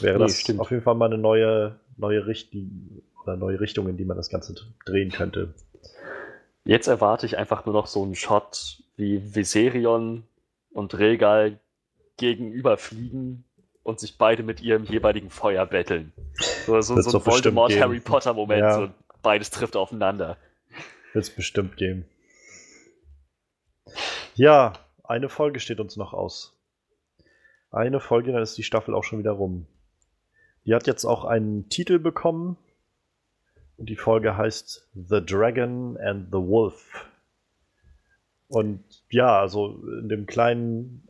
wäre 0.00 0.18
Nee, 0.18 0.24
das 0.24 0.40
stimmt. 0.40 0.60
auf 0.60 0.70
jeden 0.70 0.82
Fall 0.82 0.94
mal 0.94 1.06
eine 1.06 1.18
neue, 1.18 1.76
neue 1.96 2.26
Richtung 2.26 3.02
oder 3.22 3.36
neue 3.36 3.60
Richtung, 3.60 3.88
in 3.88 3.96
die 3.96 4.04
man 4.04 4.16
das 4.16 4.30
Ganze 4.30 4.54
drehen 4.86 5.10
könnte. 5.10 5.54
Jetzt 6.64 6.86
erwarte 6.86 7.26
ich 7.26 7.36
einfach 7.36 7.66
nur 7.66 7.74
noch 7.74 7.86
so 7.86 8.02
einen 8.02 8.14
Shot, 8.14 8.82
wie 8.96 9.34
Viserion 9.34 10.24
und 10.72 10.98
Regal 10.98 11.58
gegenüber 12.16 12.76
fliegen 12.76 13.44
und 13.82 14.00
sich 14.00 14.16
beide 14.18 14.42
mit 14.42 14.60
ihrem 14.60 14.84
jeweiligen 14.84 15.30
Feuer 15.30 15.66
betteln. 15.66 16.12
So, 16.66 16.80
so, 16.80 16.82
so 16.82 16.94
ein 16.94 16.96
doch 16.96 17.02
bestimmt 17.02 17.26
Voldemort 17.26 17.68
geben. 17.70 17.80
Harry 17.82 18.00
Potter 18.00 18.34
Moment, 18.34 18.60
Ja. 18.60 18.74
so 18.74 18.88
beides 19.22 19.50
trifft 19.50 19.76
aufeinander. 19.76 20.36
Wird 21.12 21.24
es 21.24 21.30
bestimmt 21.30 21.76
geben. 21.76 22.04
Ja, 24.34 24.72
eine 25.04 25.28
Folge 25.28 25.60
steht 25.60 25.80
uns 25.80 25.96
noch 25.96 26.12
aus. 26.12 26.56
Eine 27.70 28.00
Folge, 28.00 28.32
dann 28.32 28.42
ist 28.42 28.56
die 28.56 28.62
Staffel 28.62 28.94
auch 28.94 29.04
schon 29.04 29.18
wieder 29.18 29.32
rum. 29.32 29.66
Die 30.64 30.74
hat 30.74 30.86
jetzt 30.86 31.04
auch 31.04 31.24
einen 31.24 31.68
Titel 31.68 31.98
bekommen. 31.98 32.56
Und 33.78 33.88
die 33.88 33.96
Folge 33.96 34.36
heißt 34.36 34.88
The 34.94 35.24
Dragon 35.24 35.96
and 35.98 36.26
the 36.26 36.38
Wolf. 36.38 37.06
Und 38.48 38.84
ja, 39.10 39.40
also 39.40 39.82
in 40.00 40.08
dem 40.08 40.26
kleinen, 40.26 41.08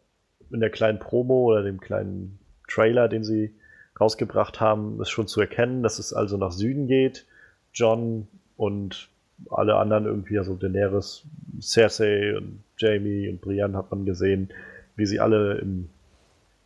in 0.50 0.60
der 0.60 0.70
kleinen 0.70 0.98
Promo 1.00 1.50
oder 1.50 1.62
dem 1.64 1.80
kleinen 1.80 2.38
Trailer, 2.72 3.08
den 3.08 3.24
sie 3.24 3.54
rausgebracht 4.00 4.60
haben, 4.60 5.00
ist 5.00 5.10
schon 5.10 5.28
zu 5.28 5.40
erkennen, 5.40 5.82
dass 5.82 5.98
es 5.98 6.12
also 6.12 6.36
nach 6.36 6.52
Süden 6.52 6.86
geht. 6.86 7.26
John 7.72 8.28
und 8.56 9.08
alle 9.50 9.76
anderen 9.76 10.06
irgendwie, 10.06 10.38
also 10.38 10.54
Daenerys, 10.54 11.24
Cersei 11.60 12.36
und 12.36 12.62
Jamie 12.78 13.28
und 13.28 13.40
Brienne 13.40 13.76
hat 13.76 13.90
man 13.90 14.04
gesehen, 14.04 14.50
wie 14.96 15.06
sie 15.06 15.20
alle 15.20 15.58
in, 15.58 15.88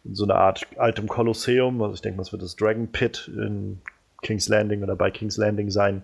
in 0.04 0.14
so 0.14 0.24
einer 0.24 0.36
Art 0.36 0.66
altem 0.76 1.08
Kolosseum, 1.08 1.80
also 1.82 1.94
ich 1.94 2.02
denke, 2.02 2.18
das 2.18 2.32
wird 2.32 2.42
das 2.42 2.56
Dragon 2.56 2.88
Pit 2.88 3.30
in 3.34 3.80
King's 4.22 4.48
Landing 4.48 4.82
oder 4.82 4.96
bei 4.96 5.10
King's 5.10 5.36
Landing 5.36 5.70
sein, 5.70 6.02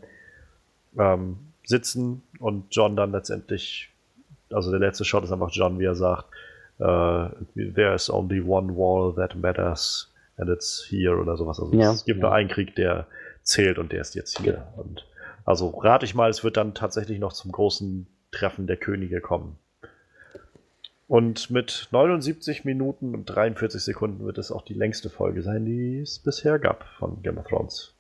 ähm, 0.98 1.38
sitzen 1.64 2.22
und 2.38 2.66
John 2.70 2.96
dann 2.96 3.12
letztendlich, 3.12 3.90
also 4.50 4.70
der 4.70 4.80
letzte 4.80 5.04
Shot 5.04 5.24
ist 5.24 5.32
einfach 5.32 5.50
John, 5.52 5.78
wie 5.78 5.84
er 5.84 5.94
sagt, 5.94 6.26
there 6.82 7.94
is 7.94 8.10
only 8.10 8.40
one 8.40 8.74
wall 8.74 9.14
that 9.14 9.36
matters 9.36 10.12
and 10.36 10.48
it's 10.48 10.84
here 10.88 11.18
oder 11.18 11.36
sowas. 11.36 11.60
Also 11.60 11.72
Ja, 11.76 11.92
es 11.92 12.04
gibt 12.04 12.18
ja. 12.18 12.26
nur 12.26 12.32
einen 12.32 12.48
Krieg, 12.48 12.74
der 12.76 13.06
zählt 13.42 13.78
und 13.78 13.92
der 13.92 14.00
ist 14.00 14.14
jetzt 14.14 14.38
hier. 14.38 14.66
Und 14.76 15.06
also 15.44 15.68
rate 15.68 16.04
ich 16.04 16.14
mal, 16.14 16.30
es 16.30 16.44
wird 16.44 16.56
dann 16.56 16.74
tatsächlich 16.74 17.18
noch 17.18 17.32
zum 17.32 17.52
großen 17.52 18.06
Treffen 18.30 18.66
der 18.66 18.76
Könige 18.76 19.20
kommen. 19.20 19.59
Und 21.09 21.50
mit 21.50 21.88
79 21.90 22.64
Minuten 22.64 23.14
und 23.14 23.26
43 23.26 23.82
Sekunden 23.82 24.24
wird 24.24 24.38
es 24.38 24.50
auch 24.50 24.62
die 24.62 24.72
längste 24.72 25.10
Folge 25.10 25.42
sein, 25.42 25.66
die 25.66 26.00
es 26.00 26.18
bisher 26.18 26.59
gab 26.59 26.84
von 26.98 27.22
Game 27.22 27.36
of 27.36 27.46
Thrones. 27.46 27.92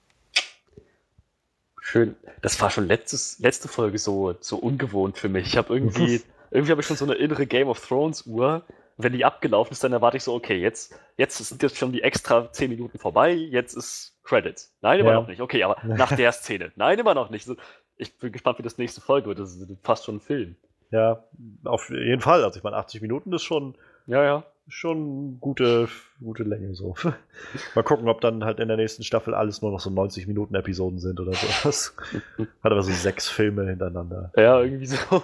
Schön. 1.80 2.16
Das 2.40 2.58
war 2.60 2.70
schon 2.70 2.86
letztes, 2.86 3.38
letzte 3.40 3.68
Folge 3.68 3.98
so, 3.98 4.34
so 4.40 4.56
ungewohnt 4.56 5.18
für 5.18 5.28
mich. 5.28 5.48
Ich 5.48 5.56
habe 5.58 5.74
irgendwie, 5.74 6.22
irgendwie 6.52 6.70
habe 6.70 6.80
ich 6.80 6.86
schon 6.86 6.96
so 6.96 7.04
eine 7.04 7.14
innere 7.14 7.46
Game 7.46 7.68
of 7.68 7.84
Thrones 7.86 8.26
Uhr. 8.26 8.62
Wenn 8.98 9.14
die 9.14 9.24
abgelaufen 9.24 9.72
ist, 9.72 9.82
dann 9.82 9.92
erwarte 9.92 10.18
ich 10.18 10.22
so, 10.22 10.34
okay, 10.34 10.56
jetzt, 10.60 10.94
jetzt 11.16 11.38
sind 11.38 11.62
jetzt 11.62 11.78
schon 11.78 11.92
die 11.92 12.02
extra 12.02 12.52
10 12.52 12.68
Minuten 12.70 12.98
vorbei, 12.98 13.32
jetzt 13.32 13.74
ist 13.74 14.18
Credits. 14.22 14.72
Nein, 14.82 15.00
immer 15.00 15.10
Ja. 15.10 15.20
noch 15.20 15.26
nicht. 15.28 15.40
Okay, 15.40 15.62
aber 15.64 15.76
nach 15.84 16.14
der 16.14 16.30
Szene. 16.32 16.72
Nein, 16.76 16.98
immer 16.98 17.14
noch 17.14 17.30
nicht. 17.30 17.48
Ich 17.96 18.18
bin 18.18 18.32
gespannt, 18.32 18.58
wie 18.58 18.62
das 18.62 18.78
nächste 18.78 19.00
Folge 19.00 19.28
wird. 19.28 19.38
Das 19.38 19.54
ist 19.56 19.66
fast 19.82 20.04
schon 20.04 20.16
ein 20.16 20.20
Film. 20.20 20.56
Ja, 20.90 21.24
auf 21.64 21.88
jeden 21.88 22.20
Fall. 22.20 22.44
Also 22.44 22.58
ich 22.58 22.62
meine, 22.64 22.76
80 22.76 23.00
Minuten 23.00 23.32
ist 23.32 23.42
schon, 23.44 23.76
Ja, 24.06 24.22
ja. 24.22 24.44
schon 24.68 25.40
gute, 25.40 25.88
gute 26.22 26.42
Länge 26.42 26.74
so. 26.74 26.94
Mal 27.74 27.82
gucken, 27.82 28.08
ob 28.08 28.20
dann 28.20 28.44
halt 28.44 28.60
in 28.60 28.68
der 28.68 28.76
nächsten 28.76 29.02
Staffel 29.04 29.32
alles 29.34 29.62
nur 29.62 29.70
noch 29.72 29.80
so 29.80 29.88
90 29.88 30.26
Minuten 30.26 30.54
Episoden 30.54 30.98
sind 30.98 31.18
oder 31.18 31.32
sowas. 31.32 31.96
Hat 32.62 32.72
aber 32.72 32.82
so 32.82 32.92
sechs 32.92 33.26
Filme 33.28 33.66
hintereinander. 33.66 34.32
Ja, 34.36 34.60
irgendwie 34.60 34.86
so. 34.86 35.22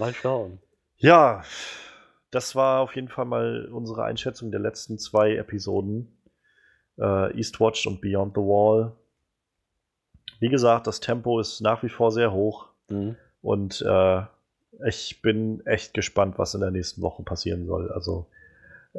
Mal 0.00 0.14
schauen. 0.14 0.58
Ja, 0.96 1.42
das 2.30 2.56
war 2.56 2.80
auf 2.80 2.96
jeden 2.96 3.08
Fall 3.08 3.26
mal 3.26 3.68
unsere 3.70 4.04
Einschätzung 4.04 4.50
der 4.50 4.60
letzten 4.60 4.98
zwei 4.98 5.36
Episoden. 5.36 6.16
Äh, 6.98 7.36
Eastwatch 7.36 7.86
und 7.86 8.00
Beyond 8.00 8.34
the 8.34 8.40
Wall. 8.40 8.92
Wie 10.40 10.48
gesagt, 10.48 10.86
das 10.86 11.00
Tempo 11.00 11.38
ist 11.38 11.60
nach 11.60 11.82
wie 11.82 11.88
vor 11.88 12.10
sehr 12.10 12.32
hoch 12.32 12.68
Mhm. 12.88 13.16
und 13.40 13.82
äh, 13.82 14.22
ich 14.86 15.22
bin 15.22 15.64
echt 15.66 15.94
gespannt, 15.94 16.38
was 16.38 16.54
in 16.54 16.60
der 16.60 16.70
nächsten 16.70 17.02
Woche 17.02 17.22
passieren 17.22 17.66
soll. 17.66 17.92
Also 17.92 18.26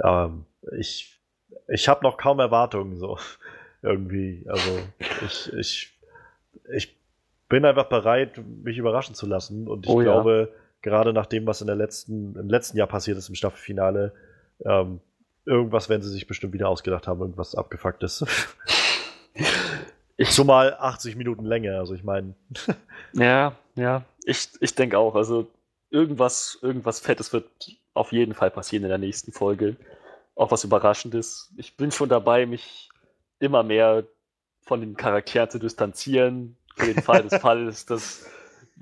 ähm, 0.02 0.46
ich, 0.78 1.20
ich 1.68 1.90
habe 1.90 2.04
noch 2.04 2.18
kaum 2.18 2.40
Erwartungen 2.40 2.98
so 2.98 3.18
irgendwie. 3.82 4.46
Also 4.48 4.80
ich, 5.26 5.54
ich, 5.54 6.00
ich 6.74 6.96
bin 7.50 7.66
einfach 7.66 7.90
bereit, 7.90 8.40
mich 8.64 8.78
überraschen 8.78 9.16
zu 9.16 9.26
lassen. 9.26 9.68
Und 9.68 9.86
ich 9.86 9.92
oh, 9.92 10.00
glaube, 10.00 10.50
ja. 10.52 10.60
Gerade 10.82 11.14
nach 11.14 11.26
dem, 11.26 11.46
was 11.46 11.62
in 11.62 11.68
der 11.68 11.76
letzten, 11.76 12.36
im 12.36 12.50
letzten 12.50 12.78
Jahr 12.78 12.88
passiert 12.88 13.18
ist 13.18 13.30
im 13.30 13.36
Staffelfinale, 13.36 14.14
ähm, 14.66 15.00
irgendwas 15.46 15.90
werden 15.90 16.02
sie 16.02 16.10
sich 16.10 16.28
bestimmt 16.28 16.54
wieder 16.54 16.70
ausgedacht 16.70 17.08
haben, 17.08 17.22
irgendwas 17.22 17.56
abgefucktes. 17.56 18.26
Ich, 20.18 20.30
Zumal 20.30 20.76
80 20.76 21.16
Minuten 21.16 21.46
Länge, 21.46 21.80
also 21.80 21.96
ich 21.96 22.04
meine. 22.04 22.36
ja, 23.14 23.56
ja, 23.76 24.04
ich, 24.24 24.50
ich 24.60 24.76
denke 24.76 25.00
auch. 25.00 25.16
Also 25.16 25.48
irgendwas, 25.90 26.60
irgendwas 26.62 27.00
Fettes 27.00 27.34
wird 27.34 27.46
auf 27.96 28.12
jeden 28.12 28.36
Fall 28.36 28.52
passieren 28.52 28.84
in 28.84 28.90
der 28.90 29.00
nächsten 29.00 29.32
Folge. 29.32 29.78
Auch 30.36 30.52
was 30.52 30.64
Überraschendes. 30.64 31.52
Ich 31.58 31.76
bin 31.76 31.92
schon 31.92 32.10
dabei, 32.10 32.46
mich 32.46 32.90
immer 33.40 33.64
mehr 33.64 34.04
von 34.62 34.80
den 34.82 34.96
Charakteren 34.96 35.50
zu 35.50 35.58
distanzieren. 35.58 36.56
Für 36.76 36.94
den 36.94 37.02
Fall 37.02 37.24
des 37.24 37.36
Falles, 37.42 37.86
dass 37.88 38.26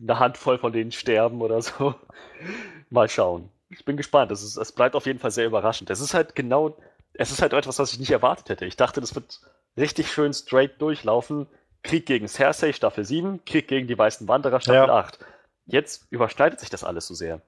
eine 0.02 0.20
Handvoll 0.20 0.58
von 0.58 0.72
denen 0.72 0.92
sterben 0.92 1.42
oder 1.42 1.62
so. 1.62 1.96
Mal 2.90 3.10
schauen. 3.10 3.50
Ich 3.70 3.86
bin 3.86 3.98
gespannt. 3.98 4.32
Es, 4.32 4.44
ist, 4.44 4.58
es 4.58 4.72
bleibt 4.72 4.96
auf 4.96 5.06
jeden 5.06 5.20
Fall 5.20 5.32
sehr 5.32 5.46
überraschend. 5.46 5.90
Es 5.90 6.00
ist 6.00 6.14
halt 6.14 6.36
genau, 6.36 6.78
es 7.14 7.32
ist 7.32 7.42
halt 7.42 7.54
etwas, 7.54 7.80
was 7.80 7.94
ich 7.94 8.00
nicht 8.00 8.12
erwartet 8.12 8.50
hätte. 8.50 8.66
Ich 8.66 8.78
dachte, 8.78 9.02
das 9.02 9.16
wird 9.16 9.42
richtig 9.78 10.12
schön 10.12 10.34
straight 10.34 10.82
durchlaufen. 10.82 11.48
Krieg 11.84 12.06
gegen 12.06 12.28
Cersei, 12.28 12.74
Staffel 12.74 13.06
7, 13.06 13.46
Krieg 13.46 13.68
gegen 13.68 13.88
die 13.88 13.98
Weißen 13.98 14.28
Wanderer, 14.28 14.60
Staffel 14.60 14.88
ja. 14.88 14.94
8. 14.94 15.20
Jetzt 15.66 16.08
überschneidet 16.10 16.60
sich 16.60 16.70
das 16.70 16.84
alles 16.84 17.08
so 17.08 17.14
sehr. 17.14 17.42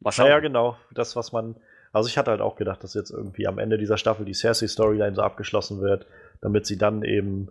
Mal 0.00 0.12
schauen. 0.12 0.26
Naja, 0.26 0.40
genau. 0.40 0.76
Das, 0.92 1.16
was 1.16 1.32
man. 1.32 1.56
Also 1.92 2.08
ich 2.08 2.16
hatte 2.16 2.30
halt 2.30 2.40
auch 2.40 2.56
gedacht, 2.56 2.82
dass 2.82 2.94
jetzt 2.94 3.10
irgendwie 3.10 3.46
am 3.46 3.58
Ende 3.58 3.76
dieser 3.76 3.98
Staffel 3.98 4.24
die 4.24 4.32
Cersei-Storyline 4.32 5.14
so 5.14 5.22
abgeschlossen 5.22 5.80
wird, 5.82 6.06
damit 6.40 6.64
sie 6.64 6.78
dann 6.78 7.02
eben, 7.02 7.50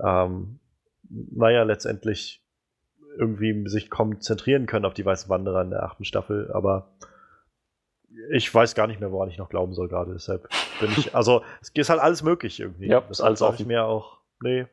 ähm, 0.00 0.60
naja, 1.08 1.64
letztendlich 1.64 2.40
irgendwie 3.18 3.68
sich 3.68 3.90
konzentrieren 3.90 4.66
können 4.66 4.84
auf 4.84 4.94
die 4.94 5.04
Weißen 5.04 5.28
Wanderer 5.28 5.62
in 5.62 5.70
der 5.70 5.82
achten 5.82 6.04
Staffel. 6.04 6.50
Aber 6.52 6.92
ich 8.30 8.52
weiß 8.52 8.74
gar 8.74 8.86
nicht 8.86 9.00
mehr, 9.00 9.12
woran 9.12 9.30
ich 9.30 9.38
noch 9.38 9.48
glauben 9.48 9.74
soll 9.74 9.88
gerade. 9.88 10.12
Deshalb 10.12 10.48
bin 10.80 10.90
ich, 10.96 11.14
also 11.14 11.42
es 11.60 11.70
ist 11.70 11.90
halt 11.90 12.00
alles 12.00 12.22
möglich 12.22 12.60
irgendwie. 12.60 12.88
Ja, 12.88 12.98
ist 13.10 13.20
alles 13.20 13.42
auch 13.42 13.58
ich 13.58 13.66
mir 13.66 13.84
auch, 13.84 14.18
nee, 14.42 14.66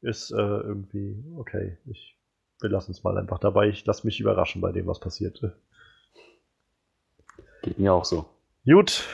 ist 0.00 0.30
äh, 0.30 0.36
irgendwie 0.36 1.24
okay. 1.36 1.78
Ich 1.86 2.16
wir 2.60 2.70
lassen 2.70 2.92
es 2.92 3.02
mal 3.02 3.16
einfach 3.16 3.38
dabei. 3.38 3.68
Ich 3.68 3.86
lasse 3.86 4.06
mich 4.06 4.20
überraschen 4.20 4.60
bei 4.60 4.72
dem, 4.72 4.86
was 4.86 5.00
passiert. 5.00 5.40
Geht 7.62 7.78
mir 7.78 7.92
auch 7.92 8.04
so. 8.04 8.26
Gut, 8.64 9.04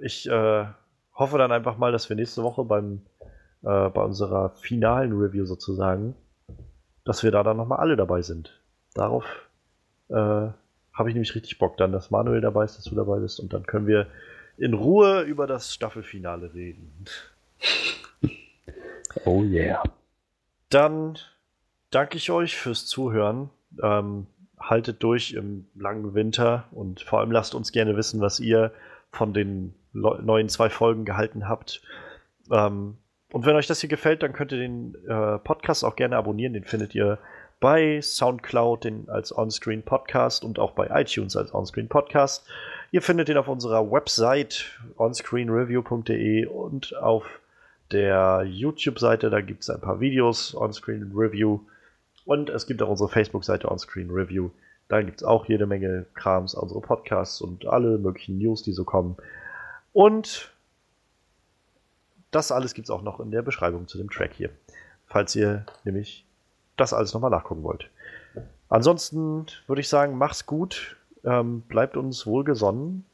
ich 0.00 0.28
äh, 0.28 0.66
hoffe 1.14 1.38
dann 1.38 1.52
einfach 1.52 1.78
mal, 1.78 1.92
dass 1.92 2.08
wir 2.08 2.16
nächste 2.16 2.42
Woche 2.42 2.64
beim 2.64 3.02
äh, 3.62 3.88
bei 3.90 4.02
unserer 4.02 4.50
finalen 4.50 5.12
Review 5.12 5.44
sozusagen, 5.44 6.14
dass 7.06 7.22
wir 7.22 7.30
da 7.30 7.42
dann 7.42 7.56
nochmal 7.56 7.78
alle 7.78 7.96
dabei 7.96 8.20
sind. 8.20 8.60
Darauf 8.92 9.24
äh, 10.08 10.14
habe 10.14 11.08
ich 11.08 11.14
nämlich 11.14 11.34
richtig 11.34 11.58
Bock 11.58 11.78
dann, 11.78 11.92
dass 11.92 12.10
Manuel 12.10 12.42
dabei 12.42 12.64
ist, 12.64 12.76
dass 12.76 12.84
du 12.84 12.94
dabei 12.94 13.20
bist 13.20 13.40
und 13.40 13.54
dann 13.54 13.64
können 13.64 13.86
wir 13.86 14.08
in 14.58 14.74
Ruhe 14.74 15.22
über 15.22 15.46
das 15.46 15.72
Staffelfinale 15.72 16.52
reden. 16.52 16.92
Oh 19.24 19.42
yeah. 19.42 19.82
Dann 20.68 21.16
danke 21.90 22.18
ich 22.18 22.30
euch 22.30 22.54
fürs 22.54 22.84
Zuhören. 22.84 23.48
Ähm, 23.82 24.26
haltet 24.58 25.02
durch 25.02 25.32
im 25.32 25.66
langen 25.74 26.14
Winter 26.14 26.64
und 26.70 27.00
vor 27.00 27.20
allem 27.20 27.30
lasst 27.30 27.54
uns 27.54 27.72
gerne 27.72 27.96
wissen, 27.96 28.20
was 28.20 28.40
ihr 28.40 28.72
von 29.10 29.32
den 29.32 29.74
neuen 29.92 30.50
zwei 30.50 30.68
Folgen 30.68 31.06
gehalten 31.06 31.48
habt. 31.48 31.80
Ähm, 32.52 32.98
und 33.32 33.44
wenn 33.44 33.56
euch 33.56 33.66
das 33.66 33.80
hier 33.80 33.88
gefällt, 33.88 34.22
dann 34.22 34.32
könnt 34.32 34.52
ihr 34.52 34.58
den 34.58 34.94
äh, 35.06 35.38
Podcast 35.38 35.84
auch 35.84 35.96
gerne 35.96 36.16
abonnieren. 36.16 36.52
Den 36.52 36.64
findet 36.64 36.94
ihr 36.94 37.18
bei 37.58 38.00
Soundcloud 38.00 38.84
den 38.84 39.08
als 39.08 39.36
Onscreen 39.36 39.82
Podcast 39.82 40.44
und 40.44 40.58
auch 40.58 40.72
bei 40.72 40.88
iTunes 41.00 41.36
als 41.36 41.52
Onscreen 41.52 41.88
Podcast. 41.88 42.46
Ihr 42.92 43.02
findet 43.02 43.28
ihn 43.28 43.36
auf 43.36 43.48
unserer 43.48 43.90
Website 43.90 44.78
onscreenreview.de 44.96 46.46
und 46.46 46.96
auf 46.96 47.40
der 47.92 48.44
YouTube-Seite. 48.46 49.30
Da 49.30 49.40
gibt 49.40 49.62
es 49.62 49.70
ein 49.70 49.80
paar 49.80 50.00
Videos, 50.00 50.54
Onscreen 50.54 51.12
Review. 51.14 51.60
Und 52.24 52.50
es 52.50 52.66
gibt 52.66 52.82
auch 52.82 52.88
unsere 52.88 53.08
Facebook-Seite 53.08 53.70
Onscreen 53.70 54.10
Review. 54.10 54.50
Da 54.88 55.02
gibt 55.02 55.18
es 55.18 55.24
auch 55.24 55.46
jede 55.46 55.66
Menge 55.66 56.06
Krams, 56.14 56.54
unsere 56.54 56.80
Podcasts 56.80 57.40
und 57.40 57.66
alle 57.66 57.98
möglichen 57.98 58.38
News, 58.38 58.62
die 58.62 58.72
so 58.72 58.84
kommen. 58.84 59.16
Und 59.92 60.52
das 62.36 62.52
alles 62.52 62.74
gibt 62.74 62.86
es 62.86 62.90
auch 62.90 63.00
noch 63.00 63.18
in 63.18 63.30
der 63.30 63.40
Beschreibung 63.40 63.88
zu 63.88 63.96
dem 63.96 64.10
Track 64.10 64.34
hier. 64.34 64.50
Falls 65.06 65.34
ihr 65.34 65.64
nämlich 65.84 66.26
das 66.76 66.92
alles 66.92 67.14
nochmal 67.14 67.30
nachgucken 67.30 67.62
wollt. 67.62 67.88
Ansonsten 68.68 69.46
würde 69.66 69.80
ich 69.80 69.88
sagen, 69.88 70.18
macht's 70.18 70.44
gut, 70.44 70.96
ähm, 71.24 71.62
bleibt 71.62 71.96
uns 71.96 72.26
wohlgesonnen 72.26 73.06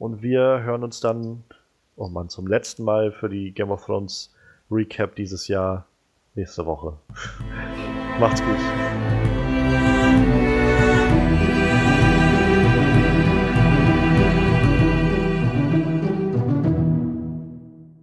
und 0.00 0.22
wir 0.22 0.62
hören 0.64 0.82
uns 0.82 0.98
dann, 0.98 1.44
oh 1.96 2.08
Mann, 2.08 2.28
zum 2.28 2.48
letzten 2.48 2.82
Mal 2.82 3.12
für 3.12 3.28
die 3.28 3.52
Game 3.52 3.70
of 3.70 3.84
Thrones 3.84 4.34
Recap 4.68 5.14
dieses 5.14 5.46
Jahr 5.46 5.86
nächste 6.34 6.66
Woche. 6.66 6.94
Macht's 8.18 8.42
gut. 8.42 8.58